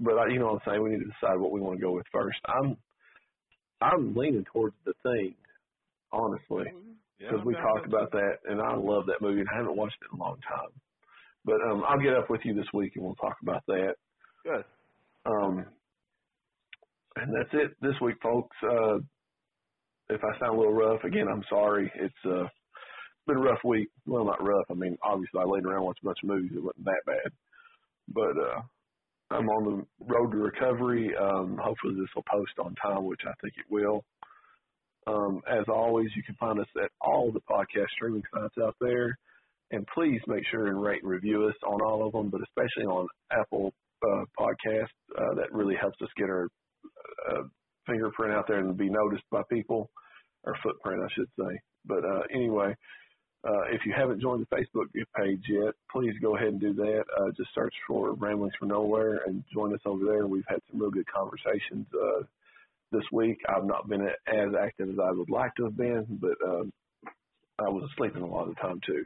but 0.00 0.14
I, 0.18 0.28
you 0.32 0.38
know 0.38 0.46
what 0.46 0.62
I'm 0.62 0.72
saying. 0.72 0.82
We 0.82 0.90
need 0.90 1.04
to 1.04 1.10
decide 1.20 1.38
what 1.38 1.52
we 1.52 1.60
want 1.60 1.78
to 1.78 1.82
go 1.82 1.92
with 1.92 2.06
first. 2.12 2.38
I'm 2.46 2.76
I'm 3.80 4.14
leaning 4.14 4.44
towards 4.52 4.74
the 4.84 4.94
thing, 5.02 5.34
honestly. 6.10 6.64
Yeah, 7.20 7.30
because 7.30 7.46
we 7.46 7.54
talked 7.54 7.86
about 7.86 8.10
that, 8.12 8.38
and 8.46 8.60
I 8.60 8.74
love 8.74 9.06
that 9.06 9.22
movie, 9.22 9.40
and 9.40 9.48
I 9.54 9.58
haven't 9.58 9.76
watched 9.76 9.96
it 10.02 10.12
in 10.12 10.18
a 10.18 10.22
long 10.22 10.38
time. 10.40 10.70
But 11.44 11.60
um, 11.70 11.84
I'll 11.88 12.00
get 12.00 12.14
up 12.14 12.30
with 12.30 12.40
you 12.44 12.54
this 12.54 12.66
week, 12.74 12.92
and 12.96 13.04
we'll 13.04 13.14
talk 13.14 13.36
about 13.42 13.62
that. 13.66 13.94
Good. 14.44 14.64
Um, 15.24 15.66
and 17.16 17.32
that's 17.34 17.50
it 17.52 17.76
this 17.80 17.94
week, 18.00 18.16
folks. 18.22 18.56
Uh, 18.62 18.96
if 20.08 20.20
I 20.22 20.38
sound 20.38 20.56
a 20.56 20.58
little 20.58 20.74
rough, 20.74 21.04
again, 21.04 21.26
I'm 21.32 21.44
sorry. 21.48 21.90
It's 21.94 22.14
uh, 22.24 22.48
been 23.26 23.36
a 23.36 23.40
rough 23.40 23.62
week. 23.64 23.88
Well, 24.06 24.24
not 24.24 24.42
rough. 24.42 24.66
I 24.70 24.74
mean, 24.74 24.96
obviously, 25.02 25.40
I 25.40 25.44
laid 25.44 25.64
around 25.64 25.84
watched 25.84 26.02
a 26.02 26.06
bunch 26.06 26.18
of 26.22 26.28
movies. 26.28 26.52
It 26.54 26.62
wasn't 26.62 26.84
that 26.84 27.02
bad. 27.06 27.32
But 28.08 28.36
uh, 28.38 28.60
I'm 29.30 29.48
on 29.48 29.86
the 29.98 30.04
road 30.06 30.32
to 30.32 30.38
recovery. 30.38 31.12
Um, 31.16 31.58
hopefully, 31.62 31.94
this 31.94 32.08
will 32.14 32.24
post 32.30 32.52
on 32.58 32.74
time, 32.74 33.04
which 33.04 33.20
I 33.26 33.32
think 33.40 33.54
it 33.56 33.70
will. 33.70 34.04
Um, 35.06 35.42
as 35.48 35.64
always, 35.68 36.08
you 36.14 36.22
can 36.22 36.36
find 36.36 36.60
us 36.60 36.66
at 36.82 36.90
all 37.00 37.32
the 37.32 37.40
podcast 37.40 37.88
streaming 37.96 38.22
sites 38.34 38.54
out 38.62 38.76
there. 38.80 39.16
And 39.70 39.86
please 39.94 40.20
make 40.26 40.44
sure 40.50 40.66
and 40.66 40.82
rate 40.82 41.02
and 41.02 41.10
review 41.10 41.46
us 41.46 41.54
on 41.66 41.80
all 41.80 42.06
of 42.06 42.12
them, 42.12 42.28
but 42.28 42.42
especially 42.42 42.84
on 42.84 43.08
Apple 43.32 43.72
uh, 44.04 44.24
Podcast. 44.38 44.92
Uh, 45.16 45.34
that 45.36 45.52
really 45.52 45.76
helps 45.80 45.96
us 46.02 46.08
get 46.16 46.28
our 46.28 46.46
uh, 47.30 47.42
fingerprint 47.86 48.34
out 48.34 48.46
there 48.46 48.58
and 48.58 48.76
be 48.76 48.90
noticed 48.90 49.24
by 49.30 49.42
people, 49.50 49.90
or 50.44 50.54
footprint, 50.62 51.00
I 51.02 51.08
should 51.14 51.28
say. 51.38 51.58
But 51.86 52.04
uh, 52.04 52.22
anyway, 52.34 52.74
uh, 53.44 53.62
if 53.72 53.84
you 53.84 53.92
haven't 53.96 54.20
joined 54.20 54.46
the 54.48 54.56
Facebook 54.56 54.86
page 55.16 55.42
yet, 55.48 55.74
please 55.90 56.14
go 56.22 56.36
ahead 56.36 56.48
and 56.48 56.60
do 56.60 56.72
that. 56.74 57.04
Uh, 57.18 57.30
just 57.36 57.52
search 57.54 57.74
for 57.88 58.12
Ramblings 58.12 58.54
from 58.58 58.68
Nowhere 58.68 59.22
and 59.26 59.42
join 59.52 59.74
us 59.74 59.80
over 59.84 60.04
there. 60.04 60.26
We've 60.26 60.44
had 60.48 60.60
some 60.70 60.80
real 60.80 60.90
good 60.90 61.06
conversations 61.12 61.86
uh, 61.92 62.22
this 62.92 63.02
week. 63.10 63.38
I've 63.48 63.64
not 63.64 63.88
been 63.88 64.02
as 64.02 64.54
active 64.60 64.90
as 64.90 64.98
I 65.02 65.10
would 65.10 65.30
like 65.30 65.54
to 65.56 65.64
have 65.64 65.76
been, 65.76 66.06
but 66.20 66.36
um, 66.46 66.72
I 67.58 67.68
was 67.68 67.90
sleeping 67.96 68.22
a 68.22 68.26
lot 68.26 68.48
of 68.48 68.54
the 68.54 68.60
time 68.60 68.80
too. 68.86 69.04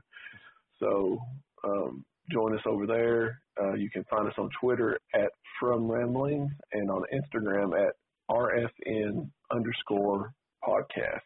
So 0.80 1.18
um, 1.64 2.04
join 2.30 2.54
us 2.54 2.64
over 2.66 2.86
there. 2.86 3.40
Uh, 3.58 3.72
you 3.72 3.88
can 3.88 4.04
find 4.04 4.28
us 4.28 4.34
on 4.36 4.50
Twitter 4.60 4.98
at 5.14 5.30
From 5.58 5.90
Ramblings 5.90 6.50
and 6.72 6.90
on 6.90 7.04
Instagram 7.10 7.72
at 7.72 7.94
RFN 8.30 9.30
underscore 9.50 10.34
podcast. 10.62 11.22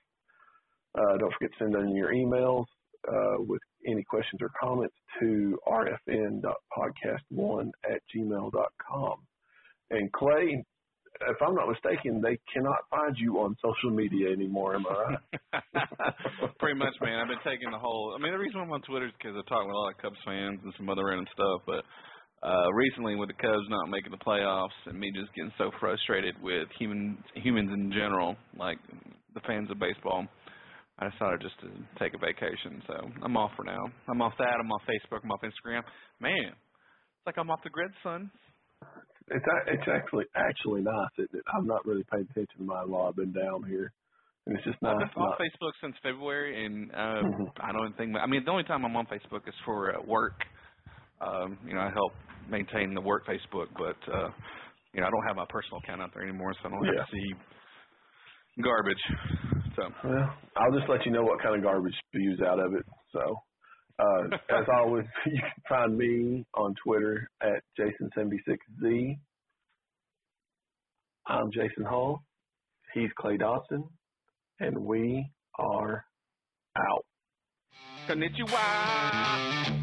Uh, 0.96 1.16
don't 1.18 1.32
forget 1.34 1.50
to 1.58 1.64
send 1.64 1.74
in 1.74 1.96
your 1.96 2.12
emails 2.12 2.66
uh, 3.10 3.36
with 3.38 3.62
any 3.86 4.04
questions 4.04 4.42
or 4.42 4.50
comments 4.60 4.94
to 5.20 5.58
rfn.podcast1 5.66 7.70
at 7.90 8.02
gmail.com. 8.14 9.14
And 9.90 10.12
Clay, 10.12 10.62
if 11.28 11.36
I'm 11.42 11.54
not 11.54 11.68
mistaken, 11.68 12.22
they 12.22 12.38
cannot 12.52 12.78
find 12.90 13.16
you 13.18 13.40
on 13.40 13.56
social 13.62 13.90
media 13.90 14.32
anymore, 14.32 14.76
am 14.76 14.86
I 14.86 14.92
right? 14.92 15.18
Pretty 16.58 16.78
much, 16.78 16.94
man. 17.00 17.18
I've 17.18 17.28
been 17.28 17.38
taking 17.44 17.70
the 17.70 17.78
whole. 17.78 18.14
I 18.16 18.22
mean, 18.22 18.32
the 18.32 18.38
reason 18.38 18.60
I'm 18.60 18.72
on 18.72 18.82
Twitter 18.82 19.06
is 19.06 19.12
because 19.18 19.36
I 19.36 19.42
talk 19.48 19.66
with 19.66 19.74
a 19.74 19.78
lot 19.78 19.90
of 19.90 19.98
Cubs 19.98 20.18
fans 20.24 20.60
and 20.62 20.72
some 20.76 20.88
other 20.88 21.06
random 21.06 21.26
stuff. 21.32 21.62
But 21.66 21.84
uh 22.46 22.72
recently, 22.72 23.16
with 23.16 23.28
the 23.28 23.34
Cubs 23.34 23.68
not 23.68 23.90
making 23.90 24.12
the 24.12 24.24
playoffs 24.24 24.68
and 24.86 24.98
me 24.98 25.12
just 25.12 25.34
getting 25.34 25.52
so 25.58 25.70
frustrated 25.78 26.40
with 26.42 26.68
human 26.78 27.18
humans 27.34 27.70
in 27.74 27.92
general, 27.92 28.36
like 28.56 28.78
the 29.34 29.40
fans 29.46 29.70
of 29.70 29.78
baseball, 29.78 30.26
I 31.00 31.08
decided 31.08 31.40
just 31.40 31.58
to 31.60 31.68
take 31.98 32.12
a 32.14 32.18
vacation. 32.18 32.82
So 32.86 32.94
I'm 33.22 33.36
off 33.36 33.52
for 33.56 33.64
now. 33.64 33.80
I'm 34.08 34.20
off 34.22 34.34
that. 34.38 34.56
I'm 34.60 34.70
off 34.70 34.82
Facebook. 34.84 35.20
I'm 35.24 35.32
off 35.32 35.40
Instagram. 35.42 35.82
Man, 36.20 36.52
it's 36.52 37.26
like 37.26 37.38
I'm 37.38 37.50
off 37.50 37.60
the 37.64 37.70
grid, 37.70 37.90
son. 38.02 38.30
It's 39.32 39.46
a- 39.46 39.72
it's 39.72 39.88
actually 39.88 40.24
actually 40.34 40.82
nice. 40.82 41.14
It, 41.18 41.30
it, 41.32 41.42
I'm 41.54 41.66
not 41.66 41.86
really 41.86 42.04
paying 42.12 42.26
attention 42.30 42.58
to 42.58 42.64
my 42.64 42.82
law. 42.82 43.08
I've 43.08 43.16
been 43.16 43.32
down 43.32 43.62
here, 43.68 43.92
and 44.46 44.56
it's 44.56 44.64
just 44.64 44.80
nice. 44.82 44.92
I've 44.94 44.98
been 45.14 45.22
off 45.22 45.38
not- 45.38 45.40
Facebook 45.40 45.72
since 45.80 45.94
February, 46.02 46.66
and 46.66 46.90
uh, 46.92 47.22
Mhm. 47.22 47.46
I 47.60 47.72
don't 47.72 47.96
think. 47.96 48.16
I 48.16 48.26
mean, 48.26 48.44
the 48.44 48.50
only 48.50 48.64
time 48.64 48.84
I'm 48.84 48.96
on 48.96 49.06
Facebook 49.06 49.46
is 49.48 49.54
for 49.64 49.96
uh, 49.96 50.02
work. 50.02 50.34
Um, 51.20 51.58
you 51.66 51.74
know, 51.74 51.80
I 51.80 51.90
help 51.90 52.12
maintain 52.50 52.92
the 52.94 53.00
work 53.00 53.24
Facebook, 53.26 53.68
but 53.78 53.96
uh, 54.12 54.30
you 54.92 55.00
know, 55.00 55.06
I 55.06 55.10
don't 55.10 55.26
have 55.28 55.36
my 55.36 55.46
personal 55.48 55.78
account 55.84 56.02
out 56.02 56.10
there 56.12 56.24
anymore, 56.24 56.52
so 56.60 56.68
I 56.68 56.70
don't 56.72 56.84
have 56.84 57.06
to 57.06 57.12
see 57.12 58.62
garbage. 58.62 59.02
So 59.80 59.88
Well, 60.04 60.34
I'll 60.56 60.72
just 60.72 60.88
let 60.88 61.06
you 61.06 61.12
know 61.12 61.22
what 61.22 61.42
kind 61.42 61.56
of 61.56 61.62
garbage 61.62 61.94
spews 62.08 62.40
out 62.46 62.58
of 62.58 62.74
it. 62.74 62.84
So, 63.12 63.36
uh, 63.98 64.24
as 64.50 64.66
always, 64.74 65.06
you 65.26 65.40
can 65.40 65.62
find 65.68 65.96
me 65.96 66.44
on 66.54 66.74
Twitter 66.84 67.30
at 67.42 67.62
Jason76Z. 67.78 69.18
I'm 71.26 71.50
Jason 71.52 71.84
Hall. 71.84 72.22
He's 72.94 73.10
Clay 73.18 73.36
Dawson, 73.36 73.84
and 74.58 74.78
we 74.78 75.30
are 75.58 76.04
out. 76.76 77.04
konnichiwa. 78.08 79.79